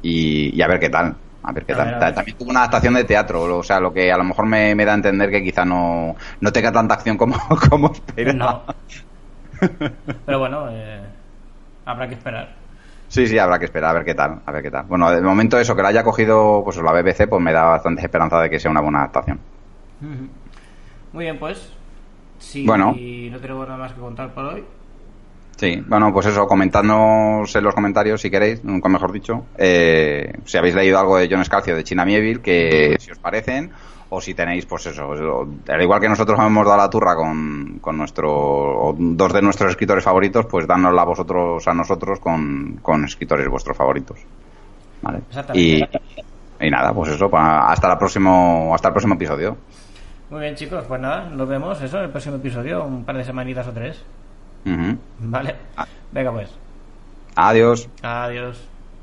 Y, 0.00 0.56
y 0.56 0.62
a 0.62 0.66
ver 0.66 0.80
qué 0.80 0.88
tal. 0.88 1.14
A 1.42 1.52
ver 1.52 1.66
qué 1.66 1.74
tal. 1.74 1.98
También 2.14 2.38
tuvo 2.38 2.48
una 2.48 2.60
adaptación 2.60 2.94
de 2.94 3.04
teatro, 3.04 3.58
o 3.58 3.62
sea, 3.62 3.78
lo 3.80 3.92
que 3.92 4.10
a 4.10 4.16
lo 4.16 4.24
mejor 4.24 4.46
me, 4.46 4.74
me 4.74 4.86
da 4.86 4.92
a 4.92 4.94
entender 4.94 5.30
que 5.30 5.42
quizá 5.42 5.66
no, 5.66 6.16
no 6.40 6.50
tenga 6.50 6.72
tanta 6.72 6.94
acción 6.94 7.18
como, 7.18 7.36
como 7.68 7.92
esperaba. 7.92 8.64
Pero 10.24 10.38
bueno, 10.38 10.68
eh, 10.70 11.02
habrá 11.84 12.08
que 12.08 12.14
esperar. 12.14 12.54
Sí, 13.08 13.26
sí, 13.26 13.38
habrá 13.38 13.58
que 13.58 13.66
esperar 13.66 13.90
a 13.90 13.98
ver 13.98 14.04
qué 14.06 14.14
tal, 14.14 14.40
a 14.46 14.52
ver 14.52 14.62
qué 14.62 14.70
tal. 14.70 14.86
Bueno, 14.86 15.10
de 15.10 15.20
momento 15.20 15.58
eso, 15.58 15.76
que 15.76 15.82
la 15.82 15.88
haya 15.88 16.02
cogido 16.02 16.62
pues 16.64 16.78
la 16.78 16.92
BBC, 16.92 17.28
pues 17.28 17.42
me 17.42 17.52
da 17.52 17.64
bastante 17.64 18.00
esperanza 18.00 18.40
de 18.40 18.48
que 18.48 18.58
sea 18.58 18.70
una 18.70 18.80
buena 18.80 19.00
adaptación. 19.00 19.38
Muy 21.12 21.24
bien, 21.24 21.38
pues. 21.38 21.74
Si 22.38 22.64
bueno. 22.64 22.94
no 22.94 23.38
tenemos 23.38 23.66
nada 23.66 23.78
más 23.78 23.92
que 23.92 24.00
contar 24.00 24.32
por 24.32 24.44
hoy, 24.46 24.64
Sí, 25.58 25.82
bueno, 25.88 26.12
pues 26.12 26.26
eso, 26.26 26.46
comentadnos 26.46 27.54
en 27.56 27.64
los 27.64 27.74
comentarios 27.74 28.20
si 28.20 28.30
queréis, 28.30 28.62
nunca 28.62 28.88
mejor 28.88 29.10
dicho, 29.10 29.44
eh, 29.56 30.32
si 30.44 30.56
habéis 30.56 30.76
leído 30.76 31.00
algo 31.00 31.18
de 31.18 31.28
John 31.28 31.44
Scalcio 31.44 31.74
de 31.74 31.82
China 31.82 32.04
Mieville, 32.04 32.40
que 32.40 32.94
si 33.00 33.10
os 33.10 33.18
parecen, 33.18 33.72
o 34.08 34.20
si 34.20 34.34
tenéis, 34.34 34.66
pues 34.66 34.86
eso, 34.86 35.10
al 35.68 35.82
igual 35.82 36.00
que 36.00 36.08
nosotros 36.08 36.38
hemos 36.38 36.64
dado 36.64 36.78
la 36.78 36.88
turra 36.88 37.16
con, 37.16 37.80
con 37.80 37.98
nuestro, 37.98 38.94
dos 38.96 39.32
de 39.32 39.42
nuestros 39.42 39.70
escritores 39.70 40.04
favoritos, 40.04 40.46
pues 40.46 40.64
dánosla 40.64 41.04
vosotros 41.04 41.66
a 41.66 41.74
nosotros 41.74 42.20
con, 42.20 42.78
con 42.80 43.04
escritores 43.04 43.48
vuestros 43.48 43.76
favoritos. 43.76 44.20
¿Vale? 45.02 45.22
Y, 45.54 45.82
y 45.82 46.70
nada, 46.70 46.94
pues 46.94 47.10
eso, 47.10 47.28
hasta, 47.32 47.88
la 47.88 47.98
próximo, 47.98 48.72
hasta 48.72 48.88
el 48.88 48.94
próximo 48.94 49.14
episodio. 49.14 49.56
Muy 50.30 50.40
bien, 50.40 50.54
chicos, 50.54 50.84
pues 50.86 51.00
nada, 51.00 51.28
nos 51.30 51.48
vemos 51.48 51.82
eso 51.82 51.98
en 51.98 52.04
el 52.04 52.10
próximo 52.10 52.36
episodio, 52.36 52.84
un 52.84 53.04
par 53.04 53.16
de 53.16 53.24
semanitas 53.24 53.66
o 53.66 53.72
tres. 53.72 54.04
Vale. 55.18 55.56
Ah. 55.76 55.86
Venga, 56.12 56.32
pues. 56.32 56.50
Adiós. 57.36 57.88
Adiós. 58.02 58.67